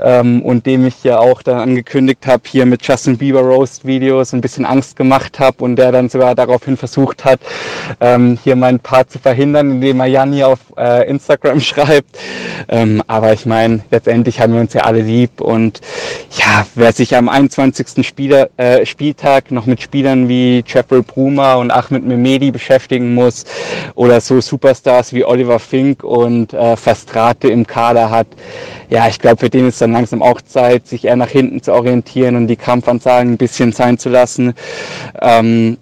ähm, 0.00 0.42
und 0.42 0.66
dem 0.66 0.86
ich 0.86 1.04
ja 1.04 1.18
auch 1.18 1.42
dann 1.42 1.58
angekündigt 1.58 2.26
habe, 2.26 2.42
hier 2.46 2.66
mit 2.66 2.86
Justin 2.86 3.18
Bieber 3.18 3.40
Roast 3.40 3.86
Videos 3.86 4.32
ein 4.32 4.40
bisschen 4.40 4.64
Angst 4.64 4.96
gemacht 4.96 5.38
habe 5.38 5.62
und 5.62 5.76
der 5.76 5.92
dann 5.92 6.08
sogar 6.08 6.34
daraufhin 6.34 6.76
versucht 6.76 7.24
hat, 7.24 7.40
ähm, 8.00 8.38
hier 8.42 8.56
meinen 8.56 8.80
Part 8.80 9.10
zu 9.10 9.18
verhindern, 9.18 9.70
indem 9.70 10.00
er 10.00 10.06
Janni 10.06 10.42
auf 10.42 10.58
äh, 10.76 11.08
Instagram 11.08 11.60
schreibt. 11.60 12.18
Ähm, 12.68 13.02
aber 13.06 13.32
ich 13.32 13.46
meine, 13.46 13.80
letztendlich 13.90 14.40
haben 14.40 14.54
wir 14.54 14.60
uns 14.60 14.74
ja 14.74 14.82
alle 14.82 15.02
lieb 15.02 15.40
und 15.40 15.80
ja, 16.32 16.66
wer 16.74 16.92
sich 16.92 17.16
am 17.16 17.28
21. 17.28 18.06
Spieler, 18.06 18.48
äh, 18.56 18.84
Spieltag 18.86 19.50
noch 19.50 19.66
mit 19.66 19.80
Spielern 19.80 20.28
wie 20.28 20.64
Jeffrey 20.66 21.02
Bruma 21.20 21.56
und 21.56 21.70
Ahmed 21.70 22.06
Mehmedi 22.06 22.50
beschäftigen 22.50 23.12
muss 23.12 23.44
oder 23.94 24.22
so 24.22 24.40
Superstars 24.40 25.12
wie 25.12 25.22
Oliver 25.22 25.58
Fink 25.58 26.02
und 26.02 26.54
äh, 26.54 26.76
Fastrate 26.76 27.48
im 27.48 27.66
Kader 27.66 28.10
hat, 28.10 28.26
ja, 28.88 29.06
ich 29.06 29.18
glaube, 29.18 29.36
für 29.36 29.50
den 29.50 29.68
ist 29.68 29.82
dann 29.82 29.92
langsam 29.92 30.22
auch 30.22 30.40
Zeit, 30.40 30.86
sich 30.86 31.04
eher 31.04 31.16
nach 31.16 31.28
hinten 31.28 31.62
zu 31.62 31.74
orientieren 31.74 32.36
und 32.36 32.46
die 32.46 32.56
Kampfansagen 32.56 33.32
ein 33.34 33.36
bisschen 33.36 33.72
sein 33.72 33.98
zu 33.98 34.08
lassen. 34.08 34.54
Ähm, 35.20 35.76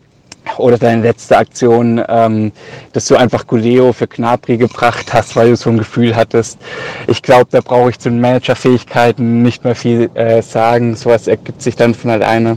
oder 0.56 0.76
deine 0.76 1.02
letzte 1.02 1.36
Aktion, 1.36 2.02
ähm, 2.08 2.50
dass 2.92 3.06
du 3.06 3.14
einfach 3.14 3.46
Guleo 3.46 3.92
für 3.92 4.08
Knapri 4.08 4.56
gebracht 4.56 5.12
hast, 5.12 5.36
weil 5.36 5.50
du 5.50 5.56
so 5.56 5.70
ein 5.70 5.78
Gefühl 5.78 6.16
hattest. 6.16 6.58
Ich 7.06 7.22
glaube, 7.22 7.46
da 7.50 7.60
brauche 7.60 7.90
ich 7.90 7.98
zu 8.00 8.08
den 8.08 8.20
Managerfähigkeiten 8.20 9.42
nicht 9.42 9.62
mehr 9.62 9.76
viel 9.76 10.10
äh, 10.14 10.42
sagen. 10.42 10.96
Sowas 10.96 11.28
ergibt 11.28 11.62
sich 11.62 11.76
dann 11.76 11.94
von 11.94 12.10
alleine. 12.10 12.56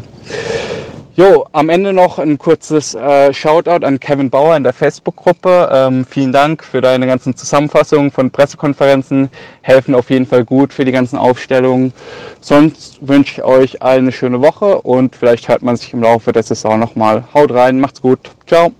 Jo, 1.13 1.45
am 1.51 1.67
Ende 1.67 1.91
noch 1.91 2.19
ein 2.19 2.37
kurzes 2.37 2.95
äh, 2.95 3.33
Shoutout 3.33 3.85
an 3.85 3.99
Kevin 3.99 4.29
Bauer 4.29 4.55
in 4.55 4.63
der 4.63 4.71
Facebook-Gruppe. 4.71 5.69
Ähm, 5.69 6.05
vielen 6.09 6.31
Dank 6.31 6.63
für 6.63 6.79
deine 6.79 7.05
ganzen 7.05 7.35
Zusammenfassungen 7.35 8.11
von 8.11 8.31
Pressekonferenzen. 8.31 9.29
Helfen 9.61 9.93
auf 9.93 10.09
jeden 10.09 10.25
Fall 10.25 10.45
gut 10.45 10.71
für 10.71 10.85
die 10.85 10.93
ganzen 10.93 11.17
Aufstellungen. 11.17 11.91
Sonst 12.39 13.05
wünsche 13.05 13.41
ich 13.41 13.43
euch 13.43 13.81
eine 13.81 14.13
schöne 14.13 14.41
Woche 14.41 14.81
und 14.83 15.13
vielleicht 15.13 15.49
hört 15.49 15.63
man 15.63 15.75
sich 15.75 15.91
im 15.91 16.01
Laufe 16.01 16.31
der 16.31 16.43
Saison 16.43 16.79
nochmal. 16.79 17.25
Haut 17.33 17.51
rein, 17.51 17.81
macht's 17.81 18.01
gut. 18.01 18.19
Ciao. 18.47 18.71